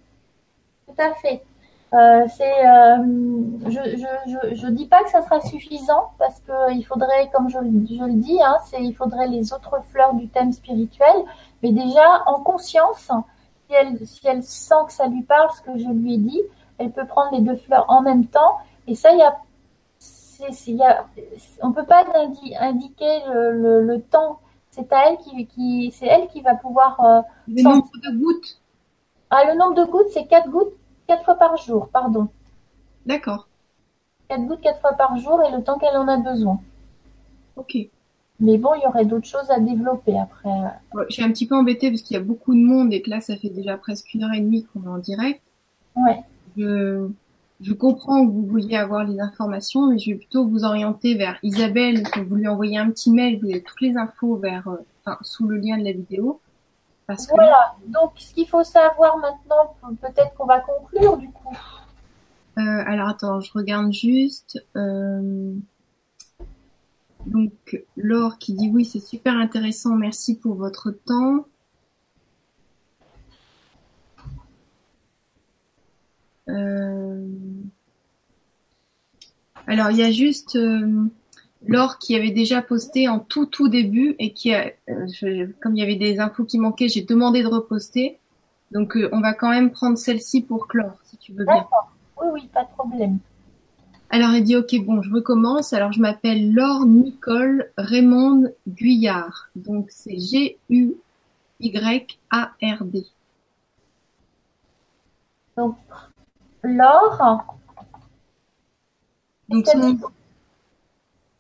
Tout 0.88 1.02
à 1.02 1.14
fait. 1.16 1.44
Euh, 1.94 2.26
c'est, 2.36 2.52
je, 3.70 3.98
je, 3.98 4.56
je, 4.56 4.68
dis 4.68 4.88
pas 4.88 5.04
que 5.04 5.12
ça 5.12 5.22
sera 5.22 5.40
suffisant 5.42 6.10
parce 6.18 6.40
que 6.40 6.74
il 6.74 6.84
faudrait, 6.84 7.30
comme 7.32 7.50
je, 7.50 7.58
je 7.60 8.04
le 8.04 8.14
dis, 8.14 8.42
hein, 8.42 8.58
c'est, 8.66 8.82
il 8.82 8.94
faudrait 8.96 9.28
les 9.28 9.54
autres 9.54 9.80
fleurs 9.92 10.16
du 10.16 10.28
thème 10.28 10.52
spirituel, 10.52 11.16
mais 11.62 11.72
déjà 11.72 12.24
en 12.26 12.40
conscience, 12.40 13.12
si 13.68 13.76
elle, 13.76 14.08
si 14.08 14.28
elle 14.28 14.44
sent 14.44 14.76
que 14.88 14.94
ça 14.94 15.08
lui 15.08 15.24
parle, 15.24 15.50
ce 15.56 15.62
que 15.62 15.78
je 15.78 15.90
lui 15.90 16.16
ai 16.16 16.18
dit, 16.18 16.42
elle 16.78 16.92
peut 16.92 17.06
prendre 17.06 17.36
les 17.36 17.42
deux 17.42 17.56
fleurs 17.56 17.86
en 17.90 18.02
même 18.02 18.26
temps. 18.28 18.58
Et 18.88 18.96
ça, 18.96 19.12
il 19.12 19.20
y 19.20 19.22
a, 19.22 19.38
y 20.68 20.84
a 20.84 21.06
on 21.62 21.72
peut 21.72 21.86
pas 21.86 22.06
indiquer 22.60 23.22
le, 23.28 23.84
le, 23.86 24.02
temps. 24.02 24.40
C'est 24.72 24.92
à 24.92 25.10
elle 25.10 25.18
qui, 25.18 25.46
qui 25.48 25.94
c'est 25.96 26.08
elle 26.08 26.28
qui 26.28 26.42
va 26.42 26.56
pouvoir. 26.56 27.00
Euh, 27.02 27.22
le 27.48 27.64
nombre 27.64 27.90
de 28.04 28.18
gouttes. 28.18 28.60
Ah, 29.30 29.46
le 29.46 29.58
nombre 29.58 29.76
de 29.76 29.86
gouttes, 29.86 30.10
c'est 30.12 30.26
quatre 30.26 30.50
gouttes, 30.50 30.74
quatre 31.08 31.24
fois 31.24 31.36
par 31.36 31.58
jour, 31.58 31.90
pardon. 31.90 32.28
D'accord. 33.06 33.48
Quatre 34.28 34.46
gouttes 34.46 34.62
quatre 34.62 34.80
fois 34.80 34.94
par 34.94 35.18
jour 35.18 35.42
et 35.44 35.52
le 35.52 35.64
temps 35.64 35.78
qu'elle 35.78 35.98
en 35.98 36.08
a 36.08 36.18
besoin. 36.18 36.60
Ok. 37.56 37.78
Mais 38.40 38.58
bon, 38.58 38.72
il 38.76 38.84
y 38.84 38.88
aurait 38.88 39.06
d'autres 39.06 39.28
choses 39.28 39.50
à 39.50 39.60
développer 39.60 40.18
après. 40.20 40.50
je 41.08 41.14
suis 41.14 41.24
un 41.24 41.32
petit 41.32 41.48
peu 41.48 41.56
embêtée 41.56 41.90
parce 41.90 42.02
qu'il 42.02 42.16
y 42.16 42.20
a 42.20 42.24
beaucoup 42.24 42.54
de 42.54 42.60
monde 42.60 42.94
et 42.94 43.02
que 43.02 43.10
là, 43.10 43.22
ça 43.22 43.38
fait 43.38 43.50
déjà 43.50 43.78
presque 43.78 44.14
une 44.14 44.24
heure 44.24 44.34
et 44.34 44.42
demie 44.42 44.66
qu'on 44.66 44.84
est 44.84 44.88
en 44.88 44.98
direct. 44.98 45.42
Ouais. 45.96 46.20
Je, 46.58 47.08
je 47.62 47.74
comprends 47.74 48.26
que 48.26 48.32
vous 48.32 48.46
vouliez 48.46 48.76
avoir 48.76 49.06
les 49.06 49.20
informations, 49.20 49.88
mais 49.88 49.98
je 49.98 50.12
vais 50.12 50.18
plutôt 50.18 50.46
vous 50.48 50.66
orienter 50.66 51.16
vers 51.16 51.38
Isabelle, 51.44 52.04
que 52.04 52.20
vous 52.20 52.36
lui 52.36 52.48
envoyez 52.48 52.78
un 52.78 52.90
petit 52.90 53.12
mail, 53.12 53.40
vous 53.40 53.50
avez 53.50 53.62
toutes 53.62 53.82
les 53.82 53.96
infos 53.96 54.36
vers, 54.36 54.68
euh, 54.68 54.78
enfin, 55.06 55.18
sous 55.22 55.48
le 55.48 55.58
lien 55.58 55.78
de 55.78 55.84
la 55.84 55.94
vidéo. 55.94 56.42
Parce 57.08 57.28
que... 57.28 57.34
Voilà. 57.34 57.76
Donc, 57.88 58.12
ce 58.18 58.34
qu'il 58.34 58.48
faut 58.48 58.64
savoir 58.64 59.18
maintenant, 59.18 59.76
peut-être 60.02 60.34
qu'on 60.36 60.46
va 60.46 60.60
conclure 60.60 61.18
du 61.18 61.30
coup. 61.30 61.56
Euh, 62.58 62.62
alors 62.86 63.10
attends, 63.10 63.40
je 63.40 63.52
regarde 63.54 63.92
juste. 63.92 64.64
Euh... 64.76 65.54
Donc 67.26 67.82
Laure 67.96 68.38
qui 68.38 68.54
dit 68.54 68.70
oui, 68.70 68.86
c'est 68.86 69.00
super 69.00 69.36
intéressant, 69.36 69.96
merci 69.96 70.38
pour 70.38 70.56
votre 70.56 70.92
temps. 70.92 71.46
Euh... 76.50 77.28
Alors 79.68 79.92
il 79.92 79.98
y 79.98 80.04
a 80.04 80.12
juste 80.12 80.58
euh, 80.58 81.06
Laure 81.66 81.98
qui 81.98 82.16
avait 82.16 82.32
déjà 82.32 82.62
posté 82.62 83.08
en 83.08 83.20
tout 83.20 83.46
tout 83.46 83.70
début 83.70 84.16
et 84.20 84.34
qui 84.34 84.54
a, 84.54 84.72
euh, 84.90 85.48
comme 85.62 85.76
il 85.76 85.80
y 85.80 85.84
avait 85.84 85.96
des 85.96 86.20
infos 86.20 86.44
qui 86.44 86.60
manquaient, 86.60 86.90
j'ai 86.90 87.04
demandé 87.04 87.42
de 87.42 87.48
reposter. 87.48 88.20
Donc 88.72 88.98
on 89.12 89.22
va 89.22 89.34
quand 89.34 89.50
même 89.50 89.72
prendre 89.72 89.98
celle-ci 89.98 90.42
pour 90.42 90.68
clore, 90.68 91.00
si 91.06 91.18
tu 91.18 91.32
veux 91.32 91.46
bien. 91.46 91.66
Oui, 92.22 92.28
oui, 92.34 92.50
pas 92.54 92.64
de 92.64 92.70
problème. 92.70 93.20
Alors 94.16 94.30
elle 94.30 94.44
dit 94.44 94.56
ok 94.56 94.76
bon 94.86 95.02
je 95.02 95.12
recommence. 95.12 95.74
Alors 95.74 95.92
je 95.92 96.00
m'appelle 96.00 96.54
Laure 96.54 96.86
Nicole 96.86 97.72
Raymond 97.78 98.54
Guyard. 98.68 99.50
Donc 99.56 99.88
c'est 99.90 100.20
G 100.20 100.60
U 100.70 100.94
Y 101.60 102.20
A 102.30 102.52
R 102.62 102.84
D. 102.84 103.08
Donc 105.58 105.78
Laure. 106.64 107.58
Donc 109.50 109.66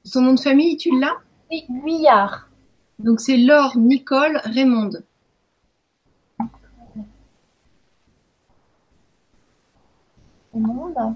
son 0.04 0.22
nom, 0.22 0.34
de 0.34 0.40
famille 0.40 0.76
tu 0.76 1.00
l'as? 1.00 1.18
Oui 1.52 1.68
Guyard. 1.70 2.50
Donc 2.98 3.20
c'est 3.20 3.38
Laure 3.38 3.78
Nicole 3.78 4.41
Raymond. 4.45 4.90
Raymond. 10.52 11.16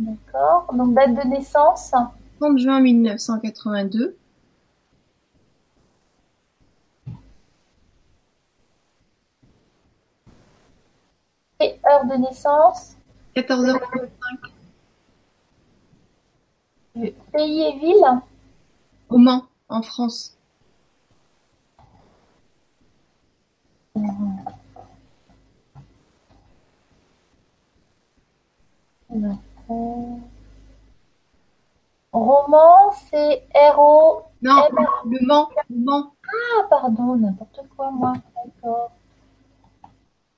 D'accord. 0.00 0.72
Donc, 0.72 0.94
date 0.94 1.14
de 1.14 1.28
naissance 1.28 1.92
30 2.40 2.58
juin 2.58 2.80
1982. 2.80 4.16
Et 11.60 11.78
heure 11.86 12.06
de 12.06 12.14
naissance 12.14 12.96
14h45. 13.36 14.08
Pays 17.32 17.62
et 17.62 17.78
ville 17.78 18.20
Au 19.10 19.18
Mans, 19.18 19.44
en 19.68 19.82
France. 19.82 20.34
Roman, 32.12 32.90
c'est 32.92 33.46
R-O. 33.54 34.22
Non, 34.42 34.68
le 35.04 35.26
Mans, 35.26 35.48
le 35.68 35.76
Mans. 35.84 36.12
Ah, 36.26 36.66
pardon, 36.68 37.16
n'importe 37.16 37.60
quoi, 37.76 37.90
moi. 37.90 38.14
D'accord. 38.34 38.90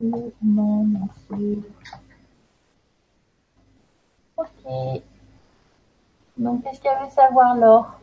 Le 0.00 0.32
Mans, 0.42 0.84
merci. 0.84 1.62
Ok. 4.36 5.02
Donc, 6.36 6.62
qu'est-ce 6.62 6.80
qu'elle 6.80 6.98
veut 7.04 7.10
savoir, 7.10 7.56
Laure? 7.56 8.00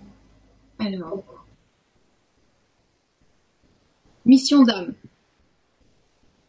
Alors. 0.79 1.23
Mission 4.25 4.63
d'âme. 4.63 4.93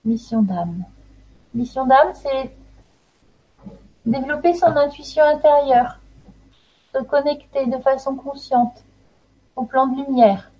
Mission 0.04 0.42
d'âme. 0.42 0.84
Mission 1.54 1.86
d'âme, 1.86 2.12
c'est 2.14 2.54
développer 4.06 4.54
son 4.54 4.76
intuition 4.76 5.22
intérieure, 5.24 5.98
se 6.94 7.02
connecter 7.02 7.66
de 7.66 7.78
façon 7.78 8.16
consciente 8.16 8.84
au 9.56 9.64
plan 9.64 9.86
de 9.86 10.02
lumière, 10.02 10.50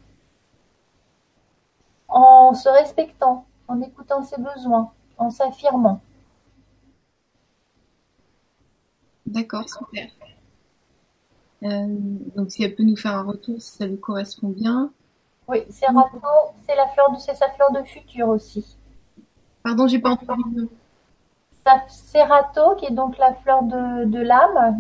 en 2.09 2.55
se 2.55 2.69
respectant, 2.69 3.47
en 3.69 3.81
écoutant 3.81 4.23
ses 4.23 4.41
besoins, 4.41 4.93
en 5.19 5.31
s'affirmant. 5.31 6.01
D'accord, 9.27 9.69
super. 9.69 10.09
Euh, 11.63 11.87
donc 12.37 12.51
si 12.51 12.65
elle 12.65 12.75
peut 12.75 12.83
nous 12.83 12.97
faire 12.97 13.15
un 13.15 13.23
retour 13.23 13.61
si 13.61 13.77
ça 13.77 13.87
lui 13.87 14.01
correspond 14.01 14.49
bien. 14.49 14.91
Oui, 15.47 15.59
c'est 15.69 15.87
c'est 16.67 16.75
la 16.75 16.89
fleur 16.89 17.13
de 17.13 17.19
c'est 17.19 17.35
sa 17.35 17.51
fleur 17.51 17.71
de 17.73 17.83
futur 17.83 18.29
aussi. 18.29 18.77
Pardon, 19.63 19.87
j'ai 19.87 19.99
pas 19.99 20.11
entendu. 20.11 20.69
Serato, 21.89 22.75
qui 22.77 22.87
est 22.87 22.95
donc 22.95 23.19
la 23.19 23.35
fleur 23.35 23.63
de, 23.63 24.21
l'âme, 24.21 24.77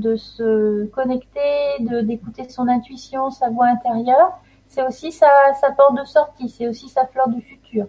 de, 0.00 0.16
se 0.16 0.86
connecter, 0.86 1.78
de 1.80 2.00
d'écouter 2.00 2.48
son 2.48 2.68
intuition, 2.68 3.30
sa 3.30 3.50
voix 3.50 3.66
intérieure, 3.66 4.38
c'est 4.68 4.86
aussi 4.86 5.12
sa, 5.12 5.28
porte 5.76 5.98
de 5.98 6.04
sortie, 6.04 6.48
c'est 6.48 6.68
aussi 6.68 6.88
sa 6.88 7.06
fleur 7.06 7.28
du 7.28 7.40
futur. 7.42 7.86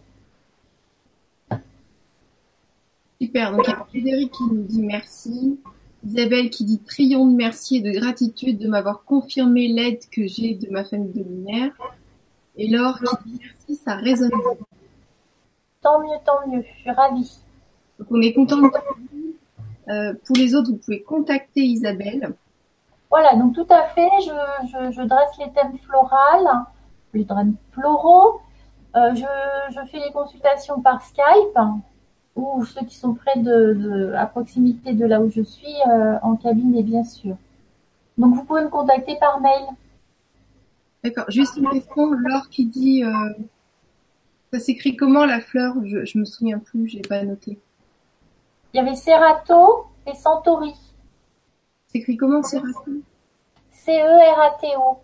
Super, 3.21 3.51
donc 3.51 3.65
il 3.65 3.69
y 3.69 3.73
a 3.73 3.85
Frédéric 3.85 4.31
qui 4.31 4.43
nous 4.43 4.63
dit 4.63 4.81
merci. 4.81 5.59
Isabelle 6.05 6.49
qui 6.49 6.65
dit 6.65 6.79
triomphe 6.79 7.31
de 7.31 7.37
merci 7.37 7.77
et 7.77 7.81
de 7.81 7.91
gratitude 7.91 8.59
de 8.59 8.67
m'avoir 8.67 9.05
confirmé 9.05 9.69
l'aide 9.69 10.01
que 10.11 10.27
j'ai 10.27 10.55
de 10.55 10.69
ma 10.69 10.83
famille 10.83 11.13
de 11.13 11.23
lumière. 11.23 11.71
Et 12.57 12.67
Laure 12.67 12.99
qui 12.99 13.31
dit 13.31 13.39
merci, 13.41 13.81
ça 13.81 13.95
résonne. 13.95 14.31
Tant 15.81 15.99
mieux, 16.01 16.17
tant 16.25 16.45
mieux, 16.47 16.61
je 16.61 16.81
suis 16.81 16.91
ravie. 16.91 17.42
Donc 18.03 18.17
on 18.17 18.21
est 18.21 18.33
content 18.33 18.57
de 18.57 18.69
euh, 19.89 20.13
pour 20.25 20.35
les 20.35 20.55
autres, 20.55 20.71
vous 20.71 20.77
pouvez 20.77 21.03
contacter 21.03 21.61
Isabelle. 21.61 22.33
Voilà, 23.09 23.35
donc 23.35 23.53
tout 23.53 23.67
à 23.69 23.83
fait, 23.89 24.09
je, 24.25 24.91
je, 24.91 25.01
dresse 25.03 25.37
les 25.39 25.51
thèmes 25.51 25.77
floraux, 25.77 26.65
les 27.13 27.25
thèmes 27.25 27.55
floraux. 27.71 28.41
Euh, 28.95 29.15
je, 29.15 29.23
je, 29.73 29.85
fais 29.89 29.99
les 29.99 30.11
consultations 30.11 30.81
par 30.81 31.01
Skype 31.01 31.57
ou 32.35 32.65
ceux 32.65 32.85
qui 32.85 32.95
sont 32.95 33.13
près 33.13 33.39
de, 33.39 34.13
à 34.17 34.25
proximité 34.25 34.93
de 34.93 35.05
là 35.05 35.21
où 35.21 35.29
je 35.29 35.41
suis 35.41 35.75
euh, 35.87 36.17
en 36.23 36.35
cabinet 36.35 36.83
bien 36.83 37.03
sûr. 37.03 37.37
Donc 38.17 38.35
vous 38.35 38.43
pouvez 38.43 38.63
me 38.63 38.69
contacter 38.69 39.15
par 39.17 39.39
mail. 39.39 39.63
D'accord. 41.03 41.25
Juste 41.29 41.55
une 41.57 41.69
question, 41.69 42.11
Laure 42.11 42.49
qui 42.49 42.65
dit, 42.65 43.03
ça 44.51 44.59
s'écrit 44.59 44.95
comment 44.97 45.25
la 45.25 45.39
fleur? 45.39 45.75
Je, 45.85 46.03
je 46.03 46.17
me 46.17 46.25
souviens 46.25 46.59
plus, 46.59 46.87
j'ai 46.87 47.01
pas 47.01 47.23
noté. 47.23 47.59
Il 48.73 48.77
y 48.77 48.79
avait 48.79 48.95
Serato 48.95 49.85
et 50.07 50.15
Centauri. 50.15 50.73
C'est 51.87 51.99
écrit 51.99 52.17
comment 52.17 52.41
Serato? 52.41 52.91
C-E-R-A-T-O. 53.71 55.03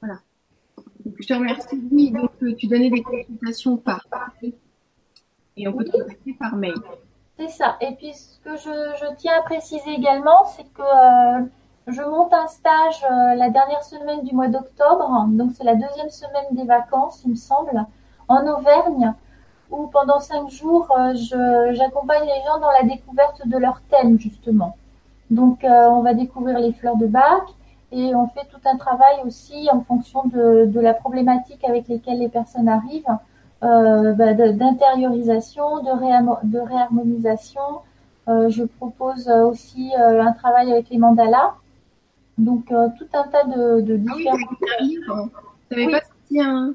Voilà. 0.00 0.20
je 1.18 1.26
te 1.26 1.34
remercie. 1.34 2.10
Donc 2.12 2.30
euh, 2.42 2.54
tu 2.54 2.66
donnais 2.66 2.90
des 2.90 3.02
consultations 3.02 3.76
par 3.76 4.04
et 5.56 5.68
on 5.68 5.72
peut 5.72 5.84
te 5.84 5.90
contacter 5.90 6.34
par 6.34 6.56
mail. 6.56 6.74
C'est 7.38 7.48
ça. 7.48 7.76
Et 7.80 7.94
puis 7.94 8.12
ce 8.14 8.38
que 8.40 8.56
je, 8.56 9.14
tiens 9.16 9.38
à 9.38 9.42
préciser 9.42 9.90
également, 9.90 10.44
c'est 10.44 10.70
que 10.72 10.82
euh, 10.82 11.46
je 11.90 12.02
monte 12.02 12.32
un 12.32 12.46
stage 12.46 13.04
euh, 13.04 13.34
la 13.34 13.50
dernière 13.50 13.82
semaine 13.82 14.22
du 14.22 14.34
mois 14.34 14.48
d'octobre, 14.48 15.26
donc 15.28 15.52
c'est 15.54 15.64
la 15.64 15.74
deuxième 15.74 16.10
semaine 16.10 16.46
des 16.52 16.64
vacances, 16.64 17.22
il 17.24 17.32
me 17.32 17.36
semble, 17.36 17.84
en 18.28 18.46
Auvergne, 18.46 19.12
où 19.70 19.86
pendant 19.88 20.20
cinq 20.20 20.48
jours, 20.50 20.88
euh, 20.98 21.14
j'accompagne 21.72 22.24
les 22.24 22.42
gens 22.46 22.60
dans 22.60 22.70
la 22.70 22.82
découverte 22.82 23.46
de 23.46 23.58
leur 23.58 23.80
thème, 23.90 24.18
justement. 24.18 24.76
Donc, 25.30 25.64
euh, 25.64 25.88
on 25.90 26.02
va 26.02 26.14
découvrir 26.14 26.58
les 26.58 26.72
fleurs 26.72 26.96
de 26.96 27.06
bac 27.06 27.42
et 27.92 28.14
on 28.14 28.26
fait 28.28 28.46
tout 28.50 28.60
un 28.64 28.76
travail 28.76 29.16
aussi 29.24 29.68
en 29.72 29.80
fonction 29.80 30.24
de, 30.26 30.80
la 30.80 30.94
problématique 30.94 31.64
avec 31.64 31.88
lesquelles 31.88 32.18
les 32.18 32.28
personnes 32.28 32.68
arrivent 32.68 33.04
bah, 33.62 34.34
d'intériorisation, 34.34 35.82
de, 35.82 36.58
réharmonisation. 36.58 37.60
Je 38.26 38.64
propose 38.64 39.28
aussi 39.28 39.92
un 39.96 40.32
travail 40.32 40.70
avec 40.72 40.88
les 40.90 40.98
mandalas. 40.98 41.54
Donc 42.44 42.66
tout 42.66 43.08
un 43.12 43.28
tas 43.28 43.44
de, 43.44 43.80
de 43.80 43.96
différents. 43.96 44.36
Ah 45.70 45.76
oui, 45.76 45.86
pas 45.90 46.00
sorti 46.00 46.40
un. 46.40 46.74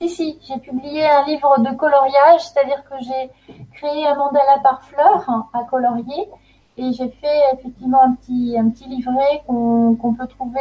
Si 0.00 0.08
si, 0.08 0.38
j'ai 0.46 0.58
publié 0.58 1.06
un 1.06 1.24
livre 1.24 1.58
de 1.60 1.74
coloriage, 1.76 2.40
c'est-à-dire 2.40 2.82
que 2.84 2.96
j'ai 3.00 3.54
créé 3.74 4.06
un 4.06 4.16
mandala 4.16 4.58
par 4.62 4.82
fleur 4.84 5.24
hein, 5.28 5.46
à 5.52 5.64
colorier 5.64 6.28
et 6.76 6.92
j'ai 6.92 7.08
fait 7.08 7.40
effectivement 7.52 8.02
un 8.02 8.14
petit 8.14 8.56
un 8.58 8.70
petit 8.70 8.88
livret 8.88 9.42
qu'on 9.46 9.94
qu'on 9.94 10.14
peut 10.14 10.26
trouver 10.26 10.60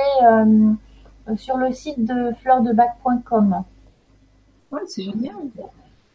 sur 1.35 1.57
le 1.57 1.71
site 1.71 2.05
de 2.05 2.33
fleurdebac.com. 2.41 3.63
Ouais, 4.71 4.81
c'est 4.85 5.03
génial. 5.03 5.35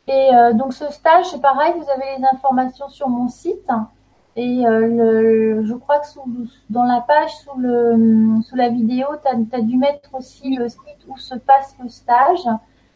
Et 0.09 0.35
euh, 0.35 0.53
donc 0.55 0.73
ce 0.73 0.91
stage, 0.91 1.27
c'est 1.31 1.41
pareil, 1.41 1.75
vous 1.77 1.91
avez 1.91 2.19
les 2.19 2.25
informations 2.33 2.89
sur 2.89 3.09
mon 3.09 3.29
site. 3.29 3.69
Et 4.41 4.65
euh, 4.65 5.65
je 5.67 5.75
crois 5.75 5.99
que 5.99 6.07
dans 6.71 6.85
la 6.85 7.01
page, 7.01 7.33
sous, 7.39 8.57
la 8.57 8.69
vidéo, 8.69 9.09
tu 9.21 9.57
as, 9.57 9.61
dû 9.61 9.77
mettre 9.77 10.15
aussi 10.15 10.55
le 10.55 10.69
site 10.69 11.03
où 11.09 11.17
se 11.17 11.35
passe 11.35 11.75
le 11.83 11.89
stage. 11.89 12.47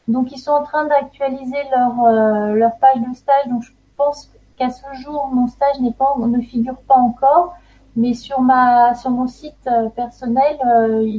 Donc 0.07 0.31
ils 0.31 0.39
sont 0.39 0.53
en 0.53 0.63
train 0.63 0.87
d'actualiser 0.87 1.57
leur, 1.75 2.05
euh, 2.05 2.69
page 2.81 3.01
de 3.01 3.13
stage. 3.17 3.49
Donc 3.49 3.65
je 3.65 3.73
pense 3.97 4.31
qu'à 4.57 4.71
ce 4.71 4.85
jour, 5.03 5.31
mon 5.33 5.49
stage 5.49 5.79
pas, 5.99 6.15
ne 6.17 6.41
figure 6.41 6.77
pas 6.77 6.95
encore. 6.95 7.55
Mais 7.97 8.15
sur 8.15 8.41
ma 8.41 8.95
sur 8.95 9.11
mon 9.11 9.27
site 9.27 9.69
personnel, 9.97 10.59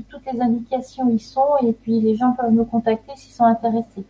toutes 0.10 0.26
les 0.32 0.40
indications 0.40 1.10
y 1.10 1.20
sont 1.20 1.58
et 1.62 1.74
puis 1.74 2.00
les 2.00 2.16
gens 2.16 2.32
peuvent 2.32 2.54
me 2.54 2.64
contacter 2.64 3.12
s'ils 3.18 3.34
sont 3.34 3.44
intéressés. 3.44 4.06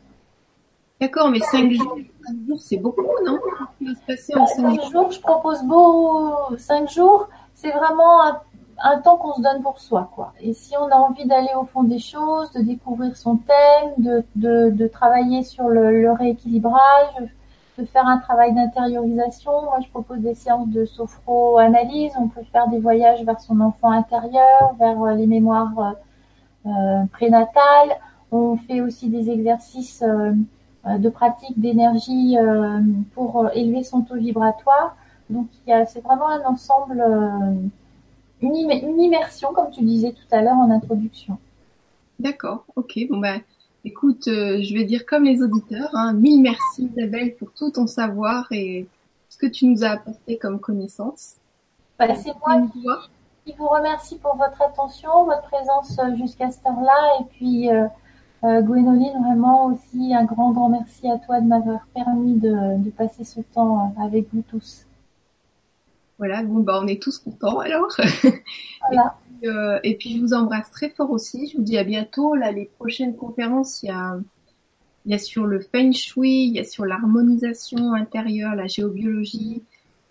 D'accord, 1.03 1.29
mais 1.29 1.41
cinq 1.41 1.69
jours, 1.69 1.97
c'est 2.57 2.77
beaucoup, 2.77 3.01
non? 3.25 3.37
Cinq 4.15 4.81
jours, 4.89 5.11
je 5.11 5.19
propose 5.19 5.61
beau 5.63 6.33
cinq 6.57 6.89
jours, 6.89 7.27
c'est 7.53 7.71
vraiment 7.71 8.21
un, 8.81 8.99
temps 9.01 9.17
qu'on 9.17 9.33
se 9.33 9.41
donne 9.41 9.61
pour 9.61 9.79
soi, 9.79 10.09
quoi. 10.15 10.31
Et 10.39 10.53
si 10.53 10.77
on 10.77 10.87
a 10.87 10.95
envie 10.95 11.25
d'aller 11.25 11.49
au 11.59 11.65
fond 11.65 11.83
des 11.83 11.99
choses, 11.99 12.53
de 12.53 12.61
découvrir 12.61 13.17
son 13.17 13.35
thème, 13.35 13.91
de, 13.97 14.23
de, 14.37 14.69
de 14.69 14.87
travailler 14.87 15.43
sur 15.43 15.67
le, 15.67 16.01
le, 16.01 16.11
rééquilibrage, 16.13 17.15
de 17.77 17.83
faire 17.83 18.07
un 18.07 18.19
travail 18.19 18.53
d'intériorisation, 18.55 19.51
moi 19.63 19.79
je 19.83 19.89
propose 19.89 20.19
des 20.19 20.35
séances 20.35 20.69
de 20.69 20.85
sophro-analyse, 20.85 22.13
on 22.17 22.29
peut 22.29 22.45
faire 22.53 22.69
des 22.69 22.79
voyages 22.79 23.25
vers 23.25 23.41
son 23.41 23.59
enfant 23.59 23.91
intérieur, 23.91 24.73
vers 24.79 25.03
euh, 25.03 25.15
les 25.15 25.27
mémoires 25.27 25.97
euh, 26.65 26.69
euh, 26.69 27.05
prénatales, 27.11 27.91
on 28.31 28.55
fait 28.55 28.79
aussi 28.79 29.09
des 29.09 29.29
exercices 29.29 30.01
euh, 30.01 30.31
de 30.85 31.09
pratique 31.09 31.59
d'énergie 31.59 32.37
euh, 32.37 32.79
pour 33.13 33.45
euh, 33.45 33.49
élever 33.53 33.83
son 33.83 34.01
taux 34.01 34.15
vibratoire. 34.15 34.95
Donc 35.29 35.47
c'est 35.65 36.03
vraiment 36.03 36.29
un 36.29 36.43
ensemble, 36.43 37.01
une, 38.41 38.71
une, 38.71 39.01
immersion, 39.01 39.53
comme 39.53 39.71
tu 39.71 39.81
disais 39.81 40.11
tout 40.11 40.35
à 40.35 40.41
l'heure 40.41 40.57
en 40.57 40.69
introduction. 40.69 41.37
D'accord, 42.19 42.65
ok. 42.75 42.99
Bon 43.09 43.17
bah, 43.17 43.37
écoute, 43.85 44.25
je 44.25 44.73
vais 44.73 44.83
dire 44.83 45.05
comme 45.05 45.23
les 45.23 45.41
auditeurs, 45.41 45.89
hein, 45.93 46.13
mille 46.13 46.41
merci 46.41 46.91
Isabelle 46.93 47.35
pour 47.35 47.51
tout 47.53 47.71
ton 47.71 47.87
savoir 47.87 48.47
et 48.51 48.85
ce 49.29 49.37
que 49.37 49.47
tu 49.47 49.65
nous 49.65 49.83
as 49.83 49.91
apporté 49.91 50.37
comme 50.37 50.59
connaissance. 50.59 51.37
Bah, 51.97 52.13
c'est 52.15 52.33
moi 52.45 52.61
qui, 53.45 53.53
vous 53.57 53.67
remercie 53.67 54.17
pour 54.17 54.35
votre 54.35 54.61
attention, 54.61 55.25
votre 55.25 55.43
présence 55.43 55.99
jusqu'à 56.15 56.51
cette 56.51 56.65
heure-là 56.65 57.19
et 57.19 57.23
puis 57.31 57.69
euh, 57.69 57.85
Gwénoline, 58.43 59.23
vraiment 59.23 59.67
aussi 59.67 60.13
un 60.13 60.25
grand, 60.25 60.51
grand 60.51 60.67
merci 60.67 61.09
à 61.09 61.17
toi 61.17 61.39
de 61.39 61.47
m'avoir 61.47 61.87
permis 61.93 62.33
de, 62.33 62.77
de, 62.77 62.89
passer 62.89 63.23
ce 63.23 63.39
temps 63.39 63.93
euh, 63.97 64.03
avec 64.03 64.27
vous 64.33 64.43
tous. 64.49 64.85
Voilà, 66.17 66.43
bon, 66.43 66.59
bah, 66.59 66.79
on 66.81 66.87
est 66.87 67.01
tous 67.01 67.19
contents 67.19 67.59
alors. 67.59 67.95
Voilà. 68.87 69.15
et, 69.25 69.37
puis, 69.39 69.49
euh, 69.49 69.79
et, 69.83 69.95
puis, 69.95 70.17
je 70.17 70.21
vous 70.21 70.33
embrasse 70.33 70.69
très 70.71 70.89
fort 70.89 71.11
aussi. 71.11 71.47
Je 71.47 71.57
vous 71.57 71.63
dis 71.63 71.77
à 71.77 71.85
bientôt. 71.85 72.35
Là, 72.35 72.51
les 72.51 72.65
prochaines 72.77 73.15
conférences, 73.15 73.81
il 73.81 73.87
y 73.87 73.91
a, 73.91 74.17
il 75.05 75.11
y 75.13 75.15
a 75.15 75.19
sur 75.19 75.45
le 75.45 75.61
feng 75.61 75.93
shui, 75.93 76.47
il 76.47 76.53
y 76.53 76.59
a 76.59 76.65
sur 76.65 76.85
l'harmonisation 76.85 77.93
intérieure, 77.93 78.55
la 78.55 78.67
géobiologie. 78.67 79.63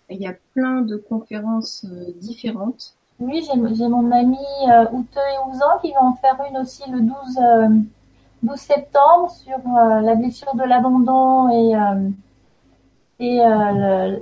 Il 0.09 0.21
y 0.21 0.27
a 0.27 0.35
plein 0.53 0.81
de 0.81 0.97
conférences 0.97 1.85
euh, 1.85 2.11
différentes. 2.19 2.95
Oui, 3.19 3.45
j'ai 3.45 3.87
mon 3.87 4.11
ami 4.11 4.37
euh, 4.69 4.85
Oute 4.91 5.15
et 5.15 5.49
Ouzan 5.49 5.79
qui 5.81 5.91
va 5.93 6.03
en 6.03 6.13
faire 6.15 6.39
une 6.49 6.57
aussi 6.57 6.81
le 6.89 7.01
12 7.01 7.13
12 8.43 8.59
septembre 8.59 9.31
sur 9.31 9.55
euh, 9.55 10.01
la 10.01 10.15
blessure 10.15 10.53
de 10.55 10.63
l'abandon 10.63 11.49
et, 11.49 11.75
euh, 11.75 12.09
et 13.19 13.39
euh, 13.41 14.17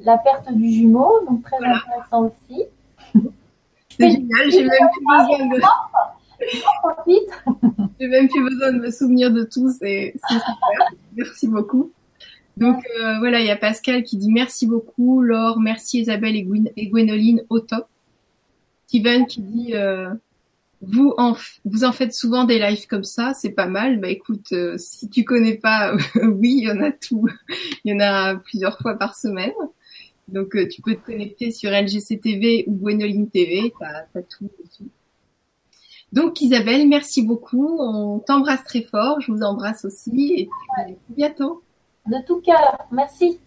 la 0.00 0.18
perte 0.18 0.52
du 0.52 0.70
jumeau, 0.70 1.20
donc 1.26 1.42
très 1.42 1.56
intéressant 1.56 2.30
aussi. 2.30 2.64
C'est 3.96 4.10
génial, 4.10 4.50
j'ai 4.50 4.64
même 4.64 4.88
plus 4.92 5.04
besoin 5.06 5.46
de... 5.46 5.62
j'ai 8.00 8.08
même 8.08 8.28
plus 8.28 8.42
besoin 8.42 8.72
de 8.72 8.78
me 8.80 8.90
souvenir 8.90 9.30
de 9.32 9.44
tout, 9.44 9.70
c'est 9.70 10.14
super. 10.28 10.92
Merci 11.16 11.48
beaucoup. 11.48 11.92
Donc 12.56 12.84
voilà, 13.20 13.40
il 13.40 13.46
y 13.46 13.50
a 13.50 13.56
Pascal 13.56 14.02
qui 14.02 14.16
dit 14.16 14.30
merci 14.30 14.66
beaucoup, 14.66 15.22
Laure, 15.22 15.58
merci 15.60 16.00
Isabelle 16.00 16.36
et, 16.36 16.46
et 16.76 16.88
Gwénoline, 16.88 17.42
au 17.48 17.60
top. 17.60 17.86
Steven 18.86 19.26
qui 19.26 19.40
dit 19.40 19.74
vous 20.86 21.14
en, 21.18 21.36
vous 21.64 21.84
en 21.84 21.92
faites 21.92 22.14
souvent 22.14 22.44
des 22.44 22.58
lives 22.58 22.86
comme 22.86 23.04
ça, 23.04 23.32
c'est 23.34 23.50
pas 23.50 23.66
mal. 23.66 24.00
Bah 24.00 24.08
écoute, 24.08 24.52
euh, 24.52 24.76
si 24.78 25.08
tu 25.08 25.24
connais 25.24 25.56
pas, 25.56 25.94
oui, 26.22 26.56
il 26.58 26.64
y 26.64 26.70
en 26.70 26.80
a 26.80 26.92
tout. 26.92 27.26
Il 27.84 27.92
y 27.92 27.94
en 27.94 28.00
a 28.00 28.36
plusieurs 28.36 28.78
fois 28.78 28.94
par 28.94 29.16
semaine. 29.16 29.52
Donc 30.28 30.56
euh, 30.56 30.68
tu 30.68 30.82
peux 30.82 30.94
te 30.94 31.04
connecter 31.04 31.50
sur 31.50 31.70
LGC 31.70 32.64
ou 32.66 32.72
Gwenoline 32.72 33.28
TV, 33.28 33.72
t'as 33.78 34.04
as 34.14 34.22
tout 34.22 34.48
dessus. 34.62 34.90
Donc 36.12 36.40
Isabelle, 36.40 36.88
merci 36.88 37.22
beaucoup. 37.22 37.76
On 37.80 38.20
t'embrasse 38.20 38.64
très 38.64 38.82
fort. 38.82 39.20
Je 39.20 39.32
vous 39.32 39.42
embrasse 39.42 39.84
aussi 39.84 40.34
et 40.36 40.48
à 40.78 40.86
bientôt. 41.08 41.62
De 42.06 42.24
tout 42.26 42.40
cœur, 42.40 42.78
merci. 42.92 43.40